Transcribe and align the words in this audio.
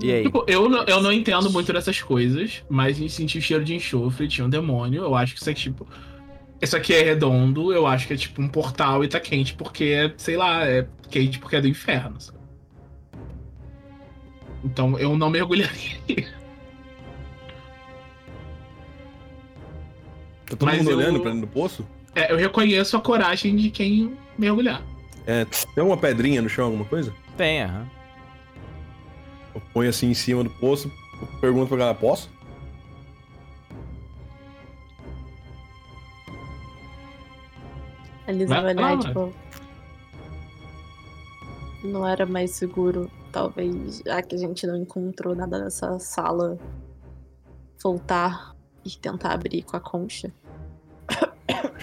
E 0.00 0.12
aí? 0.12 0.22
Tipo, 0.24 0.44
eu, 0.46 0.68
não- 0.68 0.84
eu 0.84 1.02
não 1.02 1.12
entendo 1.12 1.50
muito 1.50 1.72
dessas 1.72 2.00
coisas, 2.00 2.62
mas 2.68 2.96
a 2.96 3.00
gente 3.00 3.12
sentiu 3.12 3.40
cheiro 3.40 3.64
de 3.64 3.74
enxofre, 3.74 4.28
tinha 4.28 4.46
um 4.46 4.50
demônio. 4.50 5.02
Eu 5.02 5.14
acho 5.16 5.34
que 5.34 5.40
isso 5.40 5.50
aqui, 5.50 5.60
tipo. 5.62 5.86
Isso 6.62 6.76
aqui 6.76 6.92
é 6.94 7.02
redondo, 7.02 7.72
eu 7.72 7.86
acho 7.86 8.06
que 8.06 8.12
é 8.12 8.16
tipo 8.16 8.40
um 8.42 8.46
portal 8.48 9.02
e 9.02 9.08
tá 9.08 9.18
quente 9.18 9.54
porque 9.54 9.84
é, 9.84 10.12
sei 10.18 10.36
lá, 10.36 10.64
é 10.66 10.86
quente 11.10 11.38
porque 11.38 11.56
é 11.56 11.60
do 11.60 11.66
inferno, 11.68 12.20
sabe? 12.20 12.38
Então 14.62 14.98
eu 14.98 15.16
não 15.16 15.30
mergulharia. 15.30 15.96
Tá 20.46 20.56
todo 20.56 20.66
Mas 20.66 20.78
mundo 20.78 20.90
eu- 20.90 20.98
olhando 20.98 21.20
pra 21.20 21.30
dentro 21.30 21.46
do 21.46 21.52
poço? 21.52 21.86
É, 22.14 22.32
eu 22.32 22.36
reconheço 22.36 22.96
a 22.96 23.00
coragem 23.00 23.54
de 23.54 23.70
quem 23.70 24.16
mergulhar. 24.36 24.82
É, 25.26 25.44
tem 25.44 25.62
alguma 25.80 25.96
pedrinha 25.96 26.42
no 26.42 26.48
chão, 26.48 26.64
alguma 26.66 26.84
coisa? 26.84 27.14
Tem, 27.36 27.62
aham. 27.62 27.86
Eu 29.54 29.60
ponho 29.72 29.90
assim 29.90 30.10
em 30.10 30.14
cima 30.14 30.44
do 30.44 30.50
poço, 30.50 30.90
pergunto 31.40 31.68
pra 31.68 31.76
galera, 31.76 31.98
posso? 31.98 32.30
A 38.26 38.32
Lisa 38.32 38.54
Vai 38.54 38.74
vai 38.74 38.94
olhar, 38.94 38.98
tipo. 38.98 39.34
Não 41.82 42.06
era 42.06 42.26
mais 42.26 42.52
seguro, 42.52 43.10
talvez, 43.32 44.02
já 44.06 44.22
que 44.22 44.36
a 44.36 44.38
gente 44.38 44.66
não 44.66 44.76
encontrou 44.76 45.34
nada 45.34 45.58
nessa 45.58 45.98
sala, 45.98 46.58
voltar 47.82 48.54
e 48.84 48.90
tentar 48.90 49.32
abrir 49.32 49.62
com 49.62 49.76
a 49.76 49.80
concha. 49.80 50.32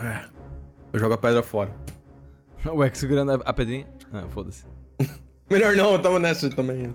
É. 0.00 0.28
Eu 0.92 0.98
jogo 0.98 1.14
a 1.14 1.18
pedra 1.18 1.44
fora. 1.44 1.72
O 2.64 2.84
Ex 2.84 2.98
segurando 2.98 3.30
a, 3.30 3.34
a 3.36 3.52
pedrinha. 3.52 3.86
Ah, 4.12 4.26
foda-se. 4.28 4.66
Melhor 5.52 5.76
não, 5.76 5.92
eu 5.92 5.98
tava 5.98 6.18
nessa 6.18 6.48
também. 6.50 6.92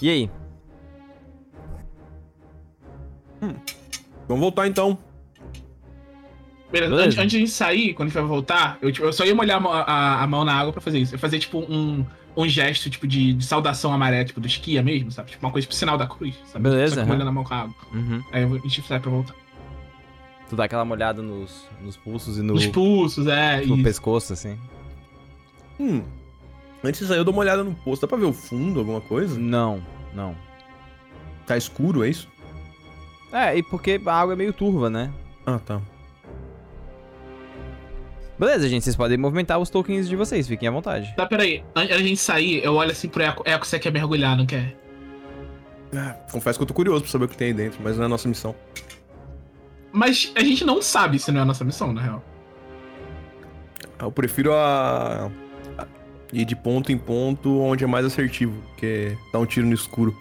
E 0.00 0.08
aí? 0.10 0.30
Vamos 4.28 4.40
voltar 4.40 4.66
então. 4.68 4.96
Beleza. 6.70 6.94
Antes, 6.94 7.18
antes 7.18 7.30
de 7.32 7.36
a 7.36 7.40
gente 7.40 7.50
sair, 7.50 7.94
quando 7.94 8.06
a 8.06 8.10
gente 8.10 8.18
vai 8.20 8.28
voltar, 8.28 8.78
eu, 8.80 8.90
tipo, 8.92 9.06
eu 9.06 9.12
só 9.12 9.24
ia 9.24 9.34
molhar 9.34 9.58
a, 9.58 9.60
mão- 9.60 9.72
a- 9.72 10.22
a 10.22 10.26
mão 10.26 10.44
na 10.44 10.54
água 10.54 10.72
pra 10.72 10.80
fazer 10.80 10.98
isso. 10.98 11.14
Eu 11.14 11.18
fazer, 11.18 11.38
tipo, 11.38 11.58
um, 11.58 12.04
um 12.36 12.48
gesto, 12.48 12.88
tipo, 12.88 13.06
de, 13.06 13.34
de 13.34 13.44
saudação 13.44 13.92
à 13.92 13.98
maré, 13.98 14.24
tipo, 14.24 14.40
do 14.40 14.46
esquia 14.46 14.82
mesmo, 14.82 15.10
sabe? 15.10 15.30
Tipo, 15.32 15.44
uma 15.44 15.52
coisa, 15.52 15.66
tipo, 15.66 15.74
sinal 15.74 15.98
da 15.98 16.06
cruz, 16.06 16.34
sabe? 16.46 16.62
Beleza, 16.70 16.94
Só 16.94 17.00
que 17.02 17.06
molhando 17.08 17.28
a 17.28 17.32
mão 17.32 17.44
com 17.44 17.52
a 17.52 17.58
água. 17.58 17.74
Uhum. 17.92 18.22
Aí 18.32 18.44
a 18.44 18.48
gente 18.48 18.82
sai 18.82 19.00
pra 19.00 19.10
voltar. 19.10 19.34
Tu 20.48 20.56
dá 20.56 20.64
aquela 20.64 20.84
molhada 20.84 21.20
nos, 21.20 21.66
nos 21.82 21.96
pulsos 21.96 22.38
e 22.38 22.42
no, 22.42 22.54
Os 22.54 22.66
pulsos, 22.66 23.26
é, 23.26 23.64
no 23.66 23.82
pescoço, 23.82 24.32
assim. 24.32 24.58
Hum. 25.80 26.02
Antes 26.84 27.00
de 27.00 27.06
sair, 27.06 27.18
eu 27.18 27.24
dou 27.24 27.32
uma 27.32 27.40
olhada 27.42 27.62
no 27.62 27.74
poço. 27.74 28.02
Dá 28.02 28.08
pra 28.08 28.18
ver 28.18 28.24
o 28.24 28.32
fundo, 28.32 28.80
alguma 28.80 29.00
coisa? 29.00 29.38
Não, 29.38 29.82
não. 30.12 30.36
Tá 31.46 31.56
escuro, 31.56 32.04
é 32.04 32.08
isso? 32.08 32.28
É, 33.32 33.56
e 33.56 33.62
porque 33.62 34.00
a 34.04 34.14
água 34.14 34.34
é 34.34 34.36
meio 34.36 34.52
turva, 34.52 34.90
né? 34.90 35.12
Ah, 35.46 35.58
tá. 35.58 35.80
Beleza, 38.38 38.68
gente, 38.68 38.82
vocês 38.82 38.96
podem 38.96 39.16
movimentar 39.16 39.58
os 39.58 39.70
tokens 39.70 40.08
de 40.08 40.16
vocês, 40.16 40.48
fiquem 40.48 40.68
à 40.68 40.72
vontade. 40.72 41.14
Tá, 41.16 41.26
peraí. 41.26 41.64
Antes 41.74 41.96
da 41.96 42.02
gente 42.02 42.16
sair, 42.16 42.64
eu 42.64 42.74
olho 42.74 42.90
assim 42.90 43.08
pro 43.08 43.22
Eco. 43.22 43.42
Eco, 43.46 43.66
você 43.66 43.78
quer 43.78 43.92
mergulhar, 43.92 44.36
não 44.36 44.46
quer? 44.46 44.76
Ah, 45.94 46.16
confesso 46.30 46.58
que 46.58 46.62
eu 46.62 46.66
tô 46.66 46.74
curioso 46.74 47.02
pra 47.02 47.10
saber 47.10 47.26
o 47.26 47.28
que 47.28 47.36
tem 47.36 47.48
aí 47.48 47.54
dentro, 47.54 47.80
mas 47.82 47.96
não 47.96 48.02
é 48.02 48.06
a 48.06 48.08
nossa 48.08 48.26
missão. 48.26 48.54
Mas 49.92 50.32
a 50.34 50.40
gente 50.40 50.64
não 50.64 50.82
sabe 50.82 51.18
se 51.18 51.30
não 51.30 51.40
é 51.40 51.42
a 51.42 51.46
nossa 51.46 51.64
missão, 51.64 51.92
na 51.92 52.00
real. 52.00 52.24
Eu 54.00 54.10
prefiro 54.10 54.52
a... 54.54 55.30
ir 56.32 56.44
de 56.44 56.56
ponto 56.56 56.90
em 56.90 56.98
ponto 56.98 57.60
onde 57.60 57.84
é 57.84 57.86
mais 57.86 58.06
assertivo, 58.06 58.54
que 58.76 58.86
é 58.86 59.16
dar 59.32 59.38
um 59.38 59.46
tiro 59.46 59.66
no 59.66 59.74
escuro. 59.74 60.16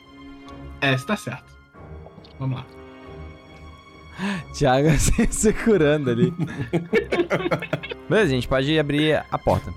É, 0.81 0.97
você 0.97 1.05
tá 1.05 1.15
certo. 1.15 1.45
Vamos 2.39 2.57
lá. 2.57 2.65
Thiago 4.53 4.89
se 4.99 5.27
segurando 5.31 6.09
ali. 6.09 6.33
Beleza, 8.09 8.31
gente, 8.31 8.47
pode 8.47 8.77
abrir 8.77 9.23
a 9.31 9.37
porta. 9.37 9.73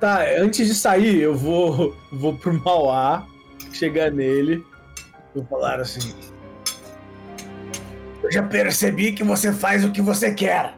Tá, 0.00 0.24
antes 0.38 0.68
de 0.68 0.74
sair, 0.74 1.20
eu 1.20 1.36
vou, 1.36 1.96
vou 2.12 2.36
pro 2.38 2.54
Mauá, 2.54 3.26
chegar 3.72 4.12
nele, 4.12 4.64
vou 5.34 5.44
falar 5.46 5.80
assim. 5.80 6.14
Eu 8.22 8.30
já 8.30 8.42
percebi 8.42 9.12
que 9.12 9.24
você 9.24 9.52
faz 9.52 9.84
o 9.84 9.90
que 9.90 10.00
você 10.00 10.32
quer. 10.32 10.76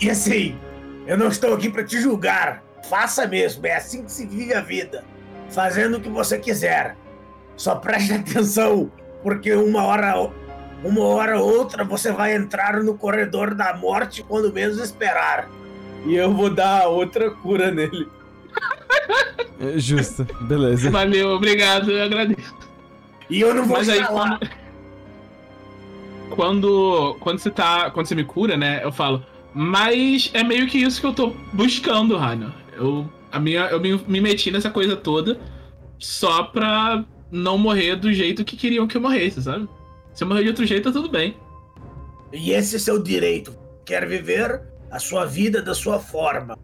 E 0.00 0.08
assim, 0.08 0.58
eu 1.06 1.16
não 1.16 1.28
estou 1.28 1.54
aqui 1.54 1.70
para 1.70 1.84
te 1.84 2.00
julgar. 2.00 2.62
Faça 2.88 3.26
mesmo, 3.26 3.66
é 3.66 3.76
assim 3.76 4.04
que 4.04 4.12
se 4.12 4.26
vive 4.26 4.54
a 4.54 4.60
vida. 4.60 5.04
Fazendo 5.50 5.96
o 5.96 6.00
que 6.00 6.08
você 6.08 6.38
quiser. 6.38 6.96
Só 7.56 7.76
preste 7.76 8.12
atenção, 8.12 8.90
porque 9.22 9.54
uma 9.54 9.84
hora 9.84 10.30
uma 10.84 11.04
hora 11.04 11.40
ou 11.40 11.58
outra 11.58 11.84
você 11.84 12.12
vai 12.12 12.34
entrar 12.34 12.82
no 12.82 12.96
corredor 12.96 13.54
da 13.54 13.74
morte 13.74 14.22
quando 14.22 14.52
menos 14.52 14.78
esperar. 14.78 15.48
E 16.04 16.14
eu 16.14 16.32
vou 16.32 16.50
dar 16.50 16.86
outra 16.86 17.30
cura 17.30 17.70
nele. 17.70 18.08
É, 19.58 19.78
Justo, 19.78 20.24
beleza. 20.42 20.90
Valeu, 20.90 21.30
obrigado, 21.30 21.90
eu 21.90 22.04
agradeço. 22.04 22.54
E 23.28 23.40
eu 23.40 23.54
não 23.54 23.64
vou 23.64 23.78
Mas 23.78 23.88
aí 23.88 24.04
quando, 24.04 24.38
quando. 26.30 27.16
Quando 27.20 27.38
você 27.38 27.50
tá. 27.50 27.90
Quando 27.90 28.06
você 28.06 28.14
me 28.14 28.24
cura, 28.24 28.56
né? 28.56 28.80
Eu 28.84 28.92
falo. 28.92 29.24
Mas 29.58 30.30
é 30.34 30.44
meio 30.44 30.66
que 30.66 30.76
isso 30.76 31.00
que 31.00 31.06
eu 31.06 31.14
tô 31.14 31.30
buscando, 31.50 32.18
Rano. 32.18 32.52
Eu, 32.74 33.10
a 33.32 33.40
minha, 33.40 33.62
eu 33.68 33.80
me, 33.80 33.96
me 34.06 34.20
meti 34.20 34.50
nessa 34.50 34.68
coisa 34.68 34.94
toda 34.94 35.40
só 35.98 36.42
pra 36.42 37.02
não 37.30 37.56
morrer 37.56 37.96
do 37.96 38.12
jeito 38.12 38.44
que 38.44 38.54
queriam 38.54 38.86
que 38.86 38.98
eu 38.98 39.00
morresse, 39.00 39.42
sabe? 39.42 39.66
Se 40.12 40.22
eu 40.22 40.28
morrer 40.28 40.42
de 40.42 40.50
outro 40.50 40.66
jeito, 40.66 40.84
tá 40.84 40.92
tudo 40.92 41.08
bem. 41.08 41.38
E 42.34 42.50
esse 42.50 42.76
é 42.76 42.78
seu 42.78 43.02
direito. 43.02 43.56
Quer 43.86 44.06
viver 44.06 44.60
a 44.90 44.98
sua 44.98 45.24
vida 45.24 45.62
da 45.62 45.74
sua 45.74 45.98
forma. 45.98 46.58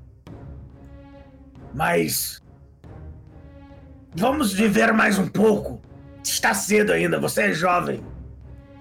Mas. 1.74 2.42
Vamos 4.14 4.52
viver 4.52 4.92
mais 4.92 5.18
um 5.18 5.28
pouco. 5.28 5.80
Está 6.22 6.52
cedo 6.52 6.92
ainda, 6.92 7.18
você 7.18 7.44
é 7.44 7.52
jovem. 7.54 8.04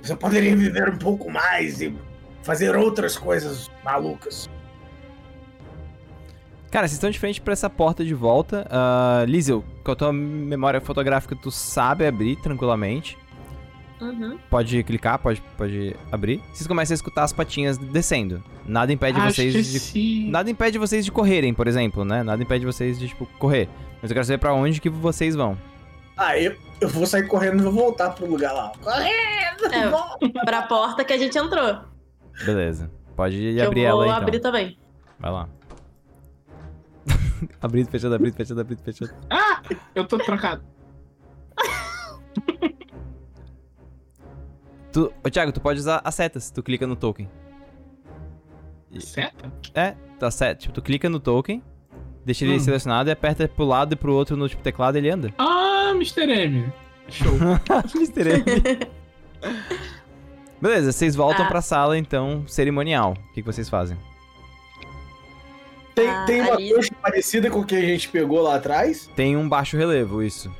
Você 0.01 0.17
poderia 0.17 0.53
viver 0.53 0.89
um 0.89 0.97
pouco 0.97 1.31
mais 1.31 1.79
e 1.79 1.95
fazer 2.44 2.75
outras 2.75 3.18
coisas 3.18 3.69
malucas. 3.84 4.50
Cara, 6.69 6.88
vocês 6.88 6.94
estão 6.94 7.09
de 7.09 7.19
frente 7.19 7.41
pra 7.41 7.52
essa 7.52 7.69
porta 7.69 8.03
de 8.06 8.13
volta. 8.13 8.66
Uh, 8.72 9.25
Lizel, 9.25 9.63
com 9.84 9.91
a 9.91 9.96
tua 9.96 10.13
memória 10.13 10.79
fotográfica, 10.79 11.35
tu 11.35 11.52
sabe 11.52 12.06
abrir 12.07 12.38
tranquilamente. 12.38 13.18
Uhum. 14.00 14.38
Pode 14.50 14.81
clicar, 14.84 15.19
pode, 15.19 15.44
pode 15.57 15.96
abrir. 16.12 16.41
Vocês 16.53 16.66
começam 16.66 16.94
a 16.94 16.96
escutar 16.96 17.24
as 17.24 17.34
patinhas 17.34 17.78
descendo. 17.78 18.41
Nada 18.66 18.91
impede 18.91 19.19
Ah, 19.19 19.29
vocês 19.29 19.53
de. 19.53 19.59
esqueci. 19.59 20.28
Nada 20.29 20.50
impede 20.50 20.78
vocês 20.78 21.03
de 21.06 21.12
correrem, 21.12 21.53
por 21.53 21.68
exemplo, 21.68 22.06
né? 22.06 22.23
Nada 22.23 22.41
impede 22.41 22.66
vocês 22.66 22.97
de, 22.97 23.09
tipo, 23.09 23.25
correr. 23.38 23.68
Mas 24.02 24.09
eu 24.09 24.16
quero 24.16 24.25
saber 24.25 24.38
pra 24.40 24.53
onde 24.53 24.79
que 24.81 24.90
vocês 24.90 25.35
vão. 25.35 25.58
Ah, 26.18 26.38
eu, 26.40 26.56
eu 26.79 26.88
vou 26.88 27.06
sair 27.06 27.28
correndo 27.28 27.59
e 27.59 27.63
vou 27.63 27.72
voltar 27.73 28.12
pro 28.12 28.25
lugar 28.25 28.53
lá. 28.53 28.72
Correndo! 28.81 29.66
É. 29.72 29.91
Pra 30.46 30.63
porta 30.63 31.03
que 31.03 31.13
a 31.13 31.18
gente 31.18 31.38
entrou. 31.38 31.91
Beleza. 32.46 32.91
Pode 33.16 33.35
abrir 33.62 33.81
eu 33.81 33.91
vou 33.96 34.03
ela 34.03 34.16
aí, 34.18 34.22
abrir 34.22 34.38
então. 34.38 34.52
também. 34.52 34.78
Vai 35.19 35.31
lá. 35.31 35.50
abrindo, 37.62 37.90
fechando, 37.90 38.16
abrindo, 38.16 38.34
fechando, 38.35 38.62
abrindo, 38.62 38.79
fechando. 38.81 39.13
Ah! 39.29 39.62
Eu 39.94 40.06
tô 40.07 40.18
trancado. 40.18 40.63
Tu, 44.91 45.12
ô, 45.25 45.29
Thiago, 45.29 45.53
tu 45.53 45.62
pode 45.62 45.79
usar 45.79 46.02
as 46.03 46.13
setas. 46.16 46.52
Tu 46.52 46.62
clica 46.62 46.85
no 46.85 46.96
token. 46.97 47.29
Seta? 49.00 49.50
É, 49.73 49.96
tá 50.19 50.29
certo. 50.29 50.62
Tipo, 50.63 50.73
tu 50.73 50.81
clica 50.81 51.08
no 51.09 51.18
token, 51.19 51.63
deixa 52.25 52.44
ele 52.44 52.56
Hum. 52.56 52.59
selecionado 52.59 53.09
e 53.09 53.12
aperta 53.13 53.47
pro 53.47 53.63
lado 53.63 53.94
e 53.94 53.96
pro 53.96 54.13
outro 54.13 54.35
no 54.35 54.50
tipo, 54.50 54.62
teclado 54.62 54.97
e 54.97 55.00
ele 55.00 55.09
anda. 55.09 55.34
Ah, 55.38 55.91
Mr. 55.96 56.29
M. 56.29 56.73
Show. 57.08 57.32
Mr. 57.96 58.32
M. 58.34 58.43
Beleza, 60.61 60.91
vocês 60.91 61.16
voltam 61.16 61.46
Ah. 61.46 61.47
pra 61.47 61.61
sala, 61.61 61.97
então, 61.97 62.43
cerimonial. 62.47 63.13
O 63.13 63.34
que, 63.34 63.41
que 63.41 63.43
vocês 63.43 63.67
fazem? 63.69 63.97
Tem, 65.96 66.08
Ah, 66.08 66.23
tem 66.25 66.41
uma 66.41 66.53
ali- 66.53 66.73
coxa 66.73 66.93
parecida 67.02 67.49
com 67.49 67.59
o 67.59 67.66
que 67.66 67.75
a 67.75 67.81
gente 67.81 68.08
pegou 68.09 68.41
lá 68.41 68.55
atrás? 68.55 69.09
Tem 69.16 69.35
um 69.35 69.47
baixo 69.49 69.75
relevo, 69.75 70.22
isso. 70.23 70.53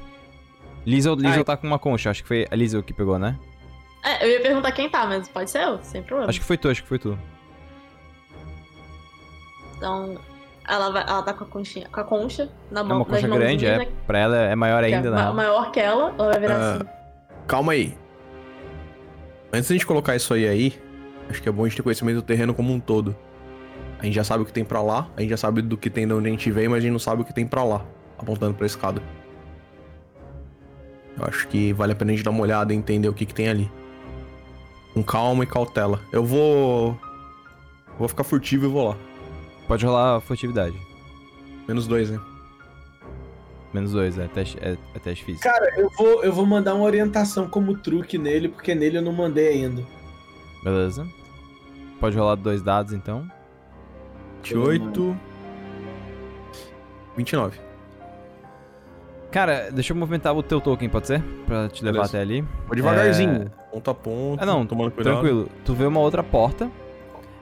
Liesel, 0.86 1.14
Liesel 1.16 1.44
tá 1.44 1.56
com 1.56 1.68
uma 1.68 1.78
concha, 1.80 2.10
acho 2.10 2.24
que 2.24 2.28
foi 2.28 2.48
a 2.50 2.56
Liesel 2.56 2.82
que 2.84 2.92
pegou, 2.94 3.18
né? 3.20 3.38
É, 4.04 4.26
eu 4.26 4.32
ia 4.32 4.42
perguntar 4.42 4.72
quem 4.72 4.90
tá, 4.90 5.06
mas 5.06 5.30
pode 5.30 5.50
ser 5.52 5.62
eu, 5.62 5.80
sem 5.84 6.02
problema. 6.02 6.30
Acho 6.30 6.40
que 6.40 6.46
foi 6.46 6.58
tu, 6.58 6.68
acho 6.70 6.82
que 6.82 6.90
foi 6.90 6.98
tu. 6.98 7.18
Então, 9.78 10.16
ela, 10.68 10.90
vai, 10.92 11.04
ela 11.08 11.22
tá 11.22 11.34
com 11.34 11.44
a, 11.44 11.48
conchinha, 11.48 11.88
com 11.90 12.00
a 12.00 12.04
concha 12.04 12.50
na 12.72 12.82
É 12.82 12.84
mão. 12.84 12.98
uma 12.98 13.06
concha 13.06 13.28
grande, 13.28 13.66
é. 13.66 13.78
né, 13.80 13.88
Pra 14.08 14.20
ela 14.20 14.38
é 14.38 14.56
maior 14.56 14.84
é 14.84 14.88
ainda, 14.88 15.12
ma- 15.12 15.26
né? 15.28 15.32
maior 15.32 15.72
que 15.72 15.80
ela, 15.80 16.14
ela 16.18 16.32
vai 16.32 16.40
virar 16.40 16.56
Ah. 16.56 16.74
assim. 16.76 16.84
Calma 17.48 17.72
aí. 17.74 17.98
Antes 19.54 19.68
da 19.68 19.76
gente 19.76 19.86
colocar 19.86 20.16
isso 20.16 20.34
aí 20.34 20.48
aí, 20.48 20.74
acho 21.30 21.42
que 21.42 21.50
é 21.50 21.52
bom 21.52 21.64
a 21.64 21.68
gente 21.68 21.76
ter 21.76 21.84
conhecimento 21.84 22.16
do 22.16 22.22
terreno 22.22 22.54
como 22.54 22.74
um 22.74 22.80
todo. 22.80 23.16
A 24.00 24.06
gente 24.06 24.16
já 24.16 24.24
sabe 24.24 24.44
o 24.44 24.46
que 24.46 24.54
tem 24.54 24.64
pra 24.64 24.82
lá, 24.82 25.10
a 25.16 25.22
gente 25.22 25.30
já 25.30 25.38
sabe 25.38 25.62
do 25.62 25.78
que 25.78 25.90
tem 25.90 26.08
de 26.08 26.14
onde 26.14 26.28
a 26.28 26.32
gente 26.32 26.50
veio, 26.50 26.70
mas 26.70 26.80
a 26.80 26.82
gente 26.82 26.92
não 26.92 27.00
sabe 27.00 27.22
o 27.22 27.26
que 27.26 27.34
tem 27.34 27.46
pra 27.46 27.64
lá. 27.64 27.86
apontando 28.18 28.54
pra 28.54 28.66
escada. 28.66 29.02
Eu 31.18 31.26
acho 31.26 31.48
que 31.48 31.74
vale 31.74 31.92
a 31.92 31.96
pena 31.96 32.12
a 32.12 32.16
gente 32.16 32.24
dar 32.24 32.32
uma 32.32 32.42
olhada 32.42 32.74
e 32.74 32.78
entender 32.78 33.10
o 33.10 33.14
que, 33.14 33.26
que 33.26 33.34
tem 33.34 33.50
ali. 33.50 33.70
Com 34.94 35.04
calma 35.04 35.44
e 35.44 35.48
cautela. 35.48 36.00
Eu 36.12 36.26
vou. 36.26 36.98
Vou 38.00 38.08
ficar 38.08 38.24
furtivo 38.24 38.66
e 38.66 38.70
vou 38.70 38.90
lá. 38.90 38.98
Pode 39.68 39.86
rolar 39.86 40.22
furtividade. 40.22 40.76
Menos 41.68 41.88
dois, 41.88 42.10
né? 42.10 42.20
Menos 43.74 43.94
dois, 43.94 44.18
é 44.18 44.28
teste, 44.28 44.58
é, 44.62 44.78
é 44.94 45.00
teste 45.00 45.24
físico. 45.24 45.44
Cara, 45.44 45.80
eu 45.80 45.90
vou, 45.98 46.24
eu 46.24 46.34
vou 46.34 46.46
mandar 46.46 46.76
uma 46.76 46.84
orientação 46.84 47.48
como 47.48 47.78
truque 47.78 48.18
nele, 48.18 48.50
porque 48.50 48.76
nele 48.76 48.98
eu 48.98 49.02
não 49.02 49.14
mandei 49.14 49.48
ainda. 49.48 49.82
Beleza. 50.64 51.08
Pode 52.00 52.18
rolar 52.18 52.36
dois 52.36 52.62
dados 52.62 52.94
então. 52.94 53.30
28. 54.44 55.18
29. 57.16 57.60
Cara, 59.32 59.70
deixa 59.72 59.94
eu 59.94 59.98
movimentar 59.98 60.36
o 60.36 60.44
teu 60.44 60.60
token, 60.60 60.90
pode 60.90 61.08
ser? 61.08 61.24
Pra 61.46 61.70
te 61.70 61.84
levar 61.86 62.00
Beleza. 62.00 62.18
até 62.18 62.22
ali. 62.22 62.42
Vou 62.68 62.76
devagarzinho. 62.76 63.50
Ponto 63.72 63.90
a 63.90 63.94
ponto. 63.94 64.44
Ah, 64.44 64.46
não, 64.46 64.66
tomando 64.66 64.92
cuidado. 64.92 65.14
Tranquilo. 65.14 65.50
Tu 65.64 65.74
vê 65.74 65.86
uma 65.86 66.02
outra 66.02 66.22
porta. 66.22 66.70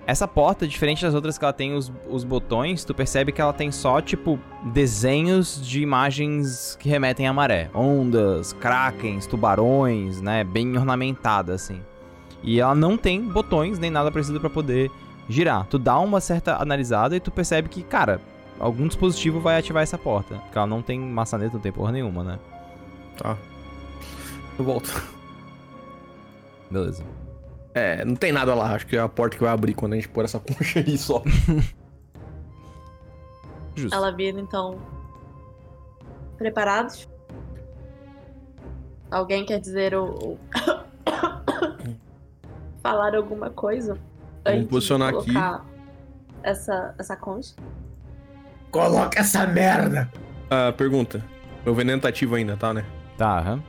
Essa 0.10 0.28
porta, 0.28 0.68
diferente 0.68 1.04
das 1.04 1.14
outras 1.14 1.38
que 1.38 1.46
ela 1.46 1.54
tem 1.54 1.76
os, 1.76 1.94
os 2.10 2.24
botões, 2.24 2.84
tu 2.84 2.96
percebe 2.96 3.32
que 3.32 3.40
ela 3.40 3.54
tem 3.54 3.72
só, 3.72 4.02
tipo, 4.02 4.40
desenhos 4.74 5.62
de 5.64 5.84
imagens 5.84 6.76
que 6.80 6.90
remetem 6.90 7.28
à 7.28 7.32
maré. 7.32 7.70
Ondas, 7.76 8.52
krakens, 8.54 9.28
tubarões, 9.28 10.20
né? 10.20 10.44
Bem 10.44 10.76
ornamentada, 10.76 11.54
assim. 11.54 11.80
E 12.42 12.60
ela 12.60 12.74
não 12.74 12.98
tem 12.98 13.22
botões 13.22 13.78
nem 13.78 13.92
nada 13.92 14.12
parecido 14.12 14.40
pra 14.40 14.50
poder 14.50 14.90
girar. 15.30 15.68
Tu 15.68 15.78
dá 15.78 16.00
uma 16.00 16.20
certa 16.20 16.60
analisada 16.60 17.16
e 17.16 17.20
tu 17.20 17.30
percebe 17.30 17.70
que, 17.70 17.84
cara, 17.84 18.20
algum 18.60 18.88
dispositivo 18.88 19.40
vai 19.40 19.60
ativar 19.60 19.84
essa 19.84 19.96
porta. 19.96 20.38
Porque 20.38 20.58
ela 20.58 20.66
não 20.66 20.82
tem 20.82 21.00
maçaneta, 21.00 21.54
não 21.54 21.62
tem 21.62 21.72
porra 21.72 21.92
nenhuma, 21.92 22.24
né? 22.24 22.40
Tá. 23.16 23.38
Eu 24.58 24.66
volto. 24.66 25.04
Beleza. 26.72 27.04
É, 27.74 28.04
não 28.04 28.16
tem 28.16 28.32
nada 28.32 28.54
lá. 28.56 28.74
Acho 28.74 28.86
que 28.88 28.96
é 28.98 29.00
a 29.00 29.08
porta 29.10 29.38
que 29.38 29.44
vai 29.44 29.54
abrir 29.54 29.74
quando 29.74 29.94
a 29.94 29.96
gente 29.96 30.10
pôr 30.10 30.26
essa 30.26 30.40
concha 30.42 30.80
aí 30.80 30.98
só. 30.98 31.22
Justo. 33.76 33.96
Ela 33.96 34.12
vira 34.12 34.40
então. 34.40 34.80
Preparados? 36.38 37.08
Alguém 39.12 39.46
quer 39.46 39.60
dizer 39.60 39.94
o. 39.96 40.06
o- 40.06 40.40
Falar 42.82 43.16
alguma 43.16 43.50
coisa? 43.50 43.98
antes 44.46 44.64
de 44.64 44.68
posicionar 44.70 45.10
aqui. 45.10 45.34
colocar 45.34 45.66
Essa, 46.44 46.96
essa 46.98 47.16
concha? 47.16 47.54
Coloca 48.72 49.20
essa 49.20 49.46
merda. 49.46 50.10
Ah, 50.50 50.72
pergunta. 50.72 51.24
Meu 51.66 51.76
veneno 51.76 52.02
tá 52.02 52.08
ativo 52.10 52.36
ainda, 52.36 52.56
tá, 52.56 52.74
né? 52.74 52.86
Tá, 53.18 53.38
aham. 53.40 53.64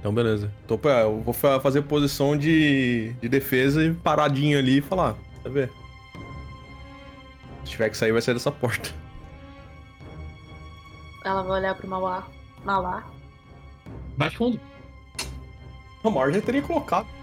Então, 0.00 0.12
beleza. 0.12 0.50
Tô, 0.66 0.76
pra- 0.78 1.02
eu 1.02 1.20
vou 1.20 1.32
fa- 1.34 1.60
fazer 1.60 1.82
posição 1.82 2.36
de, 2.36 3.12
de 3.20 3.28
defesa 3.28 3.84
e 3.84 3.92
paradinho 3.94 4.58
ali 4.58 4.78
e 4.78 4.82
falar. 4.82 5.14
Tá 5.44 5.50
ver? 5.50 5.70
Se 7.64 7.70
tiver 7.72 7.90
que 7.90 7.96
sair, 7.96 8.10
vai 8.12 8.22
sair 8.22 8.34
dessa 8.34 8.50
porta. 8.50 8.90
Ela 11.24 11.42
vai 11.42 11.60
olhar 11.60 11.74
pro 11.74 11.86
Mauá. 11.86 12.26
Mauá. 12.64 13.04
Vai 14.16 14.30
fundo. 14.30 14.58
A 16.02 16.10
Mar 16.10 16.32
já 16.32 16.40
teria 16.40 16.62
colocado. 16.62 17.06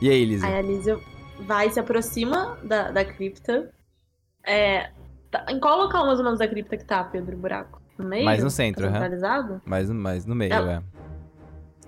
E 0.00 0.10
aí, 0.10 0.24
Lizzie? 0.26 0.46
Aí 0.46 0.58
a 0.58 0.62
Lísia 0.62 0.98
vai, 1.40 1.70
se 1.70 1.80
aproxima 1.80 2.58
da, 2.62 2.90
da 2.90 3.02
cripta. 3.02 3.72
É, 4.44 4.90
tá- 5.30 5.46
em 5.48 5.58
qual 5.58 5.78
local 5.78 6.04
mais 6.04 6.18
ou 6.18 6.24
menos 6.24 6.38
da 6.38 6.46
cripta 6.46 6.76
que 6.76 6.84
tá, 6.84 7.02
Pedro? 7.02 7.34
Buraco? 7.36 7.80
No 7.98 8.06
meio? 8.06 8.24
Mais 8.24 8.42
no 8.42 8.50
centro, 8.50 8.84
centralizado? 8.86 9.60
Mais, 9.64 9.88
mais 9.90 10.26
no 10.26 10.34
meio, 10.34 10.52
Ela- 10.52 10.72
é. 10.72 10.82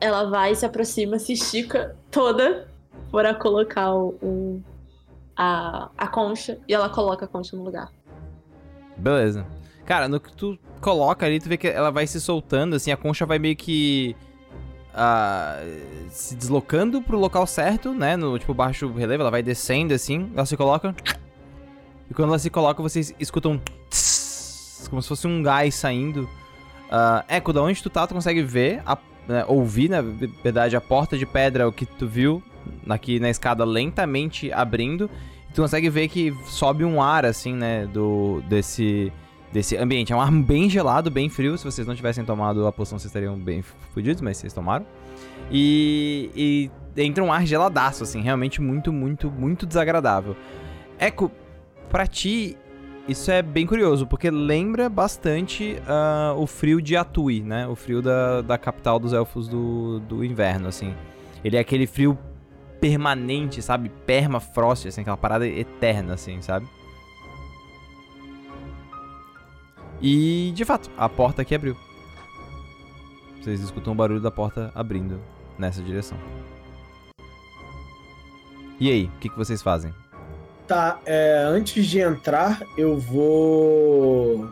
Ela 0.00 0.30
vai, 0.30 0.54
se 0.54 0.64
aproxima, 0.64 1.18
se 1.18 1.32
estica 1.32 1.96
toda 2.10 2.68
para 3.10 3.34
colocar 3.34 3.92
o, 3.94 4.08
o- 4.22 4.62
a, 5.36 5.90
a 5.98 6.06
concha. 6.08 6.58
E 6.68 6.72
ela 6.74 6.88
coloca 6.88 7.24
a 7.24 7.28
concha 7.28 7.56
no 7.56 7.64
lugar. 7.64 7.90
Beleza. 8.96 9.44
Cara, 9.84 10.08
no 10.08 10.20
que 10.20 10.32
tu 10.32 10.58
coloca 10.80 11.26
ali, 11.26 11.40
tu 11.40 11.48
vê 11.48 11.56
que 11.56 11.66
ela 11.66 11.90
vai 11.90 12.06
se 12.06 12.20
soltando, 12.20 12.76
assim, 12.76 12.90
a 12.92 12.96
concha 12.96 13.24
vai 13.26 13.38
meio 13.38 13.56
que. 13.56 14.14
ah, 14.94 15.58
se 16.10 16.34
deslocando 16.36 17.00
pro 17.02 17.18
local 17.18 17.46
certo, 17.46 17.92
né? 17.92 18.16
No 18.16 18.38
tipo 18.38 18.52
baixo 18.54 18.90
relevo, 18.92 19.22
ela 19.22 19.30
vai 19.30 19.42
descendo 19.42 19.94
assim, 19.94 20.30
ela 20.34 20.46
se 20.46 20.56
coloca. 20.56 20.94
E 22.10 22.14
quando 22.14 22.28
ela 22.28 22.38
se 22.38 22.50
coloca, 22.50 22.82
vocês 22.82 23.14
escutam 23.18 23.52
um 23.52 23.58
tss, 23.90 24.17
como 24.86 25.00
se 25.02 25.08
fosse 25.08 25.26
um 25.26 25.42
gás 25.42 25.74
saindo. 25.74 26.28
Ah, 26.90 27.24
Echo, 27.28 27.52
da 27.52 27.62
onde 27.62 27.82
tu 27.82 27.90
tá, 27.90 28.06
tu 28.06 28.14
consegue 28.14 28.42
ver, 28.42 28.82
a- 28.86 28.98
né, 29.26 29.44
ouvir, 29.48 29.88
na 29.90 30.00
verdade, 30.02 30.76
a 30.76 30.80
porta 30.80 31.16
de 31.18 31.26
pedra, 31.26 31.66
o 31.68 31.72
que 31.72 31.84
tu 31.84 32.06
viu 32.06 32.42
aqui 32.88 33.18
na 33.18 33.28
escada 33.30 33.64
lentamente 33.64 34.52
abrindo. 34.52 35.10
Tu 35.54 35.60
consegue 35.62 35.88
ver 35.90 36.08
que 36.08 36.34
sobe 36.46 36.84
um 36.84 37.00
ar, 37.02 37.24
assim, 37.24 37.54
né, 37.54 37.86
do, 37.86 38.42
desse, 38.48 39.12
desse 39.52 39.76
ambiente. 39.76 40.12
É 40.12 40.16
um 40.16 40.20
ar 40.20 40.30
bem 40.30 40.68
gelado, 40.70 41.10
bem 41.10 41.28
frio. 41.28 41.56
Se 41.58 41.64
vocês 41.64 41.86
não 41.86 41.94
tivessem 41.94 42.24
tomado 42.24 42.66
a 42.66 42.72
poção, 42.72 42.98
vocês 42.98 43.06
estariam 43.06 43.36
bem 43.38 43.62
fodidos, 43.92 44.20
mas 44.22 44.36
vocês 44.36 44.52
tomaram. 44.52 44.86
E, 45.50 46.30
e 46.96 47.02
entra 47.02 47.24
um 47.24 47.32
ar 47.32 47.46
geladaço, 47.46 48.02
assim, 48.02 48.20
realmente 48.20 48.60
muito, 48.60 48.92
muito, 48.92 49.30
muito 49.30 49.66
desagradável. 49.66 50.36
Eco, 50.98 51.30
pra 51.88 52.06
ti, 52.06 52.56
isso 53.08 53.30
é 53.30 53.40
bem 53.40 53.66
curioso, 53.66 54.06
porque 54.06 54.30
lembra 54.30 54.88
bastante 54.90 55.80
ah, 55.88 56.34
o 56.36 56.46
frio 56.46 56.80
de 56.82 56.94
Atui, 56.94 57.40
né? 57.40 57.66
O 57.66 57.74
frio 57.74 58.02
da, 58.02 58.42
da 58.42 58.58
capital 58.58 58.98
dos 58.98 59.14
elfos 59.14 59.48
do, 59.48 59.98
do 60.00 60.22
inverno, 60.22 60.68
assim. 60.68 60.94
Ele 61.42 61.56
é 61.56 61.60
aquele 61.60 61.86
frio 61.86 62.18
permanente, 62.78 63.62
sabe? 63.62 63.88
Permafrost, 63.88 64.86
assim, 64.86 65.00
aquela 65.00 65.16
parada 65.16 65.46
eterna, 65.46 66.14
assim, 66.14 66.42
sabe? 66.42 66.68
E, 70.02 70.52
de 70.54 70.64
fato, 70.66 70.90
a 70.96 71.08
porta 71.08 71.40
aqui 71.40 71.54
abriu. 71.54 71.76
Vocês 73.40 73.60
escutam 73.60 73.94
o 73.94 73.96
barulho 73.96 74.20
da 74.20 74.30
porta 74.30 74.70
abrindo 74.74 75.18
nessa 75.58 75.82
direção. 75.82 76.18
E 78.78 78.90
aí, 78.90 79.04
o 79.06 79.18
que, 79.18 79.30
que 79.30 79.36
vocês 79.36 79.62
fazem? 79.62 79.92
Tá, 80.68 80.98
é, 81.06 81.44
antes 81.48 81.86
de 81.86 81.98
entrar, 81.98 82.60
eu 82.76 82.98
vou 82.98 84.46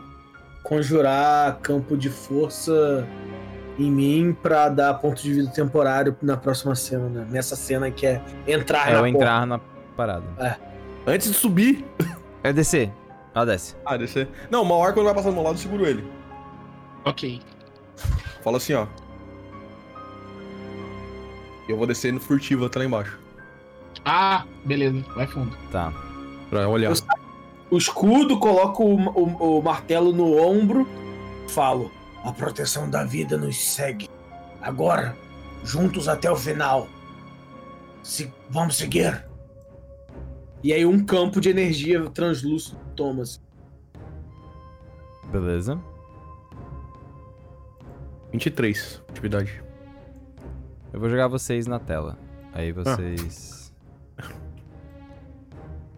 conjurar 0.63 1.59
campo 1.59 1.95
de 1.95 2.09
força 2.09 3.07
em 3.77 3.91
mim 3.91 4.35
pra 4.41 4.67
dar 4.67 4.95
ponto 4.95 5.21
de 5.21 5.31
vida 5.31 5.51
temporário 5.51 6.17
na 6.19 6.35
próxima 6.35 6.73
cena, 6.73 7.07
né? 7.07 7.27
Nessa 7.29 7.55
cena 7.55 7.91
que 7.91 8.07
é 8.07 8.19
entrar 8.47 8.89
É 8.89 8.93
na 8.93 8.99
eu 8.99 9.05
entrar 9.07 9.45
na 9.45 9.59
parada. 9.95 10.25
Antes 11.05 11.29
de 11.29 11.35
subir. 11.35 11.85
É 12.43 12.53
descer. 12.53 12.93
Ela 13.35 13.45
desce. 13.45 13.75
Ah, 13.83 13.97
descer. 13.97 14.27
Não, 14.49 14.61
uma 14.61 14.75
hora 14.75 14.93
quando 14.93 15.05
vai 15.07 15.13
passar 15.13 15.29
do 15.29 15.33
meu 15.33 15.43
lado, 15.43 15.55
eu 15.55 15.59
seguro 15.59 15.85
ele. 15.85 16.09
Ok. 17.03 17.41
Fala 18.41 18.55
assim, 18.55 18.73
ó. 18.73 18.87
Eu 21.67 21.75
vou 21.75 21.85
descer 21.85 22.13
no 22.13 22.21
furtivo 22.21 22.65
até 22.65 22.79
lá 22.79 22.85
embaixo. 22.85 23.19
Ah, 24.05 24.45
beleza. 24.63 25.03
Vai 25.13 25.27
fundo. 25.27 25.57
Tá. 25.71 25.91
Pra 26.49 26.67
olhar. 26.67 26.91
Eu 26.91 26.95
o 27.69 27.77
escudo, 27.77 28.39
coloco 28.39 28.83
o, 28.83 28.95
o- 29.09 29.59
o 29.59 29.61
martelo 29.61 30.13
no 30.13 30.37
ombro, 30.37 30.87
falo. 31.49 31.91
A 32.23 32.31
proteção 32.31 32.89
da 32.89 33.03
vida 33.03 33.37
nos 33.37 33.57
segue. 33.57 34.07
Agora, 34.61 35.15
juntos 35.63 36.07
até 36.07 36.31
o 36.31 36.35
final. 36.35 36.87
Se, 38.03 38.33
vamos 38.49 38.77
seguir. 38.77 39.25
E 40.63 40.71
aí 40.73 40.85
um 40.85 41.03
campo 41.05 41.39
de 41.41 41.49
energia 41.49 42.09
translúcido 42.09 42.77
toma. 42.95 43.23
assim. 43.23 43.39
Beleza. 45.31 45.77
23, 48.31 49.01
atividade. 49.09 49.63
Eu 50.93 50.99
vou 50.99 51.09
jogar 51.09 51.27
vocês 51.27 51.67
na 51.67 51.79
tela. 51.79 52.17
Aí 52.53 52.71
vocês. 52.71 53.56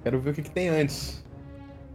Quero 0.04 0.20
ver 0.20 0.30
o 0.32 0.34
que, 0.34 0.42
que 0.44 0.52
tem 0.52 0.70
antes. 0.70 1.24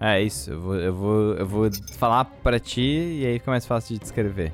É 0.01 0.21
isso, 0.23 0.51
eu 0.51 0.61
vou, 0.61 0.75
eu, 0.77 0.95
vou, 0.95 1.35
eu 1.35 1.47
vou 1.47 1.71
falar 1.97 2.25
pra 2.25 2.59
ti 2.59 2.81
e 3.21 3.27
aí 3.27 3.39
fica 3.39 3.51
mais 3.51 3.65
fácil 3.67 3.95
de 3.95 4.01
descrever. 4.01 4.53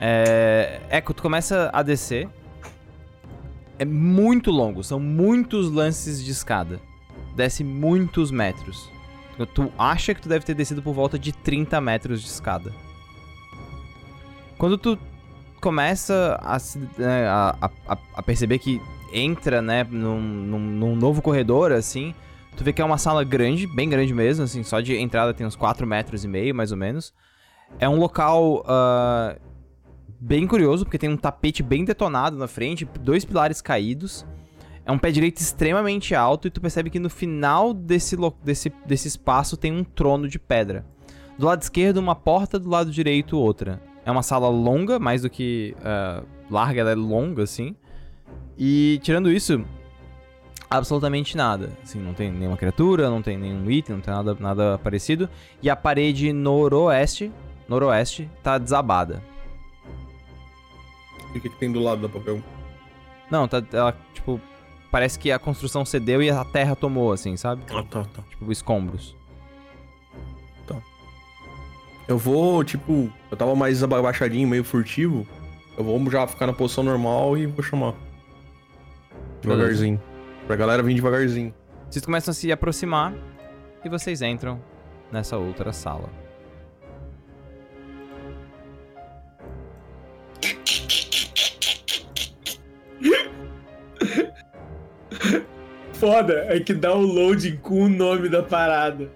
É. 0.00 0.80
Echo, 0.90 1.14
tu 1.14 1.22
começa 1.22 1.70
a 1.72 1.82
descer. 1.82 2.28
É 3.78 3.84
muito 3.84 4.50
longo, 4.50 4.82
são 4.84 5.00
muitos 5.00 5.70
lances 5.70 6.22
de 6.22 6.30
escada. 6.30 6.80
Desce 7.34 7.64
muitos 7.64 8.30
metros. 8.30 8.90
Tu 9.54 9.72
acha 9.78 10.14
que 10.14 10.20
tu 10.20 10.28
deve 10.28 10.44
ter 10.44 10.54
descido 10.54 10.82
por 10.82 10.92
volta 10.92 11.18
de 11.18 11.32
30 11.32 11.80
metros 11.80 12.20
de 12.20 12.28
escada. 12.28 12.72
Quando 14.58 14.76
tu 14.76 14.98
começa 15.60 16.38
a, 16.42 16.58
né, 17.00 17.26
a- 17.26 17.70
a- 17.88 17.98
a 18.14 18.22
perceber 18.22 18.58
que 18.58 18.80
entra, 19.12 19.60
né, 19.62 19.84
num, 19.84 20.20
num- 20.20 20.58
num 20.58 20.96
novo 20.96 21.22
corredor, 21.22 21.72
assim, 21.72 22.14
Tu 22.56 22.62
vê 22.64 22.72
que 22.72 22.82
é 22.82 22.84
uma 22.84 22.98
sala 22.98 23.24
grande, 23.24 23.66
bem 23.66 23.88
grande 23.88 24.12
mesmo, 24.12 24.44
assim, 24.44 24.62
só 24.62 24.80
de 24.80 24.94
entrada 24.96 25.32
tem 25.32 25.46
uns 25.46 25.56
4 25.56 25.86
metros 25.86 26.24
e 26.24 26.28
meio, 26.28 26.54
mais 26.54 26.70
ou 26.70 26.76
menos. 26.76 27.14
É 27.78 27.88
um 27.88 27.98
local 27.98 28.62
ah, 28.66 29.36
bem 30.20 30.46
curioso, 30.46 30.84
porque 30.84 30.98
tem 30.98 31.08
um 31.08 31.16
tapete 31.16 31.62
bem 31.62 31.84
detonado 31.84 32.36
na 32.36 32.46
frente, 32.46 32.84
dois 33.00 33.24
pilares 33.24 33.62
caídos. 33.62 34.26
É 34.84 34.92
um 34.92 34.98
pé 34.98 35.10
direito 35.10 35.38
extremamente 35.38 36.14
alto 36.14 36.48
e 36.48 36.50
tu 36.50 36.60
percebe 36.60 36.90
que 36.90 36.98
no 36.98 37.08
final 37.08 37.72
desse, 37.72 38.16
desse, 38.44 38.72
desse 38.84 39.08
espaço 39.08 39.56
tem 39.56 39.72
um 39.72 39.84
trono 39.84 40.28
de 40.28 40.38
pedra. 40.38 40.84
Do 41.38 41.46
lado 41.46 41.62
esquerdo, 41.62 41.98
uma 41.98 42.14
porta, 42.14 42.58
do 42.58 42.68
lado 42.68 42.90
direito, 42.90 43.38
outra. 43.38 43.80
É 44.04 44.10
uma 44.10 44.22
sala 44.22 44.48
longa, 44.48 44.98
mais 44.98 45.22
do 45.22 45.30
que 45.30 45.74
ah, 45.82 46.22
larga, 46.50 46.82
ela 46.82 46.90
é 46.90 46.96
longa, 46.96 47.44
assim. 47.44 47.74
E 48.64 49.00
tirando 49.02 49.28
isso, 49.28 49.64
absolutamente 50.70 51.36
nada. 51.36 51.72
Assim, 51.82 51.98
não 51.98 52.14
tem 52.14 52.30
nenhuma 52.30 52.56
criatura, 52.56 53.10
não 53.10 53.20
tem 53.20 53.36
nenhum 53.36 53.68
item, 53.68 53.96
não 53.96 54.00
tem 54.00 54.14
nada, 54.14 54.36
nada 54.38 54.78
parecido. 54.78 55.28
E 55.60 55.68
a 55.68 55.74
parede 55.74 56.32
noroeste, 56.32 57.32
noroeste, 57.68 58.30
tá 58.40 58.58
desabada. 58.58 59.20
E 61.34 61.38
o 61.38 61.40
que, 61.40 61.48
que 61.48 61.58
tem 61.58 61.72
do 61.72 61.80
lado 61.80 62.02
da 62.02 62.08
papel? 62.08 62.40
Não, 63.28 63.48
tá, 63.48 63.60
ela, 63.72 63.96
tipo, 64.14 64.40
parece 64.92 65.18
que 65.18 65.32
a 65.32 65.40
construção 65.40 65.84
cedeu 65.84 66.22
e 66.22 66.30
a 66.30 66.44
terra 66.44 66.76
tomou, 66.76 67.10
assim, 67.10 67.36
sabe? 67.36 67.64
Ah, 67.68 67.82
tá, 67.82 68.04
tá. 68.04 68.22
Tipo, 68.30 68.52
escombros. 68.52 69.16
Eu 72.06 72.16
vou, 72.16 72.62
tipo, 72.62 73.10
eu 73.28 73.36
tava 73.36 73.56
mais 73.56 73.82
abaixadinho, 73.82 74.46
meio 74.46 74.62
furtivo. 74.62 75.26
Eu 75.76 75.82
vou 75.82 76.10
já 76.10 76.28
ficar 76.28 76.46
na 76.46 76.52
posição 76.52 76.84
normal 76.84 77.36
e 77.36 77.46
vou 77.46 77.64
chamar. 77.64 77.94
Devagarzinho. 79.42 80.00
Pra 80.46 80.56
galera 80.56 80.82
vir 80.82 80.94
devagarzinho. 80.94 81.54
Vocês 81.90 82.04
começam 82.04 82.32
a 82.32 82.34
se 82.34 82.50
aproximar 82.50 83.12
e 83.84 83.88
vocês 83.88 84.22
entram 84.22 84.62
nessa 85.10 85.36
outra 85.36 85.72
sala. 85.72 86.08
Foda 95.94 96.46
é 96.48 96.58
que 96.58 96.74
dá 96.74 96.94
o 96.94 97.00
loading 97.00 97.56
com 97.58 97.82
o 97.82 97.88
nome 97.88 98.28
da 98.28 98.42
parada. 98.42 99.10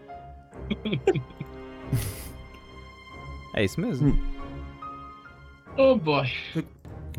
É 3.55 3.65
isso 3.65 3.81
mesmo. 3.81 4.17
Oh 5.77 5.97
boy. 5.97 6.31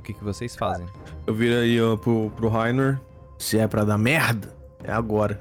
O 0.08 0.10
que, 0.10 0.14
que 0.14 0.24
vocês 0.24 0.56
fazem? 0.56 0.88
Eu 1.26 1.34
viro 1.34 1.60
aí 1.60 1.82
ó, 1.82 1.98
pro, 1.98 2.32
pro 2.34 2.48
Rainer. 2.48 2.98
Se 3.38 3.58
é 3.58 3.68
pra 3.68 3.84
dar 3.84 3.98
merda, 3.98 4.56
é 4.82 4.90
agora. 4.90 5.38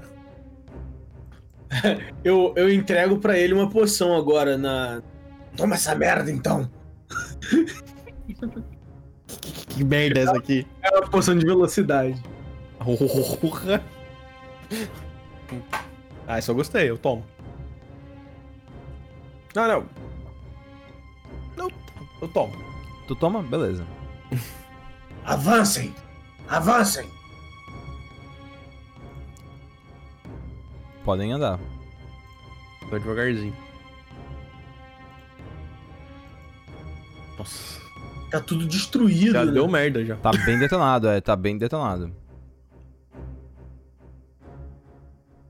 Eu, 2.24 2.52
eu 2.56 2.72
entrego 2.72 3.18
pra 3.18 3.38
ele 3.38 3.54
uma 3.54 3.70
poção 3.70 4.16
agora 4.16 4.58
na. 4.58 5.02
Toma 5.56 5.76
essa 5.76 5.94
merda 5.94 6.30
então. 6.32 6.68
Que 9.68 9.84
merda 9.84 10.20
é 10.20 10.22
essa 10.22 10.36
aqui? 10.36 10.66
É 10.82 10.96
uma 10.96 11.08
poção 11.08 11.36
de 11.36 11.44
velocidade. 11.44 12.20
Porra. 13.40 13.84
Ah, 16.26 16.38
isso 16.38 16.50
eu 16.50 16.54
gostei, 16.54 16.90
eu 16.90 16.96
tomo. 16.96 17.24
Não, 19.54 19.68
não. 19.68 19.86
Não, 21.56 21.68
eu 22.22 22.28
tomo. 22.28 22.54
Tu 23.06 23.14
toma? 23.16 23.42
Beleza. 23.42 23.86
Avancem! 25.24 25.94
Avancem! 26.48 27.08
Podem 31.04 31.32
andar. 31.32 31.58
Vai 32.90 32.98
devagarzinho. 32.98 33.56
Nossa. 37.38 37.80
Tá 38.30 38.40
tudo 38.40 38.66
destruído. 38.66 39.32
Já 39.32 39.44
né? 39.44 39.52
deu 39.52 39.68
merda 39.68 40.04
já. 40.04 40.16
Tá 40.16 40.32
bem 40.44 40.58
detonado, 40.58 41.08
é, 41.08 41.20
tá 41.20 41.36
bem 41.36 41.56
detonado. 41.56 42.12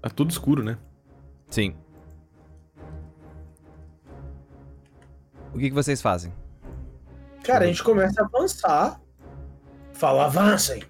Tá 0.03 0.11
tudo 0.11 0.31
escuro, 0.31 0.63
né? 0.63 0.79
Sim. 1.49 1.75
O 5.55 5.59
que, 5.59 5.69
que 5.69 5.75
vocês 5.75 6.03
fazem? 6.03 6.33
Cara, 7.47 7.65
a 7.65 7.69
gente 7.69 7.85
começa 7.85 8.21
a 8.21 8.25
avançar. 8.25 9.01
Fala, 9.93 10.25
avancem! 10.25 10.83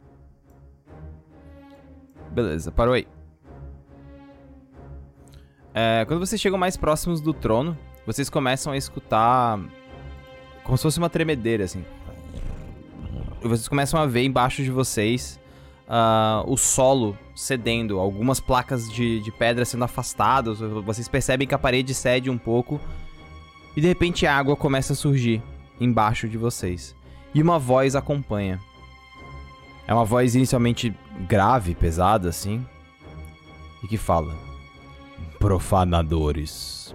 Beleza, 2.30 2.72
parou 2.72 2.94
aí. 2.94 3.06
É, 5.75 6.06
quando 6.06 6.18
vocês 6.18 6.40
chegam 6.40 6.58
mais 6.58 6.75
próximos 6.75 7.20
do 7.20 7.34
trono, 7.34 7.76
vocês 8.06 8.30
começam 8.30 8.72
a 8.72 8.76
escutar 8.76 9.60
como 10.64 10.78
se 10.78 10.82
fosse 10.82 10.98
uma 10.98 11.10
tremedeira, 11.10 11.64
assim. 11.64 11.84
E 13.44 13.46
vocês 13.46 13.68
começam 13.68 14.00
a 14.00 14.06
ver 14.06 14.25
embaixo 14.25 14.62
de 14.62 14.70
vocês 14.70 15.38
ah, 15.86 16.42
o 16.46 16.56
solo 16.56 17.18
cedendo, 17.34 18.00
algumas 18.00 18.40
placas 18.40 18.90
de, 18.90 19.20
de 19.20 19.30
pedra 19.30 19.66
sendo 19.66 19.84
afastadas. 19.84 20.60
Vocês 20.60 21.06
percebem 21.06 21.46
que 21.46 21.54
a 21.54 21.58
parede 21.58 21.92
cede 21.92 22.30
um 22.30 22.38
pouco. 22.38 22.80
E 23.76 23.80
de 23.82 23.86
repente 23.86 24.26
a 24.26 24.34
água 24.34 24.56
começa 24.56 24.94
a 24.94 24.96
surgir 24.96 25.42
embaixo 25.80 26.28
de 26.28 26.38
vocês. 26.38 26.95
E 27.35 27.42
uma 27.42 27.59
voz 27.59 27.95
acompanha. 27.95 28.61
É 29.87 29.95
uma 29.95 30.04
voz 30.04 30.35
inicialmente 30.35 30.95
grave, 31.28 31.75
pesada, 31.75 32.28
assim. 32.28 32.66
E 33.83 33.87
que 33.87 33.97
fala: 33.97 34.35
Profanadores. 35.38 36.95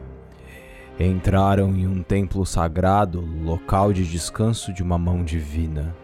Entraram 1.00 1.74
em 1.76 1.88
um 1.88 2.04
templo 2.04 2.46
sagrado, 2.46 3.22
local 3.44 3.94
de 3.94 4.06
descanso 4.06 4.74
de 4.74 4.84
uma 4.84 4.98
mão 4.98 5.24
divina. 5.24 5.96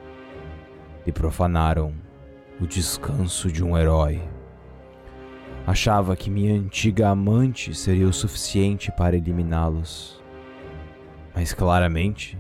E 1.06 1.12
profanaram 1.12 1.94
o 2.60 2.66
descanso 2.66 3.52
de 3.52 3.64
um 3.64 3.78
herói. 3.78 4.22
Achava 5.66 6.16
que 6.16 6.30
minha 6.30 6.56
antiga 6.56 7.10
amante 7.10 7.76
seria 7.76 8.08
o 8.08 8.14
suficiente 8.14 8.92
para 8.92 9.18
eliminá-los. 9.18 10.24
Mas 11.36 11.54
claramente, 11.54 12.38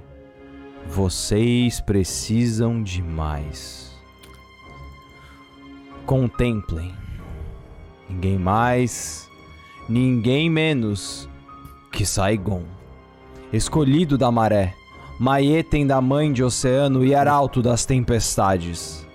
vocês 0.89 1.79
precisam 1.81 2.81
de 2.81 3.01
mais. 3.01 3.95
Contemplem. 6.05 6.93
Ninguém 8.09 8.37
mais, 8.37 9.29
ninguém 9.89 10.49
menos 10.49 11.27
que 11.91 12.05
Saigon. 12.05 12.63
Escolhido 13.51 14.17
da 14.17 14.31
maré, 14.31 14.73
Maietem 15.19 15.85
da 15.85 15.99
mãe 15.99 16.31
de 16.31 16.43
oceano 16.43 17.03
e 17.03 17.13
arauto 17.15 17.61
das 17.61 17.85
tempestades. 17.85 19.05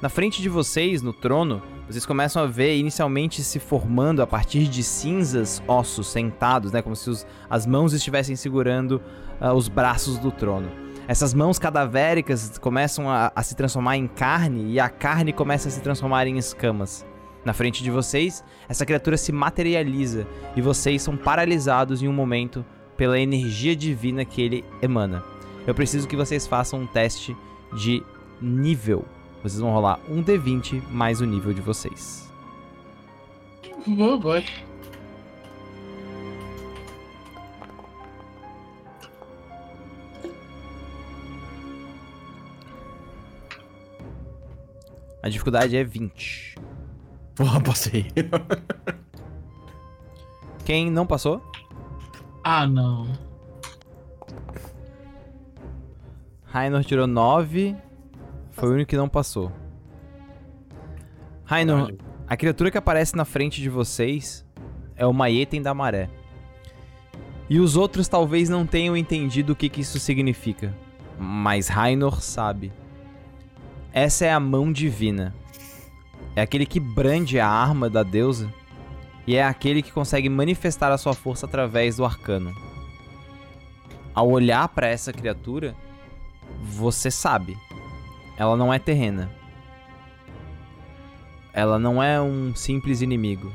Na 0.00 0.08
frente 0.08 0.40
de 0.40 0.48
vocês, 0.48 1.02
no 1.02 1.12
trono, 1.12 1.60
vocês 1.88 2.06
começam 2.06 2.42
a 2.42 2.46
ver 2.46 2.76
inicialmente 2.78 3.42
se 3.42 3.58
formando 3.58 4.22
a 4.22 4.26
partir 4.26 4.68
de 4.68 4.82
cinzas 4.84 5.60
ossos 5.66 6.06
sentados, 6.08 6.70
né? 6.72 6.80
Como 6.80 6.94
se 6.96 7.10
os- 7.10 7.26
as 7.50 7.66
mãos 7.66 7.92
estivessem 7.92 8.36
segurando 8.36 9.02
ah, 9.40 9.52
os 9.52 9.68
braços 9.68 10.16
do 10.18 10.30
trono. 10.30 10.68
Essas 11.12 11.34
mãos 11.34 11.58
cadavéricas 11.58 12.56
começam 12.56 13.10
a, 13.10 13.30
a 13.36 13.42
se 13.42 13.54
transformar 13.54 13.98
em 13.98 14.06
carne 14.06 14.72
e 14.72 14.80
a 14.80 14.88
carne 14.88 15.30
começa 15.30 15.68
a 15.68 15.70
se 15.70 15.82
transformar 15.82 16.26
em 16.26 16.38
escamas. 16.38 17.04
Na 17.44 17.52
frente 17.52 17.82
de 17.82 17.90
vocês, 17.90 18.42
essa 18.66 18.86
criatura 18.86 19.18
se 19.18 19.30
materializa 19.30 20.26
e 20.56 20.62
vocês 20.62 21.02
são 21.02 21.14
paralisados 21.14 22.02
em 22.02 22.08
um 22.08 22.14
momento 22.14 22.64
pela 22.96 23.20
energia 23.20 23.76
divina 23.76 24.24
que 24.24 24.40
ele 24.40 24.64
emana. 24.80 25.22
Eu 25.66 25.74
preciso 25.74 26.08
que 26.08 26.16
vocês 26.16 26.46
façam 26.46 26.80
um 26.80 26.86
teste 26.86 27.36
de 27.74 28.02
nível. 28.40 29.04
Vocês 29.42 29.60
vão 29.60 29.70
rolar 29.70 30.00
um 30.08 30.24
D20 30.24 30.82
mais 30.90 31.20
o 31.20 31.26
nível 31.26 31.52
de 31.52 31.60
vocês. 31.60 32.32
Oh 33.86 34.16
boy. 34.16 34.42
A 45.22 45.28
dificuldade 45.28 45.76
é 45.76 45.84
20. 45.84 46.56
Porra, 47.34 47.60
passei. 47.60 48.06
Quem 50.64 50.90
não 50.90 51.06
passou? 51.06 51.42
Ah, 52.42 52.66
não. 52.66 53.06
Rainor 56.44 56.84
tirou 56.84 57.06
9. 57.06 57.76
Foi 58.50 58.68
o 58.68 58.72
único 58.72 58.90
que 58.90 58.96
não 58.96 59.08
passou. 59.08 59.52
Rainor, 61.44 61.94
a 62.26 62.36
criatura 62.36 62.70
que 62.70 62.78
aparece 62.78 63.16
na 63.16 63.24
frente 63.24 63.60
de 63.60 63.68
vocês 63.68 64.44
é 64.96 65.06
o 65.06 65.12
Maietem 65.12 65.62
da 65.62 65.72
Maré. 65.72 66.10
E 67.48 67.60
os 67.60 67.76
outros 67.76 68.08
talvez 68.08 68.48
não 68.48 68.66
tenham 68.66 68.96
entendido 68.96 69.52
o 69.52 69.56
que, 69.56 69.68
que 69.68 69.82
isso 69.82 70.00
significa. 70.00 70.74
Mas 71.18 71.68
Rainor 71.68 72.20
sabe. 72.20 72.72
Essa 73.92 74.24
é 74.24 74.32
a 74.32 74.40
mão 74.40 74.72
divina. 74.72 75.34
É 76.34 76.40
aquele 76.40 76.64
que 76.64 76.80
brande 76.80 77.38
a 77.38 77.46
arma 77.46 77.90
da 77.90 78.02
deusa 78.02 78.52
e 79.26 79.36
é 79.36 79.44
aquele 79.44 79.82
que 79.82 79.92
consegue 79.92 80.30
manifestar 80.30 80.90
a 80.90 80.98
sua 80.98 81.12
força 81.12 81.44
através 81.44 81.96
do 81.96 82.04
arcano. 82.04 82.54
Ao 84.14 84.28
olhar 84.28 84.66
para 84.68 84.88
essa 84.88 85.12
criatura, 85.12 85.76
você 86.62 87.10
sabe, 87.10 87.56
ela 88.36 88.56
não 88.56 88.72
é 88.72 88.78
terrena. 88.78 89.30
Ela 91.52 91.78
não 91.78 92.02
é 92.02 92.20
um 92.20 92.54
simples 92.54 93.02
inimigo. 93.02 93.52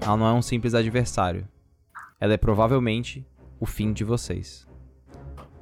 Ela 0.00 0.16
não 0.16 0.26
é 0.26 0.32
um 0.32 0.42
simples 0.42 0.74
adversário. 0.74 1.46
Ela 2.18 2.34
é 2.34 2.36
provavelmente 2.36 3.24
o 3.60 3.66
fim 3.66 3.92
de 3.92 4.02
vocês. 4.02 4.66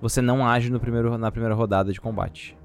Você 0.01 0.23
não 0.23 0.47
age 0.47 0.77
primeiro, 0.79 1.19
na 1.19 1.31
primeira 1.31 1.55
rodada 1.55 1.93
de 1.93 2.01
combate. 2.01 2.58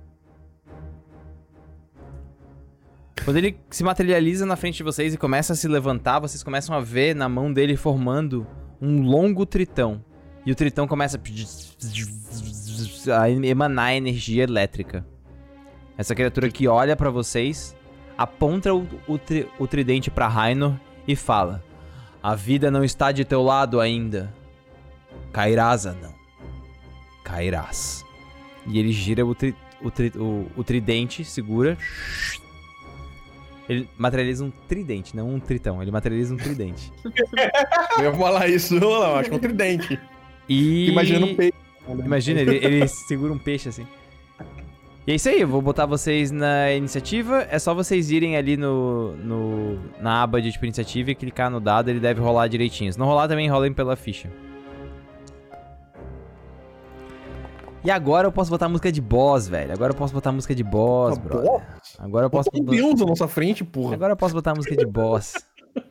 Quando 3.23 3.37
ele 3.37 3.57
se 3.69 3.83
materializa 3.83 4.45
na 4.45 4.55
frente 4.55 4.77
de 4.77 4.83
vocês 4.83 5.13
e 5.13 5.17
começa 5.17 5.53
a 5.53 5.55
se 5.55 5.67
levantar, 5.67 6.19
vocês 6.19 6.43
começam 6.43 6.75
a 6.75 6.79
ver 6.81 7.15
na 7.15 7.29
mão 7.29 7.51
dele 7.53 7.77
formando 7.77 8.45
um 8.81 9.01
longo 9.01 9.45
tritão. 9.45 10.03
E 10.45 10.51
o 10.51 10.55
tritão 10.55 10.87
começa 10.87 11.17
a 13.17 13.29
emanar 13.29 13.93
energia 13.93 14.43
elétrica. 14.43 15.05
Essa 15.97 16.13
criatura 16.15 16.49
que 16.49 16.67
olha 16.67 16.95
pra 16.95 17.09
vocês, 17.09 17.75
aponta 18.17 18.73
o, 18.73 18.85
o, 19.07 19.17
tri- 19.17 19.47
o 19.59 19.67
tridente 19.67 20.11
pra 20.11 20.27
Rainor 20.27 20.73
e 21.07 21.15
fala: 21.15 21.63
A 22.21 22.35
vida 22.35 22.69
não 22.69 22.83
está 22.83 23.11
de 23.11 23.23
teu 23.23 23.41
lado 23.41 23.79
ainda. 23.79 24.33
Cairás, 25.31 25.85
anão. 25.85 26.13
Cairás. 27.23 28.03
E 28.67 28.79
ele 28.79 28.91
gira 28.91 29.25
o, 29.25 29.33
tri- 29.33 29.55
o 29.81 29.89
tri- 29.91 30.11
o- 30.15 30.47
o 30.57 30.63
tridente, 30.63 31.23
segura. 31.23 31.77
Ele 33.67 33.87
materializa 33.97 34.43
um 34.43 34.51
tridente, 34.67 35.15
não 35.15 35.29
um 35.29 35.39
tritão. 35.39 35.81
Ele 35.81 35.91
materializa 35.91 36.33
um 36.33 36.37
tridente. 36.37 36.91
Eu 37.97 38.05
ia 38.05 38.13
falar 38.13 38.47
isso, 38.47 38.75
eu 38.75 39.15
acho 39.15 39.29
que 39.29 39.35
é 39.35 39.37
um 39.37 39.41
tridente. 39.41 39.99
E. 40.49 40.89
Imaginando 40.89 41.27
um 41.27 41.35
peixe. 41.35 41.53
Imagina, 41.87 42.41
ele, 42.41 42.55
ele 42.55 42.87
segura 42.87 43.31
um 43.31 43.37
peixe 43.37 43.69
assim. 43.69 43.85
E 45.05 45.11
é 45.11 45.15
isso 45.15 45.27
aí, 45.27 45.41
eu 45.41 45.47
vou 45.47 45.61
botar 45.61 45.85
vocês 45.85 46.31
na 46.31 46.71
iniciativa. 46.71 47.45
É 47.51 47.59
só 47.59 47.73
vocês 47.73 48.09
irem 48.09 48.37
ali 48.37 48.55
no, 48.55 49.15
no 49.17 49.79
na 49.99 50.23
aba 50.23 50.41
de 50.41 50.51
tipo 50.51 50.65
iniciativa 50.65 51.11
e 51.11 51.15
clicar 51.15 51.51
no 51.51 51.59
dado, 51.59 51.89
ele 51.89 51.99
deve 51.99 52.21
rolar 52.21 52.47
direitinho. 52.47 52.91
Se 52.91 52.97
não 52.97 53.05
rolar, 53.05 53.27
também 53.27 53.49
rolem 53.49 53.73
pela 53.73 53.95
ficha. 53.97 54.29
E 57.83 57.91
agora 57.91 58.27
eu 58.27 58.31
posso 58.31 58.49
botar 58.49 58.69
música 58.69 58.91
de 58.91 59.01
boss, 59.01 59.47
velho. 59.47 59.73
Agora 59.73 59.91
eu 59.91 59.97
posso 59.97 60.13
botar 60.13 60.31
música 60.31 60.55
de 60.55 60.63
boss, 60.63 61.17
Ah, 61.17 61.21
brother. 61.21 61.51
boss? 61.51 61.63
Agora 61.99 62.25
eu 62.25 62.29
posso 62.29 62.49
um 62.53 62.63
Deus 62.63 62.99
na 62.99 63.05
nossa 63.05 63.27
frente, 63.27 63.63
porra. 63.63 63.95
Agora 63.95 64.13
eu 64.13 64.17
posso 64.17 64.33
botar 64.33 64.55
música 64.55 64.75
de 64.75 64.85
boss. 64.85 65.33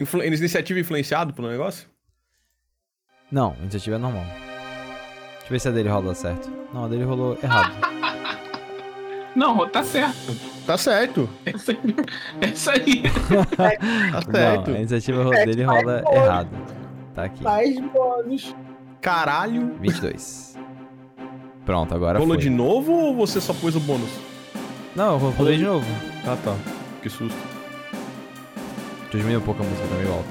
Influ... 0.00 0.24
Iniciativa 0.24 0.80
influenciado 0.80 1.32
pelo 1.32 1.48
negócio? 1.48 1.88
Não, 3.30 3.54
iniciativa 3.60 3.94
é 3.96 3.98
normal. 3.98 4.24
Deixa 4.24 5.46
eu 5.46 5.50
ver 5.50 5.60
se 5.60 5.68
a 5.68 5.70
dele 5.70 5.88
rola 5.88 6.14
certo. 6.14 6.50
Não, 6.72 6.84
a 6.84 6.88
dele 6.88 7.04
rolou 7.04 7.38
errado. 7.42 7.72
Não, 9.36 9.68
tá 9.68 9.82
certo. 9.82 10.36
Tá 10.66 10.78
certo. 10.78 11.28
Essa 11.44 11.72
aí. 11.72 11.78
Essa 12.40 12.72
aí. 12.72 13.02
Tá 14.12 14.22
certo. 14.32 14.70
Não, 14.70 14.76
a 14.76 14.78
iniciativa 14.78 15.30
dele 15.30 15.62
rola 15.64 16.02
errado. 16.12 16.50
Tá 17.14 17.24
aqui. 17.24 17.42
Mais 17.42 17.78
bônus. 17.80 18.54
Caralho. 19.04 19.76
22. 19.82 20.56
Pronto, 21.66 21.94
agora 21.94 22.18
Rolou 22.18 22.36
foi. 22.36 22.42
de 22.42 22.48
novo 22.48 22.90
ou 22.90 23.14
você 23.14 23.38
só 23.38 23.52
pôs 23.52 23.76
o 23.76 23.80
bônus? 23.80 24.08
Não, 24.96 25.12
eu 25.20 25.30
rolei 25.32 25.58
de 25.58 25.64
novo. 25.64 25.86
Ah, 26.26 26.38
tá. 26.42 26.56
Que 27.02 27.10
susto. 27.10 27.36
Tu 29.10 29.18
diminuiu 29.18 29.40
um 29.40 29.42
pouco 29.42 29.62
a 29.62 29.66
música, 29.66 29.86
tá 29.86 29.94
meio 29.96 30.10
alta. 30.10 30.28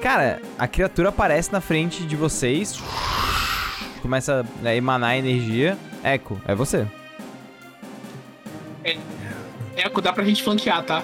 Cara, 0.00 0.40
a 0.56 0.68
criatura 0.68 1.08
aparece 1.08 1.52
na 1.52 1.60
frente 1.60 2.04
de 2.04 2.14
vocês. 2.14 2.80
Começa 4.00 4.46
a 4.64 4.74
emanar 4.76 5.16
energia. 5.16 5.76
Echo, 6.04 6.40
é 6.46 6.54
você. 6.54 6.86
Eco, 9.76 10.00
dá 10.00 10.12
pra 10.12 10.24
gente 10.24 10.40
flanquear, 10.42 10.84
tá? 10.84 11.02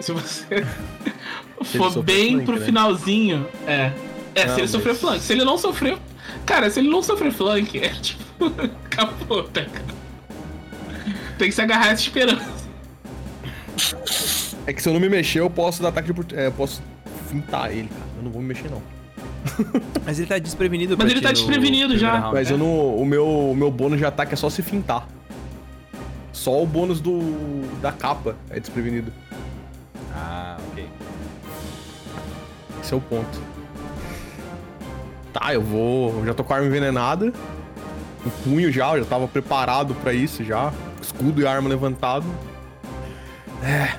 Se 0.00 0.12
você 0.12 0.64
for 1.64 1.90
sofrer 1.92 2.02
bem 2.04 2.30
flank, 2.32 2.44
pro 2.46 2.58
né? 2.58 2.64
finalzinho, 2.66 3.46
é. 3.66 3.92
É, 4.34 4.44
Não, 4.46 4.54
se 4.54 4.60
ele 4.60 4.60
mas- 4.62 4.70
sofrer 4.70 4.94
flank. 4.94 5.20
Se 5.20 5.32
ele 5.32 5.44
não 5.44 5.58
sofrer. 5.58 5.98
Cara, 6.46 6.70
se 6.70 6.80
ele 6.80 6.88
não 6.88 7.02
sofrer 7.02 7.32
flank, 7.32 7.78
é 7.78 7.88
tipo. 7.88 8.22
Acabou, 8.86 9.42
tá? 9.44 9.64
Tem 11.38 11.48
que 11.48 11.52
se 11.54 11.60
agarrar 11.62 11.88
essa 11.88 12.02
esperança. 12.02 12.60
É 14.66 14.72
que 14.72 14.82
se 14.82 14.88
eu 14.88 14.92
não 14.92 15.00
me 15.00 15.08
mexer, 15.08 15.40
eu 15.40 15.50
posso 15.50 15.82
dar 15.82 15.88
ataque 15.88 16.12
de. 16.12 16.34
É, 16.36 16.46
eu 16.46 16.52
posso 16.52 16.82
fintar 17.28 17.72
ele, 17.72 17.88
cara. 17.88 18.00
Eu 18.18 18.22
não 18.24 18.30
vou 18.30 18.40
me 18.42 18.48
mexer, 18.48 18.70
não. 18.70 18.82
Mas 20.04 20.18
ele 20.18 20.28
tá 20.28 20.38
desprevenido 20.38 20.96
Mas 20.98 21.10
ele 21.10 21.20
tá 21.20 21.32
desprevenido 21.32 21.96
já. 21.98 22.18
round. 22.18 22.34
Mas 22.34 22.50
eu 22.50 22.58
não, 22.58 22.94
o, 22.96 23.04
meu, 23.06 23.26
o 23.50 23.56
meu 23.56 23.70
bônus 23.70 23.98
de 23.98 24.04
ataque 24.04 24.34
é 24.34 24.36
só 24.36 24.50
se 24.50 24.62
fintar. 24.62 25.08
Só 26.32 26.62
o 26.62 26.66
bônus 26.66 27.00
do 27.00 27.20
da 27.80 27.90
capa 27.90 28.36
é 28.50 28.60
desprevenido. 28.60 29.12
Ah, 30.14 30.56
ok. 30.58 30.69
Esse 32.82 32.94
é 32.94 32.96
o 32.96 33.00
ponto. 33.00 33.40
Tá, 35.32 35.54
eu 35.54 35.62
vou. 35.62 36.18
Eu 36.18 36.26
já 36.26 36.34
tô 36.34 36.42
com 36.42 36.52
a 36.52 36.56
arma 36.56 36.68
envenenada. 36.68 37.32
O 38.24 38.30
punho 38.44 38.70
já, 38.70 38.94
eu 38.96 39.02
já 39.02 39.08
tava 39.08 39.26
preparado 39.28 39.94
pra 39.96 40.12
isso 40.12 40.44
já. 40.44 40.72
Escudo 41.00 41.40
e 41.40 41.46
arma 41.46 41.68
levantado. 41.68 42.26
É. 43.62 43.96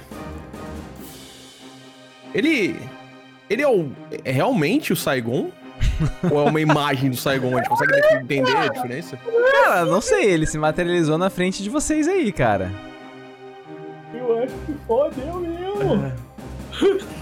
Ele. 2.34 2.80
Ele 3.50 3.62
é 3.62 3.68
o. 3.68 3.92
É 4.24 4.32
realmente 4.32 4.94
o 4.94 4.96
Saigon? 4.96 5.52
Ou 6.30 6.46
é 6.46 6.50
uma 6.50 6.62
imagem 6.62 7.10
do 7.10 7.16
Saigon? 7.16 7.56
A 7.56 7.58
gente 7.58 7.70
consegue 7.70 7.94
entender 8.16 8.56
a 8.56 8.68
diferença? 8.68 9.18
Cara, 9.52 9.86
não 9.86 10.02
sei, 10.02 10.26
ele 10.26 10.46
se 10.46 10.58
materializou 10.58 11.18
na 11.18 11.30
frente 11.30 11.62
de 11.62 11.70
vocês 11.70 12.08
aí, 12.08 12.32
cara. 12.32 12.72
Eu 14.14 14.44
acho 14.44 14.54
que 14.66 14.74
fodeu 14.88 15.40
mesmo. 15.40 16.14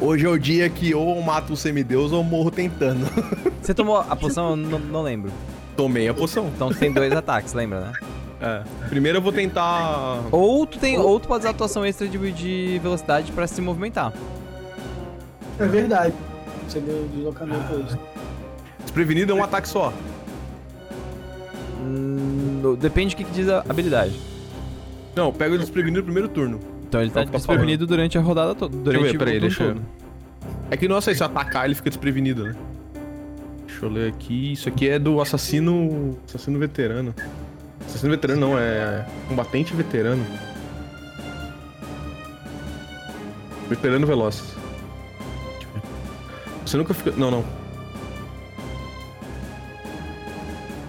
Hoje 0.00 0.26
é 0.26 0.28
o 0.28 0.38
dia 0.38 0.68
que 0.68 0.94
ou 0.94 1.16
eu 1.16 1.22
mato 1.22 1.52
o 1.52 1.56
semideus 1.56 2.12
ou 2.12 2.18
eu 2.18 2.24
morro 2.24 2.50
tentando. 2.50 3.06
Você 3.60 3.72
tomou 3.72 3.96
a 3.96 4.16
poção? 4.16 4.50
Eu 4.50 4.56
não, 4.56 4.78
não 4.78 5.02
lembro. 5.02 5.32
Tomei 5.76 6.08
a 6.08 6.14
poção. 6.14 6.50
Então 6.54 6.68
tu 6.68 6.78
tem 6.78 6.92
dois 6.92 7.12
ataques, 7.12 7.52
lembra, 7.52 7.80
né? 7.80 7.92
É. 8.40 8.62
Primeiro 8.88 9.18
eu 9.18 9.22
vou 9.22 9.32
tentar. 9.32 10.22
Ou 10.30 10.66
tu 10.66 10.78
tem, 10.78 10.98
ou 10.98 11.18
tu 11.18 11.28
pode 11.28 11.44
usar 11.44 11.50
atuação 11.50 11.84
extra 11.84 12.06
de, 12.06 12.32
de 12.32 12.80
velocidade 12.82 13.32
pra 13.32 13.46
se 13.46 13.60
movimentar. 13.60 14.12
É 15.58 15.66
verdade. 15.66 16.14
Você 16.68 16.80
ganha 16.80 17.06
deslocamento 17.08 17.72
hoje. 17.72 17.98
Desprevenido 18.82 19.32
é 19.32 19.34
um 19.34 19.42
ataque 19.42 19.68
só. 19.68 19.92
Hum, 21.80 22.76
depende 22.78 23.14
do 23.14 23.18
que, 23.18 23.24
que 23.24 23.32
diz 23.32 23.48
a 23.48 23.60
habilidade. 23.68 24.18
Não, 25.14 25.26
eu 25.26 25.32
pego 25.32 25.54
o 25.54 25.58
desprevenido 25.58 26.00
no 26.00 26.04
primeiro 26.04 26.28
turno. 26.28 26.60
Então 26.86 27.00
ele 27.02 27.10
tá 27.10 27.22
É 27.22 27.24
desprevenido 27.24 27.86
durante 27.86 28.16
a 28.16 28.20
rodada 28.20 28.54
toda. 28.54 28.76
Durante 28.76 29.12
ver, 29.12 29.18
peraí, 29.18 29.40
deixa 29.40 29.64
eu-. 29.64 29.76
É 30.70 30.76
que 30.76 30.86
não 30.86 31.00
sei 31.00 31.14
se 31.14 31.22
eu 31.22 31.26
atacar 31.26 31.64
ele 31.64 31.74
fica 31.74 31.90
desprevenido, 31.90 32.44
né? 32.44 32.54
Deixa 33.66 33.84
eu 33.84 33.90
ler 33.90 34.08
aqui. 34.08 34.52
Isso 34.52 34.68
aqui 34.68 34.88
é 34.88 34.98
do 34.98 35.20
assassino. 35.20 36.16
Assassino 36.28 36.58
veterano. 36.58 37.14
Assassino 37.86 38.12
veterano 38.12 38.40
não, 38.40 38.58
é. 38.58 39.06
Combatente 39.28 39.74
veterano. 39.74 40.24
Veterano 43.68 44.06
veloz. 44.06 44.54
Deixa 45.54 45.68
eu. 45.74 45.82
Você 46.64 46.76
nunca 46.76 46.94
fica. 46.94 47.12
Não, 47.12 47.30
não. 47.30 47.44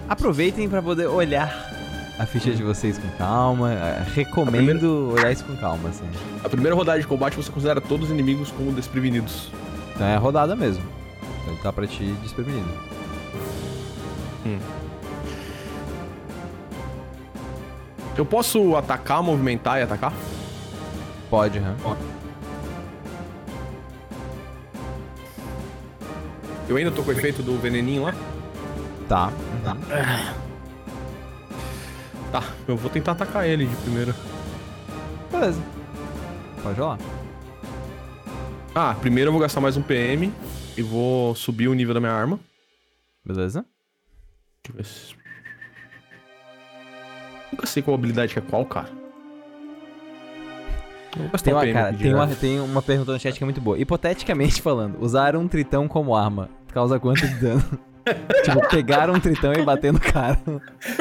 Aproveitem 0.08 0.68
pra 0.68 0.80
poder 0.80 1.06
olhar 1.06 1.65
a 2.18 2.26
ficha 2.26 2.52
de 2.52 2.62
vocês 2.62 2.98
com 2.98 3.08
calma. 3.18 3.72
Eh, 3.72 4.04
Recomendo 4.14 5.12
olhar 5.12 5.30
isso 5.32 5.44
com 5.44 5.56
calma, 5.56 5.88
assim. 5.88 6.08
A 6.42 6.48
primeira 6.48 6.74
rodada 6.74 7.00
de 7.00 7.06
combate 7.06 7.36
você 7.36 7.50
considera 7.50 7.80
todos 7.80 8.06
os 8.06 8.12
inimigos 8.12 8.50
como 8.52 8.72
desprevenidos. 8.72 9.50
Então 9.94 10.06
é 10.06 10.14
a 10.16 10.18
rodada 10.18 10.54
mesmo. 10.56 10.84
Então 11.40 11.52
ele 11.54 11.62
tá 11.62 11.72
pra 11.72 11.86
ti 11.86 12.04
desprevenido. 12.22 12.68
Eu 18.16 18.24
posso 18.24 18.74
atacar, 18.76 19.22
movimentar 19.22 19.78
e 19.78 19.82
atacar? 19.82 20.12
Pode, 21.28 21.58
hã? 21.58 21.74
Eu 26.68 26.76
ainda 26.76 26.90
tô 26.90 27.02
com 27.02 27.10
o 27.10 27.12
efeito 27.12 27.42
do 27.42 27.58
veneninho 27.58 28.04
lá? 28.04 28.14
Tá. 29.08 29.30
Tá, 29.62 29.76
eu 32.66 32.76
vou 32.76 32.90
tentar 32.90 33.12
atacar 33.12 33.46
ele 33.46 33.66
de 33.66 33.76
primeira. 33.76 34.14
Beleza. 35.30 35.60
Pode 36.62 36.78
rolar. 36.78 36.98
Ah, 38.74 38.94
primeiro 39.00 39.28
eu 39.28 39.32
vou 39.32 39.40
gastar 39.40 39.60
mais 39.60 39.76
um 39.76 39.82
PM 39.82 40.32
e 40.76 40.82
vou 40.82 41.34
subir 41.34 41.68
o 41.68 41.74
nível 41.74 41.94
da 41.94 42.00
minha 42.00 42.12
arma. 42.12 42.38
Beleza. 43.24 43.64
Deixa 44.62 44.72
eu 44.72 44.74
ver 44.74 44.84
se... 44.84 45.16
Nunca 47.52 47.66
sei 47.66 47.82
qual 47.82 47.94
habilidade 47.94 48.32
que 48.32 48.38
é 48.38 48.42
qual, 48.42 48.66
cara. 48.66 48.90
Tem 51.12 51.22
um 51.22 51.56
uma, 51.56 51.72
cara, 51.72 51.92
tem, 51.94 52.14
uma, 52.14 52.26
tem 52.26 52.60
uma 52.60 52.82
pergunta 52.82 53.12
no 53.12 53.18
chat 53.18 53.36
que 53.36 53.42
é 53.42 53.46
muito 53.46 53.60
boa. 53.60 53.78
Hipoteticamente 53.78 54.60
falando, 54.60 55.00
usar 55.00 55.34
um 55.34 55.48
tritão 55.48 55.88
como 55.88 56.14
arma 56.14 56.50
causa 56.76 57.00
quanto 57.00 57.26
de 57.26 57.34
dano? 57.36 57.64
tipo, 58.44 58.68
pegar 58.68 59.10
um 59.10 59.18
tritão 59.18 59.52
e 59.52 59.62
bater 59.62 59.92
no 59.92 60.00
cara. 60.00 60.38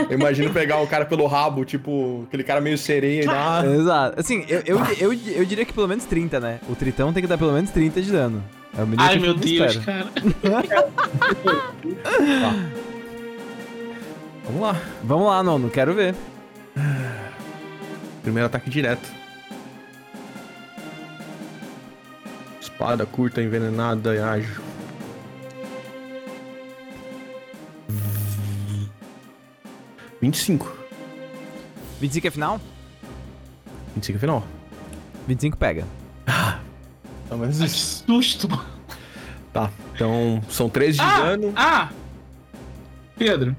Eu 0.09 0.17
imagino 0.17 0.51
pegar 0.51 0.79
o 0.81 0.87
cara 0.87 1.05
pelo 1.05 1.25
rabo, 1.27 1.63
tipo, 1.63 2.23
aquele 2.27 2.43
cara 2.43 2.59
meio 2.59 2.77
sereia 2.77 3.23
e 3.23 3.25
dar. 3.25 3.65
Exato. 3.65 4.19
Assim, 4.19 4.45
eu, 4.47 4.61
eu, 4.65 4.79
eu, 4.99 5.13
eu 5.13 5.45
diria 5.45 5.65
que 5.65 5.73
pelo 5.73 5.87
menos 5.87 6.05
30, 6.05 6.39
né? 6.39 6.59
O 6.69 6.75
tritão 6.75 7.13
tem 7.13 7.21
que 7.21 7.27
dar 7.29 7.37
pelo 7.37 7.51
menos 7.53 7.69
30 7.71 8.01
de 8.01 8.11
dano. 8.11 8.43
É 8.77 8.83
o 8.83 8.87
mínimo 8.87 9.03
Ai, 9.07 9.13
que 9.15 9.19
meu 9.21 9.31
eu 9.31 9.37
Deus, 9.37 9.75
espero. 9.75 9.81
cara. 9.85 10.89
Vamos 14.45 14.61
lá. 14.61 14.81
Vamos 15.03 15.27
lá, 15.27 15.43
Nono, 15.43 15.69
quero 15.69 15.93
ver. 15.93 16.13
Primeiro 18.21 18.47
ataque 18.47 18.69
direto. 18.69 19.07
Espada 22.59 23.05
curta, 23.05 23.41
envenenada 23.41 24.13
e 24.15 24.19
ágil. 24.19 24.61
Vinte 30.21 30.35
e 30.35 30.37
cinco. 30.39 30.75
25 32.01 32.27
é 32.27 32.31
final? 32.31 32.61
25 33.95 34.17
é 34.17 34.19
final. 34.19 34.43
25 35.27 35.57
pega. 35.57 35.85
Tá, 36.25 36.59
mas 37.37 37.57
Que 37.59 37.69
susto, 37.69 38.49
mano. 38.49 38.65
Tá, 39.53 39.69
então 39.95 40.41
são 40.49 40.69
13 40.69 40.97
de 40.97 41.03
Ah, 41.03 41.19
dano. 41.21 41.53
ah! 41.55 41.89
Pedro. 43.17 43.55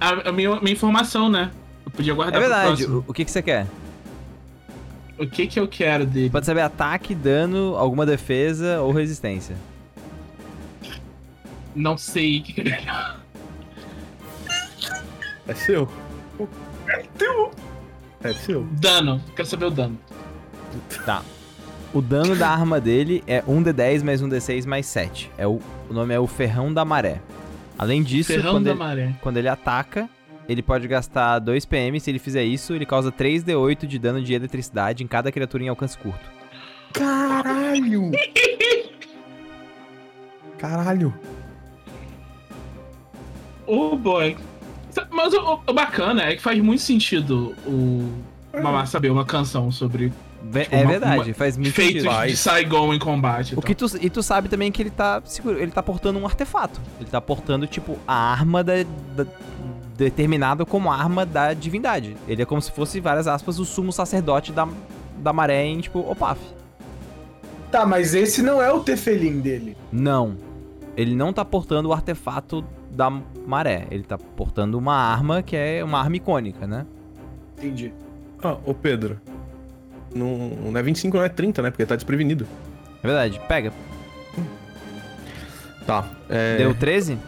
A, 0.00 0.28
a 0.28 0.32
minha, 0.32 0.60
minha 0.60 0.72
informação, 0.72 1.28
né? 1.28 1.50
Eu 1.84 1.90
podia 1.90 2.12
É 2.12 2.14
guardar 2.14 2.40
pro 2.40 2.50
verdade. 2.50 2.84
O, 2.86 3.04
o 3.08 3.12
que, 3.12 3.24
que 3.24 3.30
você 3.30 3.42
quer? 3.42 3.66
O 5.18 5.26
que 5.26 5.46
que 5.46 5.58
eu 5.58 5.66
quero 5.68 6.06
dele? 6.06 6.30
Pode 6.30 6.46
saber 6.46 6.60
ataque, 6.60 7.14
dano, 7.14 7.76
alguma 7.76 8.06
defesa 8.06 8.80
ou 8.80 8.92
resistência. 8.92 9.56
Não 11.74 11.96
sei. 11.96 12.44
É 12.58 13.23
seu. 15.52 15.88
É 16.88 17.02
teu. 17.18 17.50
É 18.22 18.32
seu. 18.32 18.62
dano. 18.80 19.20
Quero 19.36 19.46
saber 19.46 19.66
o 19.66 19.70
dano. 19.70 19.98
Tá. 21.04 21.22
O 21.92 22.00
dano 22.00 22.34
da 22.34 22.48
arma 22.48 22.80
dele 22.80 23.22
é 23.26 23.42
1d10 23.42 24.02
mais 24.02 24.22
1d6 24.22 24.66
mais 24.66 24.86
7. 24.86 25.30
É 25.36 25.46
o, 25.46 25.60
o 25.88 25.92
nome 25.92 26.14
é 26.14 26.18
o 26.18 26.26
Ferrão 26.26 26.72
da 26.72 26.84
Maré. 26.84 27.20
Além 27.78 28.02
disso, 28.02 28.32
Ferrão 28.32 28.52
quando 28.52 28.64
da 28.64 28.70
ele, 28.70 28.78
maré. 28.78 29.14
quando 29.20 29.36
ele 29.36 29.48
ataca, 29.48 30.08
ele 30.48 30.62
pode 30.62 30.88
gastar 30.88 31.38
2 31.38 31.64
PM. 31.66 32.00
Se 32.00 32.10
ele 32.10 32.18
fizer 32.18 32.42
isso, 32.44 32.72
ele 32.72 32.86
causa 32.86 33.12
3d8 33.12 33.86
de 33.86 33.98
dano 33.98 34.22
de 34.22 34.32
eletricidade 34.32 35.04
em 35.04 35.06
cada 35.06 35.30
criatura 35.30 35.62
em 35.62 35.68
alcance 35.68 35.98
curto. 35.98 36.32
Caralho! 36.92 38.10
Caralho! 40.58 41.14
Oh 43.66 43.96
boy. 43.96 44.36
Mas 45.10 45.32
o, 45.34 45.60
o 45.66 45.72
bacana 45.72 46.22
é 46.24 46.36
que 46.36 46.42
faz 46.42 46.58
muito 46.62 46.82
sentido 46.82 47.54
o 47.66 48.10
Mamá 48.62 48.86
saber 48.86 49.10
uma 49.10 49.24
canção 49.24 49.70
sobre 49.72 50.12
Tipo, 50.52 50.58
é 50.74 50.82
uma- 50.82 50.90
verdade, 50.90 51.28
uma- 51.30 51.34
faz 51.34 51.56
muito 51.56 51.72
feitos 51.72 52.02
sentido. 52.02 52.26
de 52.26 52.36
Saigon 52.36 52.92
em 52.94 52.98
combate. 52.98 53.50
e 53.50 53.54
O 53.54 53.56
tal. 53.56 53.64
que 53.66 53.74
tu, 53.74 53.86
e 54.00 54.10
tu 54.10 54.22
sabe 54.22 54.48
também 54.48 54.70
que 54.70 54.82
ele 54.82 54.90
tá 54.90 55.22
seguro, 55.24 55.58
ele 55.58 55.70
tá 55.72 55.82
portando 55.82 56.18
um 56.18 56.26
artefato. 56.26 56.80
Ele 57.00 57.08
tá 57.08 57.20
portando, 57.20 57.66
tipo, 57.66 57.98
a 58.06 58.14
arma 58.14 58.62
da, 58.62 58.74
da- 59.16 59.26
determinada 59.96 60.64
como 60.66 60.90
arma 60.92 61.24
da 61.24 61.54
divindade. 61.54 62.16
Ele 62.28 62.42
é 62.42 62.44
como 62.44 62.60
se 62.60 62.70
fosse, 62.72 63.00
várias 63.00 63.26
aspas, 63.26 63.58
o 63.58 63.64
sumo 63.64 63.90
sacerdote 63.92 64.52
da, 64.52 64.68
da 65.18 65.32
maré 65.32 65.64
em, 65.64 65.80
tipo, 65.80 66.00
Opaf. 66.00 66.38
Tá, 67.70 67.84
mas 67.86 68.14
esse 68.14 68.42
não 68.42 68.62
é 68.62 68.72
o 68.72 68.80
Tefelin 68.80 69.40
dele. 69.40 69.76
Não. 69.90 70.36
Ele 70.96 71.14
não 71.14 71.32
tá 71.32 71.44
portando 71.44 71.88
o 71.88 71.92
artefato 71.92 72.64
da 72.94 73.10
maré. 73.46 73.86
Ele 73.90 74.04
tá 74.04 74.16
portando 74.16 74.78
uma 74.78 74.94
arma 74.94 75.42
que 75.42 75.56
é 75.56 75.82
uma 75.84 75.98
arma 75.98 76.16
icônica, 76.16 76.66
né? 76.66 76.86
Entendi. 77.58 77.92
Ah, 78.42 78.56
ô 78.64 78.72
Pedro. 78.72 79.20
Não, 80.14 80.48
não 80.70 80.78
é 80.78 80.82
25, 80.82 81.16
não 81.16 81.24
é 81.24 81.28
30, 81.28 81.62
né? 81.62 81.70
Porque 81.70 81.84
tá 81.84 81.96
desprevenido. 81.96 82.46
É 83.02 83.06
verdade. 83.06 83.40
Pega. 83.48 83.72
Tá. 85.86 86.08
É... 86.28 86.56
Deu 86.58 86.74
13? 86.74 87.18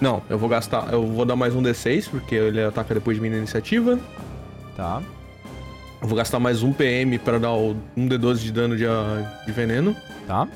Não, 0.00 0.22
eu 0.30 0.38
vou 0.38 0.48
gastar. 0.48 0.92
Eu 0.92 1.06
vou 1.06 1.24
dar 1.24 1.36
mais 1.36 1.54
um 1.54 1.62
D6, 1.62 2.08
porque 2.08 2.34
ele 2.34 2.62
ataca 2.62 2.94
depois 2.94 3.16
de 3.16 3.22
mim 3.22 3.30
na 3.30 3.38
iniciativa. 3.38 3.98
Tá. 4.76 5.02
Eu 6.00 6.06
vou 6.06 6.16
gastar 6.16 6.38
mais 6.38 6.62
um 6.62 6.72
PM 6.72 7.18
pra 7.18 7.38
dar 7.38 7.52
um 7.52 7.74
D12 7.96 8.36
de 8.36 8.52
dano 8.52 8.76
de, 8.76 8.86
ah, 8.86 9.42
de 9.44 9.52
veneno. 9.52 9.96
Tá. 10.26 10.46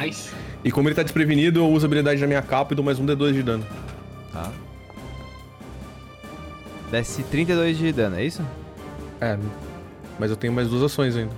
Nice. 0.00 0.32
E 0.64 0.72
como 0.72 0.88
ele 0.88 0.94
tá 0.94 1.02
desprevenido, 1.02 1.60
eu 1.60 1.68
uso 1.68 1.84
a 1.84 1.88
habilidade 1.88 2.20
da 2.20 2.26
minha 2.26 2.42
capa 2.42 2.72
e 2.72 2.76
dou 2.76 2.84
mais 2.84 2.98
um 2.98 3.06
D12 3.06 3.32
de 3.32 3.42
dano. 3.42 3.66
Tá. 4.32 4.50
Desce 6.90 7.22
32 7.22 7.78
de 7.78 7.92
dano, 7.92 8.16
é 8.16 8.24
isso? 8.24 8.42
É, 9.20 9.38
mas 10.18 10.30
eu 10.30 10.36
tenho 10.36 10.52
mais 10.52 10.68
duas 10.68 10.82
ações 10.82 11.16
ainda. 11.16 11.32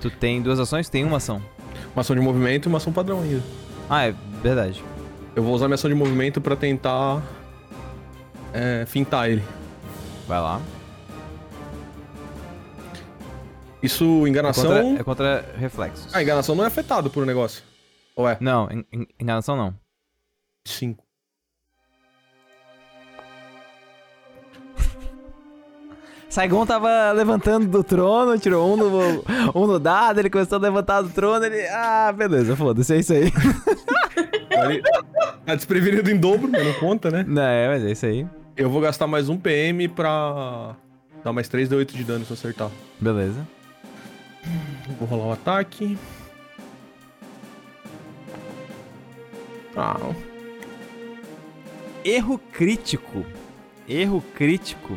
Tu 0.00 0.10
tem 0.10 0.42
duas 0.42 0.60
ações? 0.60 0.88
Tem 0.88 1.04
uma 1.04 1.16
ação. 1.16 1.40
Uma 1.94 2.00
ação 2.02 2.14
de 2.14 2.22
movimento 2.22 2.66
e 2.66 2.68
uma 2.68 2.78
ação 2.78 2.92
padrão 2.92 3.22
ainda. 3.22 3.42
Ah, 3.88 4.06
é 4.06 4.14
verdade. 4.42 4.84
Eu 5.34 5.42
vou 5.42 5.54
usar 5.54 5.66
minha 5.66 5.76
ação 5.76 5.88
de 5.88 5.96
movimento 5.96 6.40
pra 6.40 6.54
tentar. 6.54 7.22
É, 8.52 8.84
fintar 8.86 9.30
ele. 9.30 9.42
Vai 10.28 10.40
lá. 10.40 10.60
Isso, 13.84 14.04
É 14.26 14.28
enganação. 14.28 14.64
contra, 14.64 15.00
é 15.00 15.04
contra 15.04 15.44
reflexos. 15.58 16.08
Ah, 16.14 16.22
enganação 16.22 16.54
não 16.54 16.64
é 16.64 16.68
afetado 16.68 17.10
por 17.10 17.22
um 17.22 17.26
negócio. 17.26 17.62
Ou 18.16 18.28
é? 18.28 18.36
Não, 18.40 18.68
en- 18.70 18.84
en- 18.92 19.06
enganação 19.20 19.56
não. 19.56 19.74
5. 20.66 21.04
Saigon 26.28 26.66
tava 26.66 27.12
levantando 27.12 27.68
do 27.68 27.84
trono, 27.84 28.36
tirou 28.38 28.72
um 28.74 28.76
no, 28.76 29.24
um 29.54 29.66
no 29.68 29.78
dado, 29.78 30.18
ele 30.18 30.28
começou 30.30 30.58
a 30.58 30.60
levantar 30.60 31.00
do 31.02 31.08
trono, 31.10 31.44
ele... 31.44 31.64
Ah, 31.68 32.12
beleza, 32.12 32.56
foda-se, 32.56 32.92
é 32.94 32.98
isso 32.98 33.12
aí. 33.12 33.30
Ele 34.50 34.80
tá 35.44 35.54
desprevenido 35.56 36.08
em 36.10 36.16
dobro, 36.16 36.48
mas 36.48 36.64
não 36.64 36.72
conta, 36.74 37.10
né? 37.10 37.24
Não, 37.26 37.42
é, 37.42 37.68
mas 37.68 37.84
é 37.84 37.90
isso 37.90 38.06
aí. 38.06 38.26
Eu 38.56 38.70
vou 38.70 38.80
gastar 38.80 39.06
mais 39.06 39.28
um 39.28 39.36
PM 39.36 39.88
pra 39.88 40.76
dar 41.24 41.32
mais 41.32 41.48
3 41.48 41.68
D8 41.68 41.92
de 41.92 42.04
dano 42.04 42.24
se 42.24 42.30
eu 42.30 42.34
acertar. 42.34 42.70
Beleza. 43.00 43.46
Vou 44.98 45.08
rolar 45.08 45.26
o 45.26 45.32
ataque. 45.32 45.98
Ah, 49.76 49.96
Erro 52.04 52.38
crítico. 52.38 53.24
Erro 53.88 54.22
crítico. 54.34 54.96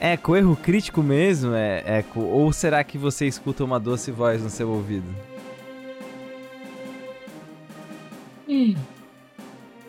É, 0.00 0.16
com 0.16 0.36
erro 0.36 0.56
crítico 0.56 1.02
mesmo, 1.02 1.54
é, 1.54 1.82
é 1.98 2.02
com- 2.02 2.20
ou 2.20 2.52
será 2.52 2.82
que 2.84 2.98
você 2.98 3.26
escuta 3.26 3.64
uma 3.64 3.80
doce 3.80 4.10
voz 4.10 4.42
no 4.42 4.50
seu 4.50 4.68
ouvido? 4.68 5.06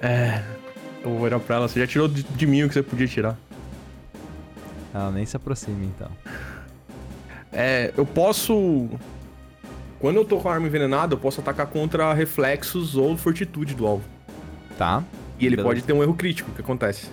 é. 0.02 0.44
Eu 1.04 1.12
vou 1.12 1.22
olhar 1.22 1.40
pra 1.40 1.56
ela. 1.58 1.68
Você 1.68 1.80
já 1.80 1.88
tirou 1.88 2.08
de, 2.08 2.24
de 2.24 2.48
mim 2.48 2.64
o 2.64 2.68
que 2.68 2.74
você 2.74 2.84
podia 2.84 3.08
tirar. 3.08 3.38
Ela 4.94 5.12
nem 5.12 5.26
se 5.26 5.36
aproxima, 5.38 5.84
então. 5.86 6.12
É, 7.60 7.92
eu 7.98 8.06
posso. 8.06 8.88
Quando 10.00 10.18
eu 10.18 10.24
tô 10.24 10.38
com 10.38 10.48
a 10.48 10.54
arma 10.54 10.68
envenenada, 10.68 11.16
eu 11.16 11.18
posso 11.18 11.42
atacar 11.42 11.66
contra 11.66 12.14
reflexos 12.14 12.96
ou 12.96 13.18
fortitude 13.18 13.74
do 13.74 13.88
alvo. 13.88 14.04
Tá. 14.78 15.04
E 15.40 15.46
ele 15.48 15.56
Beleza. 15.56 15.68
pode 15.68 15.82
ter 15.82 15.92
um 15.92 16.04
erro 16.04 16.14
crítico, 16.14 16.52
o 16.52 16.54
que 16.54 16.62
acontece? 16.62 17.10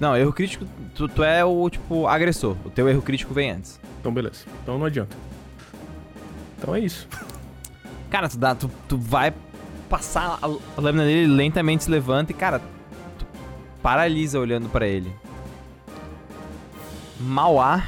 Não, 0.00 0.16
erro 0.16 0.32
crítico, 0.32 0.64
tu, 0.94 1.06
tu 1.06 1.22
é 1.22 1.44
o, 1.44 1.68
tipo, 1.68 2.06
agressor. 2.06 2.56
O 2.64 2.70
teu 2.70 2.88
erro 2.88 3.02
crítico 3.02 3.34
vem 3.34 3.50
antes. 3.50 3.78
Então, 4.00 4.10
beleza. 4.10 4.46
Então 4.62 4.78
não 4.78 4.86
adianta. 4.86 5.14
Então 6.56 6.74
é 6.74 6.80
isso. 6.80 7.06
Cara, 8.08 8.26
tu, 8.26 8.38
dá, 8.38 8.54
tu, 8.54 8.70
tu 8.88 8.96
vai 8.96 9.34
passar 9.90 10.38
a, 10.40 10.80
lâmina 10.80 11.04
dele, 11.04 11.24
ele 11.24 11.34
lentamente 11.34 11.84
se 11.84 11.90
levanta 11.90 12.32
e, 12.32 12.34
cara, 12.34 12.58
tu 13.18 13.26
paralisa 13.82 14.40
olhando 14.40 14.66
pra 14.70 14.86
ele. 14.86 15.12
Mauá 17.20 17.84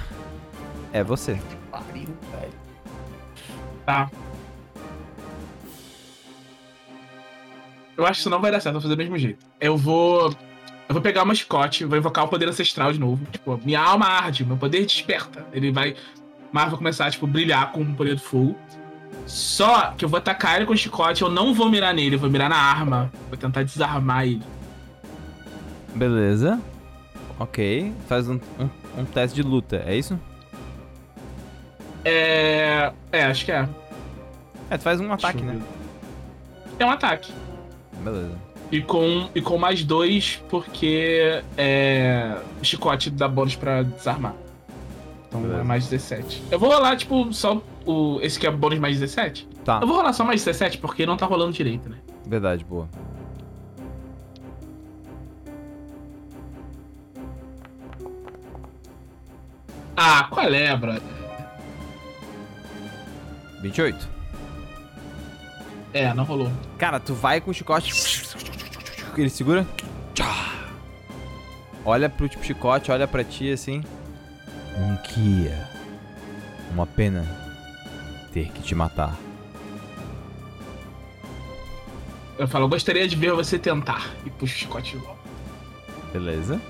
é 0.92 1.02
você. 1.02 1.38
Tá. 3.86 4.10
Eu 7.96 8.04
acho 8.06 8.14
que 8.14 8.20
isso 8.20 8.30
não 8.30 8.40
vai 8.40 8.50
dar 8.50 8.60
certo, 8.60 8.76
eu 8.76 8.80
vou 8.80 8.82
fazer 8.82 8.94
do 8.94 8.98
mesmo 8.98 9.18
jeito. 9.18 9.44
Eu 9.60 9.76
vou. 9.76 10.34
Eu 10.88 10.94
vou 10.94 11.02
pegar 11.02 11.22
uma 11.22 11.34
chicote, 11.34 11.84
vou 11.84 11.98
invocar 11.98 12.24
o 12.24 12.28
poder 12.28 12.48
ancestral 12.48 12.92
de 12.92 12.98
novo. 12.98 13.24
Tipo, 13.30 13.60
minha 13.64 13.80
alma 13.80 14.06
arde, 14.06 14.44
meu 14.44 14.56
poder 14.56 14.84
desperta. 14.84 15.44
Ele 15.52 15.70
vai. 15.70 15.94
Mas 16.50 16.70
vai 16.70 16.78
começar, 16.78 17.10
tipo, 17.10 17.26
brilhar 17.26 17.70
com 17.72 17.82
o 17.82 17.94
poder 17.94 18.14
do 18.14 18.20
fogo. 18.20 18.56
Só 19.26 19.92
que 19.92 20.04
eu 20.04 20.08
vou 20.08 20.18
atacar 20.18 20.56
ele 20.56 20.66
com 20.66 20.72
o 20.72 20.76
chicote, 20.76 21.22
eu 21.22 21.30
não 21.30 21.52
vou 21.54 21.68
mirar 21.68 21.94
nele, 21.94 22.16
eu 22.16 22.18
vou 22.18 22.30
mirar 22.30 22.48
na 22.48 22.56
arma. 22.56 23.12
Vou 23.28 23.36
tentar 23.36 23.62
desarmar 23.62 24.24
ele. 24.24 24.42
Beleza. 25.94 26.60
Ok. 27.38 27.92
Faz 28.08 28.28
um, 28.28 28.40
um, 28.58 28.68
um 28.98 29.04
teste 29.04 29.36
de 29.36 29.42
luta, 29.46 29.82
é 29.86 29.96
isso? 29.96 30.18
É. 32.04 32.92
É, 33.12 33.24
acho 33.24 33.44
que 33.44 33.52
é. 33.52 33.68
É, 34.70 34.76
tu 34.78 34.82
faz 34.82 35.00
um 35.00 35.12
ataque, 35.12 35.42
né? 35.42 35.60
É 36.78 36.84
um 36.84 36.90
ataque. 36.90 37.32
Beleza. 38.02 38.32
E 38.72 38.80
com, 38.80 39.28
e 39.34 39.40
com 39.42 39.58
mais 39.58 39.82
dois, 39.84 40.42
porque 40.48 41.42
é. 41.58 42.36
O 42.60 42.64
chicote 42.64 43.10
dá 43.10 43.26
bônus 43.28 43.56
pra 43.56 43.82
desarmar. 43.82 44.34
Então 45.28 45.42
Beleza. 45.42 45.60
é 45.60 45.64
mais 45.64 45.88
17. 45.88 46.42
Eu 46.50 46.58
vou 46.58 46.70
rolar, 46.70 46.96
tipo, 46.96 47.32
só 47.32 47.60
o. 47.84 48.18
Esse 48.22 48.38
que 48.38 48.46
é 48.46 48.50
bônus 48.50 48.78
mais 48.78 48.98
17? 48.98 49.48
Tá, 49.64 49.78
Eu 49.82 49.86
vou 49.86 49.96
rolar 49.96 50.12
só 50.12 50.24
mais 50.24 50.44
17, 50.44 50.78
porque 50.78 51.04
não 51.04 51.16
tá 51.16 51.26
rolando 51.26 51.52
direito, 51.52 51.88
né? 51.88 51.96
verdade, 52.26 52.64
boa. 52.64 52.88
Ah, 59.96 60.26
qual 60.30 60.46
é, 60.46 60.76
brother? 60.76 61.19
28. 63.60 64.08
É, 65.92 66.12
não 66.14 66.24
rolou. 66.24 66.50
Cara, 66.78 67.00
tu 67.00 67.14
vai 67.14 67.40
com 67.40 67.50
o 67.50 67.54
chicote. 67.54 67.92
Ele 69.16 69.30
segura. 69.30 69.66
Olha 71.84 72.08
pro 72.08 72.28
tipo 72.28 72.44
chicote, 72.44 72.90
olha 72.92 73.06
pra 73.08 73.24
ti 73.24 73.50
assim. 73.50 73.82
Um 74.76 74.96
Kia. 74.98 75.68
Uma 76.72 76.86
pena 76.86 77.26
ter 78.32 78.50
que 78.50 78.62
te 78.62 78.74
matar. 78.74 79.16
Eu 82.38 82.46
falo, 82.48 82.64
eu 82.64 82.68
gostaria 82.68 83.06
de 83.06 83.16
ver 83.16 83.32
você 83.32 83.58
tentar. 83.58 84.10
E 84.24 84.30
puxa 84.30 84.54
o 84.54 84.58
chicote 84.58 84.92
de 84.92 85.04
volta. 85.04 85.20
Beleza. 86.12 86.60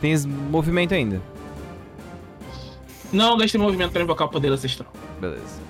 Tens 0.00 0.24
movimento 0.24 0.94
ainda. 0.94 1.20
Não 3.12 3.36
gastei 3.36 3.60
movimento 3.60 3.90
pra 3.90 4.02
invocar 4.02 4.28
o 4.28 4.30
poder 4.30 4.52
ancestral. 4.52 4.92
Beleza. 5.20 5.69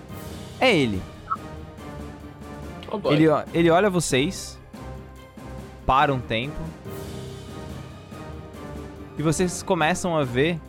É 0.61 0.75
ele. 0.77 1.03
Oh. 2.91 3.11
Ele, 3.11 3.27
ele 3.55 3.71
olha 3.71 3.89
vocês. 3.89 4.59
Para 5.87 6.13
um 6.13 6.21
tempo. 6.21 6.61
E 9.19 9.23
vocês 9.23 9.63
começam 9.63 10.17
a 10.17 10.25
ver 10.25 10.61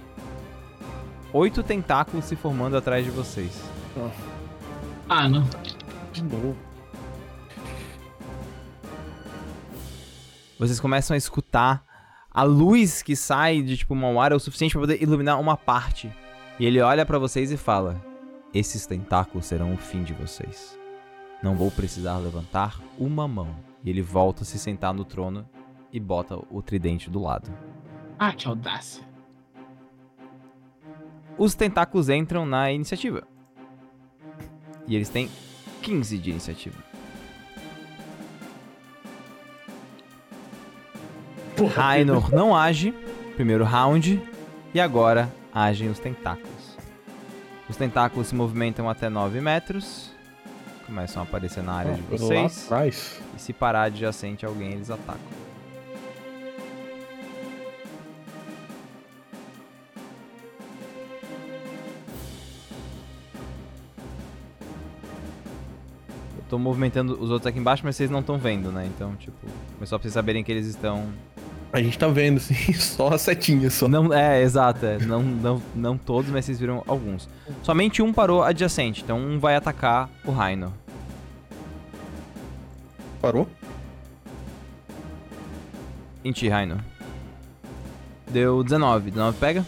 oito 1.33 1.61
tentáculos 1.63 2.25
se 2.25 2.35
formando 2.35 2.75
atrás 2.75 3.05
de 3.05 3.11
vocês. 3.11 3.61
Ah, 5.07 5.27
não. 5.27 5.47
De 6.11 6.23
novo. 6.23 6.55
Vocês 10.57 10.79
começam 10.79 11.15
a 11.15 11.17
escutar 11.17 11.83
a 12.29 12.43
luz 12.43 13.01
que 13.01 13.15
sai 13.15 13.61
de 13.61 13.77
tipo 13.77 13.93
uma 13.93 14.23
área 14.23 14.37
o 14.37 14.39
suficiente 14.39 14.73
para 14.73 14.81
poder 14.81 15.01
iluminar 15.01 15.39
uma 15.39 15.57
parte. 15.57 16.11
E 16.59 16.65
ele 16.65 16.79
olha 16.79 17.05
pra 17.05 17.17
vocês 17.17 17.51
e 17.51 17.57
fala: 17.57 18.01
Esses 18.53 18.85
tentáculos 18.85 19.45
serão 19.45 19.73
o 19.73 19.77
fim 19.77 20.03
de 20.03 20.13
vocês. 20.13 20.77
Não 21.41 21.55
vou 21.55 21.71
precisar 21.71 22.17
levantar 22.17 22.81
uma 22.99 23.27
mão. 23.27 23.55
E 23.83 23.89
ele 23.89 24.01
volta 24.01 24.43
a 24.43 24.45
se 24.45 24.59
sentar 24.59 24.93
no 24.93 25.05
trono 25.05 25.47
e 25.91 25.99
bota 25.99 26.37
o 26.49 26.61
tridente 26.61 27.09
do 27.09 27.21
lado. 27.21 27.49
Ah, 28.19 28.33
que 28.33 28.47
audácia. 28.47 29.03
Os 31.37 31.55
tentáculos 31.55 32.09
entram 32.09 32.45
na 32.45 32.71
iniciativa. 32.71 33.27
E 34.85 34.95
eles 34.95 35.09
têm 35.09 35.29
15 35.81 36.17
de 36.17 36.29
iniciativa. 36.29 36.77
Rainor 41.73 42.33
não 42.33 42.55
age, 42.55 42.91
primeiro 43.35 43.63
round, 43.63 44.21
e 44.73 44.79
agora 44.79 45.33
agem 45.53 45.89
os 45.89 45.99
tentáculos. 45.99 46.50
Os 47.71 47.77
tentáculos 47.77 48.27
se 48.27 48.35
movimentam 48.35 48.89
até 48.89 49.07
9 49.07 49.39
metros, 49.39 50.11
começam 50.85 51.21
a 51.21 51.25
aparecer 51.25 51.63
na 51.63 51.71
área 51.71 51.93
de 51.93 52.01
vocês, 52.01 52.69
e 53.33 53.39
se 53.39 53.53
parar 53.53 53.83
adjacente 53.83 54.45
a 54.45 54.49
alguém, 54.49 54.73
eles 54.73 54.91
atacam. 54.91 55.21
Eu 66.37 66.43
tô 66.49 66.59
movimentando 66.59 67.13
os 67.13 67.29
outros 67.29 67.47
aqui 67.47 67.57
embaixo, 67.57 67.83
mas 67.85 67.95
vocês 67.95 68.09
não 68.09 68.19
estão 68.19 68.37
vendo, 68.37 68.69
né? 68.69 68.85
Então, 68.85 69.15
tipo, 69.15 69.47
é 69.81 69.85
só 69.85 69.97
pra 69.97 70.03
vocês 70.03 70.13
saberem 70.13 70.43
que 70.43 70.51
eles 70.51 70.67
estão 70.67 71.07
A 71.73 71.81
gente 71.81 71.97
tá 71.97 72.07
vendo, 72.07 72.39
sim, 72.39 72.53
só 72.73 73.09
a 73.13 73.17
setinha 73.17 73.69
só. 73.69 73.87
Não, 73.87 74.13
é, 74.13 74.41
exato. 74.41 74.85
é. 74.85 74.97
Não, 74.99 75.21
não, 75.23 75.61
não 75.73 75.97
todos, 75.97 76.29
mas 76.29 76.43
vocês 76.45 76.59
viram 76.59 76.83
alguns. 76.85 77.29
Somente 77.63 78.01
um 78.01 78.11
parou 78.11 78.43
adjacente, 78.43 79.01
então 79.03 79.17
um 79.17 79.39
vai 79.39 79.55
atacar 79.55 80.09
o 80.25 80.31
Rhino. 80.31 80.73
Parou? 83.21 83.47
Em 86.23 86.31
ti, 86.31 86.49
Rhino. 86.49 86.77
Deu 88.29 88.63
19. 88.63 89.11
19 89.11 89.37
pega? 89.37 89.65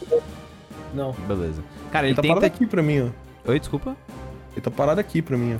Não. 0.94 1.14
Beleza. 1.28 1.64
Cara, 1.92 2.08
Ele, 2.08 2.12
ele 2.12 2.16
tá 2.16 2.22
parado 2.22 2.42
tenta. 2.42 2.56
aqui 2.56 2.66
pra 2.68 2.82
mim, 2.84 3.02
ó. 3.46 3.50
Oi, 3.52 3.60
desculpa. 3.60 3.96
Ele 4.52 4.62
tá 4.62 4.70
parado 4.72 5.00
aqui 5.00 5.22
pra 5.22 5.38
mim, 5.38 5.58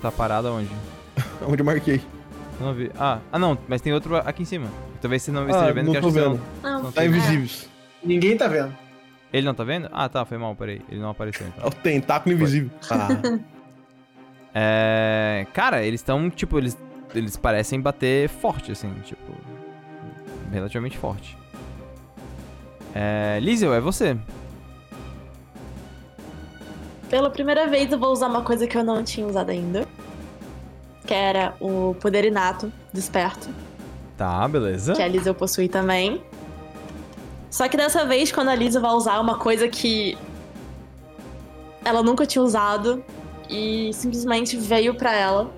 Tá 0.00 0.10
parado 0.10 0.48
aonde? 0.48 0.70
ó. 1.42 1.46
Onde 1.50 1.60
eu 1.60 1.66
marquei. 1.66 2.00
Não 2.60 2.72
vi. 2.72 2.90
Ah, 2.98 3.18
ah, 3.32 3.38
não, 3.38 3.56
mas 3.68 3.80
tem 3.80 3.92
outro 3.92 4.16
aqui 4.16 4.42
em 4.42 4.46
cima. 4.46 4.68
Talvez 5.02 5.22
você 5.22 5.30
não 5.32 5.42
Ah, 5.42 5.50
esteja 5.50 5.72
vendo, 5.74 5.86
não 5.86 5.92
que 5.94 6.00
tô 6.00 6.06
acho 6.06 6.16
que 6.16 6.22
você 6.22 6.28
vendo. 6.30 6.40
Não, 6.62 6.82
Não 6.84 6.92
Tá 6.92 7.02
É. 7.02 7.06
invisíveis. 7.06 7.68
Ninguém 8.02 8.36
tá 8.36 8.48
vendo. 8.48 8.74
Ele 9.32 9.46
não 9.46 9.54
tá 9.54 9.64
vendo? 9.64 9.88
Ah, 9.92 10.08
tá, 10.08 10.24
foi 10.24 10.38
mal, 10.38 10.54
peraí. 10.56 10.80
Ele 10.88 11.00
não 11.00 11.10
apareceu 11.10 11.46
É 11.46 11.50
então. 11.56 11.68
o 11.68 11.72
tentáculo 11.72 12.34
invisível. 12.34 12.70
Ah, 12.90 13.08
É. 14.54 15.46
Cara, 15.54 15.82
eles 15.82 16.00
estão, 16.00 16.28
tipo, 16.30 16.58
eles, 16.58 16.76
eles 17.14 17.36
parecem 17.36 17.80
bater 17.80 18.28
forte, 18.28 18.70
assim, 18.72 18.92
tipo. 19.04 19.32
Relativamente 20.52 20.96
forte. 20.98 21.36
É. 22.94 23.38
Lizel, 23.40 23.72
é 23.74 23.80
você. 23.80 24.16
Pela 27.08 27.30
primeira 27.30 27.66
vez 27.66 27.90
eu 27.90 27.98
vou 27.98 28.10
usar 28.12 28.28
uma 28.28 28.42
coisa 28.42 28.66
que 28.66 28.76
eu 28.76 28.84
não 28.84 29.02
tinha 29.02 29.26
usado 29.26 29.50
ainda. 29.50 29.86
Que 31.06 31.14
era 31.14 31.54
o 31.60 31.94
poder 32.00 32.24
inato, 32.24 32.72
desperto. 32.92 33.48
Tá, 34.22 34.46
beleza. 34.46 34.92
Que 34.92 35.02
a 35.02 35.08
Lisa 35.08 35.30
eu 35.30 35.34
possui 35.34 35.68
também. 35.68 36.22
Só 37.50 37.66
que 37.66 37.76
dessa 37.76 38.06
vez, 38.06 38.30
quando 38.30 38.50
a 38.50 38.54
Lisa 38.54 38.78
vai 38.78 38.92
usar 38.92 39.18
uma 39.18 39.36
coisa 39.36 39.66
que 39.66 40.16
ela 41.84 42.04
nunca 42.04 42.24
tinha 42.24 42.40
usado 42.40 43.02
e 43.50 43.90
simplesmente 43.92 44.56
veio 44.56 44.94
pra 44.94 45.12
ela. 45.12 45.50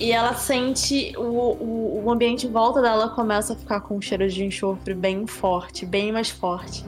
E 0.00 0.10
ela 0.10 0.34
sente 0.34 1.14
o, 1.16 1.22
o, 1.22 2.02
o 2.06 2.10
ambiente 2.10 2.48
em 2.48 2.50
volta 2.50 2.82
dela 2.82 3.08
começa 3.10 3.52
a 3.52 3.56
ficar 3.56 3.80
com 3.82 3.98
um 3.98 4.02
cheiro 4.02 4.28
de 4.28 4.44
enxofre 4.44 4.94
bem 4.94 5.28
forte, 5.28 5.86
bem 5.86 6.10
mais 6.10 6.28
forte. 6.28 6.84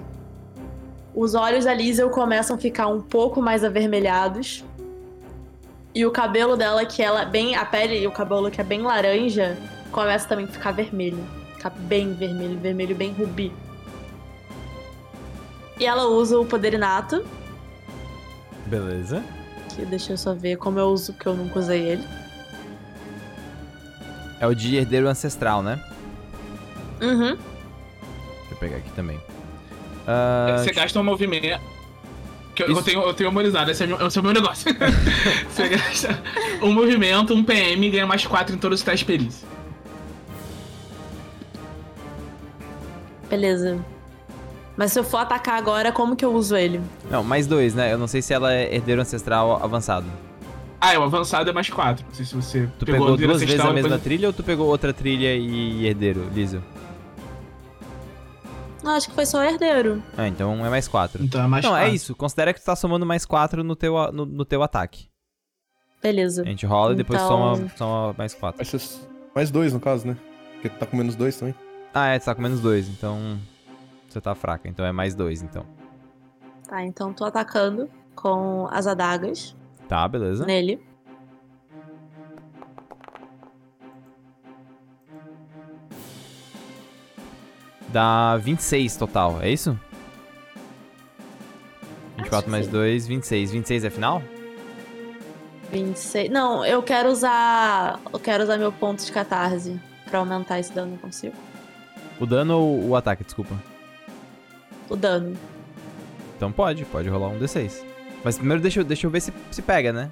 Os 1.14 1.36
olhos 1.36 1.64
da 1.64 1.72
Liesel 1.72 2.10
começam 2.10 2.56
a 2.56 2.58
ficar 2.58 2.88
um 2.88 3.00
pouco 3.00 3.40
mais 3.40 3.62
avermelhados. 3.62 4.64
E 5.94 6.04
o 6.04 6.10
cabelo 6.10 6.56
dela, 6.56 6.84
que 6.84 7.04
ela 7.04 7.22
é 7.22 7.24
bem. 7.26 7.54
A 7.54 7.64
pele 7.64 8.00
e 8.00 8.06
o 8.08 8.10
cabelo 8.10 8.50
que 8.50 8.60
é 8.60 8.64
bem 8.64 8.82
laranja, 8.82 9.56
começa 9.90 10.28
também 10.28 10.44
a 10.44 10.48
ficar 10.48 10.72
vermelho. 10.72 11.24
Ficar 11.56 11.70
bem 11.70 12.12
vermelho, 12.12 12.58
vermelho 12.58 12.94
bem 12.94 13.12
rubi. 13.12 13.52
E 15.78 15.84
ela 15.84 16.06
usa 16.06 16.38
o 16.38 16.44
poder 16.46 16.72
inato, 16.74 17.22
Beleza. 18.64 19.22
que 19.74 19.84
deixa 19.84 20.14
eu 20.14 20.16
só 20.16 20.32
ver 20.34 20.56
como 20.56 20.78
eu 20.78 20.86
uso, 20.88 21.12
porque 21.12 21.28
eu 21.28 21.34
nunca 21.36 21.58
usei 21.58 21.82
ele. 21.82 22.04
É 24.40 24.46
o 24.46 24.54
de 24.54 24.76
herdeiro 24.76 25.06
ancestral, 25.08 25.62
né? 25.62 25.78
Uhum. 27.00 27.36
Deixa 27.36 28.52
eu 28.52 28.56
pegar 28.56 28.76
aqui 28.78 28.90
também. 28.92 29.20
Ah, 30.06 30.56
Você 30.58 30.72
gasta 30.72 30.98
um 30.98 31.04
movimento. 31.04 31.60
Que 32.54 32.62
eu, 32.62 32.70
Isso. 32.70 32.80
eu 32.80 32.82
tenho, 32.82 33.00
eu 33.02 33.12
tenho 33.14 33.30
memorizado, 33.30 33.70
esse 33.70 33.84
é, 33.84 33.86
meu, 33.86 34.06
esse 34.06 34.16
é 34.16 34.20
o 34.20 34.24
meu 34.24 34.32
negócio. 34.32 34.74
Você 35.50 35.68
gasta 35.68 36.22
um 36.62 36.72
movimento, 36.72 37.34
um 37.34 37.44
PM, 37.44 37.90
ganha 37.90 38.06
mais 38.06 38.26
4 38.26 38.54
em 38.54 38.58
todos 38.58 38.80
os 38.80 38.84
testes 38.84 39.06
de 39.06 39.46
Beleza. 43.28 43.78
Mas 44.76 44.92
se 44.92 44.98
eu 44.98 45.04
for 45.04 45.18
atacar 45.18 45.56
agora, 45.58 45.90
como 45.90 46.14
que 46.14 46.24
eu 46.24 46.32
uso 46.34 46.54
ele? 46.56 46.80
Não, 47.10 47.24
mais 47.24 47.46
dois, 47.46 47.74
né? 47.74 47.92
Eu 47.92 47.98
não 47.98 48.06
sei 48.06 48.20
se 48.20 48.32
ela 48.34 48.52
é 48.52 48.74
herdeiro 48.74 49.00
ancestral 49.00 49.62
avançado. 49.64 50.06
Ah, 50.78 50.92
é, 50.92 50.98
o 50.98 51.02
avançado 51.02 51.48
é 51.48 51.52
mais 51.52 51.70
4. 51.70 52.04
Não 52.06 52.14
sei 52.14 52.24
se 52.26 52.34
você 52.36 52.68
Tu 52.78 52.84
pegou, 52.84 53.00
pegou 53.16 53.16
duas 53.16 53.40
vezes 53.40 53.58
a 53.58 53.64
mesma 53.72 53.82
depois- 53.88 54.02
trilha 54.02 54.28
ou 54.28 54.32
tu 54.34 54.42
pegou 54.42 54.66
outra 54.68 54.92
trilha 54.92 55.34
e 55.34 55.86
herdeiro, 55.86 56.28
Liso? 56.34 56.62
Não, 58.84 58.92
acho 58.92 59.08
que 59.08 59.14
foi 59.14 59.24
só 59.26 59.42
herdeiro. 59.42 60.02
Ah, 60.16 60.28
então 60.28 60.64
é 60.64 60.68
mais 60.70 60.86
4. 60.86 61.24
Então 61.24 61.42
é 61.42 61.46
mais 61.46 61.64
Não, 61.64 61.74
é 61.76 61.80
fácil. 61.84 61.94
isso. 61.96 62.14
Considera 62.14 62.52
que 62.52 62.60
tu 62.60 62.64
tá 62.66 62.76
somando 62.76 63.04
mais 63.06 63.24
4 63.24 63.64
no 63.64 63.74
teu, 63.74 63.94
no, 64.12 64.26
no 64.26 64.44
teu 64.44 64.62
ataque. 64.62 65.08
Beleza. 66.02 66.42
A 66.42 66.44
gente 66.44 66.66
rola 66.66 66.92
e 66.92 66.96
depois 66.96 67.20
Então- 67.20 67.56
soma, 67.56 67.70
soma 67.76 68.14
mais 68.16 68.34
4. 68.34 68.58
Vai 68.58 68.66
ser 68.66 68.80
mais 69.34 69.50
dois, 69.50 69.72
no 69.72 69.80
caso, 69.80 70.06
né? 70.06 70.16
Porque 70.52 70.68
tu 70.68 70.78
tá 70.78 70.86
com 70.86 70.96
menos 70.96 71.16
dois 71.16 71.34
também. 71.36 71.54
Ah, 71.98 72.08
é, 72.08 72.18
tu 72.18 72.26
tá 72.26 72.34
com 72.34 72.42
menos 72.42 72.60
2, 72.60 72.90
então. 72.90 73.38
Você 74.06 74.20
tá 74.20 74.34
fraca, 74.34 74.68
então 74.68 74.84
é 74.84 74.92
mais 74.92 75.14
2, 75.14 75.40
então. 75.40 75.64
Tá, 76.68 76.84
então 76.84 77.10
tô 77.10 77.24
atacando 77.24 77.88
com 78.14 78.68
as 78.70 78.86
adagas 78.86 79.56
Tá, 79.88 80.06
beleza. 80.06 80.44
nele. 80.44 80.78
Dá 87.88 88.36
26 88.38 88.96
total, 88.96 89.40
é 89.40 89.50
isso? 89.50 89.78
24 92.18 92.44
que 92.44 92.50
mais 92.50 92.66
sim. 92.66 92.72
2, 92.72 93.06
26. 93.06 93.50
26 93.52 93.84
é 93.84 93.90
final? 93.90 94.22
26. 95.70 96.30
Não, 96.30 96.64
eu 96.64 96.82
quero 96.82 97.08
usar. 97.10 98.00
Eu 98.12 98.18
quero 98.18 98.42
usar 98.42 98.56
meu 98.58 98.72
ponto 98.72 99.04
de 99.04 99.12
catarse 99.12 99.80
pra 100.10 100.18
aumentar 100.18 100.58
esse 100.58 100.72
dano, 100.72 100.92
não 100.92 100.98
consigo. 100.98 101.34
O 102.20 102.26
dano 102.26 102.58
ou 102.58 102.88
o 102.88 102.96
ataque, 102.96 103.24
desculpa? 103.24 103.54
O 104.88 104.96
dano. 104.96 105.34
Então 106.36 106.50
pode, 106.52 106.84
pode 106.86 107.08
rolar 107.08 107.28
um 107.28 107.38
D6. 107.38 107.84
Mas 108.24 108.36
primeiro 108.38 108.62
deixa, 108.62 108.80
eu- 108.80 108.84
deixa 108.84 109.06
eu 109.06 109.10
ver 109.10 109.20
se, 109.20 109.32
se 109.50 109.62
pega, 109.62 109.92
né? 109.92 110.10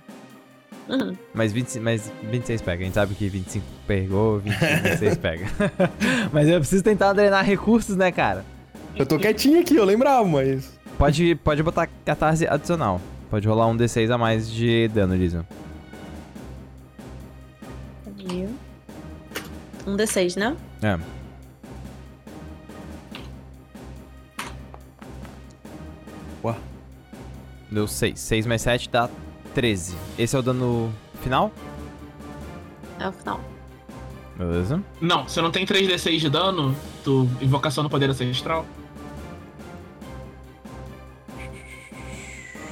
Uhum. 0.88 1.16
Mas, 1.32 1.52
20, 1.52 1.80
mas 1.80 2.12
26 2.30 2.60
pega. 2.60 2.82
A 2.82 2.84
gente 2.84 2.94
sabe 2.94 3.14
que 3.14 3.26
25 3.28 3.64
pegou, 3.86 4.38
25, 4.40 4.82
26 4.82 5.16
pega. 5.16 5.46
mas 6.32 6.46
eu 6.48 6.58
preciso 6.60 6.84
tentar 6.84 7.12
drenar 7.14 7.42
recursos, 7.44 7.96
né, 7.96 8.12
cara? 8.12 8.44
Eu 8.94 9.06
tô 9.06 9.18
quietinho 9.18 9.60
aqui, 9.60 9.74
eu 9.76 9.84
lembrava, 9.84 10.26
mas. 10.28 10.78
Pode, 10.98 11.34
pode 11.36 11.62
botar 11.62 11.88
catarse 12.04 12.46
adicional. 12.46 13.00
Pode 13.30 13.48
rolar 13.48 13.66
um 13.66 13.76
D6 13.76 14.10
a 14.10 14.18
mais 14.18 14.48
de 14.50 14.86
dano, 14.88 15.16
Lisa. 15.16 15.46
Um 19.86 19.96
D6, 19.96 20.36
né? 20.36 20.56
É. 20.82 20.98
Deu 27.74 27.88
6. 27.88 28.18
6 28.20 28.46
mais 28.46 28.62
7 28.62 28.88
dá 28.88 29.10
13. 29.52 29.96
Esse 30.16 30.36
é 30.36 30.38
o 30.38 30.42
dano 30.42 30.92
final? 31.20 31.50
É 33.00 33.08
o 33.08 33.12
final. 33.12 33.40
Beleza. 34.36 34.80
Não, 35.00 35.24
você 35.28 35.42
não 35.42 35.50
tem 35.50 35.66
3d6 35.66 36.18
de 36.18 36.30
dano, 36.30 36.74
tu 37.02 37.28
invocação 37.42 37.82
no 37.82 37.90
poder 37.90 38.08
ancestral. 38.08 38.64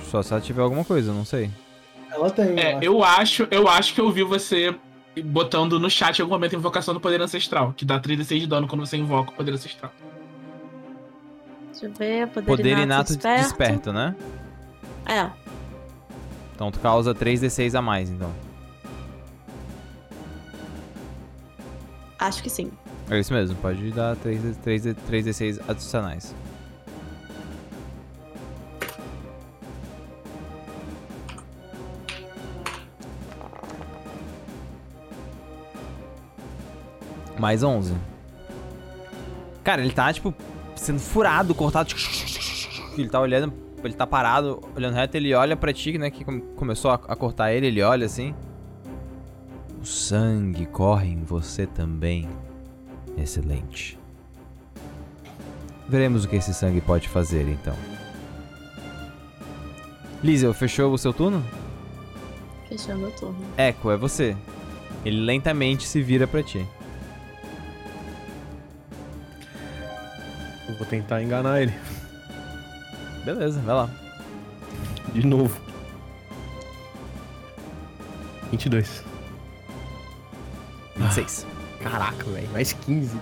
Só 0.04 0.22
se 0.22 0.32
ela 0.32 0.40
tiver 0.40 0.62
alguma 0.62 0.84
coisa, 0.84 1.12
não 1.12 1.24
sei. 1.24 1.50
Ela 2.10 2.30
tem. 2.30 2.58
É, 2.60 2.78
eu 2.80 3.02
acho, 3.02 3.48
eu 3.50 3.66
acho 3.68 3.94
que 3.94 4.00
eu 4.00 4.10
vi 4.10 4.22
você 4.22 4.72
botando 5.24 5.80
no 5.80 5.90
chat 5.90 6.18
em 6.18 6.22
algum 6.22 6.34
momento 6.34 6.54
invocação 6.54 6.94
do 6.94 7.00
poder 7.00 7.20
ancestral, 7.20 7.72
que 7.76 7.84
dá 7.84 7.98
3d6 7.98 8.40
de 8.40 8.46
dano 8.46 8.68
quando 8.68 8.86
você 8.86 8.96
invoca 8.96 9.30
o 9.30 9.34
poder 9.34 9.52
ancestral. 9.52 9.92
Deixa 11.72 11.86
eu 11.86 11.92
ver. 11.92 12.28
Poder, 12.28 12.46
Poder 12.46 12.68
inato, 12.70 12.82
inato 12.84 13.08
desperto. 13.14 13.42
desperto, 13.42 13.92
né? 13.92 14.14
É. 15.06 15.30
Então 16.54 16.70
tu 16.70 16.78
causa 16.80 17.14
3d6 17.14 17.74
a 17.78 17.82
mais, 17.82 18.10
então. 18.10 18.30
Acho 22.18 22.42
que 22.42 22.50
sim. 22.50 22.70
É 23.10 23.18
isso 23.18 23.32
mesmo, 23.32 23.56
pode 23.56 23.90
dar 23.90 24.14
3, 24.16 24.56
3, 24.58 24.84
3d6 24.84 25.60
adicionais. 25.68 26.34
Mais 37.38 37.64
11. 37.64 37.92
Cara, 39.64 39.82
ele 39.82 39.92
tá, 39.92 40.12
tipo, 40.12 40.32
sendo 40.76 41.00
furado, 41.00 41.52
cortado. 41.56 41.92
Ele 42.96 43.08
tá 43.08 43.18
olhando, 43.18 43.52
ele 43.86 43.94
tá 43.94 44.06
parado, 44.06 44.60
olhando 44.76 44.94
reto, 44.94 45.16
ele 45.16 45.34
olha 45.34 45.56
pra 45.56 45.72
ti, 45.72 45.96
né, 45.98 46.10
que 46.10 46.24
come- 46.24 46.42
começou 46.56 46.90
a, 46.90 46.94
a 46.94 47.16
cortar 47.16 47.52
ele, 47.52 47.66
ele 47.66 47.82
olha 47.82 48.06
assim. 48.06 48.34
O 49.80 49.84
sangue 49.84 50.66
corre 50.66 51.08
em 51.08 51.24
você 51.24 51.66
também. 51.66 52.28
Excelente. 53.16 53.98
Veremos 55.88 56.24
o 56.24 56.28
que 56.28 56.36
esse 56.36 56.54
sangue 56.54 56.80
pode 56.80 57.08
fazer, 57.08 57.46
então. 57.48 57.74
Liesel, 60.22 60.54
fechou 60.54 60.92
o 60.92 60.98
seu 60.98 61.12
turno? 61.12 61.44
Fechou 62.68 62.96
meu 62.96 63.10
turno. 63.10 63.36
Echo, 63.58 63.90
é 63.90 63.96
você. 63.96 64.36
Ele 65.04 65.20
lentamente 65.20 65.86
se 65.86 66.00
vira 66.00 66.26
pra 66.28 66.42
ti. 66.42 66.64
Eu 70.68 70.74
vou 70.76 70.86
tentar 70.86 71.22
enganar 71.22 71.60
ele. 71.60 71.72
Beleza, 73.24 73.60
vai 73.60 73.74
lá. 73.74 73.90
De 75.12 75.26
novo. 75.26 75.60
22. 78.50 79.04
26. 80.96 81.46
Caraca, 81.82 82.24
velho. 82.24 82.48
Mais 82.52 82.72
15. 82.72 83.16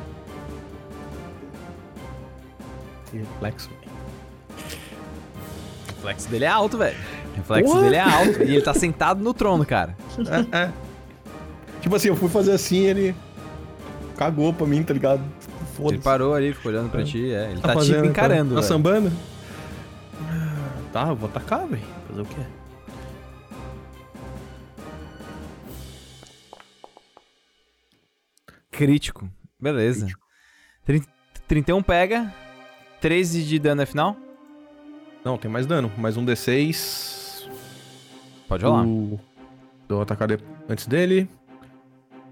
Que 3.10 3.18
reflexo, 3.18 3.68
velho. 3.68 3.80
O 5.88 5.96
reflexo 5.96 6.28
dele 6.28 6.44
é 6.44 6.48
alto, 6.48 6.78
velho. 6.78 6.96
O 7.32 7.36
reflexo 7.36 7.72
Porra! 7.72 7.82
dele 7.82 7.96
é 7.96 8.00
alto. 8.00 8.42
E 8.42 8.54
ele 8.54 8.62
tá 8.62 8.74
sentado 8.74 9.22
no 9.22 9.34
trono, 9.34 9.64
cara. 9.64 9.96
É, 10.52 10.64
é. 10.64 10.72
Tipo 11.80 11.96
assim, 11.96 12.08
eu 12.08 12.16
fui 12.16 12.28
fazer 12.28 12.52
assim 12.52 12.78
ele 12.78 13.14
cagou 14.16 14.52
pra 14.52 14.66
mim, 14.66 14.82
tá 14.82 14.92
ligado? 14.92 15.22
Ele 15.82 15.98
parou 15.98 16.34
ali, 16.34 16.52
ficou 16.52 16.70
olhando 16.70 16.90
pra 16.90 17.02
ti. 17.02 17.32
É, 17.32 17.52
ele 17.52 17.60
tá, 17.60 17.72
fazendo, 17.72 17.96
tipo 17.96 18.06
encarando, 18.08 18.54
Tá, 18.54 18.60
tá 18.60 18.66
sambando? 18.66 19.10
Tá, 20.92 21.09
eu 21.09 21.16
vou 21.16 21.29
atacar, 21.29 21.66
velho. 21.66 21.83
Fazer 22.09 22.20
o 22.22 22.24
quê? 22.26 22.40
Crítico. 28.70 29.29
Beleza. 29.61 30.07
Trin- 30.85 31.05
31 31.46 31.83
pega. 31.83 32.33
13 33.00 33.44
de 33.44 33.59
dano 33.59 33.83
é 33.83 33.87
final. 33.87 34.16
Não, 35.24 35.37
tem 35.37 35.50
mais 35.50 35.66
dano. 35.66 35.90
Mais 35.98 36.16
um 36.16 36.24
D6. 36.24 37.48
Pode 38.48 38.64
rolar. 38.64 38.85
Do... 38.85 39.20
Dou 39.88 40.03
atacar 40.03 40.29
antes 40.68 40.87
dele. 40.87 41.29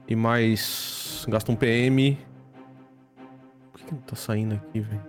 E 0.07 0.15
mais. 0.17 1.25
Gasta 1.29 1.51
um 1.53 1.57
PM. 1.57 2.17
Por 3.73 3.81
que, 3.81 3.87
que 3.87 3.95
não 3.95 4.01
tá 4.03 4.17
saindo 4.17 4.55
aqui, 4.55 4.81
velho? 4.81 5.03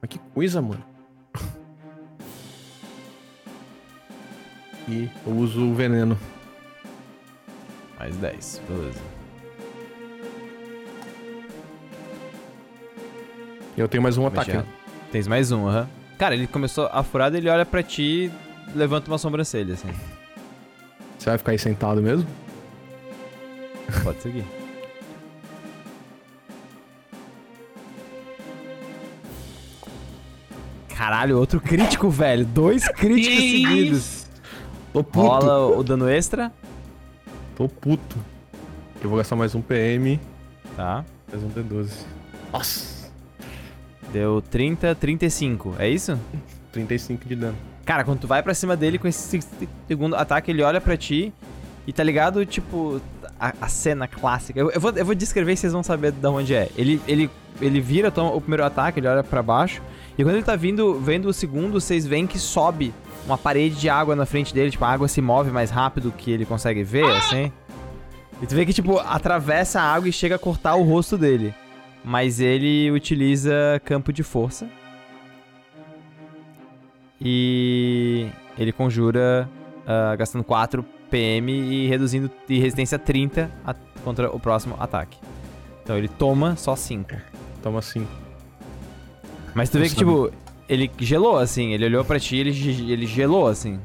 Mas 0.00 0.08
que 0.10 0.18
coisa, 0.18 0.60
mano. 0.60 0.84
E 4.88 5.08
eu 5.26 5.32
uso 5.34 5.62
o 5.64 5.74
veneno. 5.74 6.18
Mais 7.98 8.16
10. 8.16 8.62
Beleza. 8.68 9.00
E 13.76 13.80
eu 13.80 13.88
tenho 13.88 14.02
mais 14.02 14.18
um 14.18 14.26
ataque. 14.26 14.50
Mexendo. 14.50 14.68
Tens 15.10 15.28
mais 15.28 15.52
um, 15.52 15.66
aham. 15.66 15.88
Cara, 16.18 16.34
ele 16.34 16.46
começou 16.46 16.88
a 16.92 17.02
furada, 17.02 17.36
ele 17.36 17.48
olha 17.48 17.64
pra 17.64 17.82
ti 17.82 18.30
e 18.72 18.76
levanta 18.76 19.10
uma 19.10 19.18
sobrancelha, 19.18 19.74
assim. 19.74 19.88
Você 21.18 21.30
vai 21.30 21.38
ficar 21.38 21.52
aí 21.52 21.58
sentado 21.58 22.02
mesmo? 22.02 22.26
Pode 24.02 24.22
seguir. 24.22 24.44
Caralho, 30.88 31.38
outro 31.38 31.60
crítico, 31.60 32.08
velho. 32.08 32.44
Dois 32.44 32.86
críticos 32.88 33.38
seguidos. 33.38 34.21
Tô 34.92 35.02
puto. 35.02 35.26
Rola 35.26 35.76
o 35.78 35.82
dano 35.82 36.08
extra. 36.08 36.52
Tô 37.56 37.68
puto. 37.68 38.16
Eu 39.02 39.08
vou 39.08 39.16
gastar 39.18 39.36
mais 39.36 39.54
um 39.54 39.62
PM. 39.62 40.20
Tá. 40.76 41.04
Mais 41.30 41.42
um 41.42 41.48
D12. 41.48 42.04
Nossa. 42.52 43.10
Deu 44.12 44.42
30, 44.42 44.94
35. 44.94 45.76
É 45.78 45.88
isso? 45.88 46.18
35 46.72 47.26
de 47.26 47.36
dano. 47.36 47.56
Cara, 47.84 48.04
quando 48.04 48.20
tu 48.20 48.26
vai 48.26 48.42
pra 48.42 48.54
cima 48.54 48.76
dele 48.76 48.98
com 48.98 49.08
esse 49.08 49.40
segundo 49.88 50.14
ataque, 50.14 50.50
ele 50.50 50.62
olha 50.62 50.80
pra 50.80 50.96
ti 50.96 51.32
e 51.86 51.92
tá 51.92 52.04
ligado, 52.04 52.44
tipo, 52.46 53.00
a, 53.40 53.52
a 53.60 53.68
cena 53.68 54.06
clássica. 54.06 54.60
Eu, 54.60 54.70
eu 54.70 54.80
vou, 54.80 54.92
eu 54.92 55.04
vou 55.04 55.14
descrever 55.14 55.52
e 55.52 55.56
vocês 55.56 55.72
vão 55.72 55.82
saber 55.82 56.12
de 56.12 56.26
onde 56.26 56.54
é. 56.54 56.68
Ele, 56.76 57.00
ele, 57.08 57.30
ele 57.60 57.80
vira, 57.80 58.10
toma 58.10 58.30
o 58.30 58.40
primeiro 58.40 58.64
ataque, 58.64 59.00
ele 59.00 59.08
olha 59.08 59.24
pra 59.24 59.42
baixo. 59.42 59.82
E 60.18 60.22
quando 60.22 60.36
ele 60.36 60.44
tá 60.44 60.54
vindo, 60.56 60.94
vendo 61.00 61.26
o 61.28 61.32
segundo, 61.32 61.80
vocês 61.80 62.06
veem 62.06 62.26
que 62.26 62.38
sobe 62.38 62.92
uma 63.24 63.38
parede 63.38 63.76
de 63.76 63.88
água 63.88 64.14
na 64.14 64.26
frente 64.26 64.52
dele. 64.54 64.70
Tipo, 64.70 64.84
a 64.84 64.90
água 64.90 65.08
se 65.08 65.20
move 65.22 65.50
mais 65.50 65.70
rápido 65.70 66.12
que 66.16 66.30
ele 66.30 66.44
consegue 66.44 66.82
ver, 66.82 67.06
assim. 67.16 67.50
E 68.42 68.46
tu 68.46 68.54
vê 68.54 68.66
que, 68.66 68.72
tipo, 68.72 68.98
atravessa 68.98 69.80
a 69.80 69.84
água 69.94 70.08
e 70.08 70.12
chega 70.12 70.34
a 70.34 70.38
cortar 70.38 70.74
o 70.74 70.82
rosto 70.82 71.16
dele. 71.16 71.54
Mas 72.04 72.40
ele 72.40 72.90
utiliza 72.90 73.80
campo 73.84 74.12
de 74.12 74.22
força. 74.22 74.68
E 77.20 78.28
ele 78.58 78.72
conjura 78.72 79.48
ah, 79.86 80.14
gastando 80.16 80.42
4 80.44 80.84
PM 81.10 81.52
e 81.52 81.86
reduzindo 81.88 82.30
de 82.48 82.58
resistência 82.58 82.98
30 82.98 83.50
a- 83.64 83.74
contra 84.04 84.30
o 84.34 84.40
próximo 84.40 84.76
ataque. 84.80 85.18
Então 85.82 85.96
ele 85.96 86.08
toma 86.08 86.56
só 86.56 86.74
5. 86.74 87.14
Toma 87.62 87.78
assim. 87.78 88.06
Mas 89.54 89.68
tu 89.70 89.78
vê 89.78 89.88
que, 89.88 89.94
tipo, 89.96 90.30
ele 90.68 90.90
gelou 90.98 91.38
assim. 91.38 91.72
Ele 91.72 91.84
olhou 91.86 92.04
pra 92.04 92.18
ti 92.18 92.36
e 92.36 92.40
ele, 92.40 92.92
ele 92.92 93.06
gelou 93.06 93.46
assim. 93.46 93.78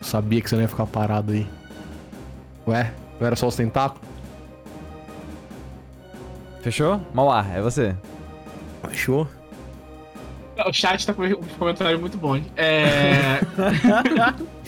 Sabia 0.00 0.40
que 0.40 0.48
você 0.48 0.54
não 0.56 0.62
ia 0.62 0.68
ficar 0.68 0.86
parado 0.86 1.32
aí. 1.32 1.46
Ué? 2.66 2.92
Não 3.18 3.26
era 3.26 3.36
só 3.36 3.48
os 3.48 3.56
tentáculos? 3.56 4.08
Fechou? 6.62 7.00
Mauá, 7.12 7.46
é 7.54 7.60
você. 7.60 7.94
Achou? 8.82 9.26
O 10.66 10.72
chat 10.72 11.06
tá 11.06 11.14
com 11.14 11.22
um 11.24 11.34
comentário 11.58 11.98
muito 11.98 12.18
bom. 12.18 12.36
hein? 12.36 12.44
É. 12.56 13.40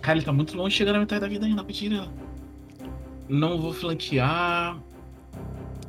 Cara, 0.00 0.18
ele 0.18 0.24
tá 0.24 0.32
muito 0.32 0.56
longe, 0.56 0.74
chegando 0.76 0.94
na 0.94 1.00
metade 1.00 1.20
da 1.20 1.28
vida 1.28 1.46
ainda, 1.46 1.62
mentira. 1.62 2.08
Não 3.28 3.60
vou 3.60 3.72
flanquear. 3.72 4.76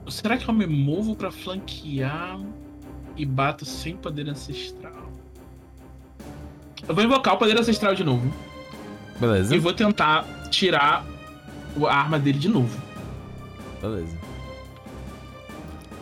Será 0.09 0.37
que 0.37 0.47
eu 0.47 0.53
me 0.53 0.67
movo 0.67 1.15
pra 1.15 1.31
flanquear 1.31 2.39
e 3.15 3.25
bato 3.25 3.65
sem 3.65 3.95
poder 3.95 4.29
ancestral? 4.29 5.11
Eu 6.87 6.93
vou 6.93 7.03
invocar 7.03 7.35
o 7.35 7.37
poder 7.37 7.57
ancestral 7.57 7.95
de 7.95 8.03
novo. 8.03 8.33
Beleza. 9.19 9.55
E 9.55 9.59
vou 9.59 9.73
tentar 9.73 10.25
tirar 10.49 11.05
a 11.87 11.95
arma 11.95 12.19
dele 12.19 12.37
de 12.39 12.49
novo. 12.49 12.81
Beleza. 13.81 14.17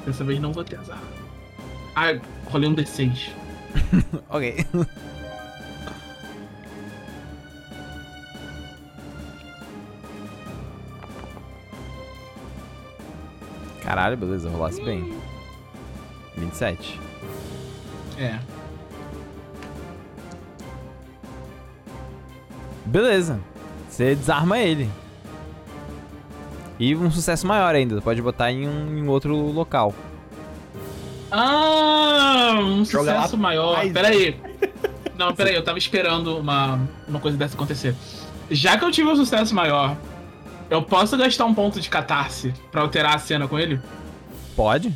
Dessa 0.06 0.24
vez 0.24 0.40
não 0.40 0.52
vou 0.52 0.64
ter 0.64 0.80
azar. 0.80 1.02
Ah, 1.96 2.20
rolei 2.46 2.70
um 2.70 2.76
D6. 2.76 3.30
Ok. 4.30 4.66
Caralho, 13.92 14.16
beleza, 14.16 14.50
rolasse 14.50 14.82
bem. 14.82 15.14
27. 16.38 16.98
É. 18.18 18.40
Beleza. 22.86 23.42
Você 23.90 24.16
desarma 24.16 24.58
ele. 24.60 24.90
E 26.80 26.96
um 26.96 27.12
sucesso 27.12 27.46
maior 27.46 27.76
ainda. 27.76 28.02
Pode 28.02 28.22
botar 28.22 28.50
em 28.50 28.66
um 28.66 28.98
em 28.98 29.10
outro 29.10 29.36
local. 29.36 29.94
Ah, 31.30 32.54
um 32.62 32.86
Joga 32.86 33.14
sucesso 33.14 33.36
lá 33.36 33.42
maior. 33.42 33.92
Pera 33.92 34.08
aí. 34.08 34.40
Não, 35.18 35.36
pera 35.36 35.50
aí, 35.50 35.56
eu 35.58 35.66
tava 35.66 35.78
esperando 35.78 36.38
uma, 36.38 36.80
uma 37.10 37.20
coisa 37.20 37.38
dessa 37.38 37.56
acontecer. 37.56 37.94
Já 38.50 38.78
que 38.78 38.86
eu 38.86 38.92
tive 38.92 39.10
um 39.10 39.18
sucesso 39.18 39.54
maior, 39.54 39.98
eu 40.72 40.82
posso 40.82 41.18
gastar 41.18 41.46
um 41.46 41.54
ponto 41.54 41.82
de 41.82 41.90
catarse 41.90 42.54
pra 42.72 42.82
alterar 42.82 43.16
a 43.16 43.20
cena 43.20 43.46
com 43.46 43.60
ele? 43.60 43.80
Pode? 44.56 44.88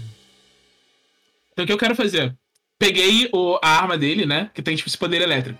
Então 1.52 1.64
o 1.64 1.68
que 1.68 1.74
eu 1.74 1.78
quero 1.78 1.94
fazer? 1.94 2.34
Peguei 2.80 3.30
o, 3.34 3.60
a 3.62 3.82
arma 3.82 3.98
dele, 3.98 4.26
né? 4.26 4.50
Que 4.54 4.62
tem 4.62 4.76
tipo 4.76 4.88
esse 4.88 4.98
poder 4.98 5.22
elétrico. 5.22 5.60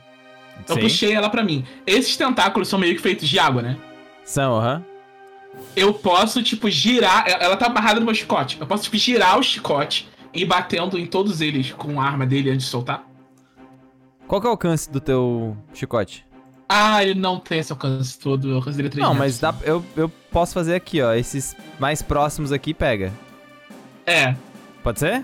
Eu 0.70 0.76
Sim. 0.76 0.82
puxei 0.82 1.14
ela 1.14 1.30
pra 1.30 1.44
mim. 1.44 1.66
Esses 1.86 2.16
tentáculos 2.16 2.70
são 2.70 2.80
meio 2.80 2.96
que 2.96 3.02
feitos 3.02 3.28
de 3.28 3.38
água, 3.38 3.62
né? 3.62 3.78
São, 4.24 4.56
aham. 4.56 4.86
Eu 5.76 5.94
posso, 5.94 6.42
tipo, 6.42 6.70
girar. 6.70 7.26
Ela 7.28 7.44
ela 7.44 7.58
tá 7.58 7.66
amarrada 7.66 8.00
no 8.00 8.06
meu 8.06 8.16
chicote. 8.16 8.58
Eu 8.60 8.66
posso, 8.66 8.84
tipo, 8.84 8.98
girar 8.98 9.38
o 9.38 9.44
chicote 9.44 10.08
e 10.34 10.42
ir 10.42 10.46
batendo 10.46 10.98
em 10.98 11.06
todos 11.06 11.42
eles 11.42 11.74
com 11.74 12.00
a 12.00 12.06
arma 12.06 12.26
dele 12.26 12.50
antes 12.50 12.66
de 12.66 12.72
soltar. 12.72 13.06
Qual 14.28 14.40
que 14.40 14.48
é 14.48 14.50
o 14.50 14.52
alcance 14.52 14.90
do 14.90 15.02
teu 15.02 15.58
chicote? 15.74 16.26
Ah, 16.68 17.04
ele 17.04 17.20
não 17.20 17.40
tem 17.40 17.60
esse 17.60 17.72
alcance 17.72 18.18
todo. 18.18 18.50
Eu 18.52 18.62
considerei 18.62 18.90
3 18.90 19.04
Não, 19.04 19.14
metros. 19.14 19.40
mas 19.40 19.40
dá, 19.40 19.54
eu, 19.64 19.86
eu 19.96 20.10
posso 20.32 20.54
fazer 20.54 20.74
aqui, 20.76 21.02
ó. 21.02 21.14
Esses 21.14 21.56
mais 21.80 22.02
próximos 22.02 22.52
aqui 22.52 22.74
pega. 22.74 23.14
É, 24.06 24.36
Pode 24.84 25.00
ser? 25.00 25.24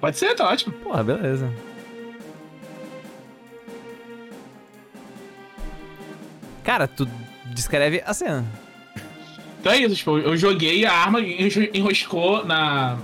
pode 0.00 0.16
ser, 0.18 0.34
tá 0.34 0.48
ótimo. 0.48 0.72
Porra, 0.74 1.02
beleza. 1.04 1.50
Cara, 6.64 6.86
tu 6.86 7.08
descreve 7.46 8.02
a 8.06 8.12
cena. 8.14 8.44
Então 9.60 9.72
é 9.72 9.78
isso, 9.78 9.94
tipo, 9.96 10.18
eu 10.18 10.36
joguei 10.36 10.84
a 10.86 10.92
arma, 10.92 11.20
enro- 11.20 11.68
enroscou 11.74 12.44
na. 12.44 12.98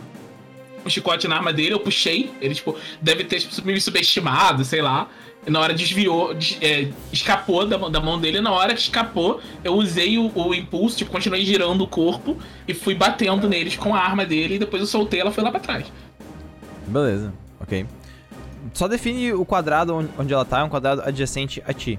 O 0.86 0.90
chicote 0.90 1.26
na 1.26 1.36
arma 1.36 1.52
dele, 1.52 1.74
eu 1.74 1.80
puxei. 1.80 2.30
Ele, 2.40 2.54
tipo, 2.54 2.76
deve 3.02 3.24
ter 3.24 3.40
tipo, 3.40 3.66
me 3.66 3.80
subestimado, 3.80 4.64
sei 4.64 4.80
lá. 4.80 5.08
E 5.46 5.50
na 5.50 5.60
hora 5.60 5.74
desviou, 5.74 6.32
des- 6.34 6.56
é, 6.60 6.88
escapou 7.12 7.66
da, 7.66 7.76
mão- 7.76 7.90
da 7.90 8.00
mão 8.00 8.18
dele. 8.20 8.40
Na 8.40 8.52
hora 8.52 8.72
que 8.74 8.80
escapou, 8.80 9.40
eu 9.62 9.74
usei 9.74 10.16
o, 10.18 10.30
o 10.34 10.54
impulso, 10.54 10.96
tipo, 10.96 11.10
continuei 11.10 11.44
girando 11.44 11.82
o 11.84 11.86
corpo 11.88 12.36
e 12.66 12.72
fui 12.74 12.94
batendo 12.94 13.48
neles 13.48 13.76
com 13.76 13.94
a 13.94 13.98
arma 14.00 14.24
dele. 14.24 14.54
E 14.54 14.58
depois 14.58 14.80
eu 14.80 14.86
soltei 14.86 15.20
ela 15.20 15.30
foi 15.30 15.42
lá 15.44 15.50
pra 15.50 15.60
trás. 15.60 15.86
Beleza, 16.86 17.32
ok. 17.60 17.86
Só 18.72 18.88
define 18.88 19.32
o 19.32 19.44
quadrado 19.44 19.94
onde, 19.94 20.10
onde 20.18 20.32
ela 20.34 20.44
tá, 20.44 20.60
é 20.60 20.64
um 20.64 20.68
quadrado 20.68 21.02
adjacente 21.02 21.62
a 21.66 21.72
ti. 21.72 21.98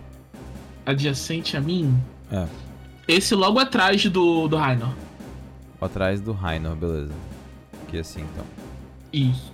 Adjacente 0.86 1.56
a 1.58 1.62
mim. 1.62 1.94
É. 2.32 2.46
Esse 3.08 3.34
logo 3.36 3.60
atrás 3.60 4.04
do, 4.06 4.48
do 4.48 4.56
Rainor. 4.58 4.94
Atrás 5.80 6.20
do 6.20 6.32
Rainor, 6.34 6.76
beleza. 6.76 7.14
Aqui 7.88 8.00
assim, 8.00 8.22
então. 8.22 8.44
Isso. 9.12 9.54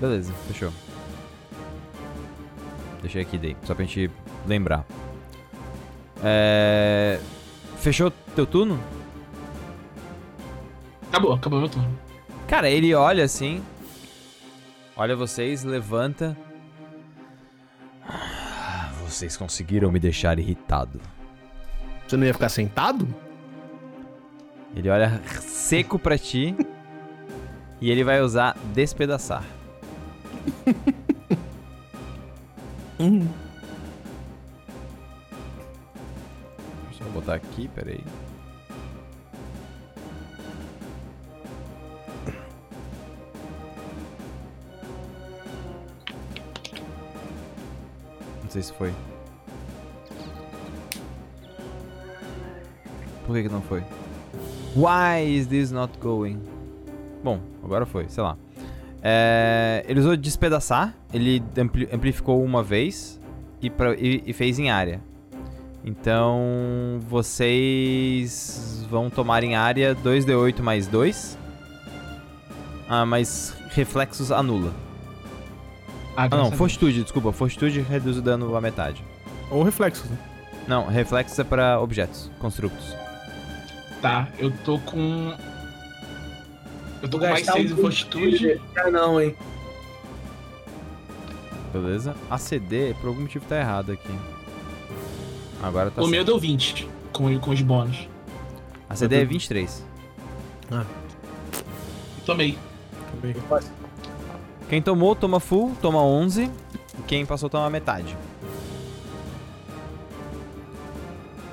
Beleza, 0.00 0.32
fechou. 0.48 0.72
Deixei 3.00 3.22
aqui, 3.22 3.38
Day, 3.38 3.56
só 3.64 3.74
pra 3.74 3.84
gente 3.84 4.10
lembrar. 4.46 4.84
É... 6.22 7.20
Fechou 7.78 8.10
teu 8.34 8.46
turno? 8.46 8.78
Acabou, 11.08 11.32
acabou 11.32 11.60
meu 11.60 11.68
turno. 11.68 11.98
Cara, 12.46 12.68
ele 12.68 12.94
olha 12.94 13.24
assim. 13.24 13.62
Olha 14.96 15.14
vocês, 15.14 15.62
levanta. 15.62 16.36
Vocês 19.04 19.36
conseguiram 19.36 19.90
me 19.90 19.98
deixar 19.98 20.38
irritado. 20.38 21.00
Você 22.06 22.16
não 22.16 22.26
ia 22.26 22.34
ficar 22.34 22.48
sentado? 22.48 23.06
Ele 24.74 24.90
olha 24.90 25.22
seco 25.40 25.98
pra 25.98 26.18
ti. 26.18 26.54
e 27.80 27.90
ele 27.90 28.04
vai 28.04 28.20
usar 28.20 28.56
despedaçar. 28.74 29.44
Hum. 32.98 33.28
Deixa 36.88 37.04
eu 37.04 37.10
botar 37.10 37.34
aqui, 37.34 37.68
peraí. 37.68 38.02
Não 48.42 48.50
sei 48.50 48.62
se 48.62 48.72
foi. 48.72 48.94
Por 53.26 53.34
que, 53.36 53.42
que 53.42 53.48
não 53.50 53.60
foi? 53.60 53.84
Why 54.74 55.36
is 55.36 55.46
this 55.48 55.70
not 55.70 55.98
going? 55.98 56.55
Bom, 57.22 57.40
agora 57.64 57.84
foi, 57.86 58.08
sei 58.08 58.22
lá. 58.22 58.36
É, 59.02 59.84
ele 59.88 60.00
usou 60.00 60.16
despedaçar, 60.16 60.94
ele 61.12 61.42
ampli- 61.56 61.88
amplificou 61.92 62.42
uma 62.44 62.62
vez 62.62 63.20
e, 63.60 63.68
pra- 63.70 63.94
e- 63.94 64.22
e 64.26 64.32
fez 64.32 64.58
em 64.58 64.70
área. 64.70 65.00
Então 65.84 66.98
vocês 67.08 68.84
vão 68.90 69.08
tomar 69.08 69.44
em 69.44 69.54
área 69.54 69.94
2d8 69.94 70.60
mais 70.62 70.86
2. 70.88 71.38
Ah, 72.88 73.06
mas 73.06 73.56
reflexos 73.70 74.30
anula. 74.32 74.72
Ah, 76.16 76.24
Ah, 76.30 76.36
não, 76.36 76.50
fortitude, 76.52 77.02
desculpa. 77.02 77.30
Fortitude 77.32 77.80
reduz 77.80 78.16
o 78.16 78.22
dano 78.22 78.56
à 78.56 78.60
metade. 78.60 79.04
Ou 79.50 79.62
reflexos, 79.62 80.08
né? 80.10 80.16
Não, 80.66 80.86
reflexos 80.86 81.38
é 81.38 81.44
pra 81.44 81.78
objetos, 81.80 82.30
construtos. 82.40 82.96
Tá, 84.02 84.26
eu 84.38 84.50
tô 84.64 84.78
com. 84.80 85.32
Eu 87.02 87.08
tô 87.08 87.18
com 87.18 87.24
mais 87.26 87.40
gastar 87.44 87.52
6 87.54 87.70
em 87.72 87.76
fortitude. 87.76 88.60
Ah, 88.76 88.90
não, 88.90 89.20
hein? 89.20 89.34
Beleza? 91.72 92.14
ACD, 92.30 92.94
por 93.00 93.08
algum 93.08 93.22
motivo 93.22 93.44
tá 93.46 93.58
errado 93.58 93.92
aqui. 93.92 94.14
Agora 95.62 95.90
tá 95.90 96.00
o 96.02 96.06
meu 96.06 96.20
certo. 96.20 96.26
deu 96.26 96.38
20 96.38 96.88
com, 97.12 97.38
com 97.38 97.50
os 97.50 97.60
bônus. 97.60 98.08
ACD 98.88 99.16
é 99.16 99.24
23. 99.24 99.84
Tomei. 102.24 102.58
Quem 104.68 104.82
tomou, 104.82 105.14
toma 105.14 105.38
full, 105.38 105.76
toma 105.80 106.02
11. 106.02 106.50
E 106.98 107.02
quem 107.06 107.24
passou, 107.26 107.48
toma 107.48 107.68
metade. 107.70 108.16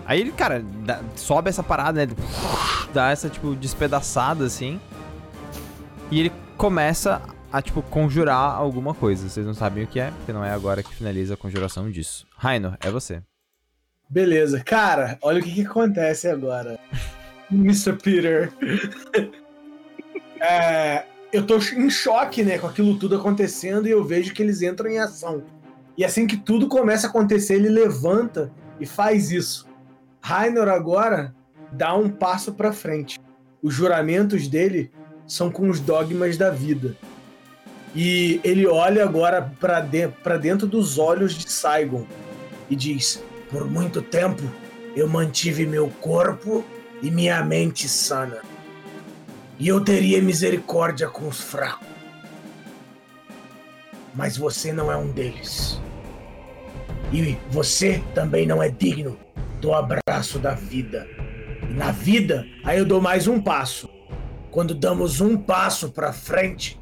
Aí 0.06 0.20
ele, 0.20 0.32
cara, 0.32 0.64
dá- 0.84 1.02
sobe 1.16 1.50
essa 1.50 1.64
parada, 1.64 2.06
né? 2.06 2.14
dá 2.94 3.10
essa, 3.12 3.30
tipo, 3.30 3.56
despedaçada, 3.56 4.46
assim. 4.46 4.80
E 6.14 6.20
ele 6.20 6.32
começa 6.58 7.20
a, 7.52 7.60
tipo, 7.60 7.82
conjurar 7.82 8.56
alguma 8.56 8.94
coisa. 8.94 9.28
Vocês 9.28 9.48
não 9.48 9.56
sabem 9.56 9.84
o 9.84 9.88
que 9.88 10.00
é, 10.00 10.12
porque 10.12 10.32
não 10.32 10.46
é 10.46 10.52
agora 10.52 10.84
que 10.84 10.94
finaliza 10.94 11.34
a 11.34 11.38
conjuração 11.38 11.90
disso. 11.90 12.28
Rainer, 12.38 12.78
é 12.82 12.92
você. 12.92 13.24
Beleza. 14.08 14.62
Cara, 14.64 15.18
olha 15.24 15.40
o 15.40 15.44
que, 15.44 15.52
que 15.52 15.66
acontece 15.66 16.28
agora. 16.28 16.80
Mr. 17.52 17.94
Peter. 17.94 18.54
É, 20.46 21.06
eu 21.32 21.48
tô 21.48 21.56
em 21.58 21.90
choque, 21.90 22.44
né, 22.44 22.58
com 22.58 22.68
aquilo 22.68 23.00
tudo 23.00 23.16
acontecendo 23.16 23.88
e 23.88 23.92
eu 23.92 24.04
vejo 24.04 24.34
que 24.34 24.44
eles 24.44 24.62
entram 24.62 24.90
em 24.90 25.00
ação. 25.00 25.42
E 25.98 26.04
assim 26.04 26.28
que 26.28 26.36
tudo 26.36 26.68
começa 26.68 27.08
a 27.08 27.10
acontecer, 27.10 27.54
ele 27.54 27.70
levanta 27.70 28.52
e 28.78 28.86
faz 28.86 29.32
isso. 29.32 29.66
Rainer 30.22 30.68
agora 30.68 31.34
dá 31.72 31.96
um 31.96 32.10
passo 32.10 32.52
pra 32.52 32.74
frente. 32.74 33.18
Os 33.62 33.74
juramentos 33.74 34.50
dele 34.50 34.92
são 35.34 35.50
com 35.50 35.68
os 35.68 35.80
dogmas 35.80 36.38
da 36.38 36.52
vida. 36.52 36.96
E 37.96 38.40
ele 38.44 38.68
olha 38.68 39.04
agora 39.04 39.42
pra 39.60 39.80
de 39.80 40.08
dentro 40.40 40.68
dos 40.68 41.00
olhos 41.00 41.34
de 41.34 41.52
Saigon 41.52 42.06
e 42.70 42.76
diz: 42.76 43.24
Por 43.50 43.68
muito 43.68 44.00
tempo 44.00 44.44
eu 44.96 45.08
mantive 45.08 45.66
meu 45.66 45.90
corpo 46.00 46.64
e 47.02 47.10
minha 47.10 47.44
mente 47.44 47.90
sana. 47.90 48.42
E 49.58 49.68
eu 49.68 49.84
teria 49.84 50.22
misericórdia 50.22 51.08
com 51.08 51.28
os 51.28 51.42
fracos. 51.42 51.88
Mas 54.14 54.38
você 54.38 54.72
não 54.72 54.92
é 54.92 54.96
um 54.96 55.10
deles. 55.12 55.82
E 57.12 57.36
você 57.50 58.04
também 58.14 58.46
não 58.46 58.62
é 58.62 58.70
digno 58.70 59.18
do 59.60 59.74
abraço 59.74 60.38
da 60.38 60.54
vida. 60.54 61.08
E 61.68 61.74
na 61.74 61.92
vida, 61.92 62.46
aí 62.64 62.78
eu 62.78 62.86
dou 62.86 63.02
mais 63.02 63.28
um 63.28 63.42
passo. 63.42 63.90
Quando 64.54 64.76
damos 64.76 65.20
um 65.20 65.36
passo 65.36 65.90
pra 65.90 66.14
frente, 66.14 66.80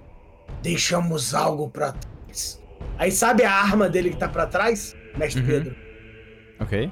deixamos 0.61 1.33
algo 1.33 1.69
pra 1.69 1.93
trás. 1.93 2.61
Aí 2.97 3.09
sabe 3.11 3.43
a 3.45 3.51
arma 3.53 3.87
dele 3.87 4.09
que 4.09 4.17
tá 4.17 4.27
pra 4.27 4.45
trás, 4.45 4.93
mestre 5.17 5.41
Uhum. 5.41 5.47
Pedro? 5.47 5.75
Ok? 6.59 6.91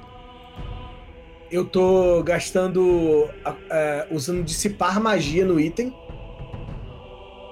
eu 1.52 1.64
tô 1.66 2.22
gastando. 2.22 3.28
é, 3.70 4.06
usando 4.10 4.42
dissipar 4.42 4.98
magia 5.00 5.44
no 5.44 5.60
item. 5.60 5.92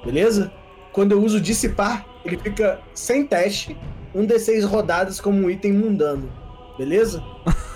Beleza? 0.05 0.51
Quando 0.93 1.12
eu 1.12 1.22
uso 1.22 1.39
dissipar, 1.41 2.07
ele 2.24 2.39
fica 2.39 2.81
sem 2.95 3.26
teste, 3.26 3.76
um 4.14 4.24
D6 4.26 4.64
rodadas 4.64 5.20
como 5.20 5.39
um 5.45 5.51
item 5.51 5.72
mundano. 5.74 6.33
Beleza? 6.79 7.22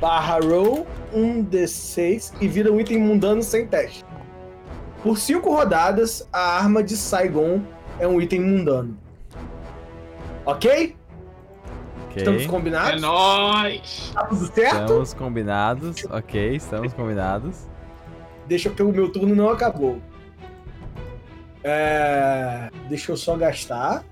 Barra 0.00 0.38
roll, 0.40 0.86
um 1.12 1.42
D6 1.44 2.34
e 2.40 2.46
vira 2.48 2.70
um 2.70 2.78
item 2.80 2.98
mundano 2.98 3.42
sem 3.42 3.66
teste. 3.66 4.04
Por 5.02 5.16
cinco 5.18 5.50
rodadas, 5.54 6.28
a 6.32 6.58
arma 6.58 6.82
de 6.82 6.96
Saigon 6.96 7.62
é 7.98 8.06
um 8.06 8.20
item 8.20 8.40
mundano. 8.40 8.98
Ok? 10.44 10.94
Ok. 12.06 12.16
Estamos 12.16 12.42
É 12.42 12.46
combinados? 12.46 13.00
nóis! 13.00 14.10
Tá 14.14 14.24
tudo 14.24 14.46
certo? 14.52 14.80
Estamos 14.80 15.14
combinados. 15.14 16.04
Ok, 16.10 16.56
estamos 16.56 16.92
combinados. 16.92 17.56
Deixa 18.46 18.70
que 18.70 18.82
o 18.82 18.92
meu 18.92 19.10
turno 19.10 19.34
não 19.34 19.48
acabou. 19.48 20.00
É... 21.64 22.70
Deixa 22.88 23.12
eu 23.12 23.16
só 23.16 23.36
gastar. 23.36 24.04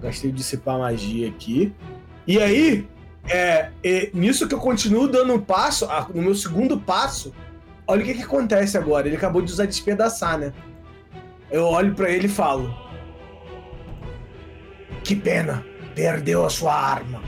Gastei 0.00 0.30
o 0.30 0.32
dissipar 0.32 0.78
magia 0.78 1.28
aqui. 1.28 1.72
E 2.26 2.40
aí, 2.40 2.88
é, 3.30 3.70
é, 3.84 4.10
nisso 4.14 4.48
que 4.48 4.54
eu 4.54 4.58
continuo 4.58 5.08
dando 5.08 5.34
um 5.34 5.40
passo, 5.40 5.86
no 6.14 6.22
meu 6.22 6.34
segundo 6.34 6.78
passo, 6.78 7.32
olha 7.86 8.02
o 8.02 8.04
que, 8.04 8.14
que 8.14 8.22
acontece 8.22 8.76
agora. 8.76 9.06
Ele 9.06 9.16
acabou 9.16 9.42
de 9.42 9.52
usar 9.52 9.66
despedaçar, 9.66 10.38
né? 10.38 10.52
Eu 11.50 11.64
olho 11.64 11.94
pra 11.94 12.10
ele 12.10 12.26
e 12.26 12.30
falo: 12.30 12.74
Que 15.02 15.14
pena, 15.14 15.64
perdeu 15.94 16.44
a 16.44 16.50
sua 16.50 16.74
arma. 16.74 17.22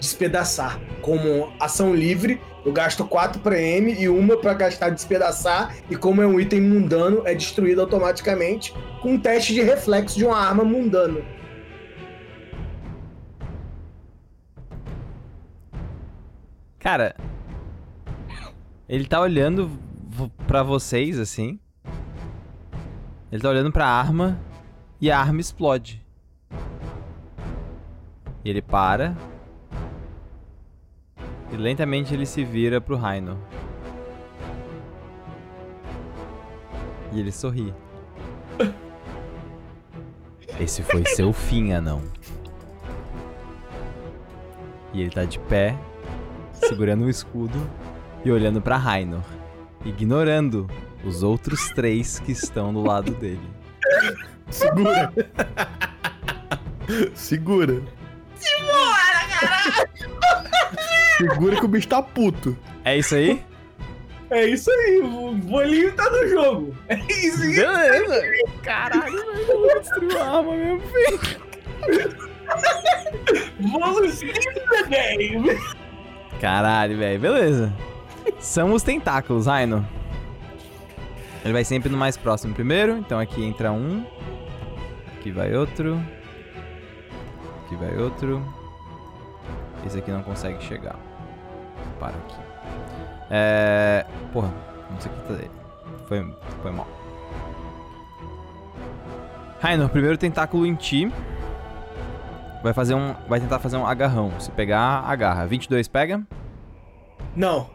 despedaçar. 0.00 0.80
Como 1.02 1.52
ação 1.58 1.94
livre, 1.94 2.40
eu 2.64 2.72
gasto 2.72 3.04
4 3.04 3.40
pra 3.40 3.60
M 3.60 3.94
e 3.98 4.08
uma 4.08 4.36
pra 4.36 4.54
gastar 4.54 4.90
despedaçar. 4.90 5.74
E 5.90 5.96
como 5.96 6.22
é 6.22 6.26
um 6.26 6.38
item 6.38 6.60
mundano, 6.60 7.22
é 7.24 7.34
destruído 7.34 7.80
automaticamente 7.80 8.74
com 9.00 9.14
um 9.14 9.18
teste 9.18 9.54
de 9.54 9.62
reflexo 9.62 10.16
de 10.16 10.24
uma 10.24 10.38
arma 10.38 10.64
mundana. 10.64 11.20
Cara, 16.78 17.16
ele 18.88 19.06
tá 19.06 19.20
olhando 19.20 19.70
pra 20.46 20.62
vocês 20.62 21.18
assim. 21.18 21.58
Ele 23.30 23.42
tá 23.42 23.48
olhando 23.48 23.70
pra 23.72 23.86
arma 23.86 24.38
e 25.00 25.10
a 25.10 25.18
arma 25.18 25.40
explode. 25.40 26.04
E 28.44 28.48
ele 28.48 28.62
para. 28.62 29.16
E 31.50 31.56
lentamente 31.56 32.14
ele 32.14 32.24
se 32.24 32.44
vira 32.44 32.80
pro 32.80 32.96
Rhino. 32.96 33.38
E 37.12 37.20
ele 37.20 37.32
sorri. 37.32 37.74
Esse 40.60 40.82
foi 40.82 41.04
seu 41.04 41.32
fim, 41.32 41.72
anão. 41.72 42.02
E 44.92 45.02
ele 45.02 45.10
tá 45.10 45.24
de 45.24 45.38
pé, 45.38 45.78
segurando 46.66 47.04
o 47.04 47.10
escudo 47.10 47.58
e 48.24 48.30
olhando 48.30 48.60
pra 48.60 48.76
Rainor, 48.76 49.22
ignorando 49.84 50.68
os 51.04 51.22
outros 51.22 51.68
três 51.70 52.18
que 52.18 52.32
estão 52.32 52.72
do 52.72 52.82
lado 52.82 53.12
dele. 53.12 53.40
Segura. 54.50 55.12
Segura. 57.14 57.82
Segura 61.18 61.56
que 61.56 61.64
o 61.64 61.68
bicho 61.68 61.88
tá 61.88 62.02
puto. 62.02 62.56
É 62.84 62.96
isso 62.96 63.14
aí? 63.14 63.44
É 64.30 64.46
isso 64.46 64.70
aí, 64.70 65.00
o 65.00 65.32
bolinho 65.34 65.90
tá 65.92 66.08
no 66.10 66.28
jogo. 66.28 66.76
É 66.88 66.96
isso 66.96 67.42
aí. 67.42 67.54
Beleza! 67.54 68.22
Caralho, 68.62 69.12
velho, 69.12 69.50
eu 69.50 69.60
vou 69.60 69.80
destruir 69.80 70.16
a 70.18 70.36
arma 70.36 70.54
mesmo, 70.54 70.82
filho. 70.82 72.28
Da 74.70 74.82
game. 74.82 75.58
Caralho, 76.40 76.96
velho, 76.96 77.20
beleza. 77.20 77.72
São 78.38 78.72
os 78.72 78.82
tentáculos, 78.82 79.46
Raino. 79.46 79.86
Ele 81.44 81.52
vai 81.52 81.64
sempre 81.64 81.88
no 81.88 81.96
mais 81.96 82.16
próximo 82.16 82.54
primeiro, 82.54 82.96
então 82.98 83.18
aqui 83.18 83.44
entra 83.44 83.72
um. 83.72 84.04
Aqui 85.16 85.30
vai 85.30 85.54
outro. 85.54 86.00
Aqui 87.64 87.76
vai 87.76 87.96
outro. 87.96 88.44
Esse 89.86 89.98
aqui 89.98 90.10
não 90.10 90.22
consegue 90.22 90.62
chegar. 90.62 90.96
Para 91.98 92.16
aqui. 92.16 92.36
É. 93.30 94.06
Porra, 94.32 94.52
não 94.90 95.00
sei 95.00 95.10
o 95.10 95.14
que 95.14 95.20
tá 95.28 95.34
dele. 95.34 95.50
Foi, 96.06 96.34
foi 96.62 96.70
mal. 96.72 96.86
Raino, 99.60 99.88
primeiro 99.88 100.16
tentáculo 100.16 100.66
em 100.66 100.74
ti. 100.74 101.12
Vai 102.62 102.72
fazer 102.72 102.94
um. 102.94 103.14
Vai 103.28 103.40
tentar 103.40 103.58
fazer 103.58 103.76
um 103.76 103.86
agarrão. 103.86 104.38
Se 104.40 104.50
pegar, 104.50 105.04
agarra. 105.06 105.46
22 105.46 105.88
pega. 105.88 106.26
Não. 107.34 107.70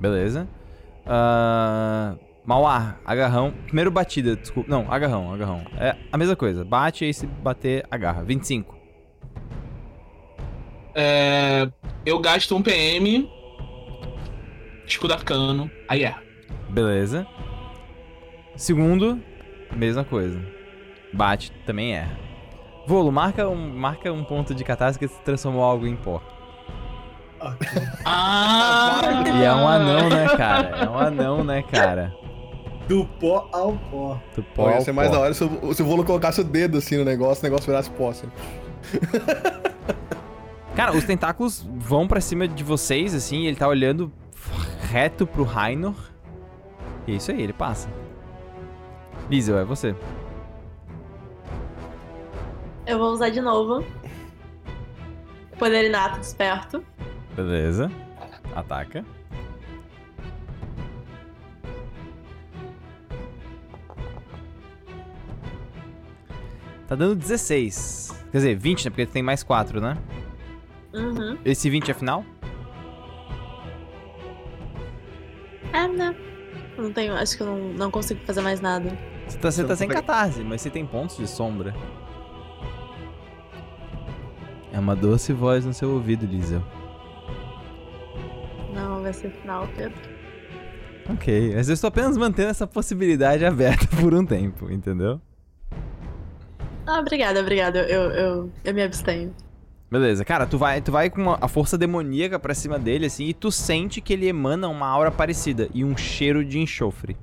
Beleza. 0.00 0.48
Ah, 1.06 2.14
Mauá, 2.44 2.96
agarrão. 3.04 3.52
Primeiro 3.66 3.90
batida, 3.90 4.36
desculpa. 4.36 4.68
Não, 4.70 4.90
agarrão, 4.92 5.32
agarrão. 5.32 5.64
É 5.78 5.96
a 6.10 6.18
mesma 6.18 6.36
coisa. 6.36 6.64
Bate 6.64 7.08
e 7.08 7.14
se 7.14 7.26
bater, 7.26 7.86
agarra. 7.90 8.22
25. 8.22 8.76
É, 10.94 11.70
eu 12.04 12.18
gasto 12.18 12.54
um 12.56 12.62
PM. 12.62 13.30
Escudo 14.86 15.14
arcano. 15.14 15.70
Aí 15.88 16.04
é. 16.04 16.14
Beleza. 16.68 17.26
Segundo, 18.56 19.20
mesma 19.74 20.04
coisa. 20.04 20.40
Bate, 21.12 21.52
também 21.64 21.94
erra. 21.94 22.31
Volo, 22.86 23.12
marca 23.12 23.48
um, 23.48 23.56
marca 23.74 24.12
um 24.12 24.24
ponto 24.24 24.54
de 24.54 24.64
catástrofe 24.64 25.08
que 25.08 25.14
se 25.14 25.20
transformou 25.22 25.62
algo 25.62 25.86
em 25.86 25.96
pó. 25.96 26.20
Ah! 28.04 29.00
E 29.26 29.42
é 29.42 29.52
um 29.52 29.66
anão, 29.66 30.08
né, 30.08 30.28
cara? 30.36 30.68
É 30.78 30.88
um 30.88 30.98
anão, 30.98 31.44
né, 31.44 31.62
cara? 31.62 32.14
Do 32.88 33.04
pó 33.04 33.48
ao 33.52 33.72
pó. 33.90 34.20
Do 34.34 34.42
pó 34.42 34.64
Pô, 34.64 34.70
ia 34.70 34.76
ao 34.76 34.82
ser 34.82 34.92
mais 34.92 35.08
pó. 35.08 35.16
da 35.16 35.20
hora 35.22 35.34
se 35.34 35.44
o, 35.44 35.74
se 35.74 35.82
o 35.82 35.86
Volo 35.86 36.04
colocasse 36.04 36.40
o 36.40 36.44
dedo 36.44 36.78
assim 36.78 36.96
no 36.98 37.04
negócio, 37.04 37.42
o 37.42 37.44
negócio 37.44 37.66
virasse 37.66 37.90
pó, 37.90 38.10
assim. 38.10 38.28
Cara, 40.74 40.96
os 40.96 41.04
tentáculos 41.04 41.66
vão 41.76 42.08
pra 42.08 42.20
cima 42.20 42.48
de 42.48 42.64
vocês, 42.64 43.14
assim, 43.14 43.40
e 43.42 43.46
ele 43.46 43.56
tá 43.56 43.68
olhando 43.68 44.10
reto 44.90 45.26
pro 45.26 45.44
Rainor. 45.44 45.94
E 47.06 47.12
é 47.12 47.16
isso 47.16 47.30
aí, 47.30 47.42
ele 47.42 47.52
passa. 47.52 47.88
Liesel, 49.30 49.58
é 49.58 49.64
você. 49.64 49.94
Eu 52.86 52.98
vou 52.98 53.12
usar 53.12 53.30
de 53.30 53.40
novo. 53.40 53.84
Poder 55.58 55.86
inato 55.86 56.18
desperto. 56.18 56.84
Beleza. 57.36 57.90
Ataca. 58.54 59.04
Tá 66.88 66.96
dando 66.96 67.14
16. 67.14 68.24
Quer 68.30 68.38
dizer, 68.38 68.54
20, 68.56 68.84
né? 68.84 68.90
Porque 68.90 69.06
tem 69.06 69.22
mais 69.22 69.42
4, 69.42 69.80
né? 69.80 69.96
Uhum. 70.92 71.38
Esse 71.44 71.70
20 71.70 71.90
é 71.90 71.94
final? 71.94 72.24
É, 75.72 75.88
né? 75.88 76.14
Não 76.76 76.92
tenho, 76.92 77.14
acho 77.14 77.36
que 77.36 77.42
eu 77.42 77.46
não, 77.46 77.58
não 77.72 77.90
consigo 77.90 78.20
fazer 78.26 78.42
mais 78.42 78.60
nada. 78.60 78.90
Você 79.26 79.38
tá, 79.38 79.50
você 79.50 79.62
tá 79.62 79.68
não 79.68 79.76
sem 79.76 79.88
catarse, 79.88 80.42
mas 80.42 80.60
você 80.60 80.68
tem 80.68 80.84
pontos 80.84 81.16
de 81.16 81.26
sombra. 81.26 81.74
Uma 84.82 84.96
doce 84.96 85.32
voz 85.32 85.64
no 85.64 85.72
seu 85.72 85.90
ouvido, 85.92 86.26
Liesel. 86.26 86.60
Não, 88.74 89.00
vai 89.00 89.12
ser 89.12 89.30
final, 89.30 89.68
Pedro. 89.76 89.94
Ok, 91.08 91.52
mas 91.54 91.68
eu 91.68 91.74
estou 91.74 91.86
apenas 91.86 92.16
mantendo 92.16 92.48
essa 92.50 92.66
possibilidade 92.66 93.44
aberta 93.44 93.86
por 94.00 94.12
um 94.12 94.26
tempo, 94.26 94.68
entendeu? 94.72 95.20
Ah, 96.84 96.98
obrigada, 96.98 97.38
obrigada. 97.40 97.78
Eu, 97.88 98.10
eu, 98.10 98.50
eu 98.64 98.74
me 98.74 98.82
abstenho. 98.82 99.32
Beleza, 99.88 100.24
cara, 100.24 100.46
tu 100.48 100.58
vai, 100.58 100.80
tu 100.80 100.90
vai 100.90 101.08
com 101.08 101.20
uma- 101.22 101.38
a 101.40 101.46
força 101.46 101.78
demoníaca 101.78 102.36
pra 102.40 102.52
cima 102.52 102.76
dele, 102.76 103.06
assim, 103.06 103.26
e 103.26 103.34
tu 103.34 103.52
sente 103.52 104.00
que 104.00 104.12
ele 104.12 104.26
emana 104.26 104.66
uma 104.68 104.88
aura 104.88 105.12
parecida 105.12 105.68
e 105.72 105.84
um 105.84 105.96
cheiro 105.96 106.44
de 106.44 106.58
enxofre. 106.58 107.16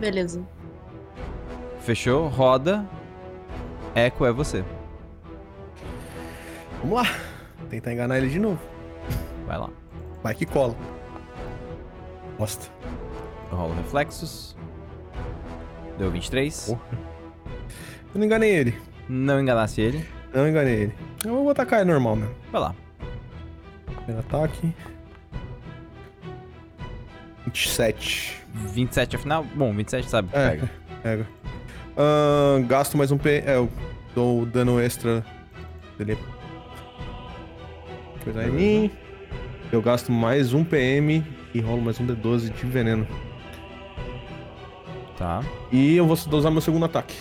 Beleza. 0.00 0.42
Fechou? 1.78 2.26
Roda. 2.26 2.84
Echo 3.94 4.24
é 4.26 4.32
você. 4.32 4.64
Vamos 6.80 6.96
lá. 6.96 7.04
Tentar 7.70 7.92
enganar 7.92 8.18
ele 8.18 8.28
de 8.28 8.38
novo. 8.38 8.60
Vai 9.46 9.58
lá. 9.58 9.70
Vai 10.22 10.34
que 10.34 10.44
cola. 10.46 10.74
Bosta. 12.38 12.66
Eu 13.50 13.56
rolo 13.56 13.74
reflexos. 13.74 14.56
Deu 15.98 16.10
23. 16.10 16.66
Porra. 16.66 16.80
Eu 18.14 18.18
não 18.18 18.24
enganei 18.26 18.50
ele. 18.50 18.80
Não 19.08 19.40
enganasse 19.40 19.80
ele. 19.80 20.04
Não 20.32 20.48
enganei 20.48 20.74
ele. 20.74 20.94
Eu 21.24 21.34
vou 21.34 21.50
atacar 21.50 21.80
ele 21.80 21.90
normal 21.90 22.16
mesmo. 22.16 22.34
Vai 22.50 22.60
lá. 22.60 22.74
Primeiro 24.04 24.20
ataque. 24.26 24.74
27. 27.46 28.42
27 28.54 29.16
é 29.16 29.18
final? 29.18 29.44
Bom, 29.54 29.72
27 29.72 30.08
sabe 30.08 30.28
que 30.28 30.36
É. 30.36 30.50
pega. 30.50 30.70
Pega. 31.02 31.26
Ahn, 31.96 32.66
gasto 32.66 32.96
mais 32.96 33.10
um 33.12 33.18
P. 33.18 33.42
É, 33.46 33.56
eu 33.56 33.68
dou 34.14 34.44
dano 34.44 34.80
extra 34.80 35.24
dele. 35.96 36.18
Coisa 38.22 38.44
em 38.46 38.50
mim. 38.50 38.90
Eu 39.72 39.80
gasto 39.82 40.10
mais 40.12 40.52
um 40.52 40.64
PM 40.64 41.24
e 41.52 41.60
rolo 41.60 41.82
mais 41.82 41.98
um 42.00 42.06
D12 42.06 42.52
de 42.52 42.66
veneno. 42.66 43.06
Tá, 45.16 45.42
E 45.70 45.96
eu 45.96 46.06
vou 46.06 46.16
usar 46.36 46.50
meu 46.50 46.60
segundo 46.60 46.84
ataque. 46.84 47.14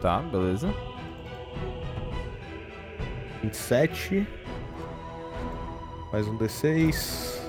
tá, 0.00 0.18
beleza. 0.18 0.68
27. 3.42 4.26
Mais 6.12 6.28
um 6.28 6.36
D6. 6.36 7.40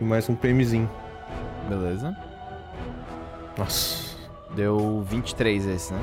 E 0.00 0.04
mais 0.04 0.28
um 0.28 0.36
PMzinho. 0.36 0.88
Beleza. 1.68 2.16
Nossa. 3.56 4.14
Deu 4.54 5.02
23 5.08 5.66
esse, 5.66 5.92
né? 5.92 6.00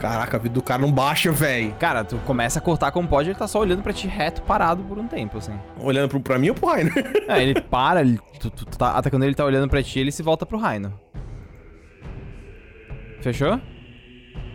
Caraca, 0.00 0.36
a 0.36 0.40
vida 0.40 0.54
do 0.54 0.62
cara 0.62 0.82
não 0.82 0.92
baixa, 0.92 1.32
velho. 1.32 1.72
Cara, 1.80 2.04
tu 2.04 2.18
começa 2.18 2.58
a 2.58 2.62
cortar 2.62 2.92
como 2.92 3.08
pode, 3.08 3.30
ele 3.30 3.38
tá 3.38 3.48
só 3.48 3.58
olhando 3.60 3.82
pra 3.82 3.92
ti 3.94 4.06
reto, 4.06 4.42
parado 4.42 4.82
por 4.84 4.98
um 4.98 5.08
tempo, 5.08 5.38
assim. 5.38 5.58
Olhando 5.80 6.10
pro, 6.10 6.20
pra 6.20 6.38
mim 6.38 6.50
ou 6.50 6.54
pro 6.54 6.68
Rainer? 6.68 6.92
É, 7.26 7.42
ele 7.42 7.60
para, 7.60 8.02
ele, 8.02 8.20
tu, 8.38 8.50
tu- 8.50 8.66
tu 8.66 8.78
tá 8.78 8.90
atacando 8.92 9.24
ele, 9.24 9.34
tá 9.34 9.44
olhando 9.44 9.68
pra 9.70 9.82
ti, 9.82 9.98
ele 9.98 10.12
se 10.12 10.22
volta 10.22 10.44
pro 10.44 10.58
Raino. 10.58 10.92
Fechou? 13.22 13.58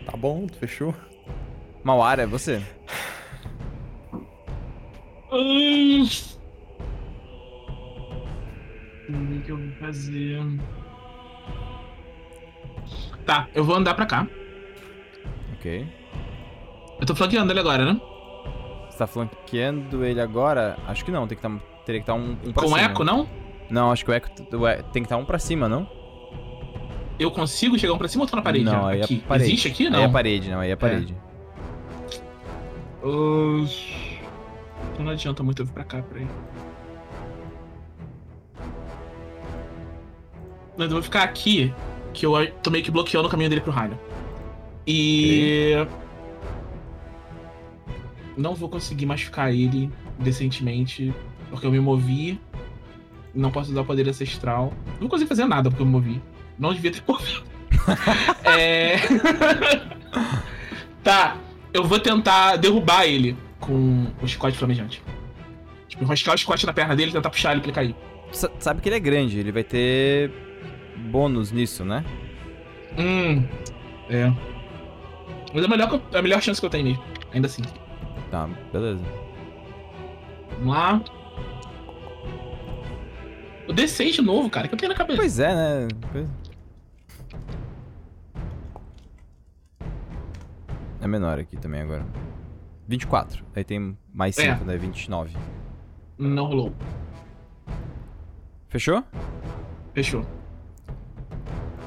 tá 0.06 0.16
bom, 0.16 0.46
fechou. 0.60 0.94
Mauara, 1.82 2.22
é 2.22 2.26
você. 2.26 2.62
O 9.08 9.40
que 9.42 9.50
eu 9.50 9.56
vou 9.56 9.70
fazer? 9.80 10.40
Tá, 13.26 13.48
eu 13.54 13.64
vou 13.64 13.76
andar 13.76 13.94
pra 13.94 14.06
cá. 14.06 14.26
Ok. 15.54 15.86
Eu 17.00 17.06
tô 17.06 17.14
flanqueando 17.14 17.52
ele 17.52 17.60
agora, 17.60 17.84
né? 17.84 18.00
Você 18.88 18.98
tá 18.98 19.06
flanqueando 19.06 20.04
ele 20.04 20.20
agora? 20.20 20.76
Acho 20.86 21.04
que 21.04 21.10
não, 21.10 21.26
tem 21.26 21.36
que 21.36 21.42
tá, 21.42 21.50
teria 21.84 22.00
que 22.00 22.04
estar 22.04 22.14
um, 22.14 22.32
um 22.44 22.52
pra 22.52 22.62
Com 22.62 22.68
cima. 22.68 22.80
eco, 22.80 23.04
não? 23.04 23.28
Não, 23.70 23.90
acho 23.90 24.04
que 24.04 24.10
o 24.10 24.14
eco 24.14 24.28
tem 24.92 25.02
que 25.02 25.06
estar 25.06 25.16
um 25.16 25.24
pra 25.24 25.38
cima, 25.38 25.68
não? 25.68 25.88
Eu 27.18 27.30
consigo 27.30 27.78
chegar 27.78 27.92
um 27.94 27.98
pra 27.98 28.08
cima 28.08 28.24
ou 28.24 28.28
tô 28.28 28.36
na 28.36 28.42
parede? 28.42 28.64
não, 28.64 28.86
aí 28.86 29.00
é 29.00 29.04
aqui. 29.04 29.22
a 29.24 29.28
parede. 29.28 29.50
Existe 29.50 29.68
aqui? 29.68 29.84
Aí 29.86 29.90
Não. 29.90 30.00
é 30.00 30.04
a 30.04 30.08
parede, 30.08 30.50
não, 30.50 30.60
aí 30.60 30.70
é 30.70 30.72
a 30.72 30.76
parede. 30.76 31.16
Oxi. 33.02 34.18
Então 34.92 35.04
não 35.04 35.12
adianta 35.12 35.42
muito 35.42 35.62
eu 35.62 35.66
vir 35.66 35.72
pra 35.72 35.84
cá, 35.84 36.02
peraí. 36.02 36.26
Mas 40.76 40.86
eu 40.86 40.92
vou 40.92 41.02
ficar 41.02 41.22
aqui, 41.22 41.72
que 42.12 42.24
eu 42.26 42.32
tô 42.62 42.70
meio 42.70 42.82
que 42.84 42.90
bloqueando 42.90 43.28
o 43.28 43.30
caminho 43.30 43.48
dele 43.50 43.60
pro 43.60 43.72
raio. 43.72 43.98
E. 44.86 45.74
Não 48.36 48.54
vou 48.54 48.68
conseguir 48.68 49.04
machucar 49.06 49.52
ele 49.52 49.90
decentemente, 50.18 51.12
porque 51.50 51.66
eu 51.66 51.70
me 51.70 51.80
movi. 51.80 52.40
Não 53.34 53.50
posso 53.50 53.70
usar 53.70 53.80
o 53.82 53.84
poder 53.84 54.08
ancestral. 54.08 54.72
Não 54.94 55.00
vou 55.00 55.08
conseguir 55.10 55.28
fazer 55.28 55.44
nada 55.46 55.70
porque 55.70 55.82
eu 55.82 55.86
me 55.86 55.92
movi. 55.92 56.22
Não 56.58 56.72
devia 56.72 56.90
ter 56.90 57.02
movido. 57.08 57.42
é. 58.44 58.96
tá, 61.02 61.36
eu 61.72 61.84
vou 61.84 61.98
tentar 61.98 62.56
derrubar 62.56 63.04
ele 63.06 63.36
com 63.60 64.06
o 64.22 64.26
chicote 64.26 64.56
flamejante. 64.56 65.02
Tipo, 65.88 66.04
enroscar 66.04 66.34
o 66.34 66.38
chicote 66.38 66.64
na 66.66 66.72
perna 66.72 66.96
dele 66.96 67.10
e 67.10 67.14
tentar 67.14 67.30
puxar 67.30 67.52
ele 67.52 67.60
pra 67.60 67.68
ele 67.68 67.74
cair. 67.74 67.96
Sa- 68.32 68.50
Sabe 68.58 68.80
que 68.80 68.88
ele 68.88 68.96
é 68.96 69.00
grande, 69.00 69.38
ele 69.38 69.52
vai 69.52 69.62
ter 69.64 70.30
bônus 71.10 71.50
nisso, 71.52 71.84
né? 71.84 72.04
Hum. 72.98 73.44
É. 74.08 74.30
Mas 75.54 75.62
é 75.62 75.66
a 75.66 75.68
melhor, 75.68 76.00
é 76.12 76.18
a 76.18 76.22
melhor 76.22 76.40
chance 76.42 76.60
que 76.60 76.66
eu 76.66 76.70
tenho 76.70 76.84
nele. 76.84 76.98
Ainda 77.32 77.46
assim. 77.46 77.62
Tá, 78.30 78.48
beleza. 78.72 79.02
Vamos 80.58 80.74
lá. 80.74 81.02
O 83.68 83.72
D6 83.72 84.12
de 84.12 84.22
novo, 84.22 84.50
cara, 84.50 84.68
que 84.68 84.74
eu 84.74 84.78
tenho 84.78 84.90
na 84.92 84.98
cabeça. 84.98 85.18
Pois 85.18 85.38
é, 85.38 85.54
né? 85.54 85.88
Coisa- 86.10 86.30
É 91.00 91.06
menor 91.08 91.38
aqui 91.38 91.56
também 91.56 91.80
agora. 91.80 92.06
24. 92.86 93.44
Aí 93.54 93.64
tem 93.64 93.96
mais 94.12 94.38
É. 94.38 94.52
5, 94.52 94.64
né? 94.64 94.76
29. 94.76 95.36
Não 96.18 96.44
rolou. 96.46 96.72
Fechou? 98.68 99.02
Fechou. 99.94 100.24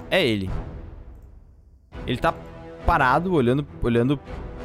É 0.10 0.26
ele. 0.26 0.50
Ele 2.06 2.18
tá 2.18 2.34
parado, 2.86 3.34
olhando, 3.34 3.66
olhando 3.82 4.20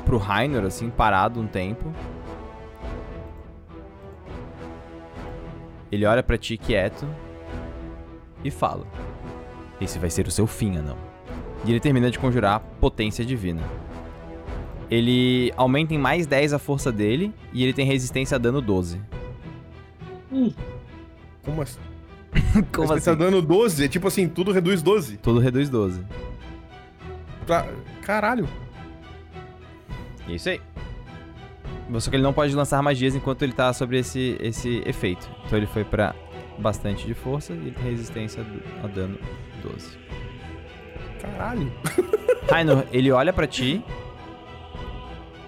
pro 0.04 0.18
Rainer, 0.18 0.64
assim, 0.64 0.90
parado 0.90 1.40
um 1.40 1.46
tempo. 1.46 1.92
Ele 5.90 6.04
olha 6.04 6.22
pra 6.22 6.38
ti 6.38 6.56
quieto 6.56 7.06
e 8.44 8.50
fala: 8.50 8.86
Esse 9.80 9.98
vai 9.98 10.10
ser 10.10 10.26
o 10.26 10.30
seu 10.30 10.46
fim, 10.46 10.76
anão. 10.76 10.96
E 11.64 11.70
ele 11.70 11.80
termina 11.80 12.10
de 12.10 12.18
conjurar 12.18 12.60
potência 12.80 13.24
divina. 13.24 13.62
Ele 14.90 15.52
aumenta 15.56 15.94
em 15.94 15.98
mais 15.98 16.26
10 16.26 16.52
a 16.52 16.58
força 16.58 16.90
dele 16.90 17.32
e 17.52 17.62
ele 17.62 17.72
tem 17.72 17.86
resistência 17.86 18.34
a 18.34 18.38
dano 18.38 18.60
12. 18.60 19.00
Como 21.44 21.62
assim? 21.62 21.89
Como 22.72 22.88
Mas 22.88 23.04
Tá 23.04 23.10
assim? 23.12 23.18
dando 23.18 23.42
12, 23.42 23.84
é 23.84 23.88
tipo 23.88 24.08
assim, 24.08 24.28
tudo 24.28 24.52
reduz 24.52 24.82
12. 24.82 25.16
Tudo 25.18 25.38
reduz 25.40 25.68
12. 25.68 26.02
Pra... 27.46 27.66
Caralho. 28.02 28.48
É 30.28 30.32
isso 30.32 30.48
aí. 30.48 30.60
Só 31.98 32.08
que 32.08 32.16
ele 32.16 32.22
não 32.22 32.32
pode 32.32 32.54
lançar 32.54 32.80
magias 32.82 33.16
enquanto 33.16 33.42
ele 33.42 33.52
tá 33.52 33.72
sobre 33.72 33.98
esse, 33.98 34.36
esse 34.40 34.80
efeito. 34.86 35.28
Então 35.44 35.58
ele 35.58 35.66
foi 35.66 35.84
pra 35.84 36.14
bastante 36.58 37.04
de 37.06 37.14
força 37.14 37.52
e 37.52 37.56
ele 37.56 37.70
tem 37.72 37.84
resistência 37.90 38.46
a 38.84 38.86
dano 38.86 39.18
12. 39.62 39.98
Caralho. 41.20 41.72
Rainor, 42.48 42.84
ele 42.92 43.10
olha 43.10 43.32
pra 43.32 43.46
ti, 43.46 43.82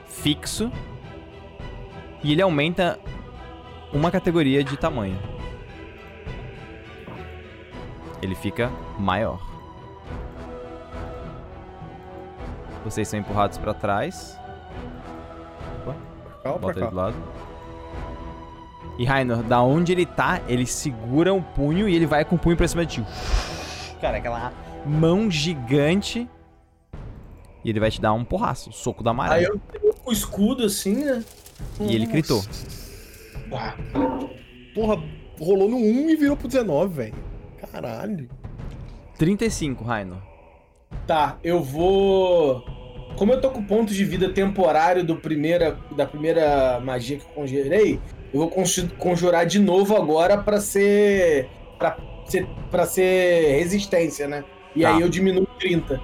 fixo, 0.08 0.70
e 2.22 2.32
ele 2.32 2.42
aumenta 2.42 2.98
uma 3.92 4.10
categoria 4.10 4.62
de 4.64 4.76
tamanho. 4.76 5.18
Ele 8.22 8.34
fica 8.34 8.70
maior. 8.98 9.40
Vocês 12.84 13.06
são 13.08 13.18
empurrados 13.18 13.58
pra 13.58 13.74
trás. 13.74 14.38
Calma 16.42 16.58
pra 16.58 16.68
Bota 16.68 16.80
ele 16.80 16.88
do 16.88 16.96
lado. 16.96 17.16
E 18.98 19.04
Rainer, 19.04 19.38
da 19.38 19.62
onde 19.62 19.92
ele 19.92 20.04
tá, 20.04 20.40
ele 20.48 20.66
segura 20.66 21.32
um 21.32 21.42
punho 21.42 21.88
e 21.88 21.94
ele 21.94 22.06
vai 22.06 22.24
com 22.24 22.36
o 22.36 22.38
punho 22.38 22.56
pra 22.56 22.68
cima 22.68 22.84
de 22.84 22.96
ti. 23.02 23.06
Cara, 24.00 24.18
aquela 24.18 24.52
mão 24.84 25.30
gigante. 25.30 26.28
E 27.64 27.70
ele 27.70 27.78
vai 27.78 27.90
te 27.90 28.00
dar 28.00 28.12
um 28.12 28.24
porraço, 28.24 28.70
um 28.70 28.72
soco 28.72 29.02
da 29.02 29.10
Aí 29.10 29.14
amarela. 29.14 29.54
eu 29.54 29.60
tenho 29.80 29.94
o 30.04 30.12
escudo 30.12 30.64
assim, 30.64 31.04
né? 31.04 31.24
E 31.80 31.94
ele 31.94 32.06
gritou. 32.06 32.42
Porra, 34.74 34.96
rolou 35.40 35.68
no 35.68 35.76
1 35.76 36.10
e 36.10 36.16
virou 36.16 36.36
pro 36.36 36.48
19, 36.48 36.94
velho. 36.94 37.14
Caralho. 37.72 38.28
35, 39.18 39.82
Rainer. 39.84 40.18
Tá, 41.06 41.38
eu 41.42 41.60
vou. 41.62 42.62
Como 43.16 43.32
eu 43.32 43.40
tô 43.40 43.50
com 43.50 43.62
ponto 43.62 43.92
de 43.92 44.04
vida 44.04 44.30
temporário 44.30 45.04
do 45.04 45.16
primeira, 45.16 45.78
da 45.96 46.06
primeira 46.06 46.80
magia 46.80 47.18
que 47.18 47.24
eu 47.24 47.28
conjurei, 47.34 48.00
eu 48.32 48.40
vou 48.40 48.48
conju- 48.48 48.88
conjurar 48.98 49.46
de 49.46 49.58
novo 49.58 49.96
agora 49.96 50.38
pra 50.38 50.60
ser. 50.60 51.48
pra 51.78 51.96
ser, 52.26 52.46
pra 52.70 52.86
ser 52.86 53.56
resistência, 53.58 54.28
né? 54.28 54.44
E 54.76 54.82
Tá. 54.82 54.94
aí 54.94 55.00
eu 55.02 55.08
diminuo 55.08 55.46
30. 55.58 56.00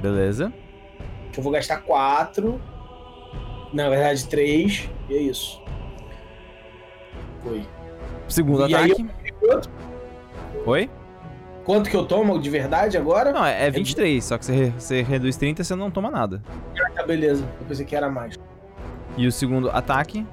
Beleza. 0.00 0.52
Eu 1.36 1.42
vou 1.42 1.52
gastar 1.52 1.78
4. 1.82 2.60
Na 3.72 3.88
verdade, 3.88 4.26
3. 4.28 4.88
E 5.08 5.14
é 5.14 5.18
isso. 5.18 5.62
Foi. 7.42 7.62
Segundo 8.28 8.68
E 8.68 8.74
aí 8.74 8.92
ataque. 8.92 9.06
Oi? 10.66 10.90
Quanto 11.64 11.88
que 11.88 11.96
eu 11.96 12.04
tomo 12.04 12.40
de 12.40 12.50
verdade 12.50 12.96
agora? 12.96 13.32
Não, 13.32 13.44
é 13.44 13.66
é 13.66 13.70
23, 13.70 14.22
só 14.24 14.36
que 14.38 14.44
você, 14.44 14.72
você 14.76 15.02
reduz 15.02 15.36
30 15.36 15.62
e 15.62 15.64
você 15.64 15.74
não 15.74 15.90
toma 15.90 16.10
nada. 16.10 16.42
Tá, 16.94 17.04
beleza. 17.04 17.44
Eu 17.60 17.66
pensei 17.66 17.86
que 17.86 17.94
era 17.94 18.08
mais. 18.10 18.38
E 19.16 19.26
o 19.26 19.32
segundo 19.32 19.70
ataque 19.70 20.26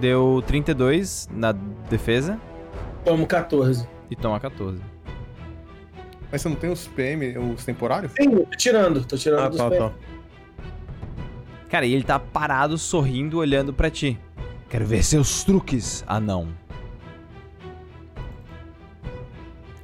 deu 0.00 0.42
32 0.46 1.28
na 1.32 1.52
defesa 1.88 2.38
Tomo 3.04 3.26
14. 3.26 3.88
e 4.10 4.16
toma 4.16 4.38
14. 4.40 4.80
Mas 6.30 6.42
você 6.42 6.48
não 6.48 6.56
tem 6.56 6.70
os 6.70 6.86
PM, 6.88 7.38
os 7.38 7.64
temporários? 7.64 8.12
Sim, 8.20 8.30
tô 8.36 8.56
tirando. 8.56 9.04
Tô 9.04 9.16
tirando 9.16 9.44
Ah, 9.44 9.48
dos 9.48 9.58
tá, 9.58 9.68
pés. 9.70 9.80
tá. 9.82 9.92
Cara, 11.70 11.86
e 11.86 11.94
ele 11.94 12.04
tá 12.04 12.18
parado, 12.18 12.76
sorrindo, 12.76 13.38
olhando 13.38 13.72
pra 13.72 13.88
ti. 13.90 14.18
Quero 14.68 14.84
ver 14.84 15.02
seus 15.04 15.44
truques, 15.44 16.04
anão. 16.06 16.48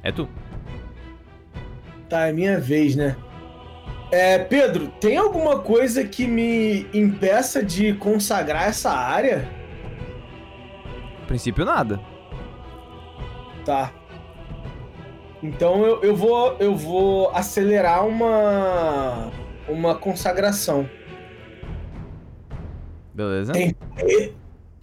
É 0.03 0.11
tu. 0.11 0.27
Tá, 2.09 2.27
é 2.27 2.33
minha 2.33 2.59
vez, 2.59 2.95
né? 2.95 3.15
É, 4.11 4.37
Pedro, 4.39 4.89
tem 4.99 5.15
alguma 5.15 5.59
coisa 5.59 6.03
que 6.03 6.27
me 6.27 6.85
impeça 6.93 7.63
de 7.63 7.93
consagrar 7.93 8.67
essa 8.67 8.91
área? 8.91 9.47
No 11.21 11.27
princípio, 11.27 11.63
nada. 11.63 11.99
Tá. 13.63 13.93
Então 15.41 15.85
eu, 15.85 16.01
eu 16.03 16.15
vou 16.15 16.57
eu 16.59 16.75
vou 16.75 17.31
acelerar 17.31 18.05
uma 18.05 19.31
uma 19.67 19.95
consagração. 19.95 20.89
Beleza? 23.13 23.53
Tem, 23.53 23.75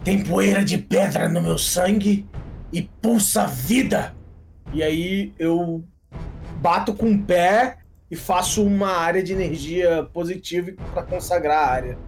tem 0.02 0.22
poeira 0.24 0.64
de 0.64 0.78
pedra 0.78 1.28
no 1.28 1.40
meu 1.40 1.58
sangue 1.58 2.26
e 2.72 2.82
pulsa 2.82 3.46
vida. 3.46 4.14
E 4.72 4.82
aí 4.82 5.32
eu 5.38 5.82
bato 6.60 6.94
com 6.94 7.10
o 7.12 7.22
pé 7.22 7.78
e 8.10 8.16
faço 8.16 8.64
uma 8.64 8.90
área 8.90 9.22
de 9.22 9.32
energia 9.32 10.08
positiva 10.12 10.72
pra 10.92 11.02
consagrar 11.02 11.68
a 11.68 11.70
área. 11.70 11.98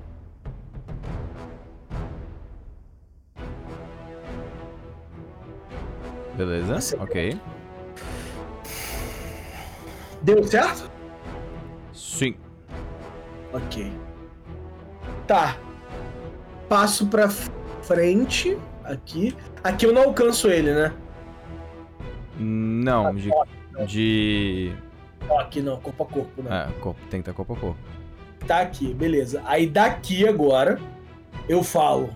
Beleza, 6.37 6.97
ok. 7.03 7.39
Deu 10.23 10.43
certo? 10.45 10.91
Sim. 11.93 12.35
Ok. 13.53 13.93
Tá. 15.27 15.59
Passo 16.69 17.07
pra 17.07 17.29
frente 17.83 18.57
aqui. 18.85 19.37
Aqui 19.63 19.87
eu 19.87 19.93
não 19.93 20.05
alcanço 20.05 20.49
ele, 20.49 20.73
né? 20.73 20.93
Não, 22.41 23.15
de. 23.15 23.31
De. 23.87 24.73
Aqui 25.39 25.61
não, 25.61 25.79
corpo 25.79 26.03
a 26.03 26.07
corpo, 26.07 26.43
né? 26.43 26.67
É, 26.69 26.81
corpo, 26.81 27.01
tem 27.11 27.21
que 27.23 27.31
estar 27.31 27.35
corpo 27.35 27.53
a 27.53 27.57
corpo. 27.57 27.79
Tá 28.47 28.61
aqui, 28.61 28.95
beleza. 28.95 29.43
Aí 29.45 29.67
daqui 29.67 30.27
agora 30.27 30.81
eu 31.49 31.63
falo. 31.63 32.11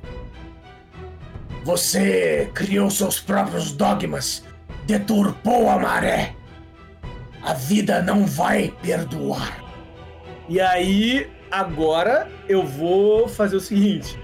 Você 1.63 2.51
criou 2.55 2.91
seus 2.91 3.21
próprios 3.21 3.73
dogmas, 3.73 4.45
deturpou 4.87 5.69
a 5.69 5.79
maré. 5.79 6.35
A 7.43 7.53
vida 7.53 8.03
não 8.03 8.27
vai 8.27 8.73
perdoar. 8.83 9.63
E 10.49 10.61
aí 10.61 11.31
agora 11.51 12.31
eu 12.49 12.67
vou 12.67 13.29
fazer 13.29 13.57
o 13.57 13.61
seguinte. 13.61 14.19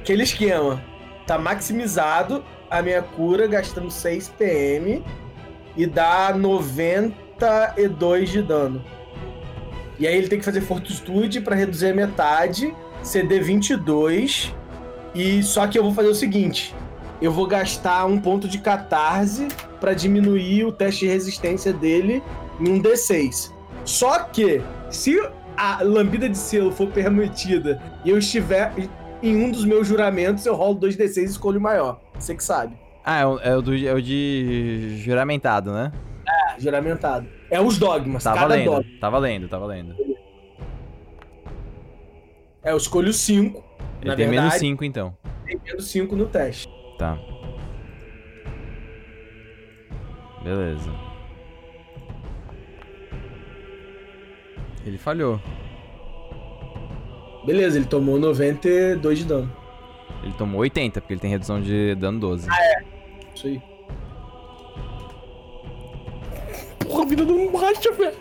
Aquele 0.00 0.22
esquema. 0.22 0.82
Tá 1.26 1.38
maximizado 1.38 2.44
a 2.70 2.82
minha 2.82 3.02
cura 3.02 3.46
gastando 3.46 3.90
6 3.90 4.28
PM 4.30 5.04
e 5.76 5.86
dá 5.86 6.34
92 6.36 8.30
de 8.30 8.42
dano. 8.42 8.84
E 9.98 10.06
aí 10.06 10.16
ele 10.16 10.28
tem 10.28 10.38
que 10.38 10.44
fazer 10.44 10.60
fortitude 10.60 11.40
pra 11.40 11.54
reduzir 11.54 11.90
a 11.90 11.94
metade, 11.94 12.74
CD 13.02 13.40
22. 13.40 14.54
E 15.14 15.42
só 15.42 15.66
que 15.66 15.78
eu 15.78 15.82
vou 15.82 15.94
fazer 15.94 16.08
o 16.08 16.14
seguinte, 16.14 16.74
eu 17.20 17.32
vou 17.32 17.46
gastar 17.46 18.04
um 18.04 18.20
ponto 18.20 18.46
de 18.46 18.58
catarse 18.58 19.48
pra 19.80 19.94
diminuir 19.94 20.64
o 20.64 20.72
teste 20.72 21.06
de 21.06 21.12
resistência 21.12 21.72
dele 21.72 22.22
em 22.60 22.68
um 22.68 22.82
D6. 22.82 23.52
Só 23.84 24.18
que 24.20 24.60
se 24.90 25.18
a 25.56 25.82
lambida 25.82 26.28
de 26.28 26.36
selo 26.36 26.70
for 26.70 26.88
permitida 26.88 27.80
e 28.04 28.10
eu 28.10 28.18
estiver 28.18 28.72
em 29.28 29.36
um 29.44 29.50
dos 29.50 29.64
meus 29.64 29.86
juramentos, 29.86 30.44
eu 30.46 30.54
rolo 30.54 30.78
2d6 30.80 31.16
e 31.22 31.24
escolho 31.24 31.58
o 31.58 31.62
maior. 31.62 32.00
Você 32.18 32.34
que 32.34 32.42
sabe. 32.44 32.76
Ah, 33.04 33.20
é 33.20 33.26
o, 33.26 33.38
é 33.40 33.56
o, 33.56 33.62
do, 33.62 33.76
é 33.76 33.92
o 33.94 34.02
de 34.02 34.96
juramentado, 35.04 35.72
né? 35.72 35.92
Ah, 36.28 36.56
juramentado. 36.58 37.28
É 37.50 37.60
os 37.60 37.78
dogmas, 37.78 38.24
Tá 38.24 38.34
cada 38.34 38.48
valendo, 38.48 38.64
dogma. 38.70 38.90
tá 39.00 39.10
valendo, 39.10 39.48
tá 39.48 39.58
valendo. 39.58 39.94
É, 42.64 42.72
eu 42.72 42.76
escolho 42.76 43.12
5. 43.12 43.62
Ele 44.00 44.10
Na 44.10 44.16
tem 44.16 44.26
menos 44.26 44.42
verdade- 44.42 44.58
5, 44.60 44.84
então. 44.84 45.16
Tem 45.44 45.60
menos 45.64 45.86
5 45.88 46.16
no 46.16 46.26
teste. 46.26 46.66
Tá. 46.98 47.16
Beleza. 50.42 50.90
Ele 54.84 54.98
falhou. 54.98 55.40
Beleza, 57.46 57.78
ele 57.78 57.86
tomou 57.86 58.18
92 58.18 59.18
de 59.18 59.24
dano. 59.24 59.52
Ele 60.22 60.32
tomou 60.34 60.60
80, 60.60 61.00
porque 61.00 61.14
ele 61.14 61.20
tem 61.20 61.30
redução 61.30 61.60
de 61.60 61.94
dano 61.94 62.18
12. 62.18 62.48
Isso 63.34 63.46
aí. 63.46 63.62
Porra, 66.80 67.02
a 67.02 67.06
vida 67.06 67.24
não 67.24 67.52
baixa, 67.52 67.92
velho. 67.92 68.16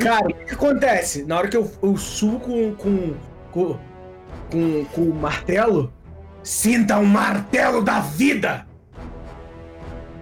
Cara, 0.00 0.26
o 0.26 0.34
que, 0.34 0.54
acontece? 0.54 1.24
Na 1.24 1.38
hora 1.38 1.48
que 1.48 1.56
eu, 1.56 1.70
eu 1.82 1.96
subo 1.96 2.40
com, 2.40 2.74
com, 2.74 3.14
com, 3.50 3.78
com, 4.50 4.84
com 4.86 5.02
o 5.02 5.14
martelo, 5.14 5.92
Sinta 6.42 6.98
o 6.98 7.06
martelo 7.06 7.82
da 7.82 8.00
vida. 8.00 8.66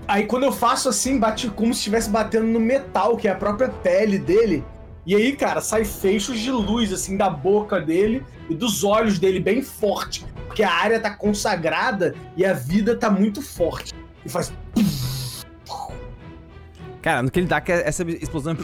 Aí 0.06 0.26
quando 0.26 0.42
eu 0.42 0.52
faço 0.52 0.88
assim, 0.88 1.18
bate 1.18 1.48
como 1.48 1.72
se 1.72 1.78
estivesse 1.78 2.10
batendo 2.10 2.46
no 2.46 2.60
metal, 2.60 3.16
que 3.16 3.26
é 3.26 3.30
a 3.30 3.34
própria 3.34 3.68
pele 3.68 4.18
dele. 4.18 4.64
E 5.07 5.14
aí, 5.14 5.34
cara, 5.34 5.61
sai 5.61 5.84
feixos 5.84 6.38
de 6.38 6.51
luz, 6.51 6.92
assim, 6.92 7.16
da 7.16 7.30
boca 7.30 7.80
dele 7.80 8.22
e 8.48 8.55
dos 8.55 8.84
olhos 8.84 9.18
dele 9.18 9.40
bem 9.40 9.62
forte. 9.62 10.24
Porque 10.46 10.62
a 10.62 10.72
área 10.72 11.01
tá 11.01 11.11
consagrada 11.11 12.14
e 12.36 12.44
a 12.44 12.53
vida 12.53 12.96
tá 12.96 13.11
muito 13.11 13.40
forte. 13.40 13.94
E 14.24 14.28
faz. 14.28 14.53
Cara, 17.01 17.22
no 17.22 17.30
que 17.30 17.40
ele 17.40 17.46
dá 17.46 17.62
essa 17.66 18.03
explosão. 18.03 18.57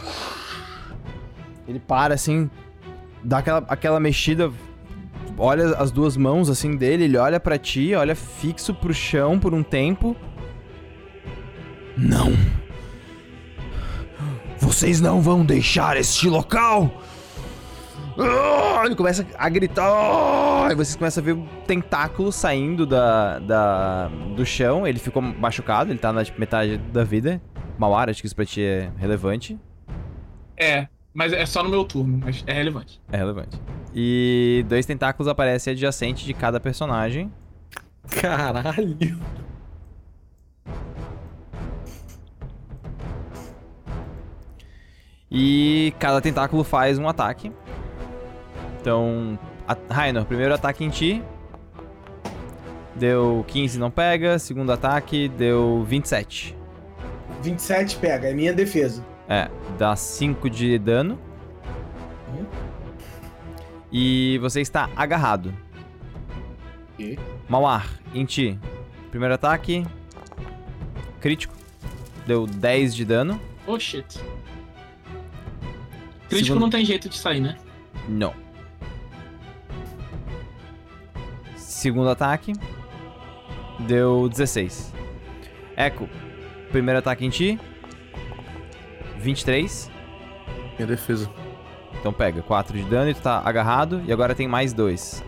Ele 1.67 1.79
para 1.79 2.13
assim, 2.13 2.49
dá 3.23 3.39
aquela, 3.39 3.65
aquela 3.67 3.99
mexida, 3.99 4.51
olha 5.37 5.75
as 5.77 5.91
duas 5.91 6.15
mãos 6.15 6.49
assim 6.49 6.77
dele, 6.77 7.05
ele 7.05 7.17
olha 7.17 7.39
pra 7.39 7.57
ti, 7.57 7.93
olha 7.93 8.15
fixo 8.15 8.73
pro 8.73 8.93
chão 8.93 9.39
por 9.39 9.53
um 9.53 9.63
tempo. 9.63 10.15
Não. 11.97 12.31
Vocês 14.59 14.99
não 15.01 15.21
vão 15.21 15.45
deixar 15.45 15.97
este 15.97 16.27
local. 16.29 16.91
Ele 18.85 18.95
começa 18.95 19.25
a 19.37 19.49
gritar. 19.49 20.71
E 20.71 20.75
vocês 20.75 20.95
começam 20.95 21.21
a 21.21 21.25
ver 21.25 21.33
um 21.33 21.45
tentáculo 21.67 22.31
saindo 22.31 22.85
da, 22.85 23.39
da, 23.39 24.07
do 24.35 24.45
chão. 24.45 24.87
Ele 24.87 24.99
ficou 24.99 25.21
machucado, 25.21 25.91
ele 25.91 25.99
tá 25.99 26.11
na 26.11 26.23
tipo, 26.23 26.39
metade 26.39 26.77
da 26.77 27.03
vida. 27.03 27.41
Mauara, 27.77 28.09
acho 28.11 28.21
que 28.21 28.25
isso 28.27 28.35
pra 28.35 28.45
ti 28.45 28.61
é 28.63 28.89
relevante. 28.97 29.57
É, 30.57 30.87
Mas 31.13 31.33
é 31.33 31.45
só 31.45 31.63
no 31.63 31.69
meu 31.69 31.83
turno, 31.83 32.19
mas 32.23 32.43
é 32.47 32.53
relevante. 32.53 33.01
É 33.11 33.17
relevante. 33.17 33.59
E 33.93 34.63
dois 34.67 34.85
tentáculos 34.85 35.27
aparecem 35.27 35.73
adjacente 35.73 36.25
de 36.25 36.33
cada 36.33 36.59
personagem. 36.59 37.31
Caralho. 38.09 39.19
E 45.29 45.93
cada 45.99 46.21
tentáculo 46.21 46.63
faz 46.63 46.97
um 46.97 47.07
ataque. 47.07 47.51
Então, 48.79 49.37
Rainor, 49.89 50.25
primeiro 50.25 50.53
ataque 50.53 50.83
em 50.83 50.89
ti. 50.89 51.23
Deu 52.95 53.43
15, 53.47 53.77
não 53.77 53.91
pega. 53.91 54.39
Segundo 54.39 54.71
ataque, 54.71 55.27
deu 55.29 55.83
27. 55.83 56.55
27 57.41 57.97
pega, 57.97 58.29
é 58.29 58.33
minha 58.33 58.53
defesa. 58.53 59.05
É, 59.27 59.49
dá 59.77 59.95
5 59.95 60.49
de 60.49 60.79
dano. 60.79 61.19
Uhum. 62.29 62.45
E 63.91 64.37
você 64.39 64.61
está 64.61 64.89
agarrado. 64.95 65.53
Ok. 66.93 67.19
Mauar, 67.47 67.87
em 68.13 68.25
ti. 68.25 68.57
Primeiro 69.11 69.35
ataque. 69.35 69.85
Crítico. 71.19 71.53
Deu 72.25 72.47
10 72.47 72.95
de 72.95 73.05
dano. 73.05 73.39
Oh 73.65 73.79
shit. 73.79 74.19
Crítico 76.29 76.45
Segundo- 76.47 76.61
não 76.61 76.69
tem 76.69 76.83
jeito 76.83 77.07
de 77.09 77.17
sair, 77.17 77.39
né? 77.39 77.55
Não. 78.07 78.33
Segundo 81.55 82.09
ataque. 82.09 82.53
Deu 83.79 84.27
16. 84.27 84.93
Echo. 85.75 86.09
Primeiro 86.71 86.99
ataque 86.99 87.25
em 87.25 87.29
ti. 87.29 87.59
23. 89.19 89.91
Minha 90.77 90.87
defesa. 90.87 91.29
Então 91.99 92.11
pega 92.11 92.41
4 92.41 92.77
de 92.77 92.83
dano 92.83 93.09
e 93.09 93.13
tu 93.13 93.21
tá 93.21 93.41
agarrado. 93.43 94.01
E 94.05 94.11
agora 94.11 94.35
tem 94.35 94.47
mais 94.47 94.73
2. 94.73 95.23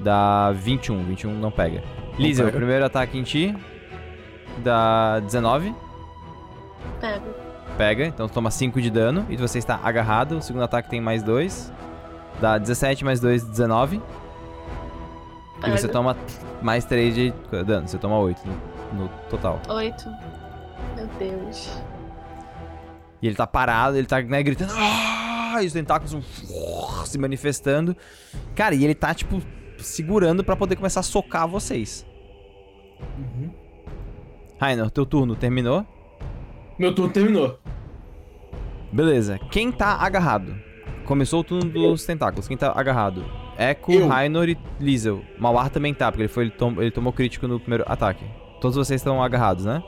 Dá 0.00 0.52
21. 0.52 1.04
21 1.04 1.34
não 1.38 1.50
pega. 1.50 1.82
Pega. 2.16 2.50
primeiro 2.50 2.84
ataque 2.84 3.16
em 3.18 3.22
ti. 3.22 3.56
Dá 4.58 5.20
19. 5.20 5.74
Pega. 7.00 7.47
Pega, 7.78 8.06
então 8.06 8.26
tu 8.26 8.34
toma 8.34 8.50
5 8.50 8.82
de 8.82 8.90
dano 8.90 9.24
e 9.30 9.36
você 9.36 9.58
está 9.58 9.78
agarrado. 9.84 10.38
O 10.38 10.42
segundo 10.42 10.62
ataque 10.62 10.90
tem 10.90 11.00
mais 11.00 11.22
2. 11.22 11.72
Dá 12.40 12.58
17 12.58 13.04
mais 13.04 13.20
2, 13.20 13.44
19. 13.44 14.02
E 15.64 15.70
você 15.70 15.86
toma 15.86 16.16
mais 16.60 16.84
3 16.84 17.14
de 17.14 17.34
dano. 17.64 17.86
Você 17.86 17.96
toma 17.96 18.18
8 18.18 18.42
no, 18.92 19.04
no 19.04 19.08
total. 19.30 19.60
Oito. 19.68 20.10
Meu 20.96 21.06
Deus. 21.20 21.80
E 23.22 23.28
ele 23.28 23.36
tá 23.36 23.46
parado, 23.46 23.96
ele 23.96 24.08
tá 24.08 24.20
né, 24.22 24.42
gritando. 24.42 24.72
"Ah!" 24.76 25.62
E 25.62 25.66
os 25.66 25.72
tentáculos 25.72 26.12
vão 26.12 26.22
se 27.06 27.16
manifestando. 27.16 27.96
Cara, 28.56 28.74
e 28.74 28.84
ele 28.84 28.94
tá, 28.94 29.14
tipo, 29.14 29.40
segurando 29.78 30.42
pra 30.42 30.56
poder 30.56 30.74
começar 30.74 31.00
a 31.00 31.04
socar 31.04 31.46
vocês. 31.46 32.04
Uhum. 33.16 33.50
Rainer, 34.60 34.90
teu 34.90 35.06
turno 35.06 35.36
terminou? 35.36 35.86
Meu 36.78 36.94
turno 36.94 37.12
terminou. 37.12 37.58
Beleza. 38.92 39.38
Quem 39.50 39.70
tá 39.70 39.94
agarrado? 40.00 40.54
Começou 41.04 41.40
o 41.40 41.44
turno 41.44 41.70
dos 41.70 42.04
tentáculos. 42.04 42.46
Quem 42.48 42.56
tá 42.56 42.72
agarrado? 42.74 43.24
Echo, 43.58 43.90
Eu. 43.90 44.08
Rainor 44.08 44.48
e 44.48 44.58
Liesel. 44.78 45.22
Mauar 45.38 45.70
também 45.70 45.92
tá, 45.94 46.10
porque 46.10 46.22
ele, 46.22 46.28
foi, 46.28 46.44
ele, 46.44 46.50
tom- 46.52 46.74
ele 46.80 46.90
tomou 46.90 47.12
crítico 47.12 47.48
no 47.48 47.58
primeiro 47.58 47.84
ataque. 47.86 48.24
Todos 48.60 48.76
vocês 48.76 49.00
estão 49.00 49.22
agarrados, 49.22 49.64
né? 49.64 49.82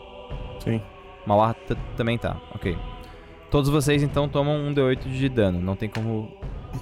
Sim. 0.60 0.80
Mauar 1.26 1.54
também 1.96 2.16
tá, 2.18 2.36
ok. 2.54 2.76
Todos 3.50 3.68
vocês 3.68 4.02
então 4.02 4.28
tomam 4.28 4.56
um 4.56 4.72
D8 4.74 5.08
de 5.08 5.28
dano. 5.28 5.60
Não 5.60 5.76
tem 5.76 5.88
como. 5.88 6.30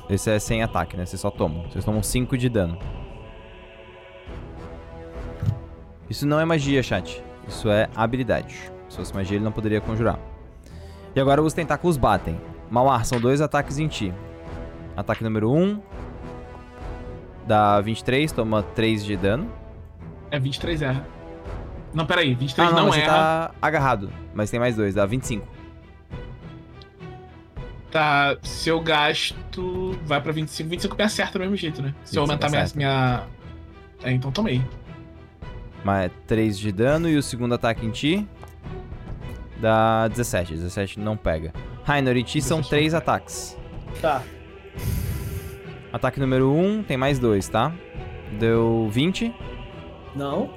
Esse 0.08 0.30
é 0.30 0.38
sem 0.38 0.62
ataque, 0.62 0.96
né? 0.96 1.04
Vocês 1.06 1.20
só 1.20 1.30
tomam. 1.30 1.64
Vocês 1.70 1.84
tomam 1.84 2.02
5 2.02 2.36
de 2.36 2.48
dano. 2.48 2.78
Isso 6.08 6.26
não 6.26 6.38
é 6.40 6.44
magia, 6.44 6.82
chat. 6.82 7.22
Isso 7.46 7.68
é 7.70 7.88
habilidade. 7.94 8.54
Se 8.88 8.96
fosse 8.96 9.14
magia, 9.14 9.36
ele 9.36 9.44
não 9.44 9.52
poderia 9.52 9.80
conjurar. 9.80 10.18
E 11.14 11.20
agora 11.20 11.42
os 11.42 11.52
tentáculos 11.52 11.96
batem. 11.96 12.40
Mauar, 12.70 13.04
são 13.04 13.20
dois 13.20 13.40
ataques 13.40 13.78
em 13.78 13.88
ti. 13.88 14.12
Ataque 14.96 15.24
número 15.24 15.50
1. 15.52 15.80
Dá 17.46 17.80
23, 17.80 18.30
toma 18.30 18.62
3 18.62 19.04
de 19.04 19.16
dano. 19.16 19.50
É 20.30 20.38
23 20.38 20.82
erra. 20.82 21.06
Não, 21.94 22.04
peraí, 22.04 22.34
23 22.34 22.68
Ah, 22.68 22.72
não, 22.72 22.84
não, 22.84 22.92
você 22.92 23.00
erra. 23.00 23.08
tá 23.12 23.50
agarrado. 23.62 24.10
Mas 24.34 24.50
tem 24.50 24.60
mais 24.60 24.76
dois, 24.76 24.94
dá 24.94 25.06
25. 25.06 25.46
Tá, 27.90 28.36
se 28.42 28.68
eu 28.68 28.78
gasto, 28.80 29.98
vai 30.04 30.20
pra 30.20 30.30
25. 30.30 30.68
25 30.68 30.96
me 30.96 31.04
acerta 31.04 31.38
do 31.38 31.40
mesmo 31.40 31.56
jeito, 31.56 31.80
né? 31.80 31.94
Se 32.04 32.18
eu 32.18 32.26
25 32.26 32.30
aumentar 32.44 32.50
minha, 32.50 32.66
minha. 32.76 33.22
É, 34.02 34.12
então 34.12 34.30
tomei. 34.30 34.62
Mas 35.82 36.12
3 36.26 36.58
de 36.58 36.70
dano 36.70 37.08
e 37.08 37.16
o 37.16 37.22
segundo 37.22 37.54
ataque 37.54 37.86
em 37.86 37.90
ti 37.90 38.28
dá 39.60 40.08
17. 40.08 40.54
17 40.54 41.00
não 41.00 41.16
pega. 41.16 41.52
Rainer, 41.84 42.16
em 42.16 42.22
ti 42.22 42.40
são 42.40 42.58
17 42.58 42.62
não 42.62 42.70
3 42.70 42.84
pega. 42.92 42.98
ataques. 42.98 43.58
Tá. 44.00 44.22
Ataque 45.92 46.20
número 46.20 46.52
1 46.52 46.82
tem 46.84 46.96
mais 46.96 47.18
2, 47.18 47.48
tá? 47.48 47.72
Deu 48.38 48.88
20. 48.90 49.34
Não. 50.14 50.50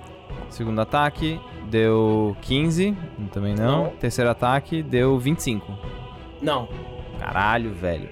Segundo 0.49 0.82
ataque 0.82 1.39
deu 1.70 2.36
15. 2.41 2.95
Também 3.32 3.56
não. 3.56 3.86
Não. 3.86 3.89
Terceiro 3.91 4.30
ataque 4.30 4.84
deu 4.84 5.18
25. 5.18 5.66
Não. 6.41 6.68
Caralho, 7.20 7.74
velho. 7.74 8.10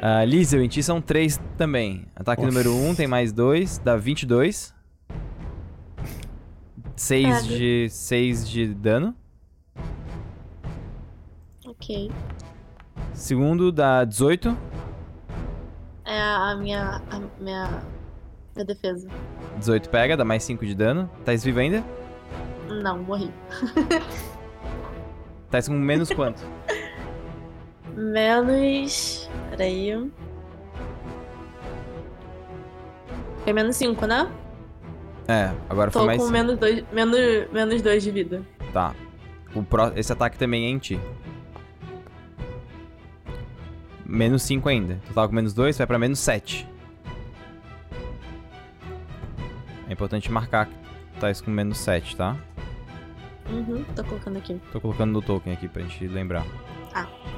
Uh, 0.00 0.24
Liesel, 0.26 0.62
em 0.62 0.68
ti 0.68 0.82
são 0.82 1.00
3 1.00 1.40
também. 1.56 2.06
Ataque 2.14 2.42
Nossa. 2.42 2.52
número 2.52 2.74
1 2.90 2.94
tem 2.94 3.06
mais 3.06 3.32
2, 3.32 3.78
dá 3.78 3.96
22. 3.96 4.74
6 6.96 7.26
Pega. 7.26 7.42
de, 7.58 7.88
6 7.90 8.48
de 8.48 8.66
dano. 8.74 9.14
Ok. 11.84 12.10
Segundo 13.12 13.70
dá 13.70 14.04
18. 14.04 14.56
É 16.06 16.18
a 16.20 16.56
minha. 16.56 17.02
A 17.10 17.20
minha. 17.40 17.82
Minha 18.56 18.64
defesa. 18.64 19.08
18 19.58 19.88
pega, 19.90 20.16
dá 20.16 20.24
mais 20.24 20.42
5 20.44 20.64
de 20.64 20.74
dano. 20.74 21.10
Tá 21.24 21.32
vivo 21.44 21.58
ainda? 21.60 21.84
Não, 22.68 22.98
morri. 23.02 23.30
Tá 25.50 25.62
com 25.62 25.72
menos 25.74 26.10
quanto? 26.10 26.42
Menos. 27.94 29.30
Peraí. 29.50 30.10
Foi 33.44 33.52
menos 33.52 33.76
5, 33.76 34.04
né? 34.04 34.28
É, 35.28 35.52
agora 35.70 35.92
foi 35.92 36.02
Tô 36.02 36.06
mais 36.06 36.18
com 36.18 36.24
5. 36.26 36.32
menos 36.32 36.58
2 36.58 36.84
menos, 36.92 37.18
menos 37.52 37.82
dois 37.82 38.02
de 38.02 38.10
vida. 38.10 38.42
Tá. 38.72 38.96
O 39.54 39.62
pró- 39.62 39.92
Esse 39.94 40.12
ataque 40.12 40.36
também 40.36 40.66
é 40.66 40.70
em 40.70 40.78
ti. 40.78 40.98
Menos 44.04 44.42
5 44.42 44.68
ainda. 44.68 45.00
Tu 45.06 45.14
tava 45.14 45.28
com 45.28 45.34
menos 45.34 45.54
2, 45.54 45.78
vai 45.78 45.86
pra 45.86 45.98
menos 45.98 46.18
7. 46.18 46.68
É 49.88 49.92
importante 49.92 50.30
marcar 50.30 50.66
que 50.66 50.74
tá 51.20 51.30
isso 51.30 51.44
com 51.44 51.50
menos 51.50 51.78
7, 51.78 52.16
tá? 52.16 52.36
Uhum, 53.50 53.84
tô 53.94 54.04
colocando 54.04 54.38
aqui. 54.38 54.60
Tô 54.72 54.80
colocando 54.80 55.12
no 55.12 55.22
token 55.22 55.52
aqui 55.52 55.68
pra 55.68 55.82
gente 55.82 56.06
lembrar. 56.06 56.44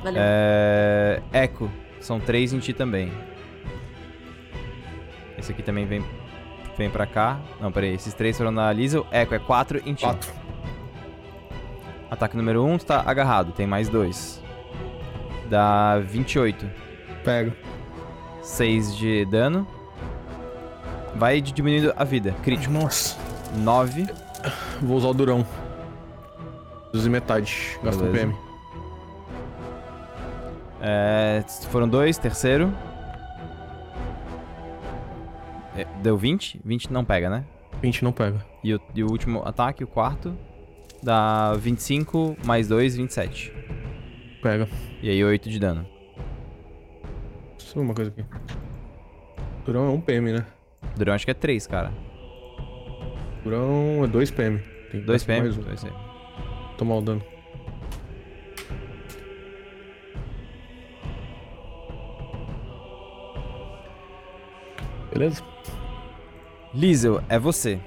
Valeu. 0.06 0.22
É. 0.24 1.22
Echo. 1.32 1.70
São 2.00 2.20
3 2.20 2.52
em 2.52 2.58
ti 2.60 2.72
também. 2.72 3.12
Esse 5.36 5.52
aqui 5.52 5.62
também 5.62 5.84
vem, 5.84 6.04
vem 6.78 6.88
pra 6.88 7.06
cá. 7.06 7.40
Não, 7.60 7.72
peraí. 7.72 7.94
Esses 7.94 8.14
três 8.14 8.36
foram 8.36 8.52
na 8.52 8.72
Liesel. 8.72 9.06
Echo 9.10 9.34
é 9.34 9.38
4 9.38 9.82
em 9.84 9.94
ti. 9.94 10.04
4. 10.04 10.32
Ataque 12.08 12.36
número 12.36 12.62
1, 12.64 12.72
um, 12.72 12.78
tu 12.78 12.86
tá 12.86 13.02
agarrado. 13.04 13.52
Tem 13.52 13.66
mais 13.66 13.88
2. 13.88 14.42
Dá 15.48 15.98
28. 15.98 16.68
Pega. 17.24 17.54
6 18.42 18.96
de 18.96 19.24
dano. 19.26 19.66
Vai 21.14 21.40
di- 21.40 21.52
diminuindo 21.52 21.92
a 21.96 22.04
vida. 22.04 22.34
Crítico. 22.42 22.72
Nossa. 22.72 23.16
9. 23.56 24.06
Vou 24.82 24.96
usar 24.96 25.08
o 25.08 25.14
durão. 25.14 25.46
Reduzir 26.86 27.10
metade. 27.10 27.78
Gasta 27.82 28.04
um. 28.04 28.12
PM. 28.12 28.34
É, 30.80 31.42
foram 31.70 31.88
dois. 31.88 32.18
Terceiro. 32.18 32.72
É, 35.76 35.86
deu 36.02 36.16
20. 36.16 36.60
20 36.64 36.92
não 36.92 37.04
pega, 37.04 37.28
né? 37.30 37.44
20 37.82 38.02
não 38.04 38.12
pega. 38.12 38.44
E 38.64 38.74
o, 38.74 38.80
e 38.94 39.02
o 39.04 39.10
último 39.10 39.42
ataque, 39.46 39.84
o 39.84 39.86
quarto. 39.86 40.34
Dá 41.02 41.52
25 41.54 42.36
mais 42.44 42.68
2, 42.68 42.96
27. 42.96 43.52
Pega. 44.42 44.68
E 45.02 45.10
aí 45.10 45.24
8 45.24 45.48
de 45.48 45.58
dano. 45.58 45.86
Só 47.58 47.80
uma 47.80 47.94
coisa 47.94 48.10
aqui. 48.10 48.24
Durão 49.64 49.86
é 49.86 49.90
1 49.90 50.00
PM, 50.00 50.32
né? 50.32 50.46
Durão 50.96 51.14
acho 51.14 51.24
que 51.24 51.30
é 51.30 51.34
3, 51.34 51.66
cara. 51.66 51.92
Durão 53.42 54.04
é 54.04 54.06
2 54.06 54.30
PM. 54.30 54.62
2 55.04 55.24
PM? 55.24 55.48
Um. 55.48 55.60
2 55.60 55.84
PM. 55.84 55.96
Tomar 56.78 56.96
o 56.96 57.00
dano. 57.02 57.22
Beleza? 65.12 65.42
Liesel, 66.74 67.22
é 67.28 67.38
você. 67.38 67.80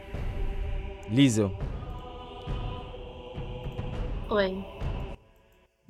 Liesel. 1.10 1.52
Oi 4.30 4.66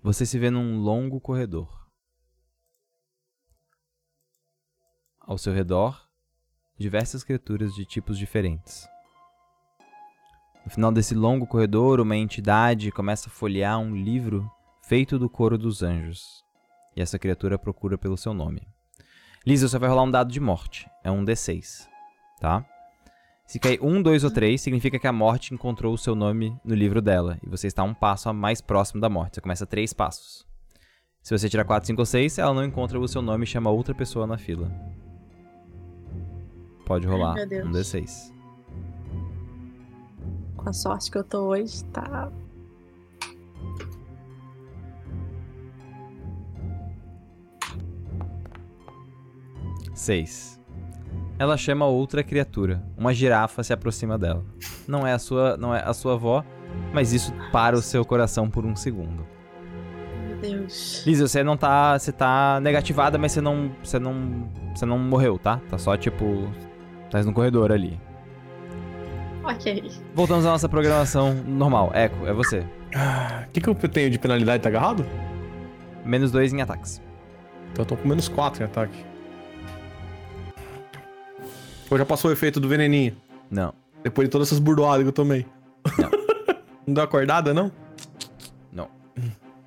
você 0.01 0.25
se 0.25 0.39
vê 0.39 0.49
num 0.49 0.79
longo 0.79 1.19
corredor. 1.19 1.87
Ao 5.19 5.37
seu 5.37 5.53
redor, 5.53 6.09
diversas 6.77 7.23
criaturas 7.23 7.73
de 7.75 7.85
tipos 7.85 8.17
diferentes. 8.17 8.87
No 10.65 10.71
final 10.71 10.91
desse 10.91 11.13
longo 11.13 11.45
corredor, 11.45 11.99
uma 11.99 12.15
entidade 12.15 12.91
começa 12.91 13.27
a 13.27 13.31
folhear 13.31 13.79
um 13.79 13.95
livro 13.95 14.49
feito 14.83 15.19
do 15.19 15.29
coro 15.29 15.57
dos 15.57 15.83
anjos. 15.83 16.43
E 16.95 17.01
essa 17.01 17.19
criatura 17.19 17.59
procura 17.59 17.97
pelo 17.97 18.17
seu 18.17 18.33
nome. 18.33 18.67
Liesel, 19.45 19.69
você 19.69 19.77
vai 19.77 19.89
rolar 19.89 20.03
um 20.03 20.11
dado 20.11 20.31
de 20.31 20.39
morte. 20.39 20.89
É 21.03 21.11
um 21.11 21.23
D6, 21.23 21.87
tá? 22.39 22.65
Se 23.49 23.57
cair 23.57 23.79
um, 23.81 23.99
dois 23.99 24.23
ou 24.23 24.29
três, 24.29 24.61
significa 24.61 24.99
que 24.99 25.07
a 25.07 25.11
morte 25.11 25.55
encontrou 25.55 25.91
o 25.91 25.97
seu 25.97 26.13
nome 26.13 26.55
no 26.63 26.75
livro 26.75 27.01
dela. 27.01 27.39
E 27.43 27.49
você 27.49 27.65
está 27.65 27.81
um 27.81 27.95
passo 27.95 28.29
a 28.29 28.33
mais 28.33 28.61
próximo 28.61 29.01
da 29.01 29.09
morte. 29.09 29.33
Você 29.33 29.41
começa 29.41 29.65
três 29.65 29.91
passos. 29.91 30.45
Se 31.23 31.35
você 31.35 31.49
tirar 31.49 31.65
quatro, 31.65 31.87
cinco 31.87 31.99
ou 31.99 32.05
seis, 32.05 32.37
ela 32.37 32.53
não 32.53 32.63
encontra 32.63 32.99
o 32.99 33.07
seu 33.07 33.23
nome 33.23 33.45
e 33.45 33.47
chama 33.47 33.71
outra 33.71 33.95
pessoa 33.95 34.27
na 34.27 34.37
fila. 34.37 34.71
Pode 36.85 37.07
rolar 37.07 37.33
meu 37.33 37.47
Deus. 37.49 37.67
um 37.67 37.71
D6. 37.71 38.33
Com 40.55 40.69
a 40.69 40.73
sorte 40.73 41.09
que 41.09 41.17
eu 41.17 41.23
tô 41.23 41.47
hoje, 41.47 41.83
tá. 41.85 42.31
Seis. 49.95 50.58
Ela 51.39 51.55
chama 51.55 51.85
outra 51.85 52.21
criatura. 52.21 52.83
Uma 52.97 53.13
girafa 53.13 53.63
se 53.63 53.71
aproxima 53.71 54.17
dela. 54.17 54.43
Não 54.85 55.07
é 55.07 55.13
a 55.13 55.19
sua, 55.19 55.55
não 55.55 55.73
é 55.73 55.81
a 55.81 55.93
sua 55.93 56.15
avó, 56.15 56.43
mas 56.93 57.13
isso 57.13 57.33
para 57.49 57.77
o 57.77 57.81
seu 57.81 58.03
coração 58.03 58.49
por 58.49 58.65
um 58.65 58.75
segundo. 58.75 59.25
Meu 60.27 60.37
Deus. 60.37 61.05
Liz, 61.07 61.21
você 61.21 61.41
não 61.41 61.55
tá. 61.55 61.97
Você 61.97 62.11
tá 62.11 62.59
negativada, 62.61 63.17
mas 63.17 63.31
você 63.31 63.39
não. 63.39 63.71
Você 63.81 63.97
não. 63.97 64.49
Você 64.75 64.85
não 64.85 64.99
morreu, 64.99 65.39
tá? 65.39 65.61
Tá 65.69 65.77
só 65.77 65.95
tipo. 65.95 66.25
Tá 67.09 67.23
no 67.23 67.31
corredor 67.31 67.71
ali. 67.71 67.97
Ok. 69.45 69.89
Voltamos 70.13 70.45
à 70.45 70.49
nossa 70.49 70.67
programação 70.67 71.33
normal. 71.33 71.89
Eco, 71.93 72.27
é 72.27 72.33
você. 72.33 72.59
O 73.47 73.51
que, 73.51 73.61
que 73.61 73.69
eu 73.69 73.75
tenho 73.75 74.09
de 74.09 74.19
penalidade? 74.19 74.61
Tá 74.61 74.67
agarrado? 74.67 75.05
Menos 76.03 76.31
dois 76.31 76.51
em 76.51 76.61
ataques. 76.61 77.01
Então 77.71 77.83
eu 77.83 77.85
tô 77.85 77.95
com 77.95 78.07
menos 78.07 78.27
4 78.27 78.61
em 78.61 78.65
ataque. 78.65 79.05
Ou 81.89 81.97
já 81.97 82.05
passou 82.05 82.29
o 82.29 82.33
efeito 82.33 82.59
do 82.59 82.67
veneninho? 82.67 83.15
Não. 83.49 83.73
Depois 84.03 84.27
de 84.27 84.31
todas 84.31 84.47
essas 84.47 84.59
burdoadas 84.59 85.01
que 85.03 85.07
eu 85.09 85.13
tomei. 85.13 85.45
Não. 85.97 86.09
não 86.87 86.93
deu 86.93 87.03
acordada, 87.03 87.53
não? 87.53 87.71
Não. 88.71 88.87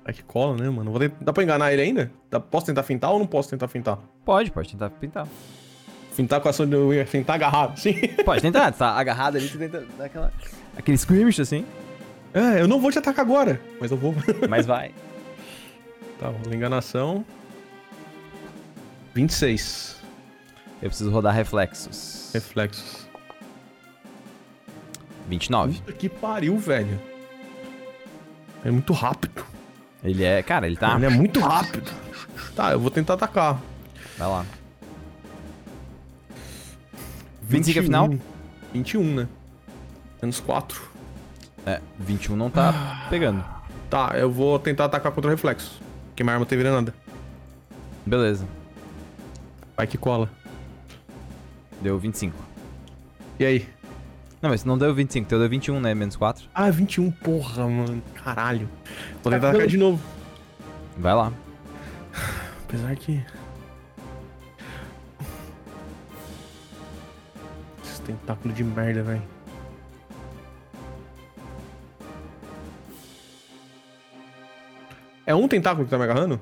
Ai, 0.05 0.13
que 0.13 0.23
cola, 0.23 0.57
né, 0.57 0.69
mano? 0.69 0.93
Dá 1.21 1.33
pra 1.33 1.43
enganar 1.43 1.71
ele 1.73 1.81
ainda? 1.81 2.11
Dá- 2.29 2.39
Posso 2.39 2.65
tentar 2.65 2.83
fintar 2.83 3.11
ou 3.11 3.19
não 3.19 3.27
posso 3.27 3.49
tentar 3.49 3.67
fintar? 3.67 3.99
Pode, 4.25 4.51
pode 4.51 4.71
tentar 4.71 4.89
pintar. 4.89 5.27
Fintar 6.13 6.39
com 6.39 6.47
a 6.47 6.51
ação 6.51 6.67
de 6.67 7.05
fintar 7.05 7.35
agarrado, 7.35 7.75
sim. 7.79 7.95
Pode 8.23 8.39
tentar, 8.39 8.71
tá 8.71 8.91
agarrado 8.91 9.35
ali, 9.37 9.47
você 9.49 9.57
tenta 9.57 9.83
dar 9.97 10.05
aquela. 10.05 10.31
Aquele 10.77 10.95
squirmish 10.95 11.39
assim. 11.41 11.65
É, 12.31 12.61
eu 12.61 12.67
não 12.67 12.79
vou 12.79 12.91
te 12.91 12.99
atacar 12.99 13.25
agora, 13.25 13.59
mas 13.81 13.89
eu 13.89 13.97
vou. 13.97 14.13
Mas 14.47 14.67
vai. 14.67 14.91
tá, 16.19 16.31
enganação. 16.53 17.25
26. 19.15 20.02
Eu 20.83 20.89
preciso 20.89 21.09
rodar 21.11 21.33
reflexos. 21.33 22.29
Reflexos. 22.33 23.07
29. 25.29 25.79
Puta 25.79 25.93
que 25.93 26.09
pariu, 26.09 26.57
velho. 26.57 26.99
É 28.65 28.69
muito 28.69 28.91
rápido. 28.91 29.45
Ele 30.03 30.25
é. 30.25 30.43
Cara, 30.43 30.67
ele 30.67 30.75
tá. 30.75 30.95
Ele 30.97 31.05
é 31.05 31.09
muito 31.09 31.39
rápido. 31.39 31.89
Tá, 32.53 32.73
eu 32.73 32.81
vou 32.81 32.91
tentar 32.91 33.13
atacar. 33.13 33.61
Vai 34.17 34.27
lá. 34.27 34.45
25 37.43 37.79
é 37.79 37.83
final? 37.83 38.09
21, 38.73 39.15
né? 39.15 39.27
Menos 40.21 40.41
4. 40.41 40.83
É, 41.65 41.79
21 41.97 42.35
não 42.35 42.49
tá 42.49 43.07
pegando. 43.09 43.41
Tá, 43.89 44.11
eu 44.15 44.29
vou 44.29 44.59
tentar 44.59 44.83
atacar 44.85 45.13
contra 45.13 45.29
o 45.29 45.33
reflexo. 45.33 45.81
Porque 46.09 46.25
minha 46.25 46.33
arma 46.33 46.45
tem 46.45 46.61
nada. 46.61 46.93
Beleza. 48.05 48.45
Vai 49.77 49.87
que 49.87 49.97
cola. 49.97 50.42
Deu 51.83 51.99
25. 51.99 52.33
E 53.37 53.45
aí? 53.45 53.67
Não, 54.41 54.49
mas 54.49 54.63
não 54.63 54.77
deu 54.77 54.95
25, 54.95 55.27
teu 55.27 55.37
deu 55.37 55.49
21, 55.49 55.81
né? 55.81 55.93
Menos 55.93 56.15
4. 56.15 56.47
Ah, 56.55 56.69
21, 56.69 57.11
porra, 57.11 57.67
mano. 57.67 58.01
Caralho. 58.15 58.69
Vou 59.21 59.29
tentar 59.29 59.49
atacar 59.49 59.67
de 59.67 59.75
novo. 59.75 60.01
Vai 60.97 61.13
lá. 61.13 61.33
Apesar 62.63 62.95
que. 62.95 63.21
Esse 67.83 68.01
tentáculo 68.03 68.53
de 68.53 68.63
merda, 68.63 69.03
velho. 69.03 69.23
É 75.25 75.35
um 75.35 75.49
tentáculo 75.49 75.83
que 75.83 75.91
tá 75.91 75.97
me 75.97 76.05
agarrando? 76.05 76.39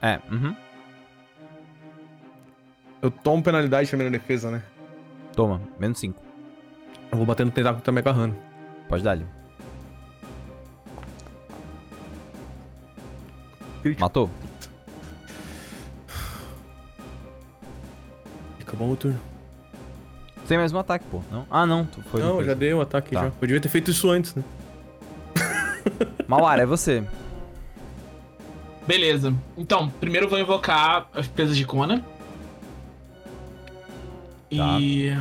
É, 0.00 0.18
uhum. 0.28 0.56
Eu 3.02 3.10
tomo 3.10 3.42
penalidade 3.42 3.90
também 3.90 4.08
na 4.08 4.16
defesa, 4.16 4.50
né? 4.50 4.62
Toma, 5.34 5.60
menos 5.78 5.98
5. 5.98 6.18
Eu 7.10 7.16
vou 7.18 7.26
bater 7.26 7.44
no 7.44 7.50
tentáculo 7.52 7.80
que 7.80 7.84
tá 7.84 7.92
me 7.92 7.98
agarrando. 7.98 8.36
Pode 8.88 9.02
dar 9.02 9.10
ali. 9.10 9.26
Matou? 13.98 14.30
Acabou 18.60 18.92
o 18.92 18.96
turno. 18.96 19.20
Tem 20.46 20.58
mais 20.58 20.72
um 20.72 20.78
ataque, 20.78 21.04
pô. 21.10 21.20
Não? 21.30 21.46
Ah, 21.50 21.66
não. 21.66 21.84
tu- 21.86 22.02
Foi 22.02 22.20
Não, 22.20 22.42
já 22.44 22.54
dei 22.54 22.72
um 22.74 22.80
ataque 22.80 23.12
Tá. 23.14 23.22
já. 23.22 23.26
Eu 23.26 23.32
devia 23.40 23.60
ter 23.60 23.68
feito 23.68 23.90
isso 23.90 24.08
antes, 24.10 24.34
né? 24.34 24.42
Mauara, 26.28 26.62
é 26.62 26.66
você. 26.66 27.02
Beleza. 28.86 29.32
Então, 29.56 29.88
primeiro 29.88 30.26
eu 30.26 30.30
vou 30.30 30.38
invocar 30.38 31.08
as 31.14 31.26
presas 31.28 31.56
de 31.56 31.64
Kona. 31.64 32.04
E. 34.52 35.16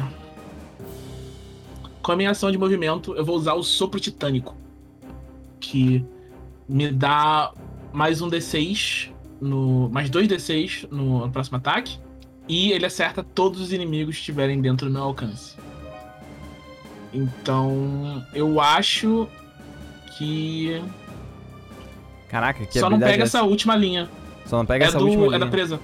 Com 2.02 2.12
a 2.12 2.16
minha 2.16 2.32
ação 2.32 2.52
de 2.52 2.58
movimento, 2.58 3.16
eu 3.16 3.24
vou 3.24 3.36
usar 3.36 3.54
o 3.54 3.64
sopro 3.64 4.00
titânico. 4.00 4.56
Que 5.60 6.04
me 6.68 6.92
dá 6.92 7.54
mais 7.94 8.22
um 8.22 8.30
D6 8.30 9.12
no. 9.40 9.90
Mais 9.90 10.10
dois 10.10 10.28
D6 10.28 10.88
no, 10.92 11.26
no 11.26 11.32
próximo 11.32 11.58
ataque. 11.58 12.00
E 12.48 12.72
ele 12.72 12.86
acerta 12.86 13.24
todos 13.24 13.62
os 13.62 13.72
inimigos 13.72 14.16
que 14.16 14.22
estiverem 14.22 14.60
dentro 14.60 14.88
do 14.88 14.94
meu 14.94 15.04
alcance. 15.04 15.56
Então, 17.14 18.26
eu 18.34 18.60
acho 18.60 19.28
que. 20.18 20.82
Caraca, 22.30 22.66
que 22.66 22.80
só 22.80 22.90
não 22.90 23.00
pega 23.00 23.24
é 23.24 23.26
essa 23.26 23.44
última 23.44 23.76
linha. 23.76 24.10
Só 24.46 24.58
não 24.58 24.66
pega 24.66 24.86
é, 24.86 24.88
essa 24.88 24.98
do, 24.98 25.06
última 25.06 25.26
é 25.26 25.28
linha. 25.28 25.40
da 25.40 25.48
presa. 25.48 25.80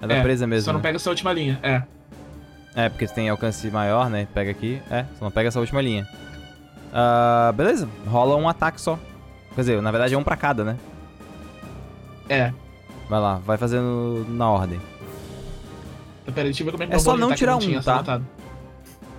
É 0.00 0.06
da 0.06 0.14
é, 0.16 0.22
presa 0.22 0.46
mesmo. 0.46 0.64
Só 0.64 0.72
não 0.72 0.78
né? 0.78 0.82
pega 0.82 0.96
essa 0.96 1.10
última 1.10 1.32
linha, 1.32 1.58
é. 1.62 1.82
É, 2.76 2.88
porque 2.90 3.06
você 3.08 3.14
tem 3.14 3.28
alcance 3.30 3.68
maior, 3.70 4.08
né? 4.10 4.28
Pega 4.34 4.50
aqui. 4.50 4.80
É, 4.90 5.04
só 5.18 5.24
não 5.24 5.32
pega 5.32 5.48
essa 5.48 5.58
última 5.58 5.80
linha. 5.80 6.06
Ah, 6.92 7.52
beleza, 7.56 7.88
rola 8.06 8.36
um 8.36 8.48
ataque 8.48 8.80
só. 8.80 8.98
Quer 9.54 9.60
dizer, 9.62 9.82
na 9.82 9.90
verdade 9.90 10.14
é 10.14 10.18
um 10.18 10.22
pra 10.22 10.36
cada, 10.36 10.62
né? 10.62 10.76
É. 12.28 12.52
Vai 13.08 13.20
lá, 13.20 13.36
vai 13.36 13.56
fazendo 13.56 14.26
na 14.28 14.50
ordem. 14.50 14.80
Peraí, 16.26 16.44
deixa 16.44 16.62
eu 16.62 16.66
ver 16.66 16.72
como 16.72 16.82
é 16.84 16.86
que 16.86 16.94
É 16.94 16.98
só 16.98 17.16
não 17.16 17.32
tirar 17.34 17.56
um, 17.56 17.80
tá? 17.80 17.94
anotado. 17.94 18.26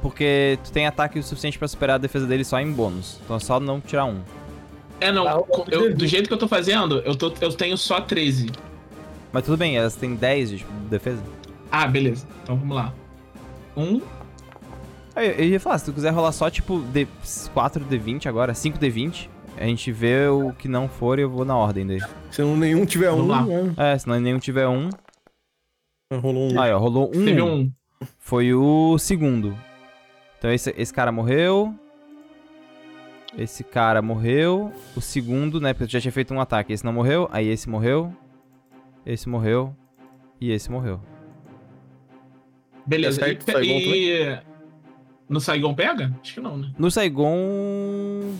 Porque 0.01 0.60
tu 0.64 0.72
tem 0.72 0.86
ataque 0.86 1.18
o 1.18 1.24
suficiente 1.24 1.58
pra 1.58 1.68
superar 1.68 1.95
a 1.95 1.97
defesa 1.97 2.28
dele 2.28 2.43
só 2.43 2.60
em 2.60 2.72
bônus. 2.72 3.20
Então 3.24 3.38
é 3.38 3.39
só 3.39 3.60
não 3.60 3.82
tirar 3.82 4.05
um. 4.05 4.22
É, 4.99 5.12
não. 5.12 5.41
Com- 5.43 5.66
eu- 5.70 5.95
do 5.95 6.05
jeito 6.05 6.28
que 6.28 6.34
eu 6.34 6.38
tô 6.38 6.47
fazendo, 6.47 6.99
eu, 6.99 7.16
tô, 7.16 7.34
eu 7.41 7.51
tenho 7.53 7.78
só 7.78 8.01
13. 8.01 8.51
Mas 9.32 9.43
tudo 9.45 9.58
bem, 9.58 9.78
elas 9.78 9.95
têm 9.95 10.16
10 10.16 10.49
de 10.49 10.58
tipo, 10.60 10.72
defesa. 10.89 11.22
Ah, 11.72 11.88
beleza. 11.88 12.28
Então 12.43 12.55
vamos 12.58 12.76
lá. 12.76 12.93
Um. 13.78 14.01
Aí, 15.15 15.30
eu 15.38 15.45
ia 15.45 15.59
falar, 15.59 15.78
se 15.78 15.86
tu 15.86 15.93
quiser 15.93 16.09
rolar 16.11 16.32
só 16.32 16.49
tipo 16.49 16.80
D 16.80 17.07
4 17.53 17.86
D20 17.86 18.25
agora, 18.25 18.53
5 18.53 18.78
D20, 18.78 19.30
a 19.57 19.63
gente 19.65 19.91
vê 19.91 20.28
o 20.28 20.51
que 20.53 20.67
não 20.67 20.88
for 20.88 21.17
e 21.17 21.23
eu 21.23 21.30
vou 21.30 21.45
na 21.45 21.55
ordem 21.55 21.86
dele. 21.86 22.05
Se 22.32 22.41
não 22.41 22.55
nenhum 22.55 22.86
tiver 22.86 23.09
Vamos 23.09 23.25
um, 23.25 23.28
lá. 23.28 23.41
né? 23.43 23.73
É, 23.78 23.97
se 23.97 24.07
não 24.07 24.19
nenhum 24.19 24.39
tiver 24.39 24.67
um. 24.67 24.89
rolou 26.11 26.51
um. 26.51 26.61
Aí, 26.61 26.71
ó, 26.71 26.78
rolou 26.78 27.09
um. 27.09 27.25
Teve 27.25 27.41
um. 27.41 27.71
Foi 28.19 28.53
o 28.53 28.97
segundo. 28.99 29.57
Então 30.38 30.51
esse, 30.51 30.73
esse 30.78 30.93
cara 30.93 31.11
morreu. 31.11 31.73
Esse 33.36 33.63
cara 33.63 34.01
morreu. 34.01 34.71
O 34.95 35.01
segundo, 35.01 35.59
né? 35.59 35.73
Porque 35.73 35.88
tu 35.88 35.91
já 35.91 36.01
tinha 36.01 36.11
feito 36.11 36.34
um 36.34 36.39
ataque. 36.39 36.71
Esse 36.73 36.86
não 36.86 36.93
morreu. 36.93 37.28
Aí 37.32 37.47
esse 37.47 37.67
morreu. 37.67 38.13
Esse 39.05 39.28
morreu. 39.28 39.75
E 40.39 40.51
esse 40.51 40.69
morreu. 40.71 40.99
Beleza. 42.88 43.21
É 43.21 43.25
certo, 43.25 43.49
e, 43.49 43.51
Saigon 43.51 43.73
e- 43.73 44.39
no 45.29 45.41
Saigon 45.41 45.73
pega? 45.75 46.11
Acho 46.21 46.33
que 46.35 46.39
não, 46.39 46.57
né? 46.57 46.71
No 46.79 46.89
Saigon. 46.89 48.33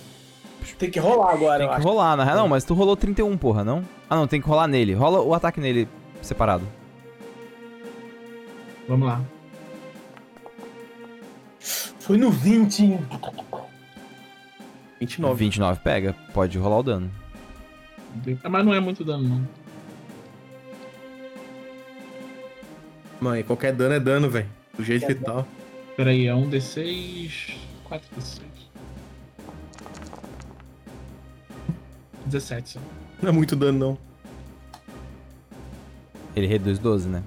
Tem 0.79 0.89
que 0.89 0.99
rolar 0.99 1.33
agora, 1.33 1.57
Tem 1.59 1.65
eu 1.67 1.69
que 1.71 1.75
acho. 1.79 1.87
rolar, 1.87 2.15
na 2.15 2.23
real. 2.23 2.37
Não, 2.37 2.47
mas 2.47 2.63
tu 2.63 2.73
rolou 2.73 2.95
31, 2.95 3.37
porra, 3.37 3.63
não? 3.63 3.83
Ah, 4.09 4.15
não, 4.15 4.27
tem 4.27 4.39
que 4.41 4.47
rolar 4.47 4.67
nele. 4.67 4.93
Rola 4.93 5.21
o 5.21 5.33
ataque 5.33 5.59
nele 5.59 5.87
separado. 6.21 6.65
Vamos 8.87 9.07
lá. 9.07 9.21
Foi 11.59 12.17
no 12.17 12.31
20, 12.31 12.79
hein? 12.83 12.99
29. 14.99 15.35
29 15.37 15.79
pega, 15.83 16.15
pode 16.33 16.57
rolar 16.57 16.79
o 16.79 16.83
dano. 16.83 17.11
Mas 18.49 18.65
não 18.65 18.73
é 18.73 18.79
muito 18.79 19.03
dano, 19.03 19.27
não. 19.27 19.47
Mãe, 23.20 23.43
qualquer 23.43 23.74
dano 23.74 23.95
é 23.95 23.99
dano, 23.99 24.30
velho. 24.30 24.47
Do 24.78 24.84
jeito 24.84 25.05
que 25.07 25.15
tá. 25.15 25.43
Pera 25.95 26.11
aí, 26.11 26.28
é 26.28 26.36
um 26.36 26.49
D6. 26.49 27.55
4 27.86 28.07
D6. 28.20 28.41
17 32.26 32.70
só. 32.72 32.80
Não 33.22 33.30
é 33.30 33.32
muito 33.32 33.55
dano, 33.55 33.80
não. 33.80 33.97
Ele 36.36 36.45
reduz 36.45 36.78
12, 36.78 37.07
né? 37.07 37.24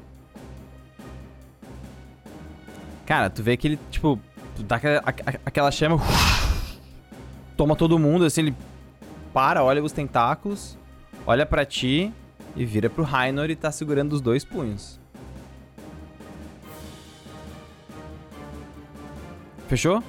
Cara, 3.06 3.28
tu 3.28 3.42
vê 3.42 3.56
que 3.56 3.66
ele, 3.66 3.78
tipo, 3.90 4.20
tu 4.54 4.62
dá 4.62 4.76
aquela, 4.76 4.98
a- 5.00 5.40
aquela 5.44 5.70
chama. 5.72 5.96
Toma 7.56 7.74
todo 7.74 7.98
mundo, 7.98 8.24
assim, 8.24 8.42
ele 8.42 8.54
para, 9.32 9.64
olha 9.64 9.82
os 9.82 9.90
tentáculos, 9.92 10.78
olha 11.26 11.44
pra 11.44 11.64
ti 11.64 12.12
e 12.54 12.64
vira 12.64 12.88
pro 12.88 13.02
Rainor 13.02 13.50
e 13.50 13.56
tá 13.56 13.72
segurando 13.72 14.12
os 14.12 14.20
dois 14.20 14.44
punhos. 14.44 14.99
Fechou? 19.70 20.02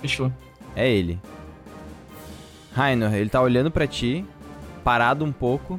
Fechou. 0.00 0.32
É 0.74 0.90
ele. 0.90 1.20
Rainor, 2.72 3.12
ele 3.12 3.28
tá 3.28 3.38
olhando 3.42 3.70
pra 3.70 3.86
ti, 3.86 4.24
parado 4.82 5.26
um 5.26 5.30
pouco, 5.30 5.78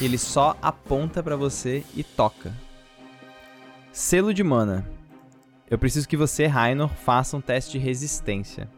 e 0.00 0.04
ele 0.04 0.18
só 0.18 0.56
aponta 0.62 1.24
pra 1.24 1.34
você 1.34 1.82
e 1.96 2.04
toca. 2.04 2.52
Selo 3.90 4.32
de 4.32 4.44
mana. 4.44 4.88
Eu 5.68 5.76
preciso 5.76 6.06
que 6.06 6.16
você, 6.16 6.46
Rainor, 6.46 6.90
faça 6.90 7.36
um 7.36 7.40
teste 7.40 7.72
de 7.72 7.84
resistência. 7.84 8.68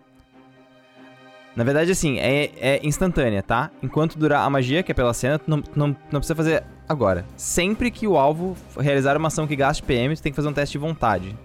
Na 1.54 1.64
verdade, 1.64 1.90
assim, 1.90 2.18
é, 2.18 2.50
é 2.58 2.80
instantânea, 2.82 3.42
tá? 3.42 3.70
Enquanto 3.82 4.18
durar 4.18 4.46
a 4.46 4.48
magia, 4.48 4.82
que 4.82 4.90
é 4.90 4.94
pela 4.94 5.12
cena, 5.12 5.38
tu 5.38 5.50
não, 5.50 5.60
tu 5.60 5.78
não, 5.78 5.88
não 5.88 6.20
precisa 6.20 6.34
fazer 6.34 6.64
agora. 6.88 7.26
Sempre 7.36 7.90
que 7.90 8.08
o 8.08 8.16
alvo 8.16 8.56
realizar 8.78 9.18
uma 9.18 9.28
ação 9.28 9.46
que 9.46 9.54
gaste 9.54 9.82
PM, 9.82 10.16
tu 10.16 10.22
tem 10.22 10.32
que 10.32 10.36
fazer 10.36 10.48
um 10.48 10.54
teste 10.54 10.72
de 10.72 10.78
vontade. 10.78 11.36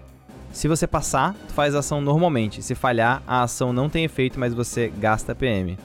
Se 0.54 0.68
você 0.68 0.86
passar, 0.86 1.34
tu 1.48 1.52
faz 1.52 1.74
a 1.74 1.80
ação 1.80 2.00
normalmente. 2.00 2.62
Se 2.62 2.76
falhar, 2.76 3.20
a 3.26 3.42
ação 3.42 3.72
não 3.72 3.88
tem 3.90 4.04
efeito, 4.04 4.38
mas 4.38 4.54
você 4.54 4.88
gasta 4.88 5.34
PM. 5.34 5.76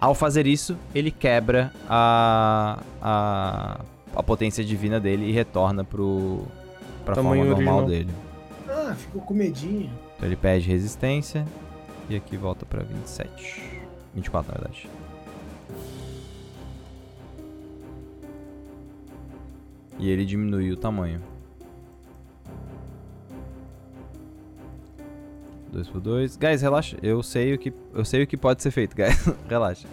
Ao 0.00 0.12
fazer 0.12 0.44
isso, 0.44 0.76
ele 0.92 1.12
quebra 1.12 1.72
a, 1.88 2.82
a, 3.00 3.80
a 4.16 4.22
potência 4.24 4.64
divina 4.64 4.98
dele 4.98 5.26
e 5.26 5.32
retorna 5.32 5.84
pro, 5.84 6.42
pra 7.04 7.14
forma 7.14 7.30
Tamanho 7.30 7.50
normal 7.50 7.84
original. 7.84 7.86
dele. 7.86 8.10
Ah, 8.68 8.94
ficou 8.96 9.22
com 9.22 9.34
medinho. 9.34 9.90
Então 10.16 10.28
ele 10.28 10.36
perde 10.36 10.68
resistência 10.68 11.46
e 12.10 12.16
aqui 12.16 12.36
volta 12.36 12.66
pra 12.66 12.82
27. 12.82 13.62
24, 14.16 14.52
na 14.52 14.58
verdade. 14.58 14.90
E 19.96 20.10
ele 20.10 20.24
diminui 20.24 20.72
o 20.72 20.76
tamanho. 20.76 21.20
2 25.70 25.88
por 25.88 26.00
2. 26.00 26.36
Guys, 26.36 26.62
relaxa. 26.62 26.96
Eu 27.02 27.22
sei 27.22 27.54
o 27.54 27.58
que 27.58 27.72
eu 27.94 28.04
sei 28.04 28.22
o 28.22 28.26
que 28.26 28.36
pode 28.36 28.62
ser 28.62 28.70
feito, 28.70 28.96
guys. 28.96 29.16
relaxa. 29.48 29.86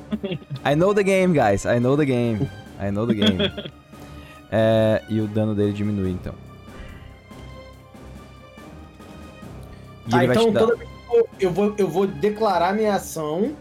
I 0.66 0.76
know 0.76 0.94
the 0.94 1.04
game, 1.04 1.34
guys. 1.38 1.66
I 1.66 1.80
know 1.80 1.96
the 1.98 2.06
game. 2.06 2.50
I 2.82 2.92
know 2.92 3.06
the 3.08 3.14
game. 3.14 3.38
É, 4.58 5.02
e 5.10 5.20
o 5.20 5.28
dano 5.28 5.54
dele 5.56 5.74
diminui, 5.74 6.12
então. 6.12 6.34
E 10.08 10.12
Tá, 10.12 10.24
ele 10.24 10.28
vai 10.28 10.36
então 10.36 10.48
te 10.48 10.54
dar... 10.54 10.60
toda 10.62 10.76
vez 10.78 10.90
que 10.90 11.16
eu, 11.18 11.28
eu 11.40 11.52
vou, 11.52 11.76
eu 11.78 11.88
vou 11.90 12.08
declarar 12.08 12.74
minha 12.74 12.94
ação 12.96 13.54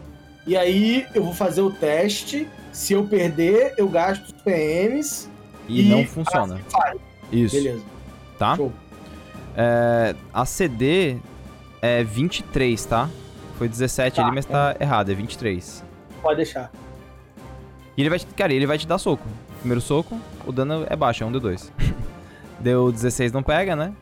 e 0.45 0.55
aí 0.55 1.05
eu 1.13 1.23
vou 1.23 1.33
fazer 1.33 1.61
o 1.61 1.71
teste. 1.71 2.47
Se 2.71 2.93
eu 2.93 3.03
perder, 3.05 3.73
eu 3.77 3.89
gasto 3.89 4.25
os 4.25 4.31
PMs. 4.43 5.27
E, 5.67 5.81
e- 5.81 5.89
não 5.89 6.05
funciona. 6.05 6.61
Isso, 7.31 7.55
Beleza. 7.55 7.83
tá? 8.37 8.55
Show. 8.55 8.71
É, 9.57 10.15
a 10.33 10.45
CD 10.45 11.17
é 11.85 12.03
23, 12.03 12.83
tá? 12.85 13.09
Foi 13.57 13.69
17 13.69 14.15
Tá, 14.15 14.25
ali, 14.25 14.35
mas 14.35 14.45
tá 14.45 14.75
errado, 14.79 15.11
é 15.11 15.15
23. 15.15 15.83
Pode 16.21 16.37
deixar. 16.37 16.71
E 17.95 18.01
ele 18.01 18.09
vai 18.09 18.19
te, 18.19 18.25
cara, 18.27 18.53
ele 18.53 18.65
vai 18.65 18.77
te 18.77 18.87
dar 18.87 18.97
soco. 18.97 19.23
Primeiro 19.59 19.81
soco, 19.81 20.19
o 20.45 20.51
dano 20.51 20.85
é 20.89 20.95
baixo, 20.95 21.23
é 21.23 21.27
um 21.27 21.31
D2. 21.31 21.69
Deu 22.59 22.91
16, 22.91 23.31
não 23.31 23.43
pega, 23.43 23.75
né? 23.75 23.93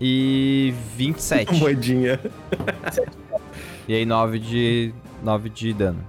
E 0.00 0.74
27. 0.96 1.54
Moedinha. 1.60 2.18
e 3.86 3.94
aí 3.94 4.04
9 4.04 4.38
de 4.38 4.92
9 5.22 5.50
de 5.50 5.72
dano. 5.72 6.04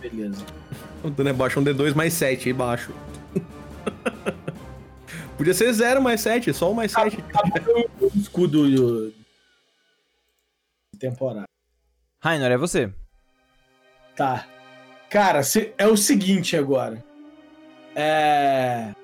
Beleza. 0.00 0.42
O 1.02 1.10
dano 1.10 1.30
é 1.30 1.32
baixo, 1.32 1.60
um 1.60 1.64
D2 1.64 1.94
mais 1.94 2.12
7, 2.12 2.48
aí 2.48 2.52
baixo. 2.52 2.92
Podia 5.38 5.54
ser 5.54 5.72
0 5.72 6.02
mais 6.02 6.20
7, 6.20 6.52
só 6.52 6.70
o 6.70 6.74
mais 6.74 6.92
7. 6.92 7.18
O 8.00 8.10
escudo 8.14 9.12
temporário. 11.06 11.48
Rainor, 12.22 12.50
é 12.50 12.56
você. 12.56 12.92
Tá. 14.16 14.46
Cara, 15.10 15.42
se- 15.42 15.72
é 15.76 15.86
o 15.86 15.96
seguinte 15.96 16.56
agora. 16.56 17.04
É. 17.94 18.94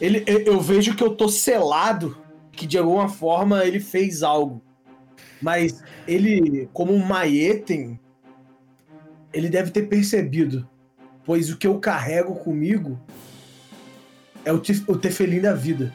Ele, 0.00 0.24
eu, 0.26 0.60
vejo 0.60 0.96
que 0.96 1.02
eu 1.04 1.14
tô 1.14 1.28
selado, 1.28 2.18
que 2.50 2.66
de 2.66 2.76
alguma 2.76 3.08
forma 3.08 3.64
ele 3.64 3.78
fez 3.78 4.22
algo. 4.22 4.60
Mas 5.40 5.82
ele, 6.06 6.68
como 6.72 6.92
um 6.92 7.04
Maeten, 7.04 7.98
ele 9.32 9.48
deve 9.48 9.70
ter 9.70 9.82
percebido. 9.88 10.68
Pois 11.24 11.50
o 11.50 11.56
que 11.56 11.66
eu 11.68 11.78
carrego 11.78 12.34
comigo 12.34 13.00
é 14.44 14.52
o, 14.52 14.58
tif- 14.58 14.88
o 14.88 14.98
tefelim 14.98 15.40
da 15.40 15.54
vida. 15.54 15.94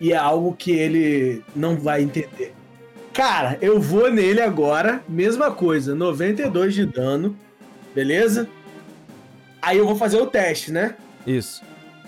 E 0.00 0.12
é 0.12 0.16
algo 0.16 0.54
que 0.56 0.72
ele 0.72 1.44
não 1.54 1.76
vai 1.76 2.02
entender. 2.02 2.52
Cara, 3.20 3.58
eu 3.60 3.78
vou 3.78 4.10
nele 4.10 4.40
agora, 4.40 5.04
mesma 5.06 5.50
coisa, 5.50 5.94
92 5.94 6.72
de 6.72 6.86
dano, 6.86 7.36
beleza? 7.94 8.48
Aí 9.60 9.76
eu 9.76 9.86
vou 9.86 9.94
fazer 9.94 10.16
o 10.16 10.26
teste, 10.26 10.72
né? 10.72 10.96
Isso. 11.26 11.62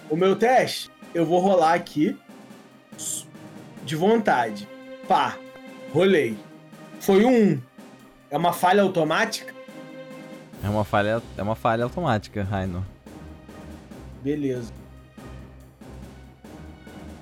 O 0.09 0.17
meu 0.17 0.35
teste, 0.35 0.91
eu 1.15 1.27
vou 1.27 1.39
rolar 1.39 1.75
aqui 1.75 2.17
de 3.85 3.95
vontade. 3.95 4.67
Pá, 5.07 5.37
rolei. 5.93 6.35
Foi 6.99 7.27
um 7.27 7.57
1. 7.57 7.63
É 8.31 8.39
uma 8.39 8.55
falha 8.55 8.83
automática? 8.83 9.53
É 10.65 10.69
uma 10.71 10.83
falha, 10.83 11.23
é 11.37 11.43
uma 11.43 11.55
falha 11.55 11.85
automática, 11.85 12.43
Rainor. 12.43 12.85
Beleza. 14.23 14.73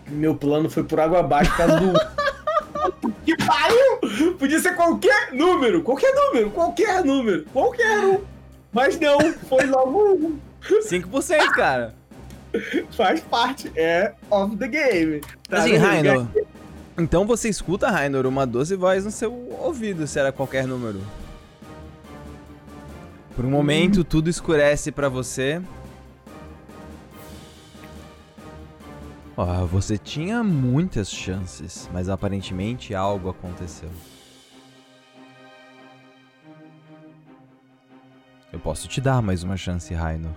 Meu 0.07 0.37
plano 0.37 0.71
foi 0.71 0.85
por 0.85 1.01
água 1.01 1.19
abaixo 1.19 1.51
por 1.51 1.57
causa 1.57 1.81
do. 1.81 3.11
que 3.37 3.45
pariu! 3.45 4.35
Podia 4.39 4.59
ser 4.61 4.75
qualquer 4.75 5.33
número, 5.33 5.83
qualquer 5.83 6.13
número, 6.15 6.51
qualquer 6.51 7.05
número, 7.05 7.45
qualquer 7.53 7.99
um. 8.01 8.21
Mas 8.73 8.99
não, 8.99 9.19
foi 9.49 9.67
logo 9.67 10.15
um. 10.15 10.39
5%, 10.63 11.39
cara. 11.53 11.95
Faz 12.97 13.21
parte, 13.21 13.71
é 13.77 14.13
of 14.31 14.57
the 14.57 14.69
game. 14.69 15.21
Tá 15.49 15.59
Assim? 15.59 15.77
Rainor. 15.77 16.27
Então 16.99 17.27
você 17.27 17.49
escuta, 17.49 17.89
Rainor, 17.89 18.27
uma 18.27 18.47
doce 18.47 18.75
voz 18.75 19.05
no 19.05 19.11
seu 19.11 19.33
ouvido, 19.61 20.07
se 20.07 20.19
era 20.19 20.33
qualquer 20.33 20.67
número. 20.67 21.01
Por 23.37 23.45
um 23.45 23.51
momento, 23.51 24.05
tudo 24.05 24.29
escurece 24.29 24.91
pra 24.91 25.09
você. 25.09 25.63
Ó, 29.43 29.65
você 29.65 29.97
tinha 29.97 30.45
muitas 30.45 31.11
chances, 31.11 31.89
mas 31.95 32.11
aparentemente 32.11 32.95
algo 32.95 33.31
aconteceu. 33.31 33.89
Eu 38.53 38.61
posso 38.61 38.87
te 38.87 39.01
dar 39.01 39.23
mais 39.23 39.43
uma 39.43 39.57
chance, 39.57 39.95
Rainor. 39.95 40.35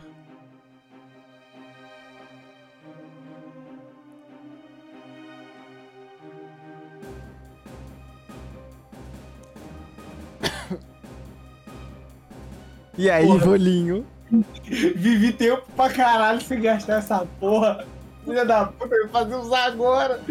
E 12.97 13.09
aí, 13.09 13.25
Porra. 13.25 13.45
rolinho? 13.47 14.05
Vivi 14.63 15.34
tempo 15.34 15.63
pra 15.75 15.89
caralho 15.89 16.39
sem 16.39 16.61
gastar 16.61 16.99
essa 16.99 17.25
porra. 17.38 17.85
Filha 18.25 18.45
da 18.45 18.65
puta, 18.65 18.95
eu 18.95 19.09
fazer 19.09 19.35
usar 19.35 19.65
agora. 19.65 20.21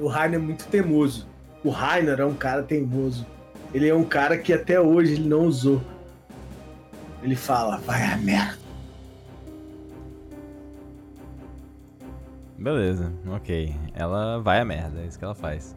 O 0.00 0.08
Rainer 0.08 0.40
é 0.40 0.42
muito 0.42 0.66
teimoso. 0.66 1.26
O 1.62 1.70
Rainer 1.70 2.20
é 2.20 2.24
um 2.24 2.34
cara 2.34 2.62
teimoso. 2.62 3.26
Ele 3.72 3.88
é 3.88 3.94
um 3.94 4.04
cara 4.04 4.38
que 4.38 4.52
até 4.52 4.80
hoje 4.80 5.14
ele 5.14 5.28
não 5.28 5.46
usou. 5.46 5.80
Ele 7.22 7.36
fala, 7.36 7.78
vai 7.78 8.02
a 8.04 8.16
merda. 8.16 8.58
Beleza, 12.58 13.12
ok. 13.28 13.74
Ela 13.94 14.38
vai 14.40 14.60
a 14.60 14.64
merda, 14.64 15.00
é 15.00 15.06
isso 15.06 15.18
que 15.18 15.24
ela 15.24 15.34
faz. 15.34 15.76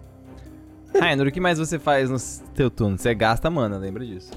Rainer, 1.00 1.28
o 1.28 1.32
que 1.32 1.40
mais 1.40 1.60
você 1.60 1.78
faz 1.78 2.10
no 2.10 2.18
teu 2.54 2.70
turno? 2.70 2.98
Você 2.98 3.14
gasta 3.14 3.50
mana, 3.50 3.78
lembra 3.78 4.06
disso? 4.06 4.32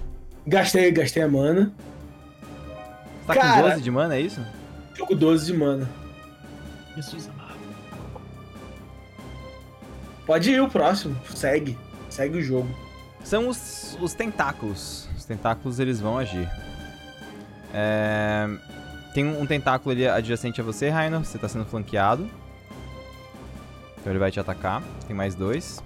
Gastei, 0.51 0.91
gastei 0.91 1.23
a 1.23 1.29
mana. 1.29 1.73
Você 3.21 3.27
tá 3.29 3.35
Cara- 3.37 3.63
com 3.63 3.69
12 3.69 3.83
de 3.83 3.91
mana, 3.93 4.17
é 4.17 4.21
isso? 4.21 4.45
Jogo 4.99 5.15
12 5.15 5.47
de 5.47 5.53
mana. 5.57 5.89
Jesus 6.97 7.29
amado. 7.29 7.55
Pode 10.27 10.51
ir 10.51 10.61
o 10.61 10.69
próximo. 10.69 11.17
Segue. 11.33 11.79
Segue 12.09 12.39
o 12.39 12.43
jogo. 12.43 12.69
São 13.23 13.49
os, 13.49 13.97
os 14.01 14.13
tentáculos. 14.13 15.09
Os 15.17 15.25
tentáculos, 15.25 15.79
eles 15.79 16.01
vão 16.01 16.19
agir. 16.19 16.51
É, 17.73 18.49
Tem 19.15 19.25
um 19.25 19.47
tentáculo 19.47 19.93
ali 19.93 20.05
adjacente 20.09 20.61
a 20.61 20.65
você, 20.65 20.89
Rainer. 20.89 21.21
Você 21.21 21.39
tá 21.39 21.49
sendo 21.49 21.65
flanqueado. 21.65 22.29
Então 24.01 24.13
ele 24.13 24.19
vai 24.19 24.33
te 24.33 24.41
atacar. 24.41 24.83
Tem 25.07 25.15
mais 25.15 25.37
dois. 25.37 25.81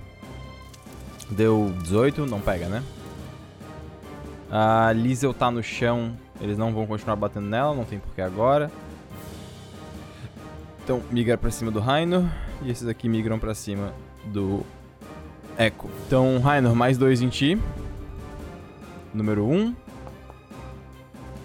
Deu 1.28 1.70
18, 1.82 2.24
não 2.24 2.40
pega, 2.40 2.66
né? 2.66 2.82
A 4.50 4.92
Liesel 4.92 5.34
tá 5.34 5.50
no 5.50 5.62
chão. 5.62 6.16
Eles 6.40 6.58
não 6.58 6.72
vão 6.72 6.86
continuar 6.86 7.16
batendo 7.16 7.46
nela, 7.46 7.74
não 7.74 7.84
tem 7.84 7.98
porquê 7.98 8.20
agora. 8.20 8.70
Então 10.82 11.02
migra 11.10 11.38
pra 11.38 11.50
cima 11.50 11.70
do 11.70 11.80
Rainer. 11.80 12.22
E 12.62 12.70
esses 12.70 12.86
aqui 12.86 13.08
migram 13.08 13.38
pra 13.38 13.54
cima 13.54 13.92
do 14.26 14.64
Echo. 15.58 15.88
Então, 16.06 16.40
Rainer, 16.40 16.74
mais 16.74 16.98
dois 16.98 17.22
em 17.22 17.28
ti. 17.28 17.58
Número 19.12 19.46
1. 19.46 19.54
Um. 19.54 19.76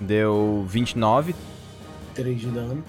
Deu 0.01 0.65
29. 0.67 1.35
3 2.15 2.41
de 2.41 2.47
dano. 2.47 2.83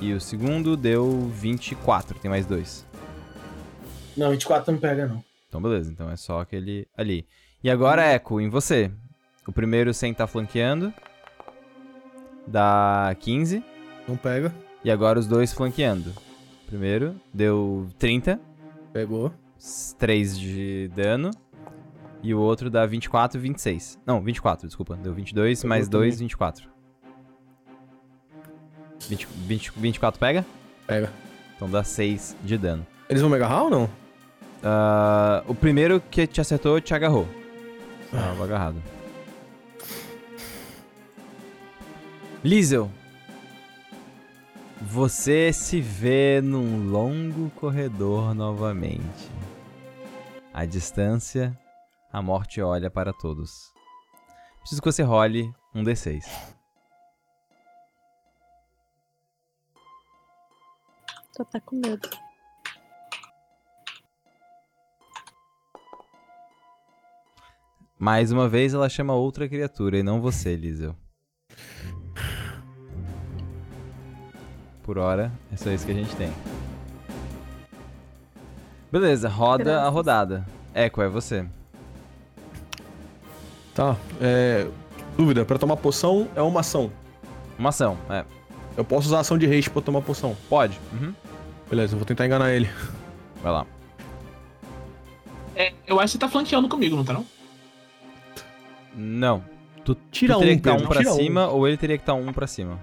E 0.00 0.12
o 0.12 0.20
segundo 0.20 0.76
deu 0.76 1.30
24. 1.32 2.18
Tem 2.18 2.28
mais 2.30 2.46
dois. 2.46 2.86
Não, 4.16 4.30
24 4.30 4.72
não 4.72 4.80
pega, 4.80 5.06
não. 5.06 5.24
Então, 5.48 5.62
beleza. 5.62 5.90
Então 5.90 6.10
é 6.10 6.16
só 6.16 6.40
aquele 6.40 6.88
ali. 6.96 7.26
E 7.64 7.70
agora, 7.70 8.14
Echo, 8.14 8.38
em 8.42 8.50
você. 8.50 8.90
O 9.48 9.50
primeiro 9.50 9.94
sem 9.94 10.12
tá 10.12 10.26
flanqueando. 10.26 10.92
Dá 12.46 13.16
15. 13.18 13.64
Não 14.06 14.18
pega. 14.18 14.54
E 14.84 14.90
agora 14.90 15.18
os 15.18 15.26
dois 15.26 15.50
flanqueando. 15.50 16.12
Primeiro 16.66 17.16
deu 17.32 17.88
30. 17.98 18.38
Pegou. 18.92 19.32
3 19.98 20.38
de 20.38 20.90
dano. 20.94 21.30
E 22.22 22.34
o 22.34 22.38
outro 22.38 22.68
dá 22.68 22.84
24 22.84 23.38
e 23.38 23.40
26. 23.40 23.98
Não, 24.04 24.20
24, 24.20 24.66
desculpa. 24.66 24.94
Deu 24.96 25.14
22 25.14 25.60
Pegou 25.60 25.68
mais 25.70 25.88
2, 25.88 26.16
também. 26.16 26.18
24. 26.18 26.68
20, 29.08 29.26
20, 29.26 29.72
24 29.74 30.20
pega? 30.20 30.44
Pega. 30.86 31.10
Então 31.56 31.70
dá 31.70 31.82
6 31.82 32.36
de 32.44 32.58
dano. 32.58 32.86
Eles 33.08 33.22
vão 33.22 33.30
me 33.30 33.36
agarrar 33.36 33.62
ou 33.62 33.70
não? 33.70 33.90
Ah, 34.62 35.42
o 35.48 35.54
primeiro 35.54 35.98
que 36.10 36.26
te 36.26 36.42
acertou 36.42 36.78
te 36.78 36.92
agarrou. 36.92 37.26
Tava 38.14 38.44
agarrado. 38.44 38.80
Liesel. 42.44 42.88
Você 44.80 45.52
se 45.52 45.80
vê 45.80 46.40
num 46.40 46.90
longo 46.92 47.50
corredor 47.50 48.32
novamente. 48.32 49.28
À 50.52 50.64
distância, 50.64 51.58
a 52.12 52.22
morte 52.22 52.62
olha 52.62 52.88
para 52.88 53.12
todos. 53.12 53.72
Preciso 54.60 54.80
que 54.80 54.92
você 54.92 55.02
role 55.02 55.52
um 55.74 55.82
D6. 55.82 56.22
Tô 61.34 61.42
até 61.42 61.58
com 61.58 61.74
medo. 61.74 62.08
Mais 67.98 68.32
uma 68.32 68.48
vez, 68.48 68.74
ela 68.74 68.88
chama 68.88 69.14
outra 69.14 69.48
criatura 69.48 69.98
e 69.98 70.02
não 70.02 70.20
você, 70.20 70.56
Liesel. 70.56 70.94
Por 74.82 74.98
hora, 74.98 75.32
é 75.52 75.56
só 75.56 75.70
isso 75.70 75.86
que 75.86 75.92
a 75.92 75.94
gente 75.94 76.14
tem. 76.16 76.30
Beleza, 78.92 79.28
roda 79.28 79.70
a 79.70 79.74
Graças. 79.76 79.92
rodada. 79.94 80.46
Echo, 80.74 81.00
é 81.00 81.08
você. 81.08 81.46
Tá. 83.74 83.96
É. 84.20 84.68
Dúvida, 85.16 85.44
pra 85.44 85.58
tomar 85.58 85.76
poção 85.76 86.28
é 86.34 86.42
uma 86.42 86.60
ação. 86.60 86.92
Uma 87.58 87.70
ação, 87.70 87.96
é. 88.10 88.24
Eu 88.76 88.84
posso 88.84 89.06
usar 89.06 89.18
a 89.18 89.20
ação 89.20 89.38
de 89.38 89.46
haste 89.46 89.70
pra 89.70 89.80
tomar 89.80 90.02
poção. 90.02 90.36
Pode. 90.48 90.78
Uhum. 90.92 91.14
Beleza, 91.70 91.94
eu 91.94 91.98
vou 91.98 92.06
tentar 92.06 92.26
enganar 92.26 92.52
ele. 92.52 92.68
Vai 93.42 93.52
lá. 93.52 93.66
É, 95.56 95.72
eu 95.86 95.98
acho 96.00 96.06
que 96.06 96.12
você 96.12 96.18
tá 96.18 96.28
flanqueando 96.28 96.68
comigo, 96.68 96.96
não 96.96 97.04
tá 97.04 97.12
não? 97.12 97.24
Não. 98.94 99.42
Tu, 99.84 99.94
Tira 100.10 100.34
tu 100.34 100.40
teria 100.40 100.52
um, 100.54 100.56
que 100.56 100.60
estar 100.60 100.72
um 100.72 100.76
Pedro, 100.76 100.88
pra 100.88 100.98
tira 101.00 101.12
um. 101.12 101.16
cima 101.16 101.48
ou 101.48 101.68
ele 101.68 101.76
teria 101.76 101.96
que 101.98 102.02
estar 102.02 102.14
um 102.14 102.32
pra 102.32 102.46
cima. 102.46 102.78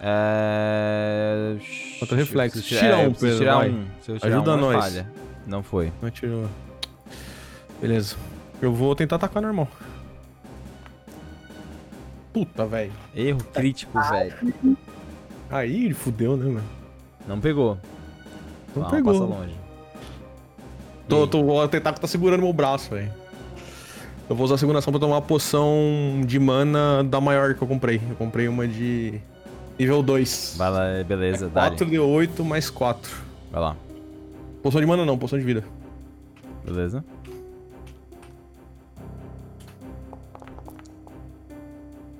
É... 0.00 1.56
Contra 2.00 2.16
reflexo. 2.16 2.58
Eu 2.58 2.62
Tira 2.62 2.86
é, 3.02 3.08
um, 3.08 3.12
Pedro, 3.12 3.38
tirar 3.38 3.58
um. 3.66 3.86
Se 4.02 4.10
eu 4.12 4.18
tirar 4.18 4.34
Ajuda 4.36 4.50
um, 4.52 4.58
é 4.58 4.60
nós. 4.60 4.84
falha. 4.84 5.10
Não 5.46 5.62
foi. 5.62 5.92
Não 6.02 6.10
tirou. 6.10 6.48
Beleza. 7.80 8.16
Eu 8.60 8.72
vou 8.72 8.94
tentar 8.94 9.16
atacar 9.16 9.42
normal. 9.42 9.68
Puta, 12.32 12.66
velho. 12.66 12.92
Erro 13.14 13.42
crítico, 13.52 13.98
velho. 14.10 14.76
Aí 15.50 15.84
ele 15.84 15.94
fudeu, 15.94 16.36
né, 16.36 16.46
mano? 16.46 16.64
Não 17.28 17.40
pegou. 17.40 17.78
Não 18.74 18.86
Ah, 18.86 18.90
pegou. 18.90 19.12
Passa 19.12 19.24
longe. 19.24 19.54
Tô, 21.08 21.26
tô, 21.26 21.40
o 21.42 21.68
tentáculo 21.68 22.00
tá 22.00 22.08
segurando 22.08 22.42
meu 22.42 22.52
braço, 22.52 22.90
velho. 22.90 23.12
Eu 24.28 24.34
vou 24.34 24.44
usar 24.44 24.54
a 24.54 24.58
seguração 24.58 24.90
pra 24.90 24.98
tomar 24.98 25.16
uma 25.16 25.22
poção 25.22 26.22
de 26.24 26.38
mana 26.38 27.04
da 27.04 27.20
maior 27.20 27.54
que 27.54 27.62
eu 27.62 27.68
comprei. 27.68 28.00
Eu 28.08 28.16
comprei 28.16 28.48
uma 28.48 28.66
de 28.66 29.20
nível 29.78 30.02
2. 30.02 30.54
Vai 30.56 30.70
lá, 30.70 31.04
beleza, 31.06 31.48
Dari. 31.48 31.76
4 31.76 31.86
de 31.86 31.98
8 31.98 32.44
mais 32.44 32.70
4. 32.70 33.16
Vai 33.52 33.60
lá. 33.60 33.76
Poção 34.62 34.80
de 34.80 34.86
mana 34.86 35.04
não, 35.04 35.18
poção 35.18 35.38
de 35.38 35.44
vida. 35.44 35.62
Beleza. 36.64 37.04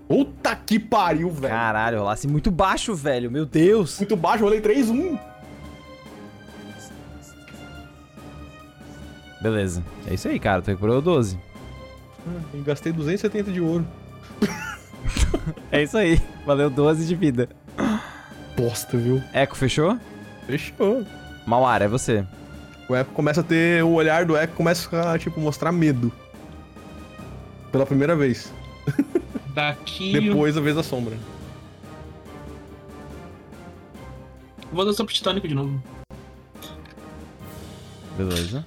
Puta 0.06 0.54
que 0.54 0.78
pariu, 0.78 1.30
velho. 1.30 1.54
Caralho, 1.54 1.98
rolasse 2.00 2.28
muito 2.28 2.50
baixo, 2.50 2.94
velho. 2.94 3.30
Meu 3.30 3.46
Deus. 3.46 3.98
Muito 3.98 4.14
baixo, 4.14 4.44
rolei 4.44 4.60
3, 4.60 4.90
1. 4.90 5.18
Beleza. 9.40 9.82
É 10.06 10.12
isso 10.12 10.28
aí, 10.28 10.38
cara. 10.38 10.60
Tu 10.60 10.68
recuperou 10.68 11.00
12. 11.00 11.38
Eu 12.52 12.62
gastei 12.62 12.92
270 12.92 13.52
de 13.52 13.60
ouro. 13.60 13.86
É 15.70 15.82
isso 15.82 15.98
aí. 15.98 16.20
Valeu 16.46 16.70
12 16.70 17.06
de 17.06 17.14
vida. 17.14 17.48
Bosta, 18.56 18.96
viu? 18.96 19.22
Echo, 19.32 19.54
fechou? 19.56 19.98
Fechou. 20.46 21.04
Mauara, 21.46 21.84
é 21.84 21.88
você. 21.88 22.24
O 22.88 22.94
Echo 22.94 23.10
começa 23.10 23.40
a 23.40 23.44
ter. 23.44 23.82
O 23.82 23.92
olhar 23.92 24.24
do 24.24 24.36
Echo 24.36 24.54
começa 24.54 25.12
a, 25.12 25.18
tipo, 25.18 25.40
mostrar 25.40 25.72
medo. 25.72 26.12
Pela 27.72 27.84
primeira 27.84 28.14
vez. 28.14 28.52
Daqui. 29.52 30.12
Depois 30.18 30.56
a 30.56 30.60
vez 30.60 30.76
da 30.76 30.82
sombra. 30.82 31.16
Vou 34.72 34.84
dar 34.84 34.92
só 34.92 35.04
pro 35.04 35.14
Titânico 35.14 35.46
de 35.46 35.54
novo. 35.54 35.82
Beleza. 38.16 38.64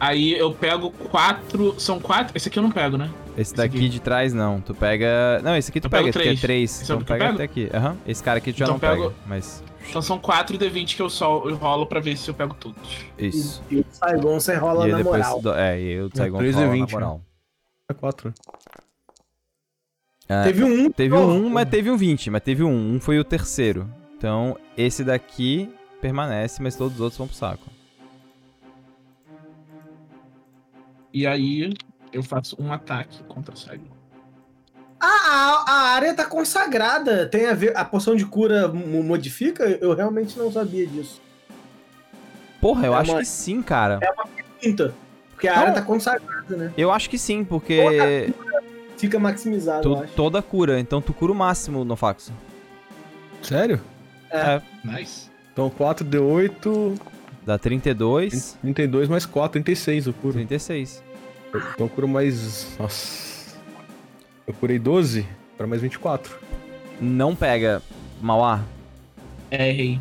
Aí 0.00 0.32
eu 0.38 0.52
pego 0.52 0.90
quatro. 0.90 1.78
São 1.78 2.00
quatro? 2.00 2.36
Esse 2.36 2.48
aqui 2.48 2.58
eu 2.58 2.62
não 2.62 2.70
pego, 2.70 2.96
né? 2.98 3.10
Esse 3.36 3.54
daqui 3.54 3.76
aqui. 3.78 3.88
de 3.88 4.00
trás 4.00 4.32
não. 4.32 4.60
Tu 4.60 4.74
pega. 4.74 5.40
Não, 5.42 5.56
esse 5.56 5.70
aqui 5.70 5.80
tu 5.80 5.86
Eu 5.86 5.90
pega, 5.90 6.02
pego 6.04 6.08
esse 6.10 6.18
aqui 6.18 6.28
é 6.28 6.40
três. 6.40 6.40
3. 6.40 6.70
Esse 6.70 6.82
é 6.82 6.84
Então 6.84 6.96
o 6.96 7.00
eu 7.00 7.04
pega 7.04 7.30
até 7.30 7.42
aqui. 7.44 7.70
Aham. 7.72 7.96
Esse 8.06 8.22
cara 8.22 8.38
aqui 8.38 8.52
tu 8.52 8.58
já 8.58 8.64
Então 8.64 8.74
não 8.74 8.80
pego- 8.80 9.10
pega. 9.10 9.14
Mas. 9.26 9.62
Então 9.88 10.00
são 10.02 10.18
quatro 10.18 10.56
D20 10.58 10.96
que 10.96 11.02
eu 11.02 11.10
só 11.10 11.46
eu 11.48 11.56
rolo 11.56 11.86
pra 11.86 12.00
ver 12.00 12.16
se 12.16 12.28
eu 12.28 12.34
pego 12.34 12.54
todos. 12.54 12.80
Isso. 13.18 13.62
E 13.70 13.76
o 13.78 13.84
Saigon 13.90 14.40
você 14.40 14.54
rola 14.56 14.88
e 14.88 14.92
na 14.92 14.98
depois. 14.98 15.22
moral. 15.22 15.40
do- 15.42 15.54
É, 15.54 15.80
e 15.80 15.92
eu 15.92 16.10
Saigon 16.14 16.38
três 16.38 16.54
rola 16.54 16.66
e 16.66 16.68
na 16.70 16.74
vinte, 16.74 16.92
moral. 16.92 17.20
É 17.90 17.94
4. 17.94 18.32
É, 20.28 20.42
Teve 20.44 20.64
um. 20.64 20.90
Teve 20.90 21.14
oh, 21.14 21.20
um, 21.26 21.50
mas 21.50 21.68
teve 21.68 21.90
um 21.90 21.96
20, 21.96 22.30
mas 22.30 22.42
teve 22.42 22.62
um. 22.64 22.94
Um 22.94 23.00
foi 23.00 23.18
o 23.18 23.24
terceiro. 23.24 23.88
Então, 24.16 24.56
esse 24.76 25.04
daqui 25.04 25.68
permanece, 26.00 26.62
mas 26.62 26.76
todos 26.76 26.94
os 26.94 27.00
outros 27.00 27.18
vão 27.18 27.26
pro 27.26 27.36
saco. 27.36 27.66
E 31.14 31.26
aí 31.28 31.72
eu 32.12 32.22
faço 32.22 32.56
um 32.60 32.72
ataque 32.72 33.22
contra 33.24 33.54
o 33.54 33.56
cego. 33.56 33.84
Ah, 35.00 35.06
a, 35.06 35.64
a 35.72 35.80
área 35.94 36.12
tá 36.12 36.24
consagrada. 36.24 37.26
Tem 37.26 37.46
a 37.46 37.54
ver. 37.54 37.76
A 37.76 37.84
poção 37.84 38.16
de 38.16 38.26
cura 38.26 38.66
mo- 38.68 39.02
modifica? 39.02 39.64
Eu 39.80 39.94
realmente 39.94 40.36
não 40.38 40.50
sabia 40.50 40.84
disso. 40.86 41.22
Porra, 42.60 42.86
eu 42.86 42.94
É 42.94 42.98
acho 42.98 43.12
uma- 43.12 43.20
que 43.20 43.26
sim, 43.26 43.62
cara. 43.62 44.00
Quinta. 44.60 44.92
Porque 45.30 45.46
a 45.46 45.54
Não. 45.54 45.62
área 45.62 45.74
tá 45.74 45.82
consagrada, 45.82 46.56
né? 46.56 46.72
Eu 46.76 46.90
acho 46.90 47.08
que 47.08 47.18
sim, 47.18 47.44
porque 47.44 48.32
Fica 48.96 49.18
maximizado, 49.18 49.88
eu 49.88 49.96
tu, 49.96 50.02
acho. 50.02 50.12
toda 50.14 50.40
cura. 50.42 50.80
Então 50.80 51.00
tu 51.02 51.12
cura 51.12 51.30
o 51.32 51.34
máximo 51.34 51.84
no 51.84 51.94
Faxo. 51.96 52.32
Sério? 53.42 53.80
É. 54.30 54.60
Nice. 54.82 55.30
Então 55.52 55.68
4d8, 55.70 56.98
Dá 57.46 57.58
32, 57.58 58.56
32 58.62 59.08
mais 59.08 59.26
4, 59.26 59.62
36 59.62 60.06
eu 60.06 60.12
curo. 60.14 60.34
36. 60.34 61.02
Então 61.48 61.86
eu 61.86 61.88
curo 61.88 62.08
mais. 62.08 62.76
Nossa. 62.78 63.54
Eu 64.46 64.54
curei 64.54 64.78
12 64.78 65.26
para 65.56 65.66
mais 65.66 65.82
24. 65.82 66.36
Não 67.00 67.34
pega, 67.34 67.82
Mauá. 68.20 68.62
É, 69.50 69.68
errei. 69.68 70.00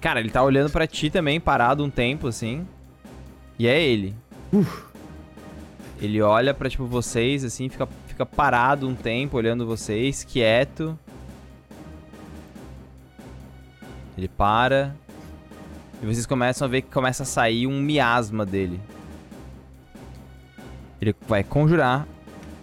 Cara, 0.00 0.18
ele 0.18 0.30
tá 0.30 0.42
olhando 0.42 0.70
pra 0.70 0.86
ti 0.86 1.10
também, 1.10 1.38
parado 1.38 1.84
um 1.84 1.90
tempo, 1.90 2.26
assim. 2.26 2.66
E 3.58 3.66
é 3.66 3.80
ele. 3.80 4.14
Ele 6.00 6.20
olha 6.20 6.52
pra, 6.52 6.68
tipo, 6.68 6.84
vocês, 6.84 7.44
assim, 7.44 7.68
fica, 7.68 7.88
fica 8.08 8.26
parado 8.26 8.88
um 8.88 8.94
tempo, 8.94 9.36
olhando 9.36 9.64
vocês, 9.64 10.24
quieto. 10.24 10.98
Ele 14.18 14.26
para. 14.26 14.96
E 16.02 16.06
vocês 16.06 16.26
começam 16.26 16.66
a 16.66 16.68
ver 16.68 16.82
que 16.82 16.90
começa 16.90 17.22
a 17.22 17.26
sair 17.26 17.66
um 17.66 17.80
miasma 17.80 18.44
dele. 18.44 18.80
Ele 21.00 21.14
vai 21.28 21.42
conjurar 21.44 22.06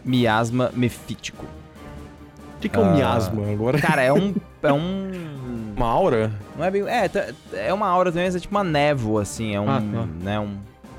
miasma 0.04 0.72
mefítico. 0.74 1.46
O 1.46 2.60
que, 2.60 2.68
que 2.70 2.76
é 2.76 2.80
um 2.80 2.90
Ah. 2.90 2.94
miasma 2.94 3.50
agora? 3.52 3.80
Cara, 3.80 4.02
é 4.04 4.12
um. 4.14 4.34
É 4.62 4.74
um. 4.74 5.74
Uma 5.78 5.88
aura? 5.88 6.34
Não 6.58 6.66
é 6.66 6.70
bem. 6.70 6.82
É, 6.86 7.08
tá- 7.08 7.28
é 7.54 7.74
uma 7.74 7.88
aura 7.88 8.12
também, 8.12 8.26
mas 8.26 8.36
é 8.36 8.40
tipo 8.42 8.54
uma 8.54 8.62
névoa, 8.64 9.22
assim. 9.22 9.56
É 9.56 9.62
um. 9.62 9.70
Ah, 9.70 9.76
tá. 9.80 10.06
né, 10.22 10.38
um, 10.38 10.58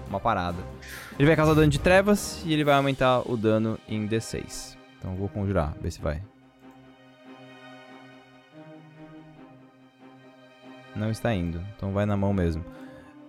uma 0.09 0.19
parada. 0.19 0.57
Ele 1.19 1.27
vai 1.27 1.37
causar 1.37 1.53
dano 1.53 1.69
de 1.69 1.79
trevas 1.79 2.43
e 2.47 2.55
ele 2.55 2.65
vai 2.65 2.73
aumentar 2.75 3.21
o 3.31 3.37
dano 3.37 3.79
em 3.87 4.09
D6. 4.09 4.79
Então 4.99 5.11
eu 5.11 5.17
vou 5.19 5.29
conjurar, 5.29 5.75
ver 5.79 5.91
se 5.91 6.01
vai. 6.01 6.23
Não 10.95 11.11
está 11.11 11.33
indo, 11.35 11.61
então 11.77 11.93
vai 11.93 12.05
na 12.05 12.17
mão 12.17 12.33
mesmo. 12.33 12.65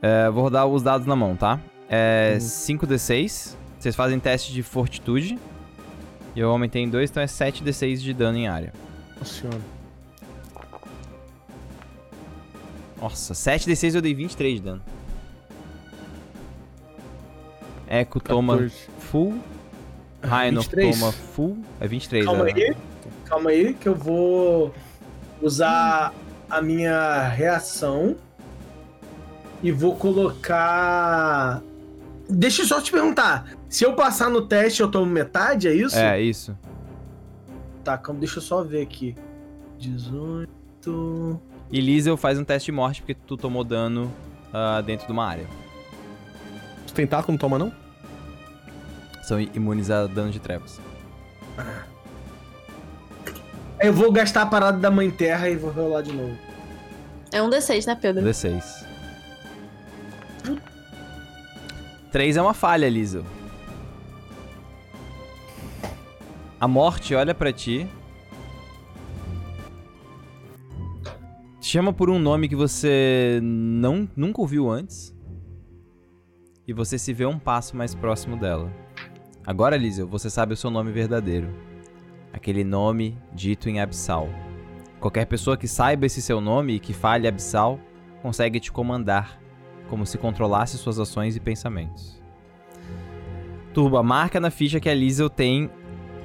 É, 0.01 0.29
vou 0.29 0.43
rodar 0.43 0.65
os 0.65 0.81
dados 0.81 1.05
na 1.05 1.15
mão, 1.15 1.35
tá? 1.35 1.59
É 1.87 2.37
5d6. 2.39 3.55
Vocês 3.77 3.95
fazem 3.95 4.19
teste 4.19 4.51
de 4.51 4.63
fortitude. 4.63 5.37
E 6.35 6.39
eu 6.39 6.49
aumentei 6.49 6.81
em 6.81 6.89
2, 6.89 7.09
então 7.09 7.21
é 7.21 7.25
7d6 7.25 7.97
de 7.97 8.13
dano 8.13 8.37
em 8.37 8.47
área. 8.47 8.73
Nossa 9.19 9.33
senhora. 9.33 9.59
Nossa, 13.01 13.33
7d6 13.33 13.95
eu 13.95 14.01
dei 14.01 14.13
23 14.13 14.55
de 14.55 14.61
dano. 14.61 14.81
Echo 17.89 18.19
toma 18.21 18.53
14. 18.53 18.75
full. 18.99 19.39
Rhino 20.23 20.61
23. 20.61 20.99
toma 20.99 21.11
full. 21.11 21.57
É 21.79 21.87
23, 21.87 22.25
Calma 22.25 22.43
né? 22.45 22.51
aí. 22.55 22.75
Calma 23.25 23.49
aí, 23.49 23.73
que 23.73 23.87
eu 23.89 23.95
vou 23.95 24.73
usar 25.41 26.13
a 26.51 26.61
minha 26.61 27.27
reação 27.29 28.15
e 29.63 29.71
vou 29.71 29.95
colocar. 29.95 31.61
Deixa 32.29 32.61
eu 32.61 32.65
só 32.65 32.81
te 32.81 32.91
perguntar. 32.91 33.51
Se 33.69 33.83
eu 33.85 33.93
passar 33.93 34.29
no 34.29 34.41
teste, 34.43 34.81
eu 34.81 34.89
tomo 34.89 35.05
metade, 35.05 35.67
é 35.67 35.73
isso? 35.73 35.97
É, 35.97 36.19
isso. 36.21 36.57
Tá, 37.83 37.97
calma, 37.97 38.19
deixa 38.19 38.37
eu 38.37 38.41
só 38.41 38.63
ver 38.63 38.81
aqui. 38.81 39.15
18. 39.79 41.39
E 41.71 41.79
Liesel 41.81 42.17
faz 42.17 42.37
um 42.37 42.43
teste 42.43 42.67
de 42.67 42.71
morte 42.73 43.01
porque 43.01 43.15
tu 43.15 43.37
tomou 43.37 43.63
dano 43.63 44.11
ah, 44.53 44.81
dentro 44.81 45.05
de 45.07 45.11
uma 45.11 45.25
área. 45.25 45.47
Os 46.85 46.91
tentáculos 46.91 47.29
não 47.29 47.37
toma, 47.37 47.57
não? 47.57 47.71
São 49.23 49.39
i- 49.39 49.49
imunes 49.53 49.89
a 49.89 50.05
dano 50.07 50.31
de 50.31 50.39
trevas. 50.39 50.79
Eu 53.81 53.91
vou 53.91 54.11
gastar 54.11 54.43
a 54.43 54.45
parada 54.45 54.77
da 54.77 54.91
Mãe 54.91 55.09
Terra 55.09 55.49
e 55.49 55.55
vou 55.55 55.71
rolar 55.71 56.03
de 56.03 56.13
novo. 56.13 56.37
É 57.31 57.41
um 57.41 57.49
D6, 57.49 57.87
né, 57.87 57.97
Pedro? 57.99 58.23
D6. 58.23 58.85
3 62.11 62.37
é 62.37 62.41
uma 62.41 62.53
falha, 62.53 62.87
Liesel. 62.87 63.23
A 66.59 66.67
morte 66.67 67.15
olha 67.15 67.33
pra 67.33 67.51
ti. 67.51 67.87
Te 71.59 71.67
chama 71.67 71.91
por 71.91 72.07
um 72.09 72.19
nome 72.19 72.47
que 72.47 72.55
você 72.55 73.39
não 73.41 74.07
nunca 74.15 74.41
ouviu 74.41 74.69
antes. 74.69 75.11
E 76.67 76.73
você 76.73 76.99
se 76.99 77.13
vê 77.13 77.25
um 77.25 77.39
passo 77.39 77.75
mais 77.75 77.95
próximo 77.95 78.37
dela. 78.37 78.71
Agora, 79.43 79.75
Liesel, 79.75 80.05
você 80.05 80.29
sabe 80.29 80.53
o 80.53 80.57
seu 80.57 80.69
nome 80.69 80.91
verdadeiro. 80.91 81.70
Aquele 82.33 82.63
nome 82.63 83.17
dito 83.33 83.69
em 83.69 83.79
Absal. 83.79 84.29
Qualquer 84.99 85.25
pessoa 85.25 85.57
que 85.57 85.67
saiba 85.67 86.05
esse 86.05 86.21
seu 86.21 86.39
nome 86.39 86.75
e 86.75 86.79
que 86.79 86.93
fale 86.93 87.27
Absal 87.27 87.79
consegue 88.21 88.59
te 88.59 88.71
comandar, 88.71 89.39
como 89.89 90.05
se 90.05 90.17
controlasse 90.17 90.77
suas 90.77 90.99
ações 90.99 91.35
e 91.35 91.39
pensamentos. 91.39 92.21
Turba, 93.73 94.03
marca 94.03 94.39
na 94.39 94.51
ficha 94.51 94.79
que 94.79 94.89
a 94.89 94.93
Liesel 94.93 95.29
tem 95.29 95.69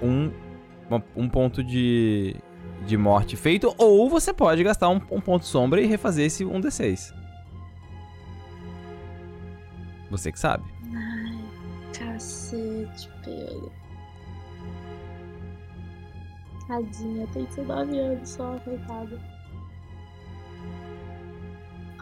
um, 0.02 0.30
um 1.16 1.28
ponto 1.28 1.62
de, 1.62 2.36
de 2.86 2.96
morte 2.96 3.36
feito, 3.36 3.74
ou 3.78 4.08
você 4.10 4.32
pode 4.32 4.62
gastar 4.62 4.88
um, 4.88 5.00
um 5.10 5.20
ponto 5.20 5.44
sombra 5.44 5.80
e 5.80 5.86
refazer 5.86 6.26
esse 6.26 6.44
1d6. 6.44 7.14
Você 10.10 10.30
que 10.30 10.38
sabe. 10.38 10.64
Ai, 10.94 11.44
cacete, 11.92 13.08
Pedro. 13.24 13.72
Tadinha, 16.66 17.26
tem 17.28 17.44
19 17.44 17.98
anos 17.98 18.28
só, 18.28 18.58
coitada. 18.60 19.20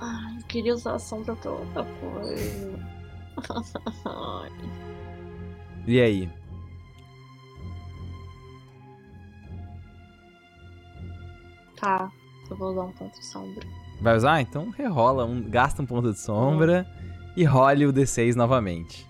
Ai, 0.00 0.36
eu 0.38 0.46
queria 0.46 0.74
usar 0.74 0.94
a 0.94 0.98
sombra 0.98 1.36
pra 1.36 1.50
outra 1.50 1.84
coisa. 2.00 2.94
E 5.86 6.00
aí? 6.00 6.30
Tá, 11.78 12.10
eu 12.50 12.56
vou 12.56 12.70
usar 12.72 12.82
um 12.84 12.92
ponto 12.92 13.18
de 13.18 13.26
sombra. 13.26 13.66
Vai 14.00 14.16
usar? 14.16 14.40
Então 14.40 14.70
rerola, 14.70 15.26
um, 15.26 15.42
gasta 15.42 15.82
um 15.82 15.86
ponto 15.86 16.10
de 16.10 16.18
sombra 16.18 16.86
e 17.36 17.44
role 17.44 17.86
o 17.86 17.92
d6 17.92 18.34
novamente. 18.34 19.06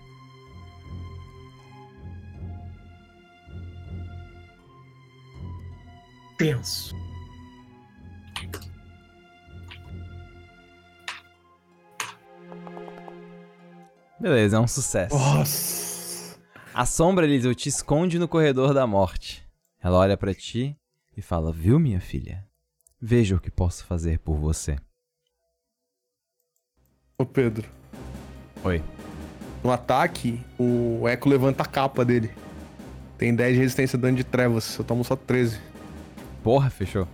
Tenso. 6.37 6.95
Beleza, 14.19 14.57
é 14.57 14.59
um 14.59 14.67
sucesso. 14.67 15.15
Nossa. 15.15 16.39
A 16.73 16.85
sombra, 16.85 17.25
Liesel, 17.25 17.53
te 17.53 17.69
esconde 17.69 18.17
no 18.17 18.27
corredor 18.27 18.73
da 18.73 18.87
morte. 18.87 19.45
Ela 19.81 19.97
olha 19.97 20.17
pra 20.17 20.33
ti 20.33 20.75
e 21.15 21.21
fala: 21.21 21.51
Viu, 21.51 21.79
minha 21.79 22.01
filha? 22.01 22.43
Veja 22.99 23.35
o 23.35 23.39
que 23.39 23.51
posso 23.51 23.85
fazer 23.85 24.19
por 24.19 24.35
você. 24.35 24.77
Ô 27.17 27.25
Pedro. 27.25 27.69
Oi. 28.63 28.83
No 29.63 29.71
ataque, 29.71 30.43
o 30.57 31.07
Echo 31.07 31.29
levanta 31.29 31.63
a 31.63 31.65
capa 31.65 32.03
dele. 32.03 32.31
Tem 33.17 33.33
10 33.33 33.53
de 33.53 33.61
resistência 33.61 33.97
dano 33.97 34.17
de 34.17 34.23
trevas. 34.23 34.77
Eu 34.77 34.83
tomo 34.83 35.03
só 35.03 35.15
13. 35.15 35.59
Porra, 36.45 36.69
fechou. 36.69 37.07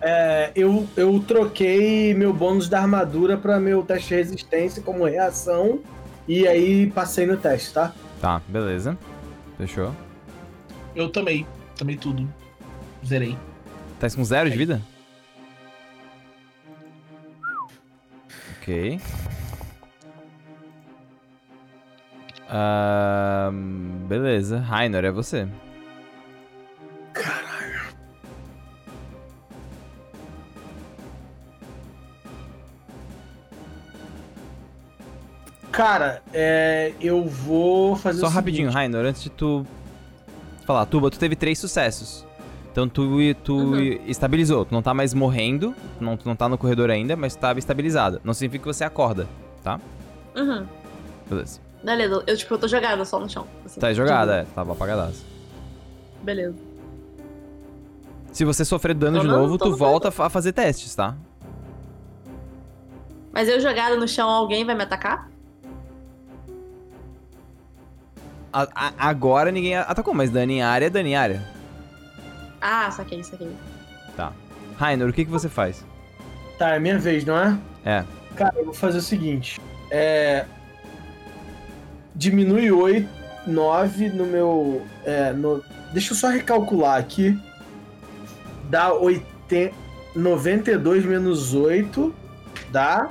É, 0.00 0.50
eu, 0.56 0.84
eu 0.96 1.20
troquei 1.20 2.12
meu 2.12 2.32
bônus 2.32 2.68
da 2.68 2.80
armadura 2.80 3.36
pra 3.36 3.60
meu 3.60 3.84
teste 3.84 4.08
de 4.08 4.14
resistência 4.16 4.82
como 4.82 5.04
reação. 5.04 5.78
E 6.26 6.44
aí 6.48 6.90
passei 6.90 7.24
no 7.24 7.36
teste, 7.36 7.72
tá? 7.72 7.94
Tá, 8.20 8.42
beleza. 8.48 8.98
Fechou. 9.56 9.94
Eu 10.92 11.08
tomei. 11.08 11.46
Tomei 11.78 11.96
tudo. 11.96 12.28
Zerei. 13.06 13.38
Tá 14.00 14.10
com 14.10 14.24
zero 14.24 14.50
de 14.50 14.56
vida? 14.56 14.82
Ok. 18.56 19.00
Ahn, 22.50 24.04
beleza. 24.08 24.58
Rainor, 24.58 25.04
é 25.04 25.12
você. 25.12 25.46
Cara, 35.76 36.22
é, 36.32 36.92
eu 36.98 37.22
vou 37.22 37.94
fazer 37.96 38.20
Só 38.20 38.26
o 38.28 38.30
rapidinho. 38.30 38.70
Rainor, 38.70 39.04
antes 39.04 39.22
de 39.22 39.28
tu 39.28 39.66
falar, 40.64 40.86
Tuba, 40.86 41.10
tu 41.10 41.18
teve 41.18 41.36
três 41.36 41.58
sucessos. 41.58 42.24
Então 42.72 42.88
tu, 42.88 43.06
tu 43.44 43.54
Uhum. 43.56 43.98
estabilizou, 44.06 44.64
tu 44.64 44.72
não 44.72 44.80
tá 44.80 44.94
mais 44.94 45.12
morrendo, 45.12 45.74
não, 46.00 46.16
tu 46.16 46.26
não 46.26 46.34
tá 46.34 46.48
no 46.48 46.56
corredor 46.56 46.90
ainda, 46.90 47.14
mas 47.14 47.36
tu 47.36 47.40
tava 47.40 47.58
estabilizada. 47.58 48.22
Não 48.24 48.32
significa 48.32 48.62
que 48.62 48.74
você 48.74 48.84
acorda, 48.84 49.26
tá? 49.62 49.78
Uhum. 50.34 50.66
Beleza. 51.28 51.60
Beleza, 51.84 52.24
eu 52.26 52.36
tipo, 52.38 52.54
eu 52.54 52.58
tô 52.58 52.68
jogada 52.68 53.04
só 53.04 53.20
no 53.20 53.28
chão. 53.28 53.46
assim, 53.64 53.78
Tá 53.78 53.92
jogada, 53.92 54.34
é, 54.36 54.44
tava 54.54 54.72
apagadaço. 54.72 55.24
Beleza. 56.22 56.56
Se 58.32 58.46
você 58.46 58.64
sofrer 58.64 58.94
dano 58.94 59.18
Tô 59.18 59.22
de 59.24 59.28
não, 59.28 59.40
novo, 59.40 59.58
tu 59.58 59.68
no 59.70 59.76
volta 59.76 60.08
a 60.08 60.30
fazer 60.30 60.52
testes, 60.52 60.94
tá? 60.94 61.14
Mas 63.30 63.46
eu 63.46 63.60
jogada 63.60 63.94
no 63.96 64.08
chão, 64.08 64.28
alguém 64.30 64.64
vai 64.64 64.74
me 64.74 64.82
atacar? 64.82 65.30
A- 68.56 68.68
a- 68.74 68.92
agora 69.10 69.52
ninguém 69.52 69.76
atacou, 69.76 70.14
mas 70.14 70.30
dano 70.30 70.50
em 70.50 70.62
área 70.62 70.86
é 70.86 70.90
dano 70.90 71.06
em 71.08 71.14
área. 71.14 71.42
Ah, 72.58 72.90
saquei, 72.90 73.22
saquei. 73.22 73.50
Tá. 74.16 74.32
Rainor, 74.78 75.10
o 75.10 75.12
que, 75.12 75.26
que 75.26 75.30
você 75.30 75.46
faz? 75.46 75.84
Tá, 76.58 76.70
é 76.70 76.78
minha 76.78 76.98
vez, 76.98 77.22
não 77.26 77.36
é? 77.36 77.58
É. 77.84 78.04
Cara, 78.34 78.54
eu 78.56 78.64
vou 78.64 78.72
fazer 78.74 78.96
o 78.96 79.02
seguinte. 79.02 79.60
É. 79.90 80.46
Diminui 82.14 82.72
8, 82.72 83.06
9 83.46 84.08
no 84.08 84.24
meu. 84.24 84.82
É, 85.04 85.34
no... 85.34 85.62
Deixa 85.92 86.12
eu 86.12 86.16
só 86.16 86.28
recalcular 86.28 86.98
aqui. 86.98 87.38
Dá 88.70 88.90
80... 88.94 89.74
92 90.14 91.04
menos 91.04 91.52
8. 91.52 92.14
Dá. 92.70 93.10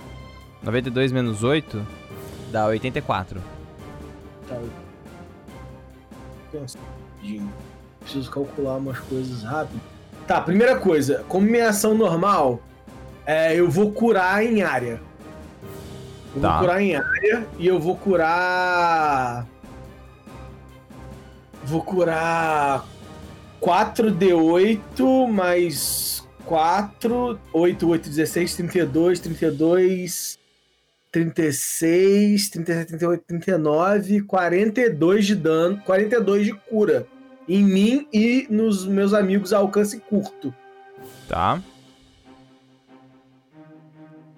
92 0.63 1.11
menos 1.11 1.43
8 1.43 1.85
dá 2.51 2.65
84. 2.65 3.39
Tá. 4.49 4.57
Pensa, 6.59 6.77
rapidinho. 6.79 7.51
Preciso 7.99 8.31
calcular 8.31 8.77
umas 8.77 8.99
coisas 8.99 9.43
rápido. 9.43 9.81
Tá, 10.27 10.39
primeira 10.41 10.77
coisa. 10.77 11.23
Como 11.27 11.45
minha 11.45 11.69
ação 11.69 11.93
normal, 11.95 12.61
é, 13.25 13.55
eu 13.55 13.69
vou 13.69 13.91
curar 13.91 14.43
em 14.43 14.61
área. 14.63 15.01
Eu 16.35 16.41
Tá. 16.41 16.51
vou 16.51 16.59
curar 16.61 16.81
em 16.81 16.95
área 16.95 17.47
e 17.57 17.67
eu 17.67 17.79
vou 17.79 17.95
curar. 17.97 19.45
Vou 21.63 21.81
curar 21.81 22.85
4d8 23.61 25.27
mais 25.27 26.27
4. 26.45 27.39
8, 27.51 27.89
8, 27.89 28.09
16, 28.09 28.55
32, 28.55 29.19
32. 29.19 30.39
36, 31.15 32.49
37, 32.49 32.87
38, 32.89 33.23
39, 33.25 34.21
42 34.23 35.25
de 35.25 35.35
dano, 35.35 35.81
42 35.85 36.45
de 36.45 36.53
cura. 36.53 37.07
Em 37.47 37.63
mim 37.63 38.05
e 38.11 38.45
nos 38.49 38.85
meus 38.85 39.13
amigos 39.13 39.53
a 39.53 39.59
alcance 39.59 39.97
curto. 39.99 40.53
Tá. 41.29 41.61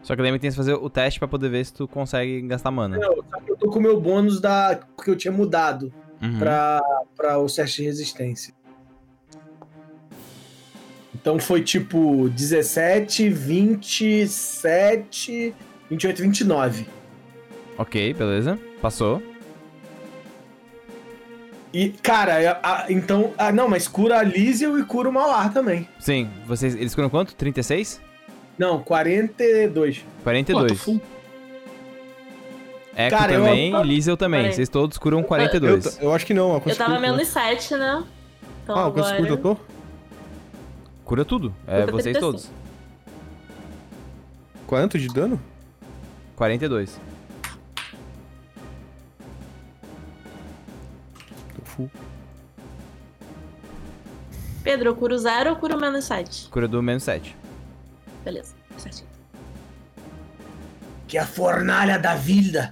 Só 0.04 0.16
que 0.16 0.22
lembra 0.22 0.38
que 0.38 0.44
tem 0.44 0.52
que 0.52 0.56
fazer 0.56 0.74
o 0.76 0.88
teste 0.90 1.18
pra 1.20 1.28
poder 1.28 1.50
ver 1.50 1.66
se 1.66 1.74
tu 1.74 1.88
consegue 1.88 2.42
gastar 2.44 2.70
mana. 2.70 2.98
Não, 2.98 3.16
só 3.16 3.40
que 3.44 3.52
eu 3.52 3.58
tô 3.58 3.70
com 3.72 3.80
o 3.80 3.82
meu 3.82 4.00
bônus 4.00 4.40
da. 4.40 4.80
Porque 4.96 5.10
eu 5.10 5.16
tinha 5.16 5.32
mudado 5.32 5.92
Uhum. 6.22 6.38
pra, 6.40 6.82
pra 7.16 7.38
o 7.40 7.46
teste 7.48 7.82
de 7.82 7.88
resistência. 7.88 8.54
Então 11.14 11.38
foi 11.40 11.64
tipo 11.64 12.28
17, 12.30 13.30
27, 13.30 15.54
28, 15.90 16.22
29. 16.22 16.86
Ok, 17.78 18.14
beleza. 18.14 18.58
Passou. 18.82 19.22
E, 21.74 21.90
cara, 21.90 22.60
a- 22.62 22.84
a- 22.84 22.86
então. 22.92 23.34
Ah, 23.38 23.52
não, 23.52 23.68
mas 23.68 23.88
cura 23.88 24.20
a 24.20 24.24
Lísio 24.24 24.80
e 24.80 24.84
cura 24.84 25.10
o 25.10 25.14
Malar 25.14 25.54
também. 25.54 25.88
Sim, 26.00 26.30
vocês. 26.46 26.76
Eles 26.76 26.96
curam 26.96 27.10
quanto? 27.10 27.36
36? 27.36 28.02
Não, 28.58 28.80
42. 28.82 29.98
Pô, 30.00 30.04
tô 30.06 30.24
42. 30.24 30.82
full. 30.82 31.02
Echo 32.96 33.16
Cara, 33.16 33.34
eu- 33.34 33.44
também 33.44 33.76
e 33.76 33.84
Liesel 33.84 34.18
também. 34.18 34.42
Peraí. 34.42 34.56
Vocês 34.56 34.70
todos 34.70 34.98
curam 34.98 35.20
Eu, 35.20 35.24
42. 35.26 36.00
eu 36.02 36.12
acho 36.14 36.26
que 36.26 36.34
não, 36.34 36.56
a 36.56 36.62
Eu 36.66 36.76
tava 36.76 37.00
menos 37.00 37.28
7, 37.28 37.76
né? 37.76 38.04
Então 38.64 38.76
Ah, 38.76 38.84
quantos 38.92 39.12
agora... 39.12 39.18
curto 39.18 39.34
eu 39.34 39.38
tô? 39.38 39.58
Cura 41.06 41.24
tudo. 41.24 41.54
É 41.68 41.82
Cura 41.82 41.92
vocês 41.92 42.18
35. 42.18 42.20
todos. 42.22 42.50
Quanto 44.66 44.98
de 44.98 45.08
dano? 45.10 45.40
42. 46.38 47.00
Tô 51.56 51.66
full. 51.66 51.92
Pedro, 54.64 54.90
eu 54.90 54.96
curo 54.96 55.18
0 55.18 55.50
ou 55.50 55.56
curo 55.56 55.80
menos 55.80 56.06
7? 56.06 56.50
Cura 56.50 56.68
do 56.68 56.82
menos 56.84 57.02
7. 57.04 57.36
Beleza, 58.24 58.54
certinho. 58.78 59.10
Que 61.08 61.18
a 61.18 61.26
fornalha 61.26 61.98
da 61.98 62.14
vida 62.14 62.72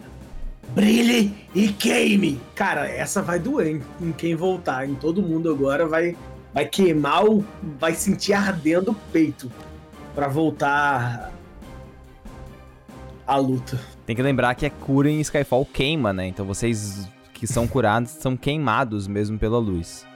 brilhe 0.75 1.35
e 1.55 1.69
queime. 1.69 2.39
Cara, 2.53 2.87
essa 2.87 3.21
vai 3.21 3.39
doer 3.39 3.67
em, 3.67 3.81
em 3.99 4.11
quem 4.11 4.35
voltar. 4.35 4.87
Em 4.87 4.93
todo 4.93 5.23
mundo 5.23 5.49
agora 5.49 5.87
vai, 5.87 6.15
vai 6.53 6.65
queimar 6.65 7.25
o. 7.25 7.43
Vai 7.79 7.95
sentir 7.95 8.33
ardendo 8.33 8.91
o 8.91 8.95
peito. 9.11 9.51
Pra 10.13 10.27
voltar 10.27 11.34
à 13.27 13.37
luta. 13.37 13.79
Tem 14.05 14.15
que 14.15 14.21
lembrar 14.21 14.55
que 14.55 14.65
a 14.65 14.69
cura 14.69 15.09
em 15.09 15.19
Skyfall 15.21 15.65
queima, 15.65 16.13
né? 16.13 16.27
Então 16.27 16.45
vocês 16.45 17.09
que 17.33 17.45
são 17.45 17.67
curados 17.67 18.11
são 18.11 18.37
queimados 18.37 19.07
mesmo 19.07 19.37
pela 19.37 19.57
luz. 19.57 20.07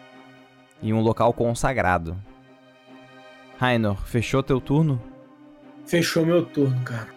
Em 0.82 0.94
um 0.94 1.02
local 1.02 1.34
consagrado. 1.34 2.16
Rainor, 3.58 3.98
fechou 4.06 4.42
teu 4.42 4.62
turno? 4.62 5.02
Fechou 5.86 6.26
meu 6.26 6.46
turno, 6.46 6.80
cara. 6.84 7.10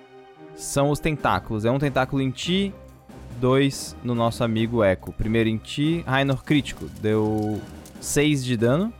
São 0.56 0.90
os 0.90 0.98
tentáculos. 0.98 1.64
É 1.64 1.70
um 1.70 1.78
tentáculo 1.78 2.20
em 2.20 2.30
ti, 2.30 2.74
dois 3.40 3.96
no 4.02 4.14
nosso 4.14 4.42
amigo 4.42 4.82
Echo. 4.82 5.12
Primeiro 5.12 5.48
em 5.48 5.56
ti, 5.56 6.02
Rainor 6.06 6.42
crítico. 6.42 6.86
Deu 7.00 7.60
6 8.00 8.44
de 8.44 8.56
dano. 8.56 8.92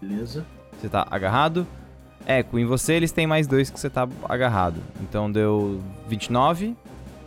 Beleza. 0.00 0.44
Você 0.72 0.88
tá 0.88 1.06
agarrado. 1.10 1.66
Echo, 2.26 2.58
em 2.58 2.64
você 2.64 2.94
eles 2.94 3.12
têm 3.12 3.26
mais 3.26 3.46
dois 3.46 3.70
que 3.70 3.78
você 3.78 3.88
tá 3.88 4.08
agarrado. 4.28 4.80
Então 5.00 5.30
deu 5.30 5.80
29, 6.08 6.74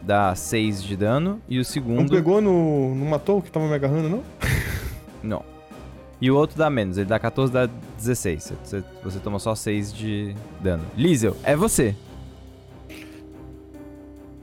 dá 0.02 0.36
6 0.36 0.84
de 0.84 0.98
dano. 0.98 1.42
E 1.48 1.56
o 1.56 1.60
Não 1.60 1.64
segundo. 1.64 2.12
pegou 2.12 2.42
no. 2.42 2.94
Não 2.96 3.06
matou 3.06 3.38
o 3.38 3.42
que 3.42 3.50
tava 3.52 3.68
me 3.68 3.74
agarrando, 3.74 4.10
não? 4.10 4.24
Não. 5.24 5.44
E 6.22 6.30
o 6.30 6.36
outro 6.36 6.58
dá 6.58 6.70
menos, 6.70 6.98
ele 6.98 7.08
dá 7.08 7.18
14, 7.18 7.52
dá 7.52 7.66
16. 7.98 8.54
Você, 8.64 8.84
você 9.02 9.20
toma 9.20 9.40
só 9.40 9.56
6 9.56 9.94
de 9.94 10.36
dano. 10.62 10.84
Liesel, 10.98 11.36
é 11.44 11.56
você. 11.56 11.96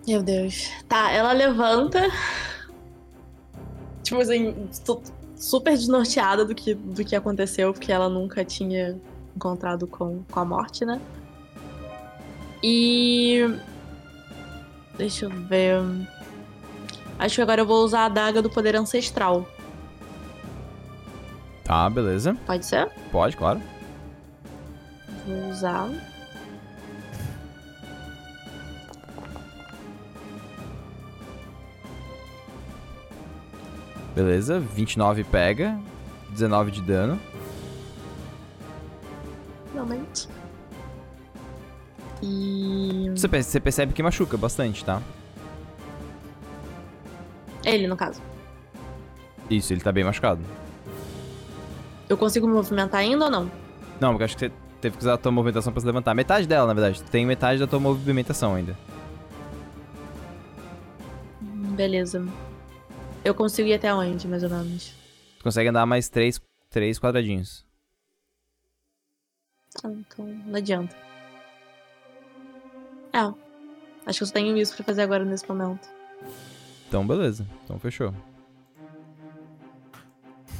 Meu 0.07 0.23
Deus. 0.23 0.71
Tá, 0.89 1.11
ela 1.11 1.33
levanta. 1.33 2.09
Tipo 4.03 4.21
assim, 4.21 4.55
su- 4.71 5.03
super 5.35 5.73
desnorteada 5.77 6.45
do 6.45 6.55
que, 6.55 6.75
do 6.75 7.05
que 7.05 7.17
aconteceu, 7.17 7.73
porque 7.73 7.91
ela 7.93 8.09
nunca 8.09 8.45
tinha 8.45 8.97
encontrado 9.37 9.87
com, 9.87 10.23
com 10.31 10.41
a 10.41 10.45
morte, 10.45 10.85
né? 10.85 11.01
E. 12.63 13.49
Deixa 14.97 15.27
eu 15.27 15.31
ver. 15.31 15.81
Acho 17.19 17.37
que 17.37 17.43
agora 17.43 17.61
eu 17.61 17.67
vou 17.67 17.85
usar 17.85 18.01
a 18.01 18.07
adaga 18.07 18.43
do 18.43 18.51
poder 18.51 18.75
ancestral. 18.75 19.47
Tá, 21.65 21.89
beleza. 21.91 22.37
Pode 22.47 22.65
ser? 22.65 22.91
Pode, 23.13 23.37
claro. 23.37 23.61
Vou 25.27 25.51
usar. 25.51 25.91
Beleza, 34.15 34.59
29 34.59 35.25
pega, 35.25 35.79
19 36.31 36.71
de 36.71 36.81
dano. 36.81 37.21
Realmente. 39.77 40.27
E. 42.23 43.11
Você, 43.15 43.29
perce- 43.29 43.51
você 43.51 43.61
percebe 43.61 43.93
que 43.93 44.03
machuca 44.03 44.39
bastante, 44.39 44.83
tá? 44.83 45.03
Ele, 47.63 47.87
no 47.87 47.95
caso. 47.95 48.23
Isso, 49.51 49.75
ele 49.75 49.83
tá 49.83 49.93
bem 49.93 50.03
machucado. 50.03 50.41
Eu 52.09 52.17
consigo 52.17 52.47
me 52.47 52.55
movimentar 52.55 53.01
ainda 53.01 53.27
ou 53.27 53.31
não? 53.31 53.51
Não, 54.01 54.13
porque 54.13 54.25
acho 54.25 54.35
que 54.37 54.47
você 54.47 54.53
teve 54.81 54.97
que 54.97 55.03
usar 55.03 55.13
a 55.15 55.19
tua 55.19 55.31
movimentação 55.31 55.71
pra 55.75 55.81
se 55.81 55.87
levantar. 55.87 56.15
Metade 56.15 56.47
dela, 56.47 56.67
na 56.67 56.73
verdade. 56.73 57.03
Tem 57.03 57.27
metade 57.27 57.61
da 57.61 57.67
tua 57.67 57.79
movimentação 57.81 58.55
ainda. 58.55 58.75
Beleza. 61.77 62.25
Eu 63.23 63.35
consigo 63.35 63.69
ir 63.69 63.75
até 63.75 63.93
onde, 63.93 64.27
mais 64.27 64.43
ou 64.43 64.49
menos? 64.49 64.95
Tu 65.39 65.45
consegue 65.45 65.69
andar 65.69 65.85
mais 65.85 66.09
3, 66.09 66.41
três 66.71 66.99
quadradinhos. 66.99 67.66
Ah, 69.85 69.89
então 69.89 70.27
não 70.47 70.57
adianta. 70.57 70.95
É. 73.13 73.19
Acho 74.07 74.19
que 74.19 74.23
eu 74.23 74.27
só 74.27 74.33
tenho 74.33 74.57
isso 74.57 74.75
pra 74.77 74.85
fazer 74.85 75.03
agora 75.03 75.25
nesse 75.25 75.49
momento. 75.49 75.89
Então, 76.89 77.07
beleza. 77.07 77.47
Então, 77.65 77.79
fechou. 77.79 78.15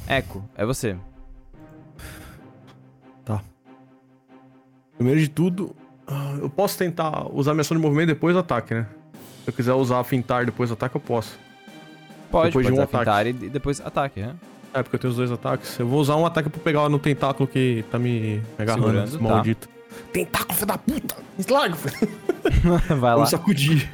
Eco, 0.07 0.43
é 0.55 0.65
você. 0.65 0.97
Primeiro 4.97 5.19
de 5.19 5.29
tudo, 5.29 5.75
eu 6.41 6.49
posso 6.49 6.77
tentar 6.77 7.27
usar 7.31 7.53
minha 7.53 7.61
ação 7.61 7.77
de 7.77 7.83
movimento 7.83 8.07
depois 8.07 8.33
do 8.33 8.39
ataque, 8.39 8.73
né? 8.73 8.87
Se 9.43 9.49
eu 9.49 9.53
quiser 9.53 9.73
usar 9.73 10.03
fintar 10.03 10.43
depois 10.43 10.69
do 10.69 10.73
ataque, 10.73 10.95
eu 10.95 11.01
posso. 11.01 11.37
Pode, 12.31 12.47
Depois 12.47 12.65
de 12.65 12.71
pode 12.71 12.81
um 12.81 12.83
usar 12.83 12.99
fintar 12.99 13.27
e 13.27 13.29
e 13.29 13.33
depois 13.49 13.79
ataque, 13.79 14.21
né? 14.21 14.35
É, 14.73 14.83
porque 14.83 14.95
eu 14.95 14.99
tenho 14.99 15.11
os 15.11 15.17
dois 15.17 15.31
ataques. 15.31 15.79
Eu 15.79 15.87
vou 15.87 15.99
usar 15.99 16.15
um 16.15 16.25
ataque 16.25 16.49
pra 16.49 16.61
pegar 16.61 16.87
no 16.89 16.99
tentáculo 16.99 17.47
que 17.47 17.83
tá 17.89 17.97
me 17.97 18.41
agarrando, 18.57 19.03
esse 19.03 19.17
tá. 19.17 19.23
maldito. 19.23 19.69
Tentáculo, 20.11 20.53
filho 20.53 20.67
da 20.67 20.77
puta! 20.77 21.15
Filho. 21.37 21.75
Vai 22.87 22.97
Vou 22.97 23.09
lá. 23.09 23.21
me 23.21 23.27
sacudir. 23.27 23.89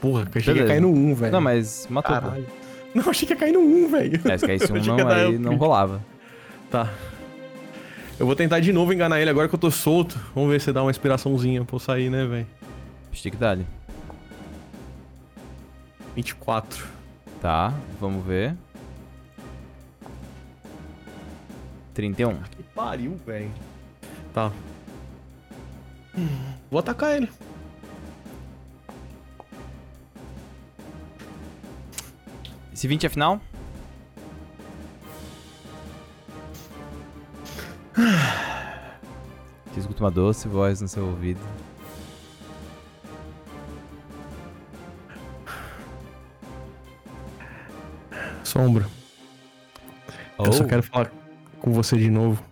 Porra, 0.00 0.22
eu 0.22 0.28
achei 0.34 0.54
que 0.54 0.60
ia 0.60 0.66
cair 0.66 0.80
no 0.80 0.90
1, 0.90 1.14
velho. 1.14 1.32
Não, 1.32 1.40
mas 1.40 1.86
matou. 1.90 2.14
Caralho. 2.14 2.46
Não, 2.94 3.10
achei 3.10 3.26
que 3.26 3.32
ia 3.34 3.38
cair 3.38 3.52
no 3.52 3.60
1, 3.60 3.88
velho. 3.88 4.20
É, 4.24 4.38
se 4.38 4.46
caísse 4.46 4.72
um, 4.72 4.76
Eu 4.76 4.96
não, 4.96 5.08
aí 5.08 5.36
o 5.36 5.40
não 5.40 5.56
rolava. 5.56 6.02
Tá. 6.70 6.90
Eu 8.18 8.24
vou 8.24 8.34
tentar 8.34 8.60
de 8.60 8.72
novo 8.72 8.92
enganar 8.92 9.20
ele 9.20 9.28
agora 9.30 9.48
que 9.48 9.54
eu 9.54 9.58
tô 9.58 9.70
solto. 9.70 10.18
Vamos 10.34 10.50
ver 10.50 10.60
se 10.60 10.72
dá 10.72 10.82
uma 10.82 10.90
inspiraçãozinha 10.90 11.64
pra 11.64 11.76
eu 11.76 11.80
sair, 11.80 12.10
né, 12.10 12.24
velho? 12.24 12.46
Stick 13.12 13.36
dali. 13.36 13.66
24. 16.16 16.86
Tá, 17.42 17.74
vamos 18.00 18.24
ver. 18.24 18.56
31. 21.92 22.42
Que 22.42 22.62
pariu, 22.62 23.20
velho. 23.26 23.52
Tá. 24.32 24.50
Vou 26.70 26.80
atacar 26.80 27.14
ele. 27.16 27.30
Esse 32.72 32.88
20 32.88 33.04
é 33.04 33.08
final? 33.10 33.38
Escuta 39.76 40.02
uma 40.04 40.10
doce 40.10 40.48
voz 40.48 40.80
no 40.80 40.88
seu 40.88 41.06
ouvido. 41.06 41.40
Sombra, 48.56 48.86
eu 50.38 50.52
só 50.52 50.64
Oh, 50.64 50.66
quero 50.66 50.82
falar 50.82 51.10
com 51.60 51.72
você 51.72 51.96
de 51.98 52.08
novo. 52.10 52.42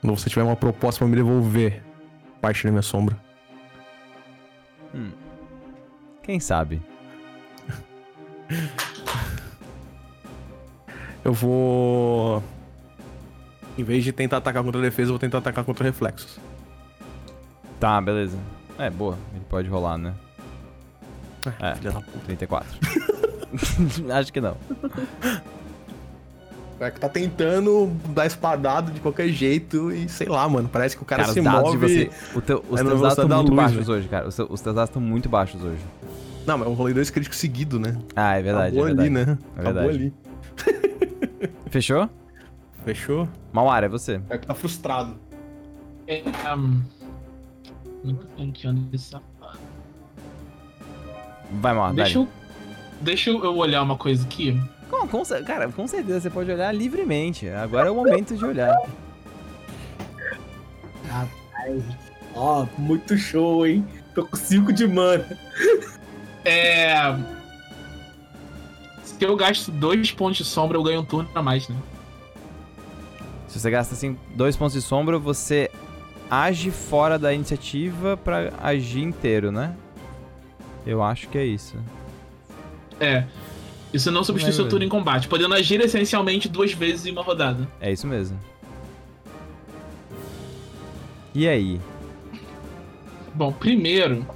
Quando 0.00 0.14
você 0.16 0.28
tiver 0.28 0.42
uma 0.42 0.56
proposta 0.56 0.98
pra 0.98 1.08
me 1.08 1.16
devolver 1.16 1.82
parte 2.40 2.64
da 2.64 2.70
minha 2.70 2.82
sombra. 2.82 3.16
hum. 4.94 5.10
Quem 6.22 6.38
sabe? 6.38 6.82
Eu 11.24 11.32
vou. 11.32 12.42
Em 13.76 13.82
vez 13.84 14.04
de 14.04 14.12
tentar 14.12 14.36
atacar 14.38 14.62
contra 14.62 14.80
a 14.80 14.84
defesa, 14.84 15.08
eu 15.08 15.12
vou 15.14 15.18
tentar 15.18 15.38
atacar 15.38 15.64
contra 15.64 15.84
reflexos. 15.84 16.38
Tá, 17.78 18.00
beleza. 18.00 18.38
É, 18.78 18.88
boa. 18.88 19.18
Ele 19.34 19.44
pode 19.48 19.68
rolar, 19.68 19.98
né? 19.98 20.14
É, 21.60 21.72
puta. 21.74 22.02
34. 22.24 22.78
Acho 24.12 24.32
que 24.32 24.40
não. 24.40 24.56
É 26.80 26.90
que 26.92 27.00
tá 27.00 27.08
tentando 27.08 27.90
dar 28.10 28.26
espadado 28.26 28.92
de 28.92 29.00
qualquer 29.00 29.28
jeito 29.28 29.90
e 29.90 30.08
sei 30.08 30.28
lá, 30.28 30.48
mano. 30.48 30.68
Parece 30.68 30.96
que 30.96 31.02
o 31.02 31.06
cara, 31.06 31.22
Cara, 31.22 31.32
se 31.32 31.40
os 31.40 31.44
dados 31.44 31.74
move. 31.74 31.86
de 31.86 32.08
você. 32.10 32.10
o 32.36 32.40
teu- 32.40 32.64
os 32.70 32.80
é 32.80 32.84
teus 32.84 33.00
dados 33.00 33.12
estão 33.18 33.28
da 33.28 33.36
muito 33.36 33.48
luz, 33.50 33.56
baixos 33.62 33.88
hoje, 33.88 34.08
cara. 34.08 34.28
Os, 34.28 34.36
teus- 34.36 34.48
os 34.50 34.60
teus 34.60 34.76
dados 34.76 34.90
estão 34.90 35.02
muito 35.02 35.28
baixos 35.28 35.60
hoje. 35.62 35.80
Não, 36.46 36.56
mas 36.56 36.68
eu 36.68 36.74
rolei 36.74 36.94
dois 36.94 37.10
críticos 37.10 37.38
seguidos, 37.38 37.80
né? 37.80 37.96
Ah, 38.14 38.36
é 38.38 38.42
verdade. 38.42 38.68
Acabou 38.78 38.84
é 38.84 38.94
verdade. 38.94 39.08
ali, 39.08 39.26
né? 39.26 39.38
É 39.56 39.60
Acabou 39.60 39.82
verdade. 39.82 40.14
ali. 41.36 41.50
Fechou? 41.70 42.08
Fechou? 42.84 43.28
Mauara, 43.52 43.86
é 43.86 43.88
você. 43.88 44.20
É 44.30 44.38
que 44.38 44.46
tá 44.46 44.54
frustrado. 44.54 45.16
É, 46.06 46.22
um... 46.54 46.80
Não 48.04 48.14
tô 48.14 48.26
tanqueando 48.36 48.82
esse 48.92 49.04
safado. 49.10 49.58
Vai, 51.60 51.74
Mauara. 51.74 51.94
Deixa 51.94 52.18
eu. 52.18 52.28
Deixa 53.00 53.30
eu 53.30 53.56
olhar 53.56 53.82
uma 53.82 53.96
coisa 53.96 54.24
aqui. 54.24 54.60
Com, 54.90 55.06
com 55.06 55.22
cara, 55.44 55.68
com 55.68 55.86
certeza 55.86 56.20
você 56.20 56.30
pode 56.30 56.50
olhar 56.50 56.74
livremente. 56.74 57.48
Agora 57.48 57.88
é 57.88 57.90
o 57.90 57.94
momento 57.94 58.36
de 58.36 58.44
olhar. 58.44 58.74
Ó, 62.34 62.66
muito 62.76 63.16
show, 63.16 63.66
hein? 63.66 63.86
Tô 64.14 64.24
com 64.24 64.36
5 64.36 64.72
de 64.72 64.86
mana. 64.86 65.26
É. 66.44 67.16
Se 69.02 69.24
eu 69.24 69.36
gasto 69.36 69.70
dois 69.70 70.10
pontos 70.12 70.38
de 70.38 70.44
sombra, 70.44 70.78
eu 70.78 70.82
ganho 70.82 71.00
um 71.00 71.04
turno 71.04 71.28
a 71.34 71.42
mais, 71.42 71.68
né? 71.68 71.76
Se 73.48 73.58
você 73.58 73.70
gasta 73.70 73.94
assim 73.94 74.16
dois 74.34 74.56
pontos 74.56 74.74
de 74.74 74.82
sombra, 74.82 75.18
você 75.18 75.70
age 76.30 76.70
fora 76.70 77.18
da 77.18 77.32
iniciativa 77.32 78.16
pra 78.16 78.52
agir 78.62 79.02
inteiro, 79.02 79.50
né? 79.50 79.74
Eu 80.86 81.02
acho 81.02 81.28
que 81.28 81.38
é 81.38 81.44
isso. 81.44 81.76
É. 83.00 83.26
Isso 83.92 84.10
não 84.10 84.22
substitui 84.22 84.52
seu 84.52 84.68
turno 84.68 84.84
em 84.84 84.88
combate, 84.88 85.28
podendo 85.28 85.54
agir 85.54 85.80
essencialmente 85.80 86.48
duas 86.48 86.72
vezes 86.72 87.06
em 87.06 87.12
uma 87.12 87.22
rodada. 87.22 87.66
É 87.80 87.90
isso 87.90 88.06
mesmo. 88.06 88.38
E 91.34 91.48
aí? 91.48 91.80
Bom, 93.34 93.52
primeiro. 93.52 94.26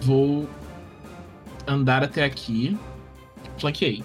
Vou 0.00 0.48
andar 1.66 2.04
até 2.04 2.24
aqui. 2.24 2.78
Flanqueei. 3.58 4.04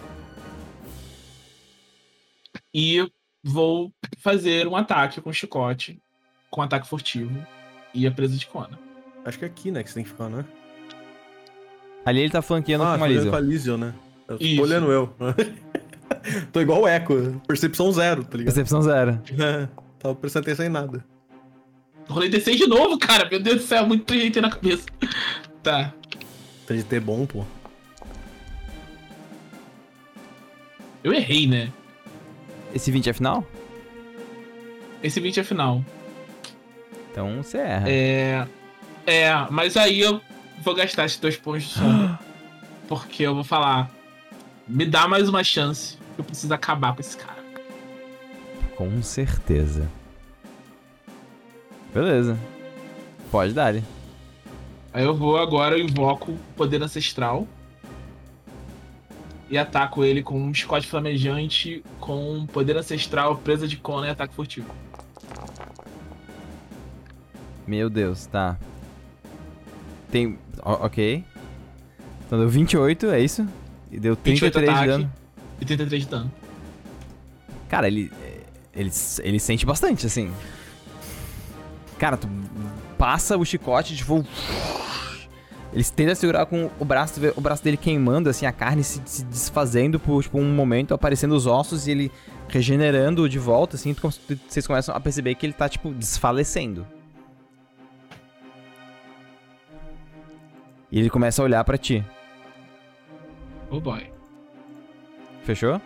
E 2.74 3.08
vou 3.44 3.94
fazer 4.18 4.68
um 4.68 4.76
ataque 4.76 5.22
com 5.22 5.32
chicote. 5.32 6.00
Com 6.50 6.62
ataque 6.62 6.88
furtivo. 6.88 7.46
E 7.94 8.08
a 8.08 8.12
presa 8.12 8.38
de 8.38 8.48
Kona. 8.48 8.85
Acho 9.26 9.40
que 9.40 9.46
é 9.46 9.48
aqui, 9.48 9.72
né, 9.72 9.84
que 9.84 9.90
você 9.90 9.96
tem 9.96 10.04
que 10.04 10.10
ficar, 10.10 10.30
né? 10.30 10.46
Ali 12.06 12.22
ele 12.22 12.30
tá 12.30 12.42
flanqueando 12.44 12.84
ah, 12.84 12.92
com 12.92 12.98
uma 12.98 13.08
Lizel. 13.08 13.32
com 13.32 13.36
a 13.36 13.40
Lizel, 13.40 13.78
né? 13.78 13.94
Eu 14.28 14.38
tô 14.38 14.46
Isso. 14.46 14.62
olhando 14.62 14.92
eu. 14.92 15.12
tô 16.54 16.62
igual 16.62 16.84
o 16.84 16.88
Echo. 16.88 17.42
Percepção 17.48 17.92
zero, 17.92 18.24
tá 18.24 18.38
ligado? 18.38 18.54
Percepção 18.54 18.82
zero. 18.84 19.20
É, 19.40 19.68
tava 19.98 20.14
prestando 20.14 20.44
atenção 20.44 20.66
em 20.66 20.70
nada. 20.70 21.04
Rolei 22.08 22.30
D6 22.30 22.58
de 22.58 22.68
novo, 22.68 23.00
cara. 23.00 23.28
Meu 23.28 23.40
Deus 23.40 23.58
do 23.58 23.64
céu, 23.64 23.88
muito 23.88 24.14
jeito 24.14 24.40
na 24.40 24.52
cabeça. 24.52 24.86
Tá. 25.64 25.92
Tem 26.68 26.78
de 26.78 26.84
ter 26.84 27.00
bom, 27.00 27.26
pô. 27.26 27.44
Eu 31.04 31.12
errei, 31.12 31.48
né? 31.48 31.72
Esse 32.74 32.92
20 32.92 33.10
é 33.10 33.14
final? 33.14 33.48
Esse 35.02 35.20
20 35.20 35.40
é 35.40 35.44
final. 35.44 35.84
Então 37.12 37.42
você 37.42 37.58
erra. 37.58 37.90
É. 37.90 38.48
É, 39.06 39.32
mas 39.52 39.78
aí 39.78 40.00
eu 40.00 40.20
vou 40.64 40.74
gastar 40.74 41.06
esses 41.06 41.20
dois 41.20 41.38
pontos 41.38 41.64
de 41.64 41.70
sombra. 41.70 42.20
porque 42.88 43.24
eu 43.24 43.36
vou 43.36 43.44
falar. 43.44 43.92
Me 44.68 44.86
dá 44.86 45.08
mais 45.08 45.30
uma 45.30 45.44
chance. 45.44 45.98
Eu 46.18 46.24
preciso 46.24 46.54
acabar 46.54 46.94
com 46.94 47.02
esse 47.02 47.16
cara. 47.18 47.44
Com 48.76 49.02
certeza. 49.04 49.90
Beleza. 51.94 52.38
Pode 53.32 53.54
dar. 53.54 53.76
Aí 54.94 55.04
eu 55.04 55.16
vou 55.16 55.38
agora, 55.38 55.78
eu 55.78 55.86
invoco 55.86 56.32
o 56.32 56.40
poder 56.56 56.82
ancestral. 56.82 57.48
E 59.50 59.58
ataco 59.58 60.04
ele 60.04 60.24
com 60.24 60.42
um 60.42 60.54
chicote 60.54 60.88
flamejante, 60.88 61.84
com 62.00 62.46
poder 62.48 62.76
ancestral, 62.76 63.38
presa 63.38 63.68
de 63.68 63.78
cona 63.78 64.08
e 64.08 64.10
ataque 64.10 64.34
furtivo. 64.34 64.70
Meu 67.68 67.90
Deus, 67.90 68.26
tá. 68.26 68.58
Tem. 70.16 70.40
ok. 70.64 71.26
Então 72.26 72.40
deu 72.40 72.48
28, 72.48 73.08
é 73.08 73.20
isso? 73.20 73.46
E 73.92 74.00
deu 74.00 74.16
28 74.16 74.54
33 74.54 74.80
de 74.80 74.88
dano. 74.88 75.14
E 75.60 75.66
33 75.66 76.04
de 76.04 76.10
dano. 76.10 76.32
Cara, 77.68 77.88
ele, 77.88 78.10
ele. 78.74 78.92
Ele 79.22 79.40
sente 79.40 79.66
bastante, 79.66 80.06
assim. 80.06 80.32
Cara, 82.00 82.16
tu 82.16 82.30
passa 82.98 83.38
o 83.38 83.44
chicote, 83.44 83.94
tipo. 83.94 84.26
Ele 85.74 85.84
tenta 85.84 86.16
segurar 86.16 86.46
com 86.46 86.72
o 86.80 86.86
braço, 86.86 87.20
o 87.36 87.42
braço 87.42 87.62
dele 87.62 87.76
queimando, 87.76 88.30
assim, 88.30 88.46
a 88.46 88.54
carne 88.54 88.82
se, 88.82 89.02
se 89.06 89.26
desfazendo 89.26 90.00
por 90.00 90.24
tipo, 90.24 90.40
um 90.40 90.54
momento, 90.54 90.94
aparecendo 90.94 91.36
os 91.36 91.46
ossos 91.46 91.88
e 91.88 91.92
ele 91.92 92.12
regenerando 92.48 93.28
de 93.28 93.38
volta, 93.38 93.76
assim, 93.76 93.94
vocês 94.48 94.66
começam 94.66 94.96
a 94.96 95.00
perceber 95.02 95.36
que 95.36 95.46
ele 95.46 95.52
tá, 95.52 95.68
tipo, 95.68 95.94
desfalecendo. 95.94 96.88
E 100.96 101.00
ele 101.00 101.10
começa 101.10 101.42
a 101.42 101.46
olhar 101.46 101.62
pra 101.66 101.78
ti. 101.78 102.02
Oh 103.70 103.82
boy. 103.82 104.10
Fechou? 105.44 105.82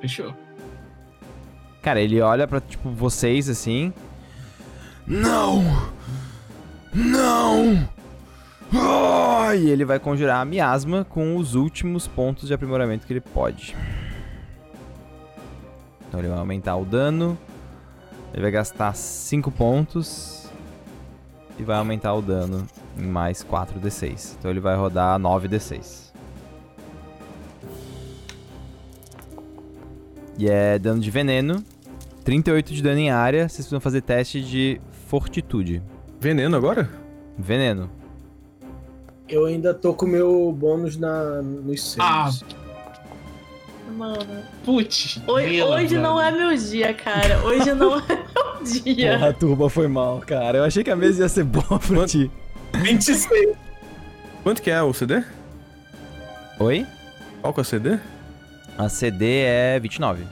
Fechou. 0.00 0.34
Cara, 1.80 2.00
ele 2.00 2.20
olha 2.20 2.44
pra, 2.48 2.60
tipo, 2.60 2.90
vocês 2.90 3.48
assim. 3.48 3.92
Não! 5.06 5.62
Não! 6.92 7.88
Ah, 8.74 9.54
e 9.54 9.70
ele 9.70 9.84
vai 9.84 10.00
conjurar 10.00 10.40
a 10.40 10.44
miasma 10.44 11.04
com 11.04 11.36
os 11.36 11.54
últimos 11.54 12.08
pontos 12.08 12.48
de 12.48 12.54
aprimoramento 12.54 13.06
que 13.06 13.12
ele 13.12 13.20
pode. 13.20 13.76
Então 16.08 16.18
ele 16.18 16.28
vai 16.28 16.38
aumentar 16.38 16.74
o 16.74 16.84
dano. 16.84 17.38
Ele 18.32 18.42
vai 18.42 18.50
gastar 18.50 18.92
5 18.92 19.52
pontos. 19.52 20.50
E 21.60 21.62
vai 21.62 21.76
aumentar 21.76 22.12
o 22.12 22.20
dano 22.20 22.66
mais 22.96 23.44
4d6. 23.44 24.36
Então 24.38 24.50
ele 24.50 24.60
vai 24.60 24.76
rodar 24.76 25.18
9d6. 25.18 26.06
E 30.38 30.48
é 30.48 30.78
dano 30.78 31.00
de 31.00 31.10
veneno. 31.10 31.64
38 32.24 32.72
de 32.74 32.82
dano 32.82 32.98
em 32.98 33.10
área. 33.10 33.42
Vocês 33.48 33.56
precisam 33.58 33.80
fazer 33.80 34.02
teste 34.02 34.42
de 34.42 34.80
fortitude. 35.08 35.82
Veneno 36.20 36.56
agora? 36.56 36.90
Veneno. 37.38 37.90
Eu 39.28 39.46
ainda 39.46 39.74
tô 39.74 39.92
com 39.94 40.06
o 40.06 40.08
meu 40.08 40.52
bônus 40.52 40.96
na, 40.96 41.42
nos 41.42 41.82
seis. 41.92 41.96
Ah, 42.00 42.30
Mano, 43.96 44.18
putz. 44.64 45.20
hoje, 45.26 45.62
hoje 45.62 45.96
não 45.98 46.20
é 46.20 46.30
meu 46.30 46.54
dia, 46.56 46.92
cara. 46.92 47.42
Hoje 47.44 47.72
não 47.72 47.96
é 47.98 48.02
meu 48.06 48.82
dia. 48.84 49.12
Porra, 49.14 49.28
a 49.28 49.32
turba 49.32 49.70
foi 49.70 49.88
mal, 49.88 50.20
cara. 50.20 50.58
Eu 50.58 50.64
achei 50.64 50.84
que 50.84 50.90
a 50.90 50.96
mesa 50.96 51.22
ia 51.22 51.28
ser 51.28 51.44
boa 51.44 51.78
pra 51.78 52.04
ti. 52.06 52.30
26. 52.82 53.28
Quanto 54.42 54.62
que 54.62 54.70
é 54.70 54.82
o 54.82 54.92
CD? 54.92 55.22
Oi? 56.58 56.86
Qual 57.40 57.52
que 57.52 57.60
é 57.60 57.62
o 57.62 57.64
CD? 57.64 57.98
A 58.78 58.88
CD 58.88 59.42
é 59.44 59.80
29. 59.80 60.24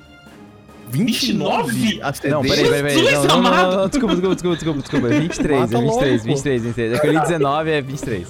29? 0.89 2.01
A 2.03 2.13
CD? 2.13 2.29
Não, 2.29 2.43
peraí, 2.43 2.63
peraí, 2.65 2.83
peraí. 2.83 2.99
Jesus 2.99 3.25
Não, 3.27 3.37
não, 3.37 3.43
não, 3.43 3.51
não, 3.51 3.59
amado! 3.59 3.77
não, 3.77 3.89
desculpa, 3.89 4.15
desculpa, 4.15 4.35
desculpa, 4.35 4.57
desculpa, 4.57 4.81
desculpa. 4.81 5.07
É 5.09 5.21
23, 5.21 5.61
Mata 5.61 5.77
é 5.77 5.81
23, 5.81 6.11
logo, 6.13 6.19
pô. 6.19 6.27
23, 6.35 6.63
23. 6.63 6.93
É 6.93 6.99
que 7.01 7.07
eu 7.07 7.13
li 7.13 7.21
19, 7.21 7.71
é 7.71 7.81
23. 7.83 8.29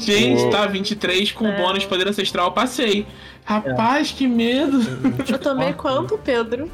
Gente, 0.00 0.50
tá 0.50 0.66
23 0.66 1.32
com 1.32 1.46
É. 1.46 1.56
bônus 1.56 1.84
poder 1.84 2.08
ancestral, 2.08 2.46
eu 2.46 2.52
passei. 2.52 3.06
Rapaz, 3.44 4.10
que 4.10 4.26
medo. 4.26 4.78
Eu 5.30 5.38
tomei 5.38 5.72
quanto, 5.72 6.18
Pedro? 6.18 6.68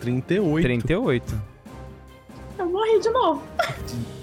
38. 0.00 0.62
38. 0.62 1.40
Eu 2.58 2.66
morri 2.68 3.00
de 3.00 3.08
novo. 3.10 3.42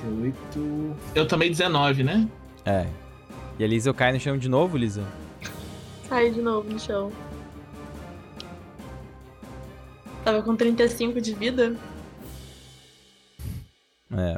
38. 0.00 0.96
Eu 1.14 1.26
tomei 1.26 1.48
19, 1.48 2.02
né? 2.02 2.28
É. 2.64 2.86
E 3.58 3.64
a 3.64 3.66
Lisa 3.66 3.92
cai 3.92 4.12
no 4.12 4.20
chão 4.20 4.38
de 4.38 4.48
novo, 4.48 4.76
Lisa? 4.76 5.04
Caí 6.08 6.30
de 6.32 6.40
novo 6.40 6.68
no 6.68 6.78
chão. 6.78 7.12
Tava 10.24 10.42
com 10.42 10.56
35 10.56 11.20
de 11.20 11.34
vida. 11.34 11.76
É. 14.12 14.36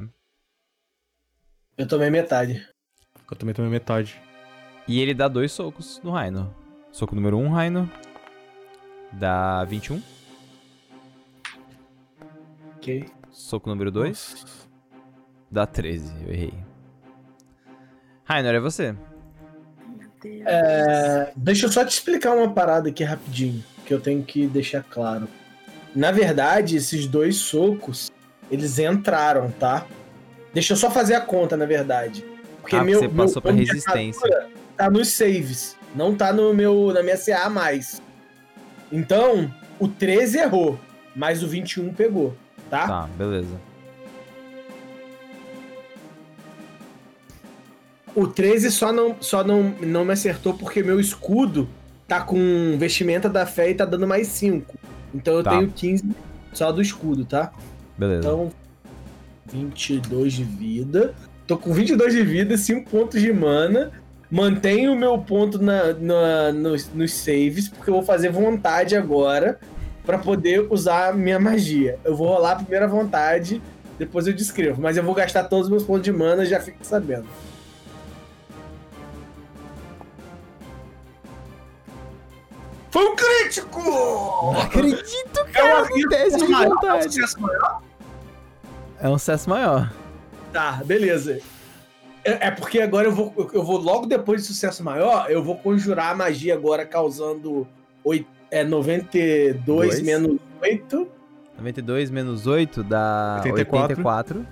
Eu 1.79 1.89
tomei 1.89 2.11
metade. 2.11 2.67
Eu 3.31 3.37
também 3.37 3.55
tomei 3.55 3.71
metade. 3.71 4.21
E 4.87 5.01
ele 5.01 5.15
dá 5.15 5.29
dois 5.29 5.53
socos 5.53 6.01
no 6.05 6.11
Raino. 6.11 6.55
Soco 6.91 7.15
número 7.15 7.39
1, 7.39 7.45
um, 7.45 7.49
Raino. 7.49 7.91
Dá 9.13 9.65
21. 9.65 10.03
Ok. 12.77 13.09
Soco 13.31 13.71
número 13.71 13.91
2. 13.91 14.69
Dá 15.53 15.67
13. 15.67 16.11
Eu 16.27 16.33
errei. 16.33 16.55
Rainor, 18.25 18.55
é 18.55 18.61
você. 18.61 18.93
Meu 19.87 20.09
Deus. 20.23 20.43
É, 20.47 21.31
deixa 21.37 21.67
eu 21.67 21.71
só 21.73 21.85
te 21.85 21.91
explicar 21.91 22.35
uma 22.35 22.51
parada 22.55 22.89
aqui 22.89 23.05
rapidinho, 23.05 23.63
que 23.85 23.93
eu 23.93 24.01
tenho 24.01 24.23
que 24.23 24.47
deixar 24.47 24.83
claro. 24.83 25.29
Na 25.95 26.11
verdade, 26.11 26.77
esses 26.77 27.07
dois 27.07 27.37
socos, 27.37 28.11
eles 28.51 28.79
entraram, 28.79 29.51
tá? 29.51 29.85
Deixa 30.55 30.73
eu 30.73 30.77
só 30.79 30.91
fazer 30.91 31.15
a 31.17 31.21
conta, 31.21 31.55
na 31.55 31.67
verdade. 31.67 32.25
Porque 32.63 32.75
Ah, 32.77 32.83
meu, 32.83 33.01
você 33.01 33.09
meu 33.09 33.27
passou 33.27 33.43
pra 33.43 33.51
ponto 33.53 33.63
de 33.63 33.71
resistência. 33.71 34.49
tá 34.75 34.89
nos 34.91 35.09
saves, 35.09 35.77
não 35.95 36.15
tá 36.17 36.33
no 36.33 36.55
meu 36.55 36.93
na 36.95 37.03
minha 37.03 37.19
CA 37.19 37.51
mais. 37.51 38.01
Então, 38.91 39.53
o 39.79 39.87
13 39.87 40.39
errou, 40.39 40.81
mas 41.15 41.43
o 41.43 41.47
21 41.49 41.93
pegou, 41.93 42.35
tá? 42.71 42.87
Tá, 42.87 43.09
beleza. 43.19 43.61
O 48.15 48.27
13 48.27 48.71
só 48.71 48.93
não, 48.93 49.17
só 49.21 49.43
não, 49.43 49.75
não 49.81 50.05
me 50.05 50.13
acertou 50.13 50.55
porque 50.55 50.83
meu 50.83 51.01
escudo 51.01 51.69
tá 52.07 52.21
com 52.21 52.77
vestimenta 52.79 53.29
da 53.29 53.47
fé 53.47 53.71
e 53.71 53.75
tá 53.75 53.85
dando 53.85 54.07
mais 54.07 54.27
5. 54.29 54.75
Então 55.15 55.35
eu 55.39 55.43
Tá. 55.43 55.51
tenho 55.51 55.69
15 55.71 56.05
só 56.53 56.71
do 56.71 56.83
escudo, 56.83 57.25
tá? 57.25 57.53
Beleza. 57.97 58.21
Então, 58.21 58.53
22 59.51 60.33
de 60.35 60.45
vida. 60.45 61.15
Tô 61.47 61.57
com 61.57 61.73
22 61.73 62.13
de 62.13 62.23
vida, 62.23 62.57
5 62.57 62.91
pontos 62.91 63.21
de 63.21 63.33
mana. 63.33 63.91
Mantenho 64.31 64.93
o 64.93 64.97
meu 64.97 65.19
ponto 65.19 65.59
na, 65.63 65.93
na- 65.93 66.53
nos, 66.53 66.89
nos 66.95 67.13
saves, 67.13 67.69
porque 67.69 67.91
eu 67.91 67.95
vou 67.95 68.03
fazer 68.03 68.31
vontade 68.31 68.97
agora 68.97 69.59
pra 70.07 70.17
poder 70.19 70.67
usar 70.71 71.09
a 71.11 71.13
minha 71.13 71.39
magia. 71.39 71.99
Eu 72.05 72.17
vou 72.17 72.29
rolar 72.29 72.53
a 72.53 72.57
primeira 72.57 72.89
vontade, 72.89 73.61
depois 73.99 74.27
eu 74.27 74.33
descrevo. 74.33 74.81
Mas 74.81 74.97
eu 74.97 75.03
vou 75.03 75.15
gastar 75.15 75.45
todos 75.45 75.67
os 75.67 75.71
meus 75.71 75.83
pontos 75.83 76.03
de 76.05 76.13
mana, 76.13 76.47
já 76.47 76.61
fique 76.61 76.79
sabendo. 76.87 77.27
Foi 82.93 83.05
um 83.07 83.17
crítico! 83.17 83.81
Não 83.81 84.61
acredito, 84.61 85.41
É 85.41 85.45
cara! 85.53 85.83
uma- 85.85 85.97
Um 85.97 86.09
teste 86.09 86.39
de 86.39 86.49
maior, 86.49 86.69
vontade. 86.75 87.05
sucesso 87.05 87.41
maior. 87.41 87.83
É 89.01 89.09
um 89.09 89.19
sucesso 89.19 89.49
maior. 89.51 89.93
Tá, 90.53 90.81
beleza. 90.85 91.41
É, 92.25 92.49
é 92.49 92.51
porque 92.51 92.81
agora 92.81 93.09
eu 93.09 93.13
vou, 93.13 93.33
eu 93.53 93.65
vou 93.65 93.79
logo 93.79 94.07
depois 94.07 94.43
de 94.43 94.47
sucesso 94.47 94.85
maior, 94.85 95.27
eu 95.31 95.43
vou 95.43 95.57
conjurar 95.57 96.11
a 96.11 96.15
magia 96.15 96.55
agora 96.55 96.85
causando 96.87 97.67
oit, 98.05 98.27
é, 98.51 98.63
92 98.63 99.65
Dois. 99.65 100.01
menos 100.03 100.39
8. 100.61 101.09
92 101.57 102.11
menos 102.11 102.47
8 102.47 102.85
dá 102.85 103.41
84. 103.45 103.83
84. 104.03 104.47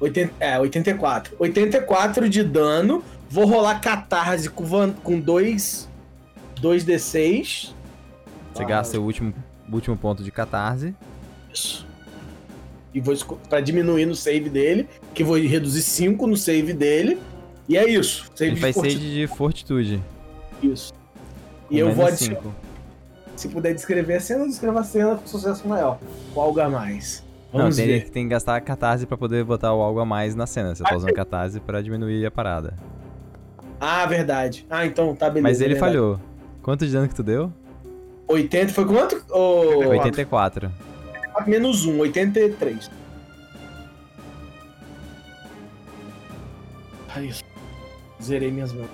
80, 0.00 0.32
é, 0.40 0.58
84. 0.58 1.36
84 1.38 2.28
de 2.28 2.42
dano. 2.42 3.02
Vou 3.30 3.46
rolar 3.46 3.80
catarse 3.80 4.50
com, 4.50 4.64
van- 4.64 4.92
com 4.92 5.18
2 5.18 5.88
2d6. 6.62 7.74
Você 8.54 8.62
Ah. 8.62 8.66
gasta 8.66 8.98
o 9.00 9.02
último, 9.04 9.34
último 9.70 9.96
ponto 9.96 10.22
de 10.22 10.30
catarse. 10.30 10.94
Isso. 11.52 11.86
E 12.94 13.00
vou 13.00 13.14
pra 13.48 13.60
diminuir 13.60 14.06
no 14.06 14.14
save 14.14 14.48
dele, 14.50 14.88
que 15.14 15.24
vou 15.24 15.36
reduzir 15.38 15.82
5 15.82 16.26
no 16.26 16.36
save 16.36 16.72
dele. 16.72 17.18
E 17.68 17.76
é 17.76 17.88
isso. 17.88 18.26
Save 18.34 18.50
Ele 18.52 18.60
ser 18.60 18.72
fortitude. 18.74 19.14
de 19.14 19.26
fortitude. 19.26 20.02
Isso. 20.62 20.92
com 21.68 21.74
E 21.74 21.78
eu 21.78 21.92
vou 21.92 22.06
adicionar. 22.06 22.36
cinco. 22.36 22.54
Se 23.34 23.48
puder 23.48 23.72
descrever 23.74 24.14
a 24.16 24.20
cena, 24.20 24.44
descreva 24.46 24.80
a 24.80 24.84
cena 24.84 25.16
com 25.16 25.26
sucesso 25.26 25.66
maior. 25.66 25.98
Com 26.34 26.40
algo 26.40 26.60
a 26.60 26.68
mais. 26.68 27.24
Não, 27.52 27.60
Vamos 27.60 27.76
tem, 27.76 27.86
ver. 27.86 28.10
tem 28.10 28.24
que 28.24 28.30
gastar 28.30 28.60
catarse 28.60 29.06
pra 29.06 29.16
poder 29.16 29.42
botar 29.44 29.72
o 29.74 29.80
algo 29.80 29.98
a 30.00 30.04
mais 30.04 30.34
na 30.34 30.46
cena. 30.46 30.74
Você 30.74 30.82
tá 30.82 30.94
usando 30.94 31.12
catarse 31.14 31.60
pra 31.60 31.80
diminuir 31.80 32.24
a 32.26 32.30
parada. 32.30 32.74
Ah, 33.80 34.04
verdade. 34.06 34.66
Ah, 34.70 34.84
então 34.86 35.14
tá 35.14 35.28
beleza. 35.30 35.42
Mas 35.48 35.60
ele 35.60 35.72
é 35.72 35.74
verdade. 35.74 35.92
falhou. 35.94 36.20
Quanto 36.62 36.86
de 36.86 36.92
dano 36.92 37.08
que 37.08 37.14
tu 37.14 37.22
deu? 37.22 37.52
80 38.28 38.72
foi 38.72 38.86
quanto? 38.86 39.24
Oh, 39.30 39.88
84. 39.88 40.70
Menos 41.46 41.84
1, 41.84 41.98
83. 41.98 42.90
Ah, 47.14 47.22
isso. 47.22 47.42
Zerei 48.22 48.50
minhas 48.50 48.72
mãos. 48.72 48.88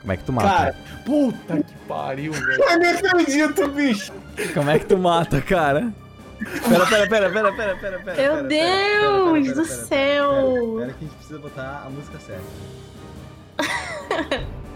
Como 0.00 0.12
é 0.12 0.16
que 0.16 0.24
tu 0.24 0.32
mata? 0.32 0.48
Cara, 0.48 0.76
Puta 1.04 1.62
que 1.62 1.74
pariu, 1.88 2.32
velho. 2.32 2.62
eu 2.62 2.78
não 2.78 2.90
acredito, 2.90 3.68
bicho. 3.68 4.12
Como 4.54 4.70
é 4.70 4.78
que 4.78 4.86
tu 4.86 4.98
mata, 4.98 5.40
cara? 5.40 5.92
Pera, 6.38 6.86
pera, 6.86 7.08
pera, 7.08 7.30
pera, 7.30 7.52
pera, 7.52 7.76
pera, 7.76 7.98
pera. 7.98 7.98
Meu 7.98 8.00
pera, 8.14 8.16
pera, 8.16 8.42
Deus 8.42 9.32
pera, 9.32 9.54
do 9.54 9.62
pera, 9.62 9.76
pera, 9.76 9.86
céu. 9.86 10.30
Pera, 10.30 10.76
pera 10.76 10.92
que 10.92 11.04
a 11.04 11.08
gente 11.08 11.16
precisa 11.16 11.38
botar 11.38 11.82
a 11.86 11.90
música 11.90 12.18
certa. 12.18 12.44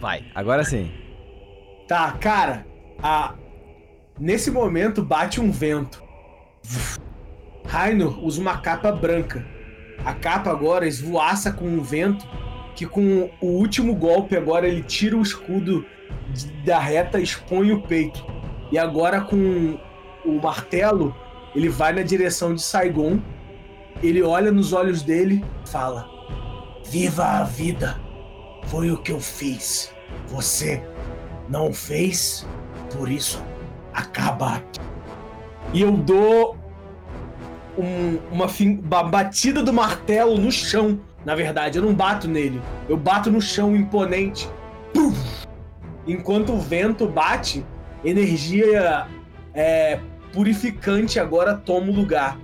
Vai, 0.00 0.24
agora 0.34 0.62
sim. 0.62 0.92
Tá, 1.88 2.12
cara. 2.12 2.64
A... 3.02 3.34
Nesse 4.18 4.50
momento 4.50 5.02
bate 5.02 5.40
um 5.40 5.50
vento. 5.50 6.02
Raino 7.66 8.20
usa 8.22 8.40
uma 8.40 8.58
capa 8.58 8.92
branca. 8.92 9.44
A 10.04 10.14
capa 10.14 10.50
agora 10.50 10.86
esvoaça 10.86 11.52
com 11.52 11.66
um 11.66 11.82
vento 11.82 12.24
que 12.76 12.86
com 12.86 13.30
o 13.40 13.46
último 13.46 13.94
golpe 13.94 14.36
agora 14.36 14.68
ele 14.68 14.82
tira 14.82 15.16
o 15.16 15.22
escudo 15.22 15.84
da 16.64 16.78
reta 16.78 17.18
expõe 17.18 17.72
o 17.72 17.82
peito. 17.82 18.24
E 18.70 18.78
agora 18.78 19.20
com 19.22 19.78
o 20.24 20.40
martelo, 20.42 21.14
ele 21.54 21.68
vai 21.68 21.92
na 21.92 22.02
direção 22.02 22.54
de 22.54 22.62
Saigon. 22.62 23.18
Ele 24.02 24.22
olha 24.22 24.52
nos 24.52 24.72
olhos 24.72 25.02
dele, 25.02 25.42
fala: 25.64 26.06
Viva 26.84 27.24
a 27.24 27.44
vida. 27.44 27.98
Foi 28.66 28.90
o 28.90 28.98
que 28.98 29.10
eu 29.12 29.20
fiz. 29.20 29.92
Você 30.26 30.82
não 31.48 31.72
fez, 31.72 32.46
por 32.92 33.08
isso 33.10 33.42
acaba 33.94 34.56
aqui. 34.56 34.80
E 35.72 35.80
eu 35.80 35.92
dou 35.92 36.58
um- 37.78 38.18
uma, 38.30 38.46
uma 38.82 39.02
batida 39.04 39.62
do 39.62 39.72
martelo 39.72 40.36
no 40.36 40.50
chão. 40.50 41.00
Na 41.26 41.34
verdade, 41.34 41.76
eu 41.76 41.84
não 41.84 41.92
bato 41.92 42.28
nele. 42.28 42.62
Eu 42.88 42.96
bato 42.96 43.32
no 43.32 43.42
chão 43.42 43.74
imponente. 43.74 44.48
Puf! 44.94 45.18
Enquanto 46.06 46.52
o 46.52 46.60
vento 46.60 47.08
bate, 47.08 47.66
energia 48.04 49.08
é, 49.52 49.98
purificante 50.32 51.18
agora 51.18 51.56
toma 51.56 51.90
o 51.90 51.92
lugar. 51.92 52.38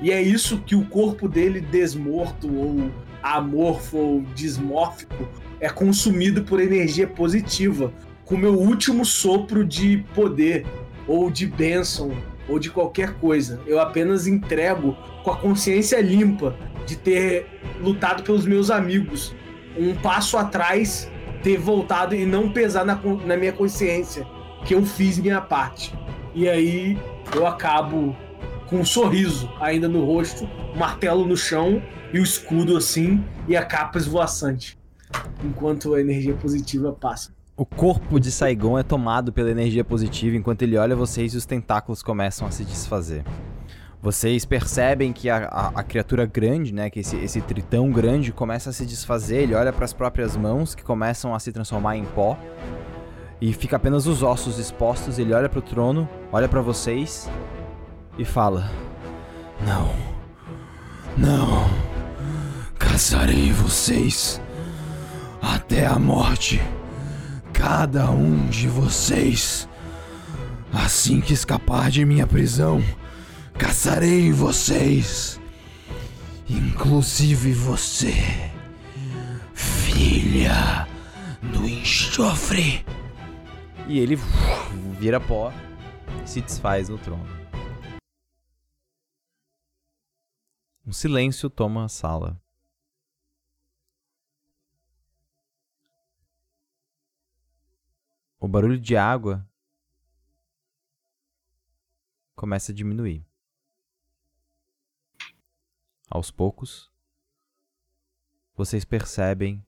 E 0.00 0.10
é 0.10 0.22
isso 0.22 0.62
que 0.62 0.74
o 0.74 0.86
corpo 0.86 1.28
dele 1.28 1.60
desmorto 1.60 2.50
ou 2.50 2.90
amorfo 3.22 3.98
ou 3.98 4.22
dismórfico 4.34 5.28
é 5.60 5.68
consumido 5.68 6.42
por 6.42 6.58
energia 6.58 7.06
positiva, 7.06 7.92
com 8.24 8.38
meu 8.38 8.54
último 8.54 9.04
sopro 9.04 9.62
de 9.62 10.06
poder 10.14 10.64
ou 11.06 11.30
de 11.30 11.46
bênção 11.46 12.10
ou 12.48 12.58
de 12.58 12.70
qualquer 12.70 13.14
coisa. 13.14 13.60
Eu 13.66 13.80
apenas 13.80 14.26
entrego 14.26 14.96
com 15.22 15.30
a 15.30 15.36
consciência 15.36 16.00
limpa 16.00 16.56
de 16.86 16.96
ter 16.96 17.46
lutado 17.80 18.22
pelos 18.22 18.46
meus 18.46 18.70
amigos, 18.70 19.34
um 19.76 19.94
passo 19.94 20.36
atrás, 20.36 21.10
ter 21.42 21.58
voltado 21.58 22.14
e 22.14 22.24
não 22.24 22.50
pesar 22.50 22.84
na, 22.84 23.00
na 23.24 23.36
minha 23.36 23.52
consciência 23.52 24.26
que 24.64 24.74
eu 24.74 24.84
fiz 24.84 25.18
minha 25.18 25.40
parte. 25.40 25.92
E 26.34 26.48
aí 26.48 26.98
eu 27.34 27.46
acabo 27.46 28.16
com 28.66 28.80
um 28.80 28.84
sorriso 28.84 29.50
ainda 29.60 29.88
no 29.88 30.04
rosto, 30.04 30.48
martelo 30.76 31.26
no 31.26 31.36
chão 31.36 31.82
e 32.12 32.18
o 32.18 32.22
escudo 32.22 32.76
assim 32.76 33.24
e 33.48 33.56
a 33.56 33.64
capa 33.64 33.98
esvoaçante, 33.98 34.78
enquanto 35.44 35.94
a 35.94 36.00
energia 36.00 36.34
positiva 36.34 36.92
passa. 36.92 37.34
O 37.62 37.64
corpo 37.64 38.18
de 38.18 38.32
Saigon 38.32 38.76
é 38.76 38.82
tomado 38.82 39.32
pela 39.32 39.48
energia 39.48 39.84
positiva 39.84 40.36
enquanto 40.36 40.62
ele 40.62 40.76
olha 40.76 40.96
vocês 40.96 41.32
e 41.32 41.36
os 41.36 41.46
tentáculos 41.46 42.02
começam 42.02 42.44
a 42.44 42.50
se 42.50 42.64
desfazer. 42.64 43.22
Vocês 44.02 44.44
percebem 44.44 45.12
que 45.12 45.30
a, 45.30 45.46
a- 45.46 45.70
a 45.76 45.82
criatura 45.84 46.26
grande, 46.26 46.74
né, 46.74 46.90
que 46.90 46.98
esse, 46.98 47.14
esse 47.18 47.40
tritão 47.40 47.88
grande 47.92 48.32
começa 48.32 48.70
a 48.70 48.72
se 48.72 48.84
desfazer, 48.84 49.42
ele 49.42 49.54
olha 49.54 49.72
para 49.72 49.84
as 49.84 49.92
próprias 49.92 50.36
mãos 50.36 50.74
que 50.74 50.82
começam 50.82 51.32
a 51.36 51.38
se 51.38 51.52
transformar 51.52 51.96
em 51.96 52.04
pó 52.04 52.36
e 53.40 53.52
fica 53.52 53.76
apenas 53.76 54.08
os 54.08 54.24
ossos 54.24 54.58
expostos, 54.58 55.20
ele 55.20 55.32
olha 55.32 55.48
para 55.48 55.60
o 55.60 55.62
trono, 55.62 56.08
olha 56.32 56.48
para 56.48 56.60
vocês 56.60 57.30
e 58.18 58.24
fala: 58.24 58.68
"Não. 59.64 59.88
Não. 61.16 61.70
Caçarei 62.76 63.52
vocês 63.52 64.40
até 65.40 65.86
a 65.86 65.96
morte." 65.96 66.60
Cada 67.52 68.10
um 68.10 68.46
de 68.46 68.68
vocês. 68.68 69.68
Assim 70.72 71.20
que 71.20 71.32
escapar 71.32 71.90
de 71.90 72.04
minha 72.04 72.26
prisão, 72.26 72.82
caçarei 73.58 74.32
vocês. 74.32 75.40
Inclusive 76.48 77.52
você, 77.52 78.14
filha 79.54 80.88
do 81.42 81.66
enxofre. 81.68 82.84
E 83.86 83.98
ele 83.98 84.16
vira 84.98 85.20
pó 85.20 85.52
e 86.24 86.28
se 86.28 86.40
desfaz 86.40 86.88
no 86.88 86.98
trono. 86.98 87.26
Um 90.84 90.92
silêncio 90.92 91.48
toma 91.48 91.84
a 91.84 91.88
sala. 91.88 92.41
O 98.42 98.48
barulho 98.48 98.76
de 98.76 98.96
água 98.96 99.48
começa 102.34 102.72
a 102.72 102.74
diminuir. 102.74 103.24
Aos 106.10 106.32
poucos, 106.32 106.90
vocês 108.52 108.84
percebem 108.84 109.64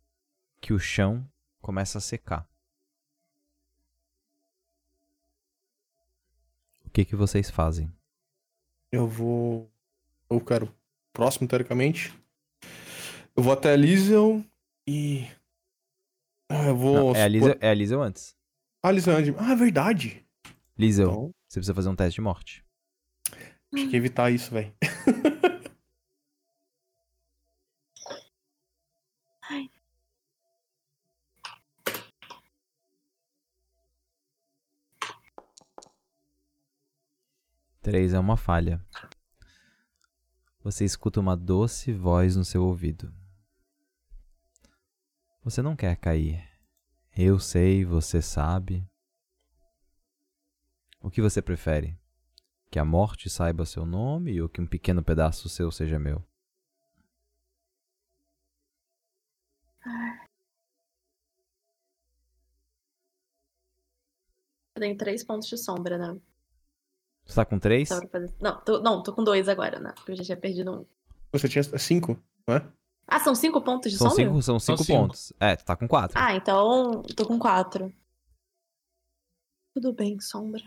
que 0.60 0.72
o 0.72 0.78
chão 0.80 1.24
começa 1.62 1.98
a 1.98 2.00
secar. 2.00 2.48
O 6.84 6.90
que 6.90 7.04
que 7.04 7.14
vocês 7.14 7.48
fazem? 7.50 7.94
Eu 8.90 9.06
vou. 9.06 9.70
Eu 10.28 10.40
quero 10.40 10.74
próximo, 11.12 11.46
teoricamente. 11.46 12.12
Eu 13.36 13.42
vou 13.44 13.52
até 13.52 13.72
a 13.72 13.76
Lizel 13.76 14.44
e. 14.84 15.30
Ah, 16.48 16.66
eu 16.66 16.76
vou. 16.76 16.94
Não, 16.94 17.14
é 17.14 17.22
a 17.22 17.28
Liesel, 17.28 17.56
é 17.60 17.70
a 17.70 17.74
Liesel 17.74 18.02
antes. 18.02 18.36
Ah, 18.86 18.92
Lizel 18.92 19.16
antes. 19.16 19.34
Ah, 19.38 19.52
é 19.52 19.56
verdade. 19.56 20.22
Liesel, 20.76 21.08
Então, 21.08 21.34
você 21.48 21.58
precisa 21.58 21.74
fazer 21.74 21.88
um 21.88 21.96
teste 21.96 22.16
de 22.16 22.20
morte. 22.20 22.62
tinha 23.74 23.88
que 23.88 23.96
evitar 23.96 24.30
isso, 24.30 24.50
velho. 24.52 24.74
Três 37.80 38.14
é 38.14 38.18
uma 38.18 38.36
falha. 38.36 38.84
Você 40.62 40.84
escuta 40.84 41.20
uma 41.20 41.36
doce 41.36 41.92
voz 41.92 42.36
no 42.36 42.44
seu 42.44 42.62
ouvido. 42.64 43.12
Você 45.42 45.60
não 45.60 45.76
quer 45.76 45.96
cair. 45.96 46.53
Eu 47.16 47.38
sei, 47.38 47.84
você 47.84 48.20
sabe. 48.20 48.84
O 51.00 51.08
que 51.08 51.22
você 51.22 51.40
prefere? 51.40 51.96
Que 52.72 52.78
a 52.78 52.84
morte 52.84 53.30
saiba 53.30 53.64
seu 53.64 53.86
nome 53.86 54.42
ou 54.42 54.48
que 54.48 54.60
um 54.60 54.66
pequeno 54.66 55.00
pedaço 55.00 55.48
seu 55.48 55.70
seja 55.70 55.96
meu? 55.96 56.24
Eu 64.74 64.80
tenho 64.80 64.96
três 64.96 65.22
pontos 65.22 65.48
de 65.48 65.56
sombra, 65.56 65.96
né? 65.96 66.20
Você 67.24 67.36
tá 67.36 67.44
com 67.44 67.60
três? 67.60 67.90
Não, 68.40 68.60
tô, 68.64 68.80
não, 68.80 69.02
tô 69.04 69.14
com 69.14 69.22
dois 69.22 69.48
agora, 69.48 69.78
né? 69.78 69.92
Porque 69.94 70.12
eu 70.12 70.16
já 70.16 70.24
tinha 70.24 70.36
perdido 70.36 70.80
um. 70.80 70.86
Você 71.30 71.48
tinha 71.48 71.62
cinco, 71.78 72.20
não 72.44 72.56
é? 72.56 72.72
Ah, 73.06 73.20
são 73.20 73.34
cinco 73.34 73.60
pontos 73.62 73.92
de 73.92 73.98
São 73.98 74.08
sombra? 74.10 74.24
cinco, 74.24 74.42
são 74.42 74.58
cinco 74.58 74.84
cinco. 74.84 74.98
pontos. 75.02 75.32
É, 75.38 75.56
tu 75.56 75.64
tá 75.64 75.76
com 75.76 75.86
quatro. 75.86 76.18
Ah, 76.18 76.34
então 76.34 77.02
tô 77.16 77.26
com 77.26 77.38
quatro. 77.38 77.92
Tudo 79.74 79.92
bem, 79.92 80.20
Sombra. 80.20 80.62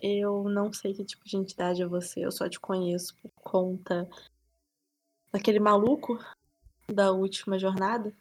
Eu 0.00 0.44
não 0.44 0.72
sei 0.72 0.94
que 0.94 1.04
tipo 1.04 1.24
de 1.24 1.36
entidade 1.36 1.82
é 1.82 1.86
você, 1.86 2.24
eu 2.24 2.30
só 2.30 2.48
te 2.48 2.60
conheço 2.60 3.16
por 3.16 3.30
conta 3.34 4.08
daquele 5.32 5.58
maluco 5.58 6.18
da 6.86 7.10
última 7.10 7.58
jornada. 7.58 8.14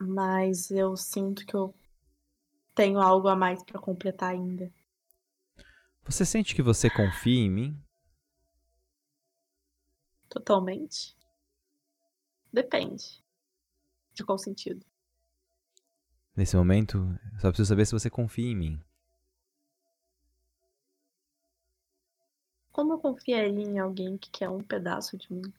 Mas 0.00 0.70
eu 0.70 0.96
sinto 0.96 1.44
que 1.44 1.54
eu 1.54 1.74
tenho 2.74 3.00
algo 3.00 3.28
a 3.28 3.36
mais 3.36 3.62
pra 3.64 3.80
completar 3.80 4.30
ainda. 4.30 4.72
Você 6.04 6.24
sente 6.24 6.54
que 6.54 6.62
você 6.62 6.88
confia 6.88 7.40
em 7.44 7.50
mim? 7.50 7.82
Totalmente. 10.28 11.17
Depende. 12.52 13.22
De 14.14 14.24
qual 14.24 14.38
sentido? 14.38 14.84
Nesse 16.34 16.56
momento, 16.56 16.98
eu 17.34 17.40
só 17.40 17.48
preciso 17.48 17.68
saber 17.68 17.84
se 17.84 17.92
você 17.92 18.08
confia 18.08 18.50
em 18.50 18.56
mim. 18.56 18.80
Como 22.70 22.92
eu 22.92 22.98
confiaria 22.98 23.50
em 23.50 23.78
alguém 23.78 24.16
que 24.16 24.30
quer 24.30 24.48
um 24.48 24.62
pedaço 24.62 25.16
de 25.16 25.32
mim? 25.32 25.52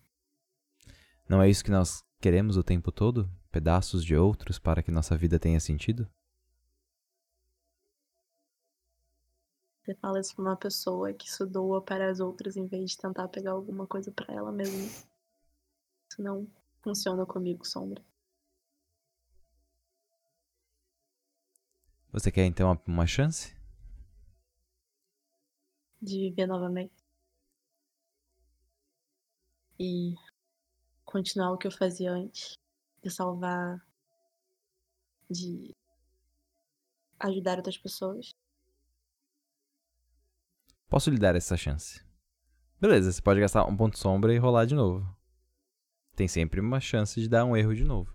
Não 1.28 1.41
é 1.41 1.49
isso 1.49 1.64
que 1.64 1.70
nós 1.70 2.02
queremos 2.22 2.56
o 2.56 2.64
tempo 2.64 2.91
todo? 2.91 3.30
Pedaços 3.52 4.06
de 4.06 4.16
outros 4.16 4.57
para 4.57 4.82
que 4.82 4.90
nossa 4.90 5.18
vida 5.18 5.38
tenha 5.38 5.60
sentido? 5.60 6.10
Você 9.84 9.95
fala 9.95 10.20
isso 10.20 10.36
pra 10.36 10.44
uma 10.44 10.56
pessoa 10.56 11.14
que 11.14 11.30
se 11.30 11.45
doa 11.45 11.82
para 11.82 12.10
as 12.10 12.20
outras 12.20 12.56
em 12.56 12.68
vez 12.68 12.91
de 12.91 12.98
tentar 12.98 13.28
pegar 13.28 13.52
alguma 13.52 13.86
coisa 13.86 14.11
pra 14.11 14.34
ela 14.34 14.52
mesma. 14.52 14.86
Isso 16.10 16.22
não 16.22 16.48
funciona 16.81 17.26
comigo, 17.26 17.65
Sombra. 17.65 18.03
Você 22.11 22.31
quer 22.31 22.45
então 22.45 22.72
uma, 22.72 22.81
uma 22.88 23.07
chance? 23.07 23.56
De 26.01 26.30
viver 26.30 26.47
novamente. 26.47 26.93
E 29.80 30.15
continuar 31.06 31.51
o 31.51 31.57
que 31.57 31.68
eu 31.68 31.72
fazia 31.72 32.11
antes. 32.11 32.57
De 33.03 33.10
salvar. 33.10 33.85
De 35.30 35.76
ajudar 37.19 37.57
outras 37.57 37.77
pessoas. 37.77 38.34
Posso 40.89 41.11
lhe 41.11 41.19
dar 41.19 41.35
essa 41.35 41.56
chance. 41.56 42.03
Beleza, 42.81 43.11
você 43.11 43.22
pode 43.22 43.39
gastar 43.39 43.65
um 43.65 43.77
ponto 43.77 43.99
sombra 43.99 44.34
e 44.34 44.38
rolar 44.38 44.65
de 44.65 44.73
novo. 44.73 45.18
Tem 46.19 46.27
sempre 46.27 46.59
uma 46.59 46.81
chance 46.81 47.17
de 47.17 47.29
dar 47.29 47.45
um 47.45 47.55
erro 47.55 47.73
de 47.73 47.85
novo. 47.85 48.13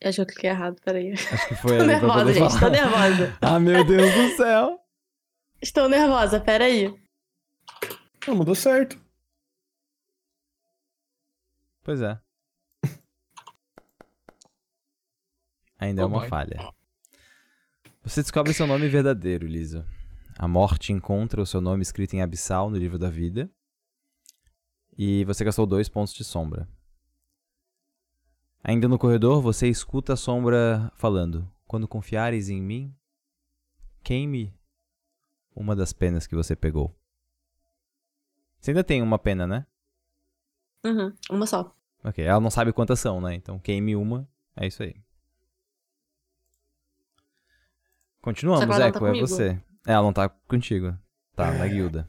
Eu 0.00 0.08
acho 0.08 0.16
que 0.16 0.20
eu 0.22 0.26
cliquei 0.26 0.48
errado, 0.48 0.80
peraí. 0.82 1.12
Acho 1.12 1.48
que 1.48 1.54
foi 1.56 1.76
Tô 1.76 1.84
nervosa, 1.84 2.32
gente, 2.32 2.52
tô 2.54 2.58
falar. 2.58 2.70
nervosa. 2.70 3.38
Ah, 3.42 3.60
meu 3.60 3.84
Deus 3.84 4.14
do 4.14 4.36
céu. 4.38 4.80
Estou 5.60 5.86
nervosa, 5.86 6.40
peraí. 6.40 6.98
Não, 8.26 8.34
mudou 8.36 8.54
certo. 8.54 8.98
Pois 11.82 12.00
é. 12.00 12.18
Ainda 15.80 16.02
é 16.02 16.04
Oh 16.04 16.08
uma 16.08 16.20
boy. 16.20 16.28
falha. 16.28 16.72
Você 18.02 18.22
descobre 18.22 18.52
seu 18.52 18.66
nome 18.66 18.88
verdadeiro, 18.88 19.46
Liso. 19.46 19.84
A 20.38 20.46
morte 20.46 20.92
encontra 20.92 21.40
o 21.40 21.46
seu 21.46 21.60
nome 21.60 21.82
escrito 21.82 22.14
em 22.14 22.22
abissal 22.22 22.70
no 22.70 22.76
livro 22.76 22.98
da 22.98 23.10
vida. 23.10 23.50
E 24.96 25.24
você 25.24 25.44
gastou 25.44 25.66
dois 25.66 25.88
pontos 25.88 26.12
de 26.12 26.22
sombra. 26.22 26.68
Ainda 28.62 28.86
no 28.88 28.98
corredor, 28.98 29.40
você 29.40 29.68
escuta 29.68 30.12
a 30.12 30.16
sombra 30.16 30.92
falando: 30.94 31.50
Quando 31.66 31.88
confiares 31.88 32.48
em 32.50 32.60
mim, 32.60 32.94
queime 34.02 34.54
uma 35.54 35.74
das 35.74 35.92
penas 35.92 36.26
que 36.26 36.34
você 36.36 36.54
pegou. 36.54 36.94
Você 38.60 38.72
ainda 38.72 38.84
tem 38.84 39.00
uma 39.00 39.18
pena, 39.18 39.46
né? 39.46 39.66
Uhum, 40.84 41.14
uma 41.30 41.46
só. 41.46 41.74
Ok, 42.04 42.22
ela 42.24 42.40
não 42.40 42.50
sabe 42.50 42.72
quantas 42.72 43.00
são, 43.00 43.20
né? 43.20 43.34
Então 43.34 43.58
queime 43.58 43.96
uma, 43.96 44.28
é 44.56 44.66
isso 44.66 44.82
aí. 44.82 44.94
Continuamos, 48.20 48.62
Echo, 48.68 48.78
tá 48.78 48.86
é 48.86 48.92
comigo. 48.92 49.26
você. 49.26 49.60
É, 49.86 49.92
ela 49.92 50.02
não 50.02 50.12
tá 50.12 50.28
contigo. 50.28 50.96
Tá, 51.34 51.52
na 51.52 51.66
guilda. 51.68 52.06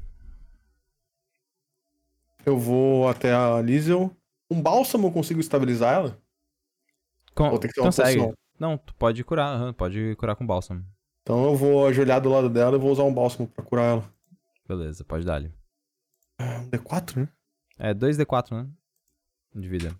Eu 2.45 2.57
vou 2.57 3.07
até 3.07 3.33
a 3.33 3.61
Lizel. 3.61 4.15
Um 4.49 4.61
bálsamo 4.61 5.07
eu 5.07 5.11
consigo 5.11 5.39
estabilizar 5.39 5.93
ela? 5.93 6.21
Con 7.33 7.49
Ou 7.51 7.59
tem 7.59 7.69
que 7.69 7.75
ter 7.75 7.81
uma 7.81 7.87
consegue. 7.87 8.19
poção? 8.19 8.33
Não, 8.59 8.77
tu 8.77 8.93
pode 8.95 9.23
curar, 9.23 9.55
aham, 9.55 9.73
pode 9.73 10.15
curar 10.17 10.35
com 10.35 10.45
bálsamo. 10.45 10.85
Então 11.21 11.45
eu 11.45 11.55
vou 11.55 11.87
ajoelhar 11.87 12.19
do 12.19 12.29
lado 12.29 12.49
dela 12.49 12.75
e 12.75 12.79
vou 12.79 12.91
usar 12.91 13.03
um 13.03 13.13
bálsamo 13.13 13.47
pra 13.47 13.63
curar 13.63 13.83
ela. 13.83 14.13
Beleza, 14.67 15.03
pode 15.05 15.25
dar 15.25 15.35
ali. 15.35 15.53
Um 16.39 16.69
D4, 16.69 17.21
né? 17.21 17.29
É 17.77 17.93
2d4, 17.93 18.51
né? 18.51 18.67
De 19.55 19.67
vida. 19.67 19.95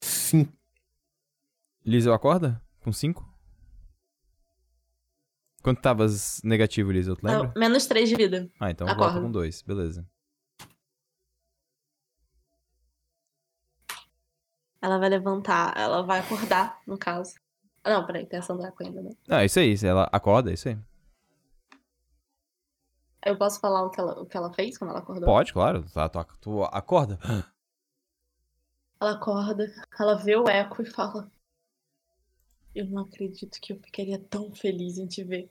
Sim. 0.00 0.48
Liesel 1.84 2.12
acorda? 2.12 2.60
Com 2.80 2.92
5? 2.92 3.26
Quanto 5.62 5.80
tavas 5.80 6.40
negativo, 6.42 6.90
Liesel, 6.90 7.16
tu 7.16 7.26
lembra? 7.26 7.52
Ah, 7.54 7.58
menos 7.58 7.86
3 7.86 8.08
de 8.08 8.16
vida. 8.16 8.50
Ah, 8.58 8.70
então 8.70 8.86
Acorda. 8.88 9.14
volta 9.14 9.26
com 9.26 9.32
2, 9.32 9.62
beleza. 9.62 10.06
Ela 14.82 14.98
vai 14.98 15.10
levantar, 15.10 15.74
ela 15.76 16.02
vai 16.02 16.20
acordar, 16.20 16.80
no 16.86 16.96
caso. 16.96 17.34
Ah, 17.84 17.90
não, 17.90 18.06
peraí, 18.06 18.26
tem 18.26 18.38
ação 18.38 18.56
do 18.56 18.62
Draco 18.62 18.82
ainda, 18.82 19.02
né? 19.02 19.10
Ah, 19.28 19.44
isso 19.44 19.58
aí, 19.58 19.74
ela 19.82 20.08
acorda, 20.10 20.50
é 20.50 20.54
isso 20.54 20.68
aí. 20.68 20.78
Eu 23.24 23.36
posso 23.36 23.60
falar 23.60 23.84
o 23.84 23.90
que 23.90 24.00
ela, 24.00 24.20
o 24.20 24.26
que 24.26 24.36
ela 24.36 24.52
fez 24.52 24.78
quando 24.78 24.90
ela 24.90 25.00
acordou? 25.00 25.26
Pode, 25.26 25.52
claro. 25.52 25.84
Tá, 25.92 26.08
tu, 26.08 26.24
tu 26.40 26.64
acorda. 26.64 27.18
Ela 29.02 29.12
acorda, 29.12 29.64
ela 29.98 30.14
vê 30.16 30.36
o 30.36 30.46
eco 30.46 30.82
e 30.82 30.84
fala: 30.84 31.30
Eu 32.74 32.86
não 32.86 33.02
acredito 33.02 33.60
que 33.60 33.72
eu 33.72 33.80
ficaria 33.80 34.18
tão 34.18 34.54
feliz 34.54 34.96
em 34.98 35.06
te 35.06 35.24
ver. 35.24 35.50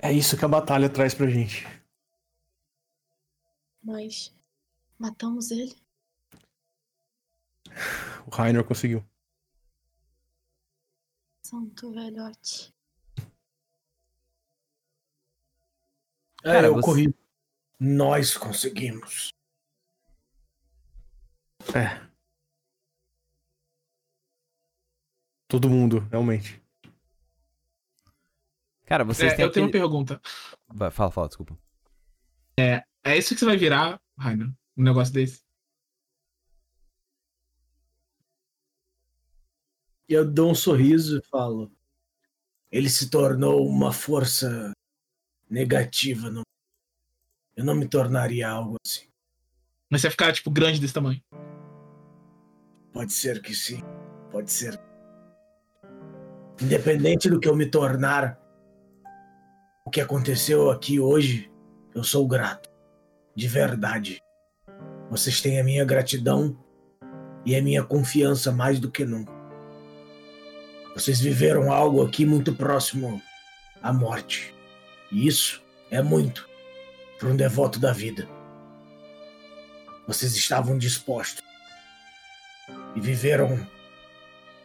É 0.00 0.12
isso 0.12 0.36
que 0.36 0.44
a 0.44 0.48
batalha 0.48 0.88
traz 0.88 1.14
pra 1.14 1.28
gente. 1.28 1.64
Mas 3.82 4.32
matamos 4.98 5.50
ele? 5.50 5.74
O 8.26 8.30
Rainer 8.34 8.64
conseguiu. 8.64 9.04
Santo 11.44 11.92
velhote. 11.92 12.72
É, 16.44 16.52
Cara, 16.52 16.66
eu 16.68 16.74
você- 16.74 16.82
corri. 16.84 17.14
Nós 17.78 18.36
conseguimos. 18.36 19.30
É. 21.74 22.11
Todo 25.52 25.68
mundo, 25.68 25.98
realmente. 26.10 26.62
Cara, 28.86 29.04
vocês 29.04 29.34
É, 29.34 29.36
têm 29.36 29.44
eu 29.44 29.52
tenho 29.52 29.66
uma 29.66 29.70
pergunta. 29.70 30.18
Vai, 30.66 30.90
Fala, 30.90 31.10
fala, 31.10 31.28
desculpa. 31.28 31.58
É 32.56 33.18
isso 33.18 33.34
que 33.34 33.40
você 33.40 33.44
vai 33.44 33.58
virar, 33.58 34.00
Rainer? 34.16 34.50
Um 34.74 34.82
negócio 34.82 35.12
desse? 35.12 35.42
E 40.08 40.14
eu 40.14 40.26
dou 40.26 40.52
um 40.52 40.54
sorriso 40.54 41.18
e 41.18 41.28
falo: 41.28 41.70
Ele 42.70 42.88
se 42.88 43.10
tornou 43.10 43.68
uma 43.68 43.92
força 43.92 44.72
negativa. 45.50 46.30
No... 46.30 46.40
Eu 47.54 47.62
não 47.66 47.74
me 47.74 47.86
tornaria 47.86 48.48
algo 48.48 48.78
assim. 48.82 49.06
Mas 49.90 50.00
você 50.00 50.06
vai 50.06 50.12
ficar, 50.12 50.32
tipo, 50.32 50.50
grande 50.50 50.80
desse 50.80 50.94
tamanho. 50.94 51.22
Pode 52.90 53.12
ser 53.12 53.42
que 53.42 53.54
sim. 53.54 53.82
Pode 54.30 54.50
ser. 54.50 54.91
Independente 56.60 57.28
do 57.28 57.40
que 57.40 57.48
eu 57.48 57.56
me 57.56 57.66
tornar, 57.66 58.38
o 59.84 59.90
que 59.90 60.00
aconteceu 60.00 60.70
aqui 60.70 61.00
hoje, 61.00 61.50
eu 61.94 62.04
sou 62.04 62.26
grato. 62.26 62.70
De 63.34 63.48
verdade. 63.48 64.20
Vocês 65.10 65.40
têm 65.40 65.58
a 65.58 65.64
minha 65.64 65.84
gratidão 65.84 66.56
e 67.44 67.56
a 67.56 67.62
minha 67.62 67.82
confiança 67.82 68.52
mais 68.52 68.78
do 68.78 68.90
que 68.90 69.04
nunca. 69.04 69.32
Vocês 70.94 71.20
viveram 71.20 71.72
algo 71.72 72.04
aqui 72.04 72.24
muito 72.26 72.54
próximo 72.54 73.20
à 73.82 73.92
morte. 73.92 74.54
E 75.10 75.26
isso 75.26 75.62
é 75.90 76.02
muito 76.02 76.48
para 77.18 77.28
um 77.28 77.36
devoto 77.36 77.78
da 77.78 77.92
vida. 77.92 78.28
Vocês 80.06 80.36
estavam 80.36 80.76
dispostos 80.76 81.42
e 82.94 83.00
viveram 83.00 83.66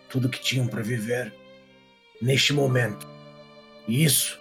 tudo 0.10 0.30
que 0.30 0.42
tinham 0.42 0.68
para 0.68 0.82
viver 0.82 1.34
neste 2.22 2.54
momento. 2.54 3.08
E 3.88 4.04
isso 4.04 4.40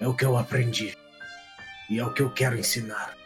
é 0.00 0.06
o 0.06 0.14
que 0.14 0.24
eu 0.24 0.36
aprendi 0.36 0.96
e 1.88 1.98
é 1.98 2.04
o 2.04 2.12
que 2.12 2.22
eu 2.22 2.30
quero 2.30 2.58
ensinar. 2.58 3.16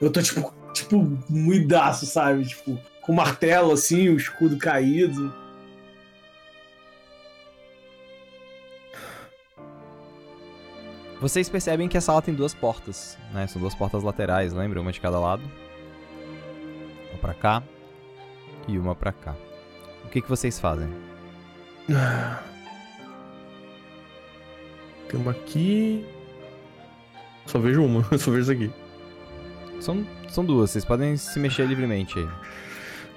Eu 0.00 0.10
tô 0.10 0.22
tipo, 0.22 0.52
tipo, 0.72 1.02
muidaço, 1.28 2.06
sabe? 2.06 2.46
Tipo, 2.46 2.78
com 3.00 3.12
o 3.12 3.16
martelo 3.16 3.72
assim, 3.72 4.08
o 4.08 4.16
escudo 4.16 4.58
caído. 4.58 5.34
Vocês 11.20 11.48
percebem 11.48 11.88
que 11.88 11.96
a 11.96 12.02
sala 12.02 12.20
tem 12.20 12.34
duas 12.34 12.52
portas, 12.52 13.16
né? 13.32 13.46
São 13.46 13.60
duas 13.60 13.74
portas 13.74 14.02
laterais, 14.02 14.52
lembra? 14.52 14.80
Uma 14.80 14.92
de 14.92 15.00
cada 15.00 15.18
lado. 15.18 15.42
Uma 17.10 17.18
pra 17.18 17.32
cá 17.32 17.62
e 18.68 18.78
uma 18.78 18.94
pra 18.94 19.10
cá. 19.10 19.34
O 20.04 20.08
que, 20.08 20.20
que 20.20 20.28
vocês 20.28 20.60
fazem? 20.60 21.13
Ah. 21.92 22.42
Tem 25.08 25.20
uma 25.20 25.32
aqui. 25.32 26.04
Só 27.46 27.58
vejo 27.58 27.84
uma, 27.84 28.02
só 28.18 28.30
vejo 28.30 28.42
essa 28.42 28.52
aqui. 28.52 28.70
São, 29.80 30.06
são 30.28 30.44
duas, 30.44 30.70
vocês 30.70 30.84
podem 30.84 31.16
se 31.16 31.38
mexer 31.38 31.66
livremente 31.66 32.18
aí. 32.18 32.28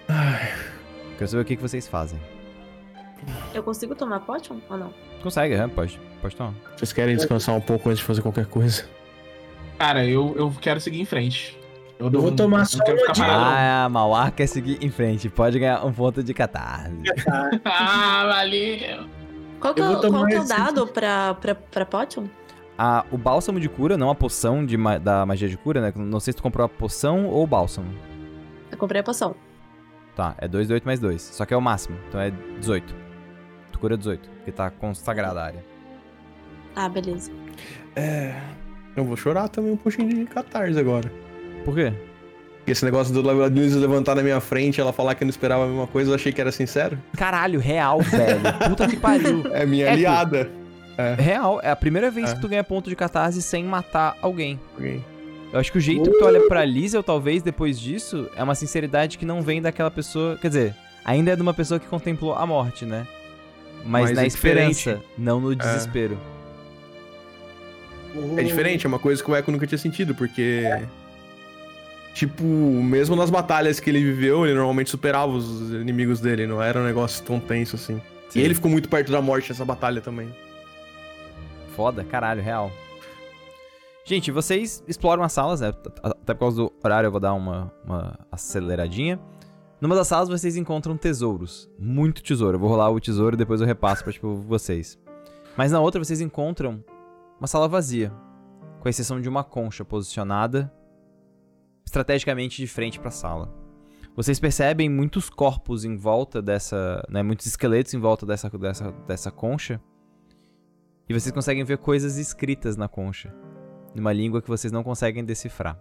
Ai, 0.10 0.54
Quero 1.18 1.28
saber 1.30 1.42
o 1.42 1.46
que, 1.46 1.56
que 1.56 1.62
vocês 1.62 1.88
fazem. 1.88 2.20
Eu 3.54 3.64
consigo 3.64 3.96
tomar 3.96 4.20
potion 4.20 4.60
ou 4.70 4.78
não? 4.78 4.94
Consegue, 5.24 5.58
né? 5.58 5.68
Pode, 5.68 6.00
pode 6.22 6.36
tomar. 6.36 6.54
vocês 6.76 6.94
querem 6.94 7.16
descansar 7.16 7.56
um 7.56 7.62
pouco 7.62 7.90
antes 7.90 8.00
de 8.00 8.06
fazer 8.06 8.22
qualquer 8.22 8.46
coisa? 8.46 8.88
Cara, 9.80 10.06
eu, 10.06 10.36
eu 10.38 10.54
quero 10.62 10.80
seguir 10.80 11.02
em 11.02 11.06
frente. 11.06 11.57
Eu, 12.00 12.12
vou 12.12 12.32
tomar 12.32 12.66
só 12.66 12.78
uma 12.84 12.96
não. 12.96 13.26
Ah, 13.26 13.90
Mauá 13.90 14.30
quer 14.30 14.46
seguir 14.48 14.78
em 14.84 14.90
frente. 14.92 15.30
Pode 15.30 15.58
ganhar 15.58 15.84
um 15.86 15.92
ponto 15.92 16.22
de 16.24 16.34
catarse. 16.34 16.92
Ah, 17.66 18.26
valeu. 18.28 19.06
Qual 19.60 19.74
que, 19.74 19.82
Eu 19.82 19.86
é, 19.86 20.10
qual 20.10 20.26
que 20.28 20.34
é 20.36 20.40
o 20.40 20.44
esse- 20.44 20.56
dado 20.56 20.86
pra, 20.88 21.34
pra, 21.34 21.56
pra 21.56 21.86
potion? 21.86 22.26
Ah, 22.78 23.04
o 23.12 23.18
bálsamo 23.18 23.60
de 23.60 23.68
cura, 23.68 23.98
não 23.98 24.12
a 24.12 24.16
poção 24.16 24.64
de 24.64 24.78
ma- 24.78 25.00
da 25.00 25.26
magia 25.26 25.50
de 25.50 25.58
cura, 25.58 25.82
né? 25.82 25.92
Não 25.96 26.20
sei 26.20 26.32
se 26.32 26.38
tu 26.38 26.44
comprou 26.44 26.64
a 26.64 26.70
poção 26.70 27.26
ou 27.26 27.44
o 27.44 27.48
bálsamo. 27.48 27.92
Eu 28.72 28.78
comprei 28.78 29.02
a 29.02 29.04
poção. 29.04 29.36
Tá, 30.16 30.36
é 30.38 30.48
2 30.48 30.68
de 30.68 30.74
8 30.74 30.84
mais 30.86 31.00
2. 31.00 31.20
Só 31.22 31.46
que 31.46 31.54
é 31.54 31.58
o 31.58 31.62
máximo, 31.62 31.98
então 32.08 32.22
é 32.22 32.32
18. 32.60 32.94
Tu 33.72 33.80
cura 33.80 33.98
18, 33.98 34.30
porque 34.30 34.52
tá 34.52 34.70
consagrada 34.70 35.42
a 35.42 35.46
área. 35.46 35.66
Ah, 36.76 36.88
beleza. 36.88 37.32
É. 37.96 38.36
Eu 38.96 39.04
vou 39.04 39.18
chorar 39.18 39.48
também 39.50 39.72
um 39.72 39.78
pouquinho 39.78 40.10
de 40.10 40.26
catarse 40.26 40.78
agora. 40.80 41.12
Por 41.68 41.76
quê? 41.76 41.92
Esse 42.66 42.86
negócio 42.86 43.14
do 43.14 43.22
Luísa 43.22 43.78
levantar 43.78 44.16
na 44.16 44.24
minha 44.24 44.40
frente 44.40 44.80
ela 44.80 44.94
falar 44.94 45.16
que 45.16 45.24
eu 45.24 45.26
não 45.26 45.30
esperava 45.30 45.66
a 45.66 45.68
mesma 45.68 45.86
coisa, 45.86 46.12
eu 46.12 46.16
achei 46.16 46.32
que 46.32 46.40
era 46.40 46.50
sincero. 46.50 46.98
Caralho, 47.18 47.60
real, 47.60 48.00
velho. 48.02 48.40
Puta 48.70 48.88
que 48.88 48.96
pariu. 48.96 49.44
É 49.54 49.66
minha 49.66 49.86
É, 49.86 49.92
aliada. 49.92 50.50
Real, 51.18 51.60
é 51.62 51.70
a 51.70 51.76
primeira 51.76 52.10
vez 52.10 52.32
É. 52.32 52.36
que 52.36 52.40
tu 52.40 52.48
ganha 52.48 52.64
ponto 52.64 52.90
de 52.90 52.96
catarse 52.96 53.42
sem 53.42 53.66
matar 53.66 54.16
alguém. 54.22 54.58
Ok. 54.78 55.02
Eu 55.52 55.60
acho 55.60 55.70
que 55.70 55.78
o 55.78 55.82
jeito 55.82 56.10
que 56.10 56.18
tu 56.18 56.24
olha 56.26 56.48
pra 56.48 56.64
Liesel, 56.64 57.04
talvez, 57.04 57.44
depois 57.44 57.78
disso, 57.78 58.30
é 58.38 58.42
uma 58.42 58.56
sinceridade 58.56 59.18
que 59.18 59.26
não 59.26 59.42
vem 59.42 59.62
daquela 59.62 59.92
pessoa. 59.92 60.38
Quer 60.42 60.48
dizer, 60.48 60.76
ainda 61.04 61.32
é 61.32 61.36
de 61.36 61.42
uma 61.42 61.54
pessoa 61.54 61.82
que 61.82 61.86
contemplou 61.88 62.34
a 62.34 62.46
morte, 62.46 62.86
né? 62.86 63.06
Mas, 63.86 64.06
Mas 64.06 64.12
na 64.16 64.24
é 64.24 64.28
diferente. 64.28 64.72
esperança, 64.78 65.04
não 65.18 65.42
no 65.42 65.54
desespero. 65.54 66.18
É 68.38 68.42
diferente, 68.44 68.86
é 68.86 68.88
uma 68.90 69.00
coisa 69.00 69.22
que 69.22 69.30
o 69.30 69.36
Echo 69.36 69.52
nunca 69.52 69.68
tinha 69.68 69.78
sentido, 69.78 70.16
porque. 70.16 70.64
Tipo, 72.18 72.44
mesmo 72.44 73.16
nas 73.16 73.30
batalhas 73.30 73.80
que 73.80 73.92
ele 73.92 74.04
viveu, 74.04 74.44
ele 74.44 74.56
normalmente 74.56 74.90
superava 74.90 75.32
os 75.32 75.70
inimigos 75.70 76.20
dele, 76.20 76.48
não 76.48 76.60
era 76.60 76.80
um 76.80 76.84
negócio 76.84 77.24
tão 77.24 77.40
tenso 77.40 77.76
assim. 77.76 78.02
Sim. 78.28 78.40
E 78.40 78.42
ele 78.42 78.56
ficou 78.56 78.72
muito 78.72 78.90
perto 78.90 79.12
da 79.12 79.22
morte 79.22 79.52
nessa 79.52 79.64
batalha 79.64 80.02
também. 80.02 80.36
Foda, 81.76 82.04
caralho, 82.04 82.42
real. 82.42 82.72
Gente, 84.04 84.32
vocês 84.32 84.84
exploram 84.88 85.22
as 85.22 85.32
salas, 85.32 85.62
né? 85.62 85.68
Até 86.02 86.34
por 86.34 86.40
causa 86.40 86.58
do 86.58 86.74
horário 86.84 87.06
eu 87.06 87.12
vou 87.12 87.20
dar 87.20 87.36
uma, 87.36 87.72
uma 87.86 88.18
aceleradinha. 88.32 89.20
Numa 89.80 89.94
das 89.94 90.08
salas 90.08 90.28
vocês 90.28 90.58
encontram 90.58 90.98
tesouros. 90.98 91.70
Muito 91.78 92.24
tesouro. 92.24 92.56
Eu 92.56 92.60
vou 92.60 92.68
rolar 92.68 92.90
o 92.90 93.00
tesouro 93.00 93.36
e 93.36 93.38
depois 93.38 93.62
eu 93.62 93.68
repasso 93.68 94.04
pra, 94.04 94.12
tipo, 94.12 94.38
vocês. 94.38 94.98
Mas 95.56 95.72
na 95.72 95.80
outra 95.80 96.04
vocês 96.04 96.20
encontram 96.20 96.84
uma 97.40 97.46
sala 97.46 97.68
vazia. 97.68 98.12
Com 98.80 98.90
exceção 98.90 99.22
de 99.22 99.30
uma 99.30 99.44
concha 99.44 99.86
posicionada 99.86 100.74
estrategicamente 101.88 102.58
de 102.62 102.68
frente 102.68 103.00
pra 103.00 103.10
sala. 103.10 103.50
Vocês 104.14 104.40
percebem 104.40 104.90
muitos 104.90 105.30
corpos 105.30 105.86
em 105.86 105.96
volta 105.96 106.42
dessa... 106.42 107.02
Né, 107.10 107.24
muitos 107.24 107.46
esqueletos 107.46 107.94
em 107.94 108.00
volta 108.00 108.26
dessa, 108.26 108.50
dessa, 108.50 108.92
dessa 109.08 109.32
concha. 109.32 109.80
E 111.08 111.14
vocês 111.14 111.32
conseguem 111.32 111.64
ver 111.64 111.78
coisas 111.78 112.18
escritas 112.18 112.76
na 112.76 112.90
concha, 112.90 113.34
numa 113.96 114.12
língua 114.12 114.42
que 114.42 114.50
vocês 114.50 114.70
não 114.70 114.84
conseguem 114.84 115.24
decifrar. 115.24 115.80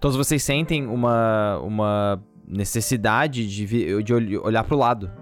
Todos 0.00 0.16
vocês 0.16 0.42
sentem 0.42 0.84
uma, 0.84 1.58
uma 1.58 2.20
necessidade 2.44 3.48
de, 3.48 4.02
de 4.02 4.12
ol- 4.12 4.44
olhar 4.44 4.64
pro 4.64 4.76
lado, 4.76 5.12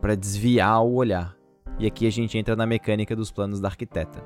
para 0.00 0.14
desviar 0.14 0.84
o 0.84 0.94
olhar. 0.94 1.36
E 1.80 1.86
aqui 1.86 2.06
a 2.06 2.12
gente 2.12 2.38
entra 2.38 2.54
na 2.54 2.64
mecânica 2.64 3.16
dos 3.16 3.32
planos 3.32 3.60
da 3.60 3.66
arquiteta. 3.66 4.22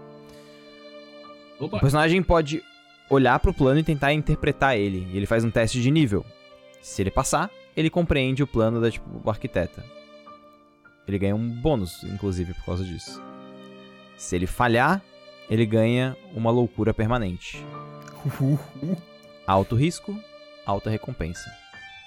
O 1.59 1.65
Opa. 1.65 1.81
personagem 1.81 2.23
pode 2.23 2.63
olhar 3.11 3.39
pro 3.39 3.55
plano 3.55 3.81
e 3.81 3.85
tentar 3.85 4.13
interpretar 4.13 4.77
ele. 4.77 5.07
E 5.13 5.17
ele 5.17 5.27
faz 5.27 5.45
um 5.45 5.51
teste 5.51 5.81
de 5.81 5.91
nível. 5.91 6.25
Se 6.83 7.03
ele 7.03 7.11
passar, 7.11 7.51
ele 7.77 7.91
compreende 7.91 8.43
o 8.43 8.47
plano 8.47 8.81
da 8.81 8.91
tipo, 8.91 9.29
arquiteta. 9.31 9.85
Ele 11.07 11.19
ganha 11.19 11.37
um 11.37 11.49
bônus, 11.49 12.03
inclusive, 12.05 12.55
por 12.55 12.65
causa 12.65 12.85
disso. 12.85 13.23
Se 14.17 14.35
ele 14.37 14.47
falhar, 14.47 15.03
ele 15.51 15.67
ganha 15.67 16.17
uma 16.35 16.51
loucura 16.51 16.95
permanente. 16.95 17.65
Alto 19.47 19.77
risco, 19.77 20.19
alta 20.65 20.89
recompensa. 20.89 21.51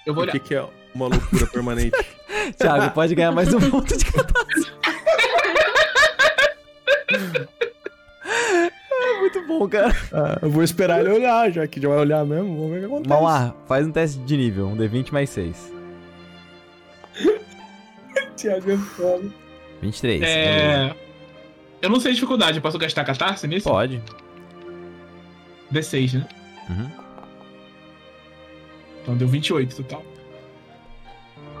Eu 0.04 0.12
vou 0.12 0.22
O 0.22 0.24
olhar. 0.24 0.32
que, 0.32 0.40
que 0.40 0.54
é 0.56 0.68
uma 0.92 1.06
loucura 1.06 1.46
permanente? 1.46 1.96
Thiago, 2.58 2.92
pode 2.92 3.14
ganhar 3.14 3.30
mais 3.30 3.54
um 3.54 3.60
ponto 3.70 3.96
de 3.96 4.04
catarse. 4.10 4.72
Muito 9.18 9.46
bom, 9.46 9.68
cara. 9.68 9.94
Ah, 10.12 10.38
eu 10.42 10.50
vou 10.50 10.62
esperar 10.62 11.00
ele 11.00 11.10
olhar, 11.10 11.50
já 11.50 11.66
que 11.66 11.80
já 11.80 11.88
vai 11.88 11.98
olhar 11.98 12.24
mesmo. 12.24 12.56
Vamos 12.56 12.70
ver 12.70 12.76
o 12.76 12.80
que 12.80 12.86
acontece. 12.86 13.08
Mauá, 13.08 13.54
faz 13.66 13.86
um 13.86 13.92
teste 13.92 14.18
de 14.18 14.36
nível, 14.36 14.68
um 14.68 14.76
D20 14.76 15.12
mais 15.12 15.30
6. 15.30 15.72
Thiago 18.36 18.70
é 18.70 18.76
foda. 18.76 19.30
23. 19.80 20.20
beleza. 20.20 20.38
É. 20.38 20.96
Eu 21.80 21.90
não 21.90 22.00
sei 22.00 22.10
a 22.10 22.14
dificuldade, 22.14 22.58
eu 22.58 22.62
posso 22.62 22.78
gastar 22.78 23.04
catarse 23.04 23.46
nisso? 23.46 23.68
Pode. 23.68 24.02
D6, 25.72 26.18
né? 26.18 26.28
Uhum. 26.68 26.90
Então 29.02 29.16
deu 29.16 29.28
28 29.28 29.76
total. 29.76 30.02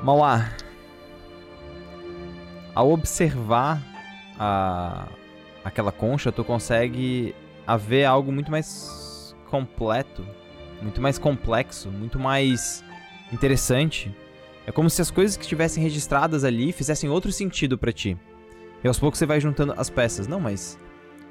Mauá, 0.02 0.50
ao 2.74 2.90
observar 2.90 3.80
a, 4.38 5.08
aquela 5.64 5.90
concha, 5.90 6.30
tu 6.30 6.44
consegue 6.44 7.34
haver 7.68 8.04
algo 8.06 8.32
muito 8.32 8.50
mais 8.50 9.36
completo, 9.50 10.24
muito 10.82 11.00
mais 11.00 11.18
complexo, 11.18 11.90
muito 11.90 12.18
mais 12.18 12.82
interessante. 13.32 14.10
É 14.66 14.72
como 14.72 14.88
se 14.90 15.00
as 15.02 15.10
coisas 15.10 15.36
que 15.36 15.42
estivessem 15.42 15.82
registradas 15.82 16.44
ali 16.44 16.72
fizessem 16.72 17.08
outro 17.10 17.30
sentido 17.30 17.76
pra 17.78 17.92
ti. 17.92 18.16
E 18.82 18.88
aos 18.88 18.98
poucos 18.98 19.18
você 19.18 19.26
vai 19.26 19.40
juntando 19.40 19.74
as 19.76 19.90
peças. 19.90 20.26
Não, 20.26 20.40
mas 20.40 20.78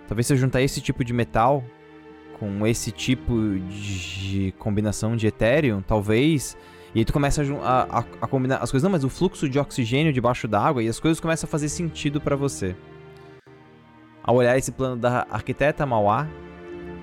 talvez 0.08 0.28
se 0.28 0.34
eu 0.34 0.38
juntar 0.38 0.62
esse 0.62 0.80
tipo 0.80 1.04
de 1.04 1.12
metal 1.14 1.64
com 2.40 2.66
esse 2.68 2.92
tipo 2.92 3.34
de 3.70 4.54
combinação 4.60 5.16
de 5.16 5.26
Ethereum, 5.28 5.82
talvez 5.82 6.56
e 6.94 7.00
aí 7.00 7.06
tu 7.06 7.12
começa 7.14 7.42
a, 7.64 8.00
a, 8.00 8.04
a- 8.22 8.28
combinar 8.28 8.58
as 8.58 8.70
coisas. 8.72 8.84
Não, 8.84 8.92
mas 8.92 9.04
o 9.04 9.10
fluxo 9.10 9.50
de 9.50 9.60
oxigênio 9.60 10.14
debaixo 10.14 10.48
d'água 10.48 10.84
e 10.84 10.88
as 10.88 11.00
coisas 11.00 11.20
começam 11.20 11.48
a 11.48 11.50
fazer 11.50 11.70
sentido 11.70 12.22
pra 12.22 12.36
você. 12.36 12.76
Ao 14.28 14.36
olhar 14.36 14.58
esse 14.58 14.74
plano 14.74 14.98
da 14.98 15.26
arquiteta 15.32 15.86
Mauá, 15.86 16.28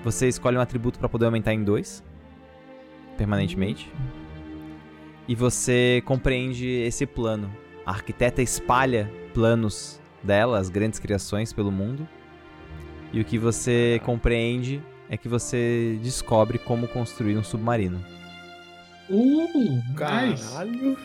você 0.03 0.27
escolhe 0.27 0.57
um 0.57 0.61
atributo 0.61 0.99
pra 0.99 1.09
poder 1.09 1.25
aumentar 1.25 1.55
em 1.55 1.63
dois. 1.63 2.03
Permanentemente. 3.17 3.91
E 5.27 5.33
você 5.33 6.03
compreende 6.05 6.67
esse 6.67 7.07
plano. 7.07 7.51
A 7.83 7.89
arquiteta 7.89 8.43
espalha 8.43 9.11
planos 9.33 9.99
dela, 10.21 10.59
as 10.59 10.69
grandes 10.69 10.99
criações 10.99 11.51
pelo 11.51 11.71
mundo. 11.71 12.07
E 13.11 13.19
o 13.19 13.25
que 13.25 13.39
você 13.39 13.99
compreende 14.05 14.79
é 15.09 15.17
que 15.17 15.27
você 15.27 15.97
descobre 16.03 16.59
como 16.59 16.87
construir 16.87 17.37
um 17.37 17.43
submarino. 17.43 18.05
Uh. 19.09 19.81
Caralho. 19.95 20.95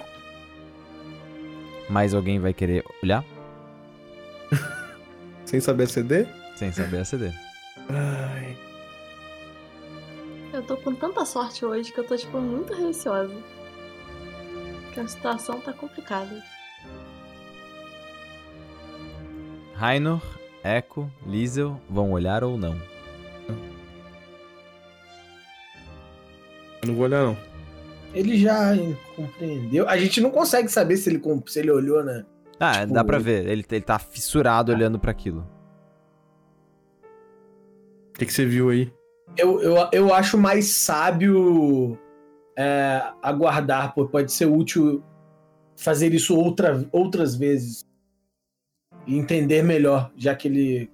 Mais 1.89 2.13
alguém 2.13 2.39
vai 2.39 2.53
querer 2.53 2.85
olhar? 3.03 3.25
Sem 5.51 5.59
saber 5.59 5.89
CD? 5.89 6.29
Sem 6.55 6.71
saber 6.71 6.99
aceder. 6.99 7.35
Ai. 7.89 8.57
Eu 10.53 10.63
tô 10.63 10.77
com 10.77 10.95
tanta 10.95 11.25
sorte 11.25 11.65
hoje 11.65 11.93
que 11.93 11.99
eu 11.99 12.07
tô, 12.07 12.17
tipo, 12.17 12.41
muito 12.41 12.73
receosa. 12.73 13.35
Porque 14.85 15.01
a 15.01 15.09
situação 15.09 15.61
tá 15.61 15.73
complicada. 15.73 16.41
Rainor, 19.75 20.23
Echo, 20.63 21.11
Liesel 21.27 21.81
vão 21.91 22.13
olhar 22.13 22.45
ou 22.45 22.57
não? 22.57 22.81
Eu 26.81 26.87
não 26.87 26.95
vou 26.95 27.07
olhar, 27.07 27.25
não. 27.25 27.37
Ele 28.15 28.39
já 28.39 28.71
compreendeu. 29.17 29.89
A 29.89 29.99
gente 29.99 30.21
não 30.21 30.31
consegue 30.31 30.69
saber 30.69 30.97
se 30.97 31.11
ele, 31.11 31.21
se 31.49 31.59
ele 31.59 31.73
olhou, 31.73 32.05
né? 32.05 32.25
Ah, 32.61 32.83
Tipo, 32.83 32.93
dá 32.93 33.03
pra 33.03 33.19
ver. 33.19 33.49
Ele, 33.49 33.65
ele 33.71 33.81
tá 33.81 33.99
fissurado 33.99 34.71
olhando 34.71 34.99
pra 34.99 35.11
aquilo. 35.11 35.47
O 38.11 38.19
que, 38.19 38.27
que 38.27 38.33
você 38.33 38.45
viu 38.45 38.69
aí? 38.69 38.93
Eu, 39.37 39.63
eu, 39.63 39.89
eu 39.93 40.15
acho 40.15 40.37
mais 40.37 40.67
sábio 40.69 41.99
é, 42.59 43.03
aguardar, 43.23 43.95
pô, 43.95 44.07
pode 44.07 44.31
ser 44.31 44.45
útil 44.45 45.03
fazer 45.77 46.13
isso 46.13 46.37
outra, 46.37 46.87
outras 46.93 47.35
vezes. 47.35 47.83
E 49.07 49.17
entender 49.17 49.63
melhor, 49.63 50.13
já 50.15 50.35
que 50.35 50.47
ele. 50.47 50.91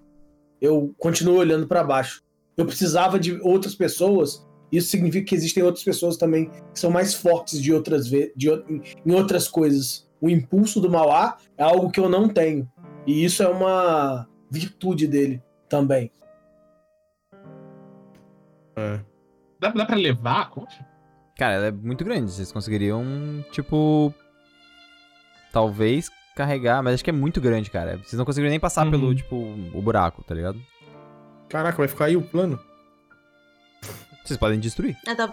Eu 0.60 0.94
continuo 0.97 1.36
olhando 1.36 1.66
pra 1.66 1.82
baixo. 1.82 2.22
Eu 2.56 2.64
precisava 2.64 3.18
de 3.18 3.38
outras 3.43 3.74
pessoas. 3.74 4.47
Isso 4.70 4.88
significa 4.88 5.26
que 5.26 5.34
existem 5.34 5.62
outras 5.62 5.84
pessoas 5.84 6.16
também 6.16 6.51
que 6.72 6.80
são 6.80 6.90
mais 6.90 7.14
fortes 7.14 7.60
de 7.60 7.72
outras 7.72 8.09
ve 8.09 8.32
de, 8.36 8.48
em 9.05 9.12
outras 9.12 9.48
coisas. 9.48 10.06
O 10.27 10.28
impulso 10.28 10.81
do 10.81 10.90
Mauá 10.90 11.36
é 11.57 11.62
algo 11.62 11.89
que 11.89 12.01
eu 12.01 12.09
não 12.09 12.28
tenho. 12.28 12.69
E 13.07 13.24
isso 13.24 13.43
é 13.44 13.48
uma 13.48 14.28
virtude 14.51 15.07
dele 15.07 15.40
também. 15.69 16.11
É. 18.74 19.01
Dá, 19.61 19.70
dá 19.70 19.86
pra 19.86 19.97
levar 19.97 20.40
a 20.43 20.47
concha? 20.47 20.85
Cara, 21.39 21.55
ela 21.55 21.66
é 21.66 21.70
muito 21.70 22.05
grande. 22.05 22.31
Vocês 22.32 22.51
conseguiriam, 22.51 23.05
tipo. 23.53 24.12
Talvez 25.53 26.11
carregar, 26.35 26.82
mas 26.82 26.94
acho 26.94 27.05
que 27.05 27.11
é 27.11 27.12
muito 27.12 27.40
grande, 27.40 27.70
cara. 27.70 27.97
Vocês 27.98 28.15
não 28.15 28.24
conseguiriam 28.24 28.51
nem 28.51 28.61
passar 28.61 28.85
Uhum. 28.85 28.90
pelo, 28.90 29.15
tipo, 29.15 29.36
o 29.73 29.81
buraco, 29.81 30.23
tá 30.24 30.35
ligado? 30.35 30.61
Caraca, 31.48 31.78
vai 31.78 31.89
ficar 31.89 32.07
aí 32.07 32.16
o 32.16 32.23
plano? 32.23 32.59
Vocês 34.24 34.36
podem 34.39 34.59
destruir. 34.59 34.97
É, 35.07 35.15
tá- 35.15 35.28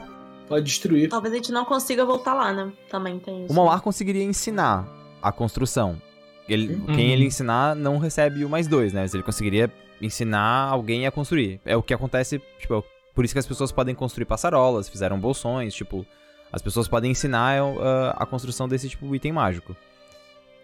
Pode 0.53 0.65
destruir. 0.65 1.09
talvez 1.09 1.33
a 1.33 1.37
gente 1.37 1.51
não 1.51 1.65
consiga 1.65 2.05
voltar 2.05 2.33
lá, 2.33 2.53
né? 2.53 2.71
Também 2.89 3.19
tem 3.19 3.45
isso. 3.45 3.53
O 3.53 3.55
Mauar 3.55 3.81
conseguiria 3.81 4.23
ensinar 4.23 4.87
a 5.21 5.31
construção. 5.31 6.01
Ele, 6.47 6.75
Uhum. 6.75 6.95
Quem 6.95 7.11
ele 7.11 7.25
ensinar 7.25 7.75
não 7.75 7.97
recebe 7.97 8.43
o 8.45 8.49
mais 8.49 8.67
dois, 8.67 8.91
né? 8.93 9.01
Mas 9.01 9.13
ele 9.13 9.23
conseguiria 9.23 9.71
ensinar 10.01 10.67
alguém 10.69 11.07
a 11.07 11.11
construir. 11.11 11.59
É 11.65 11.75
o 11.77 11.81
que 11.81 11.93
acontece, 11.93 12.41
tipo, 12.59 12.83
por 13.15 13.23
isso 13.23 13.33
que 13.33 13.39
as 13.39 13.47
pessoas 13.47 13.71
podem 13.71 13.95
construir 13.95 14.25
passarolas, 14.25 14.89
fizeram 14.89 15.19
bolsões, 15.19 15.73
tipo, 15.73 16.05
As 16.51 16.61
pessoas 16.61 16.87
podem 16.87 17.09
ensinar 17.09 17.59
ah, 17.81 18.15
a 18.15 18.25
construção 18.27 18.67
desse 18.67 18.87
tipo 18.87 19.07
de 19.09 19.15
item 19.15 19.31
mágico. 19.31 19.75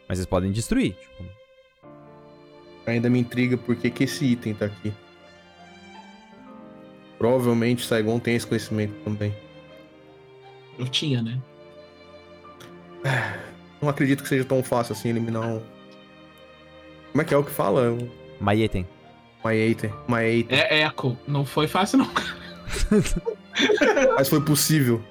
Mas 0.08 0.20
eles 0.20 0.28
podem 0.28 0.52
destruir. 0.52 0.94
Tipo, 0.94 1.24
Ainda 2.86 3.10
me 3.10 3.20
intriga 3.20 3.58
por 3.58 3.76
que 3.76 3.90
que 3.90 4.04
esse 4.04 4.24
item 4.26 4.54
tá 4.54 4.66
aqui. 4.66 4.94
Provavelmente 7.18 7.86
Saigon 7.86 8.20
tem 8.20 8.36
esse 8.36 8.46
conhecimento 8.48 8.94
também. 9.04 9.34
Eu 10.80 10.88
tinha, 10.88 11.22
né? 11.22 11.38
Não 13.82 13.90
acredito 13.90 14.24
que 14.24 14.30
seja 14.30 14.44
tão 14.46 14.64
fácil 14.64 14.94
assim 14.94 15.10
eliminar 15.10 15.44
um. 15.46 15.62
Como 17.12 17.22
é 17.22 17.26
que 17.26 17.34
é 17.34 17.38
o 17.38 17.44
que 17.44 17.52
fala? 17.52 17.98
Maieten. 18.40 18.88
Maiater. 19.44 19.94
Maiater. 20.08 20.58
É 20.60 20.82
eco. 20.82 21.18
Não 21.28 21.46
foi 21.46 21.68
fácil, 21.68 22.00
não. 22.00 22.10
Mas 24.18 24.28
foi 24.30 24.42
possível. 24.42 25.02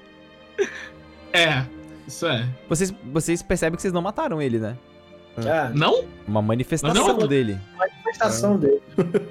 É. 1.33 1.63
Isso 2.07 2.25
é. 2.27 2.47
Vocês, 2.67 2.93
vocês 3.11 3.41
percebem 3.41 3.75
que 3.75 3.81
vocês 3.81 3.93
não 3.93 4.01
mataram 4.01 4.41
ele, 4.41 4.59
né? 4.59 4.77
Ah, 5.37 5.71
Não? 5.73 6.05
Uma 6.27 6.41
manifestação 6.41 7.17
Não. 7.17 7.27
dele. 7.27 7.57
manifestação 7.77 8.57
dele. 8.57 8.81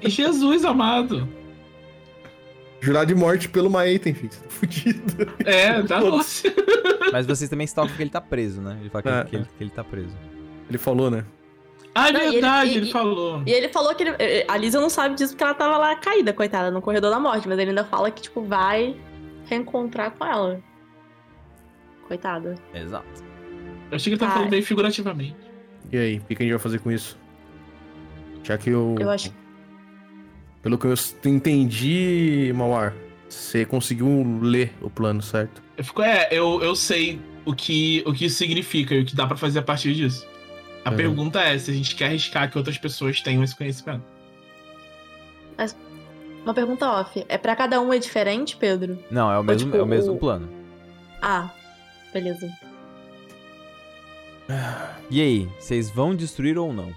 E 0.01 0.09
Jesus 0.09 0.65
amado. 0.65 1.27
Jurar 2.81 3.05
de 3.05 3.13
morte 3.15 3.49
pelo 3.49 3.69
Maiater, 3.69 4.15
filho. 4.15 4.31
Você 4.31 4.41
tá 4.41 4.49
fudido. 4.49 5.33
É, 5.45 5.81
tá 5.83 5.99
doce. 5.99 6.53
Mas 7.11 7.25
vocês 7.25 7.49
também 7.49 7.65
stalkam 7.65 7.95
que 7.95 8.01
ele 8.03 8.09
tá 8.09 8.21
preso, 8.21 8.61
né? 8.61 8.77
Ele 8.79 8.89
fala 8.89 9.01
que, 9.03 9.09
É, 9.09 9.23
que 9.25 9.35
ele, 9.35 9.45
que 9.57 9.63
ele 9.63 9.69
tá 9.71 9.83
preso. 9.83 10.15
Ele 10.69 10.77
falou, 10.77 11.09
né? 11.11 11.25
Ah, 11.93 12.09
é 12.09 12.11
Não, 12.11 12.21
ele- 12.21 12.31
verdade, 12.33 12.77
ele, 12.77 12.87
e- 12.87 12.91
falou. 12.91 13.43
E 13.45 13.51
ele 13.51 13.67
falou 13.69 13.93
que 13.95 14.03
ele, 14.03 14.15
eh, 14.19 14.45
a 14.47 14.55
Lisa 14.55 14.79
não 14.79 14.89
sabe 14.89 15.15
disso 15.15 15.33
porque 15.33 15.43
ela 15.43 15.53
tava 15.55 15.75
lá 15.77 15.95
caída, 15.95 16.31
coitada, 16.31 16.69
no 16.71 16.81
corredor 16.81 17.09
da 17.11 17.19
morte, 17.19 17.47
mas 17.47 17.57
ele 17.57 17.71
ainda 17.71 17.83
fala 17.83 18.09
que, 18.11 18.21
tipo, 18.21 18.41
vai 18.43 18.95
reencontrar 19.45 20.11
com 20.11 20.23
ela. 20.25 20.61
Coitada. 22.07 22.55
Exato. 22.73 23.23
Eu 23.91 23.95
achei 23.95 24.11
que 24.11 24.13
ele 24.15 24.19
tava 24.19 24.31
Ai. 24.31 24.37
falando 24.37 24.51
bem 24.51 24.61
figurativamente. 24.61 25.35
E 25.91 25.97
aí, 25.97 26.17
o 26.19 26.21
que 26.21 26.35
que 26.35 26.43
a 26.43 26.45
gente 26.45 26.53
vai 26.53 26.59
fazer 26.59 26.79
com 26.79 26.91
isso? 26.91 27.17
Já 28.43 28.57
que 28.57 28.69
eu. 28.69 28.95
Eu 28.99 29.09
acho 29.09 29.33
Pelo 30.61 30.77
que 30.77 30.85
eu 30.87 30.93
entendi, 31.25 32.51
Mauar, 32.55 32.93
você 33.29 33.65
conseguiu 33.65 34.39
ler 34.41 34.73
o 34.81 34.89
plano, 34.89 35.21
certo? 35.21 35.61
Eu 35.77 35.83
fico, 35.83 36.01
é, 36.01 36.27
eu, 36.31 36.61
eu 36.61 36.75
sei 36.75 37.19
o 37.45 37.53
que, 37.53 38.03
o 38.05 38.13
que 38.13 38.25
isso 38.25 38.35
significa 38.37 38.93
e 38.93 39.01
o 39.01 39.05
que 39.05 39.15
dá 39.15 39.25
pra 39.25 39.37
fazer 39.37 39.59
a 39.59 39.61
partir 39.63 39.93
disso. 39.93 40.27
A 40.83 40.89
Uhum. 40.91 40.95
pergunta 40.97 41.39
é 41.41 41.57
se 41.57 41.71
a 41.71 41.73
gente 41.73 41.95
quer 41.95 42.05
arriscar 42.07 42.49
que 42.51 42.57
outras 42.57 42.77
pessoas 42.77 43.21
tenham 43.21 43.43
esse 43.43 43.55
conhecimento. 43.55 44.03
Uma 46.43 46.53
pergunta 46.53 46.89
off. 46.89 47.25
É 47.27 47.37
pra 47.37 47.55
cada 47.55 47.79
um 47.81 47.93
é 47.93 47.99
diferente, 47.99 48.55
Pedro? 48.55 48.97
Não, 49.11 49.29
é 49.31 49.37
o 49.37 49.43
mesmo, 49.43 49.65
tipo, 49.71 49.77
é 49.77 49.83
o 49.83 49.85
mesmo 49.85 50.13
o- 50.13 50.17
plano. 50.17 50.49
Ah, 51.21 51.49
beleza. 52.13 52.49
E 55.11 55.21
aí, 55.21 55.49
vocês 55.59 55.89
vão 55.89 56.15
destruir 56.15 56.57
ou 56.57 56.71
não? 56.73 56.91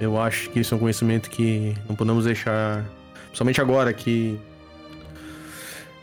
Eu 0.00 0.20
acho 0.20 0.50
que 0.50 0.60
isso 0.60 0.74
é 0.74 0.76
um 0.76 0.80
conhecimento 0.80 1.30
que 1.30 1.74
não 1.88 1.94
podemos 1.94 2.24
deixar. 2.24 2.84
Principalmente 3.26 3.60
agora 3.60 3.92
que 3.92 4.38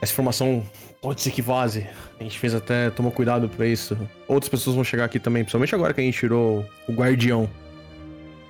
essa 0.02 0.12
informação 0.14 0.66
pode 1.02 1.22
ser 1.22 1.32
que 1.32 1.42
vaze. 1.42 1.88
A 2.20 2.24
gente 2.24 2.38
fez 2.40 2.54
até 2.56 2.90
tomar 2.90 3.12
cuidado 3.12 3.50
pra 3.50 3.66
isso. 3.68 3.98
Outras 4.28 4.50
pessoas 4.50 4.76
vão 4.76 4.84
chegar 4.84 5.06
aqui 5.06 5.20
também, 5.20 5.44
principalmente 5.44 5.74
agora 5.76 5.94
que 5.94 6.02
a 6.02 6.04
gente 6.04 6.18
tirou 6.18 6.66
o 6.88 6.94
guardião. 6.94 7.50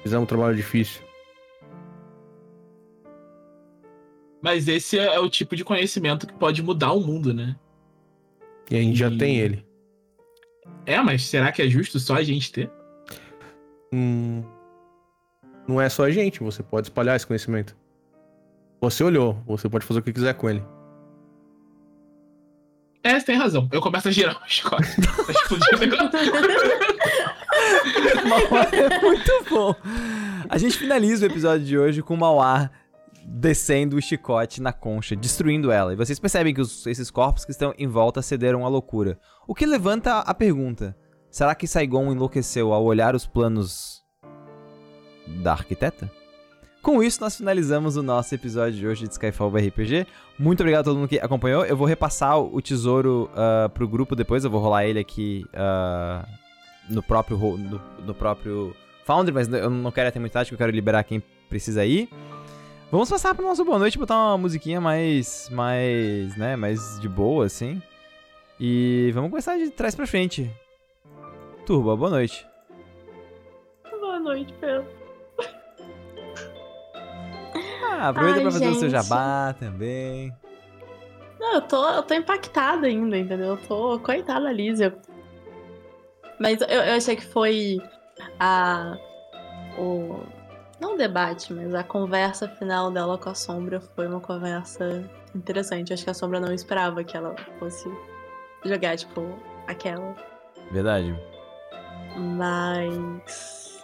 Fizemos 0.04 0.24
um 0.24 0.28
trabalho 0.28 0.56
difícil. 0.56 1.02
Mas 4.42 4.68
esse 4.68 4.98
é 4.98 5.20
o 5.20 5.30
tipo 5.30 5.56
de 5.56 5.64
conhecimento 5.64 6.26
que 6.26 6.34
pode 6.34 6.64
mudar 6.64 6.94
o 6.94 7.00
mundo, 7.02 7.34
né? 7.34 7.56
E 8.70 8.76
a 8.76 8.82
gente 8.82 8.98
já 8.98 9.10
E- 9.10 9.18
tem 9.18 9.38
ele. 9.38 9.66
É, 10.86 11.00
mas 11.02 11.24
será 11.26 11.52
que 11.52 11.62
é 11.62 11.68
justo 11.70 12.00
só 12.00 12.16
a 12.16 12.24
gente 12.24 12.52
ter? 12.52 12.72
Hum, 13.94 14.44
não 15.68 15.80
é 15.82 15.88
só 15.90 16.04
a 16.06 16.12
gente, 16.12 16.42
você 16.44 16.62
pode 16.64 16.88
espalhar 16.88 17.16
esse 17.16 17.26
conhecimento. 17.28 17.76
Você 18.82 19.04
olhou, 19.04 19.42
você 19.46 19.70
pode 19.70 19.86
fazer 19.86 20.00
o 20.00 20.04
que 20.04 20.12
quiser 20.14 20.34
com 20.34 20.50
ele. 20.50 20.64
É, 23.04 23.20
você 23.20 23.26
tem 23.26 23.38
razão. 23.38 23.68
Eu 23.72 23.82
começo 23.82 24.08
a 24.08 24.12
girar 24.12 24.36
o 24.44 24.48
chicote. 24.48 24.88
Tá 25.26 25.32
explodindo 25.32 25.76
o 25.78 25.80
negócio. 25.80 26.32
É 28.74 29.00
muito 29.02 29.32
bom. 29.50 29.76
A 30.50 30.58
gente 30.58 30.78
finaliza 30.78 31.26
o 31.26 31.30
episódio 31.30 31.66
de 31.66 31.78
hoje 31.78 32.02
com 32.02 32.14
o 32.14 32.18
Mauá 32.18 32.70
descendo 33.26 33.98
o 33.98 34.02
chicote 34.02 34.62
na 34.62 34.74
concha, 34.74 35.16
destruindo 35.16 35.72
ela. 35.72 35.94
E 35.94 35.96
vocês 35.96 36.20
percebem 36.20 36.54
que 36.54 36.62
os- 36.62 36.86
esses 36.88 37.12
corpos 37.12 37.46
que 37.46 37.52
estão 37.52 37.74
em 37.78 37.88
volta 37.88 38.22
cederam 38.22 38.66
à 38.66 38.70
loucura. 38.70 39.20
O 39.48 39.54
que 39.56 39.66
levanta 39.66 40.20
a 40.20 40.34
pergunta: 40.34 40.96
será 41.30 41.54
que 41.56 41.68
Saigon 41.68 42.12
enlouqueceu 42.12 42.74
ao 42.74 42.84
olhar 42.84 43.16
os 43.16 43.26
planos 43.28 44.01
da 45.28 45.54
arquiteta? 45.54 46.12
Com 46.82 47.04
isso, 47.04 47.22
nós 47.22 47.38
finalizamos 47.38 47.96
o 47.96 48.02
nosso 48.02 48.34
episódio 48.34 48.80
de 48.80 48.88
hoje 48.88 49.08
de 49.08 49.14
Skyfall 49.14 49.52
RPG. 49.56 50.08
Muito 50.40 50.62
obrigado 50.62 50.82
a 50.82 50.84
todo 50.86 50.98
mundo 50.98 51.08
que 51.08 51.20
acompanhou. 51.20 51.64
Eu 51.64 51.78
vou 51.78 51.86
repassar 51.86 52.40
o 52.40 52.60
tesouro 52.60 53.30
ah, 53.36 53.70
pro 53.72 53.88
grupo 53.88 54.16
depois. 54.16 54.44
Eu 54.44 54.50
vou 54.50 54.60
rolar 54.60 54.86
ele 54.86 54.98
aqui 54.98 55.46
ah, 55.54 56.26
no 56.90 57.04
próprio 57.04 57.38
no, 57.38 57.80
no 58.04 58.14
próprio 58.16 58.76
Foundry, 59.06 59.32
mas 59.32 59.48
eu 59.48 59.70
não 59.70 59.92
quero 59.92 60.12
ter 60.12 60.20
muito 60.20 60.32
tático, 60.32 60.56
eu 60.56 60.58
quero 60.58 60.72
liberar 60.72 61.04
quem 61.04 61.22
precisa 61.48 61.86
ir. 61.86 62.10
Vamos 62.92 63.10
passar 63.10 63.36
pro 63.36 63.46
nosso 63.46 63.64
boa 63.64 63.80
noite, 63.80 63.98
botar 63.98 64.16
uma 64.16 64.38
musiquinha 64.38 64.82
mais 64.82 65.50
mais, 65.50 66.36
né, 66.36 66.56
mais 66.56 67.00
de 67.00 67.08
boa 67.08 67.46
assim. 67.46 67.82
E 68.60 69.12
vamos 69.14 69.30
começar 69.30 69.58
de 69.58 69.70
trás 69.70 69.96
pra 69.96 70.08
frente. 70.08 70.52
Turbo, 71.66 71.96
boa 71.96 72.10
noite. 72.10 72.46
Boa 74.00 74.20
noite, 74.20 74.54
Pedro. 74.60 75.01
Ah, 77.92 78.10
aproveita 78.10 78.38
Ai, 78.38 78.44
pra 78.44 78.52
fazer 78.52 78.70
o 78.70 78.74
seu 78.74 78.90
gente. 78.90 78.92
jabá 78.92 79.54
também. 79.60 80.34
Não, 81.40 81.56
eu 81.56 81.62
tô, 81.62 81.90
eu 81.90 82.04
tô 82.04 82.14
impactada 82.14 82.88
ainda, 82.88 83.18
entendeu? 83.18 83.50
Eu 83.50 83.58
tô. 83.58 84.00
Coitada 84.00 84.46
da 84.46 84.52
Lízia. 84.52 84.96
Mas 86.40 86.62
eu, 86.62 86.68
eu 86.68 86.94
achei 86.96 87.16
que 87.16 87.26
foi 87.26 87.82
a. 88.40 88.98
O. 89.78 90.20
Não 90.80 90.96
o 90.96 90.98
debate, 90.98 91.54
mas 91.54 91.76
a 91.76 91.84
conversa 91.84 92.48
final 92.48 92.90
dela 92.90 93.18
com 93.18 93.30
a 93.30 93.36
Sombra 93.36 93.80
foi 93.80 94.08
uma 94.08 94.20
conversa 94.20 95.04
interessante. 95.36 95.94
Acho 95.94 96.04
que 96.04 96.10
a 96.10 96.14
Sombra 96.14 96.40
não 96.40 96.54
esperava 96.54 97.04
que 97.04 97.16
ela 97.16 97.36
fosse 97.60 97.88
jogar, 98.64 98.98
tipo, 98.98 99.38
aquela. 99.68 100.16
Verdade. 100.72 101.16
Mas. 102.16 103.84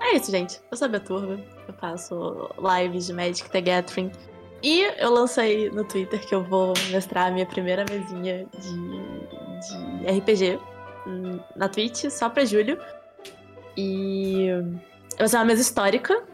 É 0.00 0.16
isso, 0.16 0.30
gente. 0.30 0.60
Eu 0.70 0.76
sou 0.76 0.86
a 0.86 0.88
Beturba. 0.88 1.38
Eu 1.70 1.74
faço 1.74 2.50
lives 2.58 3.06
de 3.06 3.12
Magic 3.12 3.48
the 3.48 3.60
Gathering. 3.60 4.10
E 4.60 4.82
eu 4.98 5.10
lancei 5.10 5.70
no 5.70 5.84
Twitter 5.84 6.20
que 6.20 6.34
eu 6.34 6.42
vou 6.42 6.74
mestrar 6.90 7.28
a 7.28 7.30
minha 7.30 7.46
primeira 7.46 7.84
mesinha 7.88 8.44
de, 8.58 10.08
de 10.08 10.18
RPG 10.18 10.58
hum, 11.06 11.38
na 11.54 11.68
Twitch, 11.68 12.10
só 12.10 12.28
pra 12.28 12.44
julho. 12.44 12.76
E 13.76 14.48
vai 15.16 15.28
ser 15.28 15.36
uma 15.36 15.44
mesa 15.44 15.62
histórica. 15.62 16.24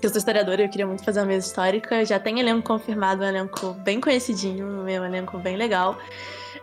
que 0.00 0.06
Eu 0.06 0.10
sou 0.10 0.18
historiadora 0.18 0.62
e 0.62 0.64
eu 0.64 0.70
queria 0.70 0.86
muito 0.86 1.04
fazer 1.04 1.20
uma 1.20 1.26
mesa 1.26 1.46
histórica. 1.46 2.02
Já 2.02 2.18
tem 2.18 2.40
elenco 2.40 2.66
confirmado, 2.66 3.22
um 3.22 3.26
elenco 3.26 3.74
bem 3.74 4.00
conhecidinho, 4.00 4.66
um 4.66 4.88
elenco 4.88 5.38
bem 5.38 5.54
legal. 5.54 5.98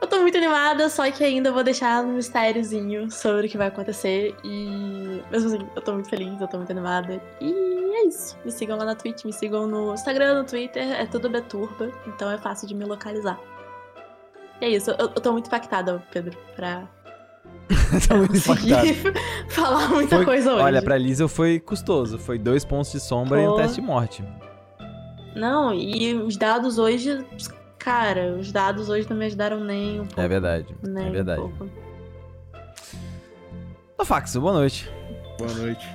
Eu 0.01 0.07
tô 0.07 0.21
muito 0.21 0.37
animada, 0.37 0.87
só 0.89 1.09
que 1.11 1.23
ainda 1.23 1.51
vou 1.51 1.63
deixar 1.63 2.03
um 2.03 2.13
mistériozinho 2.13 3.11
sobre 3.11 3.47
o 3.47 3.49
que 3.49 3.57
vai 3.57 3.67
acontecer. 3.67 4.33
E 4.43 5.21
mesmo 5.29 5.55
assim, 5.55 5.67
eu 5.75 5.81
tô 5.81 5.93
muito 5.93 6.09
feliz, 6.09 6.39
eu 6.39 6.47
tô 6.47 6.57
muito 6.57 6.71
animada. 6.71 7.21
E 7.41 7.51
é 7.95 8.05
isso. 8.07 8.37
Me 8.45 8.51
sigam 8.51 8.77
lá 8.77 8.85
na 8.85 8.95
Twitch, 8.95 9.25
me 9.25 9.33
sigam 9.33 9.67
no 9.67 9.93
Instagram, 9.93 10.39
no 10.39 10.43
Twitter, 10.45 10.83
é 10.99 11.05
tudo 11.05 11.29
Beturba, 11.29 11.91
então 12.07 12.31
é 12.31 12.37
fácil 12.37 12.67
de 12.67 12.73
me 12.73 12.85
localizar. 12.85 13.37
E 14.61 14.65
é 14.65 14.69
isso, 14.69 14.91
eu, 14.91 14.97
eu 14.99 15.07
tô 15.21 15.33
muito 15.33 15.47
impactada, 15.47 16.01
Pedro, 16.11 16.37
pra 16.55 16.83
Tô 18.07 18.15
muito 18.17 18.37
impactado. 18.37 18.87
falar 19.49 19.89
muita 19.89 20.15
Foi- 20.15 20.25
coisa 20.25 20.53
hoje. 20.53 20.63
Olha, 20.63 20.81
pra 20.81 20.97
Lisa 20.97 21.27
foi 21.27 21.59
custoso. 21.59 22.17
Foi 22.17 22.37
dois 22.39 22.63
pontos 22.63 22.91
de 22.91 22.99
sombra 22.99 23.41
e 23.41 23.45
um 23.47 23.51
Pô. 23.51 23.55
teste 23.57 23.75
de 23.75 23.85
morte. 23.85 24.23
Não, 25.35 25.73
e 25.73 26.13
os 26.15 26.35
dados 26.37 26.77
hoje. 26.79 27.23
Cara, 27.79 28.33
os 28.33 28.51
dados 28.51 28.89
hoje 28.89 29.09
não 29.09 29.17
me 29.17 29.25
ajudaram 29.25 29.63
nem 29.63 30.01
um 30.01 30.05
pouco. 30.05 30.21
É 30.21 30.27
verdade. 30.27 30.75
nem 30.83 31.05
É 31.05 31.09
um 31.09 31.11
verdade. 31.11 31.41
pouco. 31.41 31.69
Ô, 33.97 34.05
Fax, 34.05 34.35
boa 34.35 34.53
noite. 34.53 34.89
Boa 35.37 35.53
noite. 35.53 35.87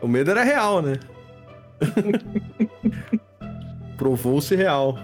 O 0.00 0.08
medo 0.08 0.30
era 0.30 0.42
real, 0.42 0.82
né? 0.82 0.94
Provou-se 3.96 4.54
real. 4.54 4.98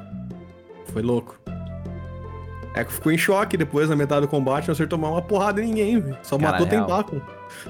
Foi 0.87 1.03
louco. 1.03 1.39
Echo 2.75 2.91
ficou 2.93 3.11
em 3.11 3.19
choque 3.19 3.57
depois, 3.57 3.89
na 3.89 3.97
metade 3.97 4.23
do 4.23 4.29
combate, 4.29 4.69
não 4.69 4.73
acertou 4.73 4.99
mais 4.99 5.13
uma 5.15 5.23
porrada 5.23 5.61
em 5.63 5.67
ninguém, 5.67 6.01
velho. 6.01 6.19
Só 6.23 6.39
Cara, 6.39 6.53
matou 6.53 6.67
real. 6.67 6.87
tentáculo. 6.87 7.23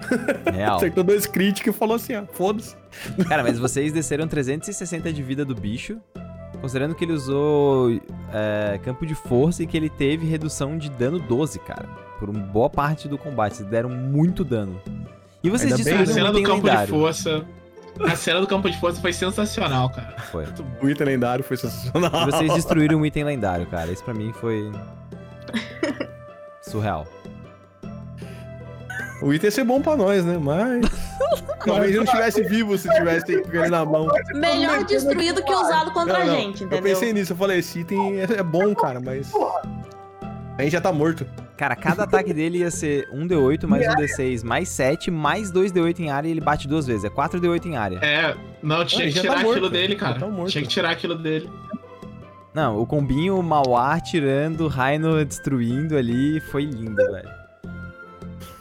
Real. 0.52 0.76
Acertou 0.76 1.04
dois 1.04 1.24
críticos 1.24 1.72
e 1.74 1.78
falou 1.78 1.94
assim, 1.94 2.12
ah, 2.14 2.26
foda-se. 2.32 2.74
Cara, 3.28 3.44
mas 3.44 3.60
vocês 3.60 3.92
desceram 3.92 4.26
360 4.26 5.12
de 5.12 5.22
vida 5.22 5.44
do 5.44 5.54
bicho. 5.54 6.00
Considerando 6.60 6.94
que 6.94 7.04
ele 7.04 7.12
usou 7.12 7.90
é, 8.32 8.78
campo 8.82 9.06
de 9.06 9.14
força 9.14 9.62
e 9.62 9.66
que 9.66 9.76
ele 9.76 9.88
teve 9.88 10.26
redução 10.26 10.76
de 10.76 10.90
dano 10.90 11.18
12, 11.18 11.58
cara. 11.60 11.88
Por 12.18 12.28
uma 12.28 12.40
boa 12.40 12.68
parte 12.68 13.06
do 13.08 13.16
combate. 13.16 13.60
Eles 13.60 13.70
deram 13.70 13.88
muito 13.88 14.42
dano. 14.44 14.80
E 15.42 15.48
vocês 15.50 15.72
Ainda 15.72 15.84
bem, 15.84 15.94
A 15.94 15.96
destruíram 15.98 16.14
cena 16.14 16.32
do 16.32 16.38
item 16.40 16.52
campo 16.54 16.66
lendário. 16.66 16.92
de 16.92 16.98
força. 16.98 17.44
A 18.00 18.16
cena 18.16 18.40
do 18.40 18.46
campo 18.46 18.68
de 18.70 18.78
força 18.80 19.00
foi 19.00 19.12
sensacional, 19.12 19.90
cara. 19.90 20.16
Foi. 20.32 20.44
O 20.82 20.88
item 20.88 21.06
lendário 21.06 21.44
foi 21.44 21.56
sensacional. 21.56 22.28
E 22.28 22.30
vocês 22.32 22.52
destruíram 22.54 22.98
um 22.98 23.06
item 23.06 23.24
lendário, 23.24 23.66
cara. 23.66 23.90
Isso 23.92 24.02
pra 24.04 24.14
mim 24.14 24.32
foi. 24.32 24.70
Surreal. 26.62 27.06
O 29.20 29.32
item 29.32 29.48
ia 29.48 29.50
ser 29.50 29.64
bom 29.64 29.80
pra 29.80 29.96
nós, 29.96 30.24
né? 30.24 30.38
Mas. 30.38 30.86
Talvez 31.64 31.90
eu 31.92 31.98
não 31.98 32.04
estivesse 32.04 32.42
vivo 32.44 32.78
se 32.78 32.88
tivesse 32.88 33.42
com 33.42 33.56
ele 33.56 33.68
na 33.68 33.84
mão. 33.84 34.08
Melhor 34.34 34.84
destruído 34.84 35.42
que 35.42 35.52
usado 35.52 35.90
contra 35.90 36.20
Não, 36.20 36.26
não, 36.26 36.32
a 36.32 36.36
gente, 36.36 36.62
Eu 36.62 36.66
entendeu? 36.68 36.94
pensei 36.94 37.12
nisso, 37.12 37.32
eu 37.32 37.36
falei, 37.36 37.58
esse 37.58 37.80
item 37.80 38.20
é 38.20 38.42
bom, 38.42 38.74
cara, 38.74 39.00
mas. 39.00 39.32
A 40.56 40.62
gente 40.62 40.72
já 40.72 40.80
tá 40.80 40.92
morto. 40.92 41.26
Cara, 41.56 41.74
cada 41.74 42.04
ataque 42.04 42.32
dele 42.32 42.58
ia 42.58 42.70
ser 42.70 43.08
1d8 43.12 43.66
mais 43.66 43.84
1d6 43.86 44.44
mais 44.44 44.68
7 44.68 45.10
mais 45.10 45.52
2d8 45.52 45.98
em 46.00 46.10
área 46.10 46.28
e 46.28 46.30
ele 46.30 46.40
bate 46.40 46.68
duas 46.68 46.86
vezes. 46.86 47.04
É 47.04 47.10
4d8 47.10 47.66
em 47.66 47.76
área. 47.76 47.98
É, 47.98 48.36
não, 48.62 48.84
tinha 48.84 49.02
ele 49.02 49.10
que 49.12 49.16
já 49.16 49.22
tirar 49.22 49.34
tá 49.34 49.40
morto, 49.42 49.52
aquilo 49.56 49.70
dele, 49.70 49.96
cara. 49.96 50.18
tá 50.18 50.26
morto. 50.28 50.50
Tinha 50.50 50.62
que 50.62 50.68
tirar 50.68 50.90
aquilo 50.90 51.16
dele. 51.16 51.50
Não, 52.54 52.80
o 52.80 52.86
combinho 52.86 53.40
Mauar 53.42 54.00
tirando, 54.00 54.68
Raino 54.68 55.24
destruindo 55.24 55.96
ali, 55.96 56.40
foi 56.40 56.64
lindo, 56.64 56.96
velho. 56.96 57.37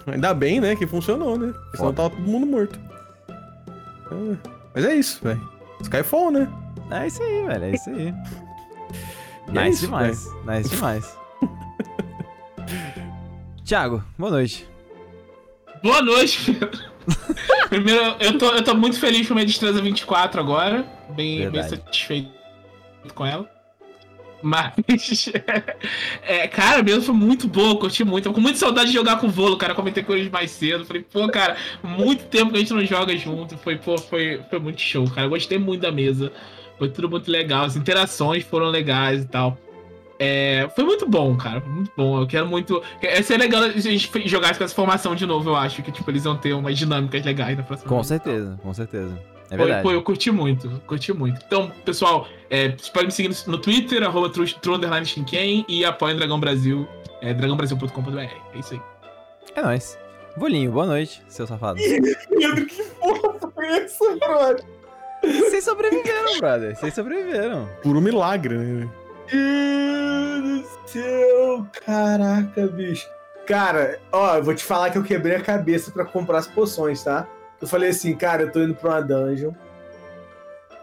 Ainda 0.07 0.33
bem, 0.33 0.61
né, 0.61 0.75
que 0.75 0.87
funcionou, 0.87 1.37
né? 1.37 1.51
Porque 1.53 1.77
senão 1.77 1.93
tava 1.93 2.09
todo 2.11 2.21
mundo 2.21 2.45
morto. 2.45 2.79
Ah, 3.29 4.37
Mas 4.73 4.85
é 4.85 4.95
isso, 4.95 5.19
velho. 5.21 5.49
Skyfall, 5.81 6.31
né? 6.31 6.47
É 6.89 7.07
isso 7.07 7.21
aí, 7.21 7.45
velho, 7.45 7.65
é 7.65 7.71
isso 7.71 7.89
aí. 7.89 8.13
É 9.49 9.51
nice 9.51 9.69
isso, 9.69 9.85
demais, 9.85 10.27
nice 10.45 10.69
demais. 10.69 11.17
Tiago, 13.63 14.03
boa 14.17 14.31
noite. 14.31 14.67
Boa 15.81 16.01
noite. 16.01 16.51
Primeiro, 17.69 18.17
eu 18.19 18.37
tô, 18.37 18.53
eu 18.53 18.61
tô 18.61 18.75
muito 18.75 18.99
feliz 18.99 19.25
com 19.25 19.33
a 19.33 19.35
minha 19.35 19.45
destreza 19.45 19.81
24 19.81 20.41
agora. 20.41 20.85
Bem, 21.15 21.49
bem 21.49 21.63
satisfeito 21.63 22.29
com 23.15 23.25
ela. 23.25 23.49
Mas, 24.41 25.31
é, 26.21 26.47
cara, 26.47 26.83
mesmo 26.83 27.01
foi 27.01 27.15
muito 27.15 27.47
boa, 27.47 27.69
eu 27.69 27.77
curti 27.77 28.03
muito. 28.03 28.25
Tô 28.25 28.33
com 28.33 28.41
muita 28.41 28.59
saudade 28.59 28.87
de 28.87 28.93
jogar 28.93 29.17
com 29.17 29.27
o 29.27 29.31
Volo, 29.31 29.57
cara. 29.57 29.73
Comentei 29.73 30.03
com 30.03 30.13
eles 30.13 30.29
mais 30.29 30.51
cedo. 30.51 30.85
Falei, 30.85 31.03
pô, 31.03 31.27
cara, 31.27 31.57
muito 31.83 32.25
tempo 32.25 32.51
que 32.51 32.57
a 32.57 32.59
gente 32.59 32.73
não 32.73 32.85
joga 32.85 33.15
junto. 33.17 33.57
Foi, 33.57 33.77
pô, 33.77 33.97
foi, 33.97 34.41
foi 34.49 34.59
muito 34.59 34.81
show, 34.81 35.09
cara. 35.09 35.25
Eu 35.25 35.31
gostei 35.31 35.57
muito 35.57 35.81
da 35.81 35.91
mesa. 35.91 36.31
Foi 36.77 36.89
tudo 36.89 37.09
muito 37.09 37.31
legal. 37.31 37.65
As 37.65 37.75
interações 37.75 38.43
foram 38.43 38.67
legais 38.67 39.23
e 39.23 39.27
tal. 39.27 39.57
É, 40.19 40.67
foi 40.75 40.83
muito 40.83 41.07
bom, 41.07 41.35
cara. 41.35 41.61
Foi 41.61 41.71
muito 41.71 41.91
bom. 41.95 42.21
Eu 42.21 42.27
quero 42.27 42.47
muito. 42.47 42.81
Ia 43.01 43.23
ser 43.23 43.37
legal 43.37 43.63
a 43.63 43.69
gente 43.69 44.09
jogar 44.27 44.55
com 44.57 44.63
essa 44.63 44.75
formação 44.75 45.15
de 45.15 45.25
novo, 45.25 45.49
eu 45.49 45.55
acho. 45.55 45.81
Que, 45.81 45.91
tipo, 45.91 46.09
eles 46.09 46.23
vão 46.23 46.35
ter 46.35 46.53
umas 46.53 46.77
dinâmicas 46.77 47.23
legais 47.23 47.57
na 47.57 47.63
próxima 47.63 47.89
Com 47.89 47.95
vez. 47.95 48.07
certeza, 48.07 48.59
com 48.61 48.73
certeza. 48.73 49.36
É 49.49 49.55
Pô, 49.55 49.63
verdade. 49.63 49.83
pô, 49.83 49.91
eu 49.91 50.03
curti 50.03 50.29
muito, 50.29 50.69
curti 50.85 51.13
muito. 51.13 51.41
Então, 51.45 51.71
pessoal, 51.85 52.27
é, 52.49 52.69
vocês 52.69 52.89
podem 52.89 53.07
me 53.07 53.11
seguir 53.11 53.35
no, 53.47 53.57
Twitter, 53.57 54.03
arroba 54.03 54.29
Shinken, 55.05 55.65
e 55.69 55.85
apoiem 55.85 56.17
Dragão 56.17 56.39
Brasil, 56.39 56.87
é, 57.21 57.33
dragãobrasil.com.br. 57.33 58.19
É 58.19 58.59
isso 58.59 58.73
aí. 58.73 58.81
É 59.55 59.61
nóis. 59.61 59.97
Volinho, 60.35 60.71
boa 60.71 60.85
noite, 60.85 61.23
seu 61.27 61.47
safado. 61.47 61.79
Pedro, 62.29 62.65
que 62.65 62.83
porra 62.83 63.51
foi 63.53 63.65
essa, 63.65 64.15
brother? 64.17 64.65
Vocês 65.23 65.63
sobreviveram, 65.63 66.37
brother. 66.39 66.75
Vocês 66.75 66.93
sobreviveram. 66.93 67.67
Por 67.81 67.97
um 67.97 68.01
milagre, 68.01 68.55
né? 68.55 68.89
Deus 69.31 70.61
do 70.61 70.89
céu! 70.89 71.67
Caraca, 71.85 72.67
bicho. 72.67 73.07
Cara, 73.47 73.99
ó, 74.11 74.35
eu 74.35 74.43
vou 74.43 74.53
te 74.53 74.63
falar 74.63 74.89
que 74.89 74.97
eu 74.97 75.03
quebrei 75.03 75.37
a 75.37 75.41
cabeça 75.41 75.89
pra 75.89 76.05
comprar 76.05 76.37
as 76.37 76.47
poções, 76.47 77.03
tá? 77.03 77.27
Eu 77.61 77.67
falei 77.67 77.89
assim, 77.89 78.15
cara, 78.15 78.43
eu 78.43 78.51
tô 78.51 78.61
indo 78.61 78.75
pra 78.75 78.91
uma 78.91 79.01
dungeon. 79.01 79.51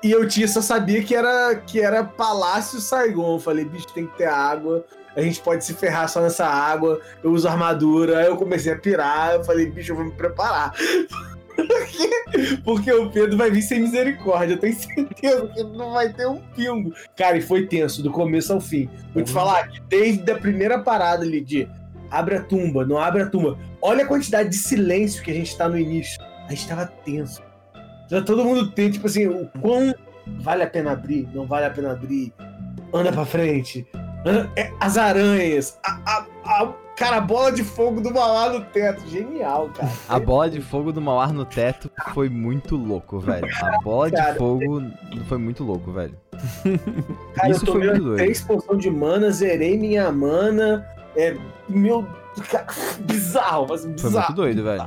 E 0.02 0.10
eu 0.10 0.28
tinha, 0.28 0.46
só 0.46 0.60
sabia 0.60 1.02
que 1.02 1.14
era, 1.14 1.54
que 1.54 1.80
era 1.80 2.04
Palácio 2.04 2.78
Saigon. 2.78 3.36
Eu 3.36 3.40
falei, 3.40 3.64
bicho, 3.64 3.86
tem 3.94 4.06
que 4.06 4.16
ter 4.18 4.26
água. 4.26 4.84
A 5.16 5.22
gente 5.22 5.40
pode 5.40 5.64
se 5.64 5.72
ferrar 5.72 6.08
só 6.08 6.20
nessa 6.20 6.46
água. 6.46 7.00
Eu 7.22 7.32
uso 7.32 7.48
armadura. 7.48 8.18
Aí 8.18 8.26
eu 8.26 8.36
comecei 8.36 8.72
a 8.72 8.78
pirar. 8.78 9.34
Eu 9.34 9.44
falei, 9.44 9.70
bicho, 9.70 9.92
eu 9.92 9.96
vou 9.96 10.04
me 10.04 10.12
preparar. 10.12 10.74
Porque 12.64 12.92
o 12.92 13.10
Pedro 13.10 13.36
vai 13.38 13.50
vir 13.50 13.62
sem 13.62 13.80
misericórdia. 13.80 14.54
Eu 14.54 14.58
tenho 14.58 14.74
certeza 14.76 15.46
que 15.48 15.62
não 15.62 15.92
vai 15.92 16.12
ter 16.12 16.26
um 16.26 16.40
pingo. 16.54 16.92
Cara, 17.16 17.38
e 17.38 17.40
foi 17.40 17.66
tenso, 17.66 18.02
do 18.02 18.10
começo 18.10 18.52
ao 18.52 18.60
fim. 18.60 18.90
Vou 19.14 19.22
te 19.22 19.32
falar 19.32 19.68
que 19.68 19.80
desde 19.82 20.30
a 20.30 20.36
primeira 20.36 20.78
parada 20.80 21.22
ali 21.22 21.40
de 21.40 21.66
abre 22.10 22.36
a 22.36 22.42
tumba, 22.42 22.84
não 22.84 22.98
abre 22.98 23.22
a 23.22 23.26
tumba. 23.26 23.58
Olha 23.80 24.04
a 24.04 24.06
quantidade 24.06 24.50
de 24.50 24.56
silêncio 24.56 25.22
que 25.22 25.30
a 25.30 25.34
gente 25.34 25.56
tá 25.56 25.68
no 25.68 25.78
início. 25.78 26.22
A 26.46 26.50
gente 26.50 26.68
tava 26.68 26.86
tenso. 26.86 27.42
Já 28.10 28.22
todo 28.22 28.44
mundo 28.44 28.70
tem, 28.70 28.90
tipo 28.90 29.06
assim, 29.06 29.26
o 29.26 29.48
quão 29.60 29.94
vale 30.40 30.62
a 30.62 30.66
pena 30.66 30.92
abrir, 30.92 31.28
não 31.34 31.46
vale 31.46 31.66
a 31.66 31.70
pena 31.70 31.92
abrir. 31.92 32.32
Anda 32.92 33.12
pra 33.12 33.24
frente. 33.24 33.86
Anda- 34.24 34.50
é, 34.56 34.70
as 34.80 34.96
aranhas. 34.96 35.78
A, 35.84 35.98
a, 36.06 36.26
a- 36.44 36.72
cara, 36.96 37.16
a 37.16 37.20
bola 37.20 37.50
de 37.50 37.64
fogo 37.64 38.00
do 38.00 38.12
malá 38.12 38.50
no 38.52 38.60
teto. 38.66 39.06
Genial, 39.08 39.70
cara. 39.70 39.90
A 40.08 40.18
bola 40.20 40.48
de 40.50 40.60
fogo 40.60 40.92
do 40.92 41.00
Mauar 41.00 41.32
no 41.32 41.44
teto 41.44 41.90
foi 42.12 42.28
muito 42.28 42.76
louco, 42.76 43.18
velho. 43.18 43.46
A 43.62 43.80
bola 43.82 44.10
de 44.10 44.16
Cara. 44.16 44.34
fogo 44.36 44.82
foi 45.26 45.38
muito 45.38 45.64
louco, 45.64 45.90
velho. 45.92 46.14
Cara, 47.34 47.50
Isso 47.50 47.62
eu 47.62 47.72
foi 47.72 47.72
tomei 47.72 47.88
muito 47.90 48.02
doido. 48.04 48.16
três 48.18 48.40
poções 48.42 48.80
de 48.82 48.90
mana, 48.90 49.30
zerei 49.30 49.76
minha 49.78 50.12
mana. 50.12 50.86
É, 51.16 51.36
meu. 51.68 52.06
bizarro, 53.00 53.66
mas 53.68 53.82
Foi 53.82 53.90
bizarro. 53.92 54.14
muito 54.26 54.32
doido, 54.34 54.62
velho. 54.62 54.84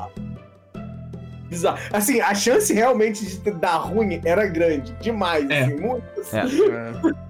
Bizarro. 1.49 1.78
Assim, 1.94 2.19
a 2.22 2.34
chance 2.36 2.74
realmente 2.74 3.26
de 3.26 3.52
dar 3.52 3.78
ruim 3.78 4.22
era 4.26 4.45
grande. 4.48 4.94
Demais, 5.02 5.49
É. 5.49 5.64
assim, 5.64 5.76
muito. 5.78 6.03
É. 6.34 7.11
É. 7.11 7.28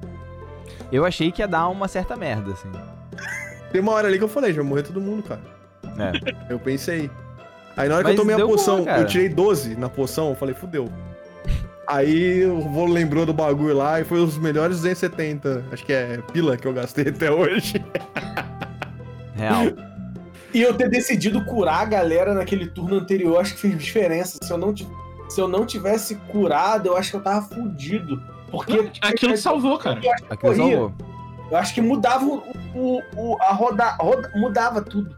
Eu 0.92 1.06
achei 1.06 1.32
que 1.32 1.42
ia 1.42 1.48
dar 1.48 1.68
uma 1.68 1.88
certa 1.88 2.16
merda, 2.16 2.52
assim. 2.54 2.70
Tem 3.72 3.82
uma 3.82 3.92
hora 3.92 4.08
ali 4.08 4.18
que 4.18 4.24
eu 4.24 4.28
falei, 4.30 4.52
já 4.54 4.62
vai 4.62 4.70
morrer 4.70 4.84
todo 4.84 5.00
mundo, 5.02 5.24
cara. 5.24 5.42
É. 6.00 6.54
Eu 6.54 6.60
pensei. 6.60 7.10
Aí 7.76 7.88
na 7.90 7.96
hora 7.96 8.04
Mas 8.04 8.16
que 8.16 8.20
eu 8.20 8.24
tomei 8.26 8.36
a 8.36 8.48
poção, 8.48 8.84
boa, 8.84 8.98
eu 8.98 9.06
tirei 9.06 9.30
12 9.30 9.76
na 9.76 9.88
poção, 9.90 10.30
eu 10.30 10.36
falei, 10.36 10.56
fudeu. 10.56 10.90
Aí 11.88 12.46
o 12.46 12.60
vô 12.60 12.86
lembrou 12.86 13.26
do 13.26 13.34
bagulho 13.34 13.76
lá 13.76 14.02
e 14.02 14.04
foi 14.04 14.20
os 14.20 14.38
melhores 14.38 14.78
270, 14.78 15.64
acho 15.72 15.86
que 15.86 15.94
é 15.94 16.20
pila 16.34 16.58
que 16.58 16.68
eu 16.68 16.74
gastei 16.74 17.08
até 17.10 17.32
hoje. 17.32 17.76
Real. 19.36 19.64
E 20.58 20.62
eu 20.64 20.74
ter 20.74 20.90
decidido 20.90 21.46
curar 21.46 21.82
a 21.82 21.86
galera 21.86 22.34
naquele 22.34 22.66
turno 22.66 22.96
anterior, 22.96 23.40
acho 23.40 23.54
que 23.54 23.60
fez 23.62 23.78
diferença. 23.78 24.40
Se 24.42 24.52
eu 24.52 24.58
não, 24.58 24.74
se 25.30 25.40
eu 25.40 25.48
não 25.48 25.66
tivesse 25.68 26.16
curado, 26.32 26.88
eu 26.88 26.98
acho 26.98 27.12
que 27.12 27.18
eu 27.18 27.22
tava 27.22 27.44
fudido. 27.48 28.20
Porque 28.50 28.90
Aquilo 29.02 29.38
salvou, 29.38 29.78
cara. 29.78 30.00
Aquilo 30.00 30.38
Corria. 30.56 30.56
salvou. 30.78 30.94
eu 31.52 31.58
acho 31.58 31.74
que 31.76 31.82
mudava 31.82 32.26
o, 32.26 32.42
o- 32.74 33.02
o- 33.16 33.38
a 33.42 33.54
roda, 33.54 33.96
roda- 34.00 34.32
mudava 34.36 34.82
tudo. 34.82 35.16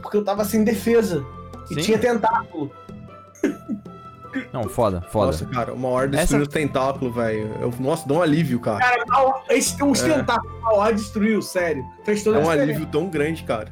Porque 0.00 0.16
eu 0.16 0.22
tava 0.24 0.44
sem 0.44 0.62
defesa. 0.62 1.24
E 1.70 1.74
Sim. 1.74 1.80
tinha 1.80 1.98
tentáculo. 1.98 2.70
Não, 4.52 4.68
foda, 4.68 5.00
foda. 5.02 5.26
Nossa, 5.26 5.46
cara, 5.46 5.72
uma 5.72 5.88
hora 5.88 6.06
Essa- 6.08 6.16
destruiu 6.18 6.44
o 6.44 6.48
tentáculo, 6.48 7.12
velho. 7.12 7.50
Eu- 7.60 7.72
Nossa, 7.80 8.06
dá 8.08 8.14
um 8.14 8.22
alívio, 8.22 8.58
cara. 8.60 8.78
Cara, 8.78 9.04
os 9.50 10.02
É. 10.02 10.14
tentáculos 10.14 10.60
mal 10.62 10.80
ar 10.80 10.92
destruiu, 10.92 11.40
sério. 11.42 11.84
Fez 12.04 12.22
toda 12.22 12.36
É 12.38 12.40
a 12.40 12.42
um 12.42 12.44
diferença. 12.50 12.70
alívio 12.72 12.86
tão 12.90 13.08
grande, 13.08 13.42
cara. 13.44 13.68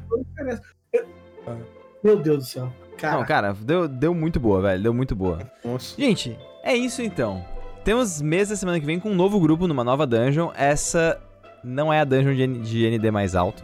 Meu 2.03 2.17
Deus 2.17 2.37
do 2.39 2.43
céu. 2.45 2.71
Cara, 2.97 3.17
Não, 3.17 3.25
cara, 3.25 3.53
deu, 3.53 3.87
deu 3.87 4.13
muito 4.13 4.39
boa, 4.39 4.61
velho. 4.61 4.83
Deu 4.83 4.93
muito 4.93 5.15
boa. 5.15 5.39
Nossa. 5.63 5.99
Gente, 5.99 6.37
é 6.63 6.75
isso 6.75 7.01
então. 7.01 7.43
Temos 7.83 8.21
mesa 8.21 8.55
semana 8.55 8.79
que 8.79 8.85
vem 8.85 8.99
com 8.99 9.09
um 9.09 9.15
novo 9.15 9.39
grupo 9.39 9.67
numa 9.67 9.83
nova 9.83 10.05
dungeon. 10.07 10.51
Essa 10.55 11.19
não 11.63 11.91
é 11.91 11.99
a 11.99 12.05
dungeon 12.05 12.33
de, 12.33 12.47
de 12.59 12.85
ND 12.97 13.11
mais 13.11 13.35
alto. 13.35 13.63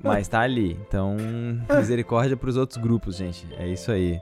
Mas 0.00 0.28
tá 0.28 0.40
ali. 0.40 0.78
Então, 0.86 1.16
misericórdia 1.74 2.36
pros 2.36 2.56
outros 2.56 2.76
grupos, 2.78 3.16
gente. 3.16 3.46
É 3.58 3.66
isso 3.66 3.90
aí. 3.90 4.20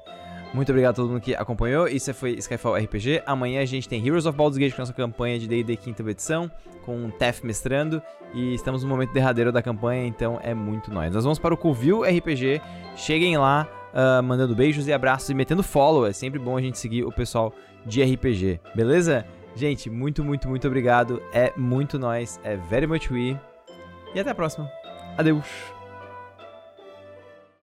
Muito 0.54 0.70
obrigado 0.70 0.92
a 0.92 0.96
todo 0.96 1.08
mundo 1.08 1.20
que 1.20 1.34
acompanhou. 1.34 1.88
Isso 1.88 2.12
foi 2.12 2.32
Skyfall 2.32 2.76
RPG. 2.76 3.22
Amanhã 3.24 3.62
a 3.62 3.64
gente 3.64 3.88
tem 3.88 4.06
Heroes 4.06 4.26
of 4.26 4.36
Baldur's 4.36 4.58
Gate 4.58 4.74
com 4.74 4.82
a 4.82 4.82
nossa 4.82 4.92
campanha 4.92 5.38
de 5.38 5.48
D&D 5.48 5.76
quinta 5.76 6.02
edição, 6.02 6.50
com 6.84 7.06
o 7.06 7.10
Tef 7.10 7.44
mestrando. 7.44 8.02
E 8.34 8.54
estamos 8.54 8.82
no 8.82 8.88
momento 8.88 9.12
derradeiro 9.12 9.50
da 9.50 9.62
campanha, 9.62 10.06
então 10.06 10.38
é 10.42 10.52
muito 10.52 10.92
nóis. 10.92 11.14
Nós 11.14 11.24
vamos 11.24 11.38
para 11.38 11.54
o 11.54 11.56
Covil 11.56 12.02
RPG. 12.02 12.60
Cheguem 12.96 13.38
lá, 13.38 13.66
ah, 13.94 14.20
mandando 14.22 14.54
beijos 14.54 14.86
e 14.86 14.92
abraços 14.92 15.30
e 15.30 15.34
metendo 15.34 15.62
follow. 15.62 16.06
É 16.06 16.12
sempre 16.12 16.38
bom 16.38 16.56
a 16.56 16.60
gente 16.60 16.78
seguir 16.78 17.04
o 17.04 17.12
pessoal 17.12 17.54
de 17.86 18.02
RPG, 18.02 18.60
beleza? 18.74 19.26
Gente, 19.54 19.90
muito, 19.90 20.24
muito, 20.24 20.48
muito 20.48 20.66
obrigado. 20.66 21.22
É 21.32 21.52
muito 21.56 21.98
nóis. 21.98 22.40
É 22.44 22.56
very 22.56 22.86
much 22.86 23.10
we. 23.10 23.38
E 24.14 24.20
até 24.20 24.30
a 24.30 24.34
próxima. 24.34 24.70
Adeus. 25.16 25.81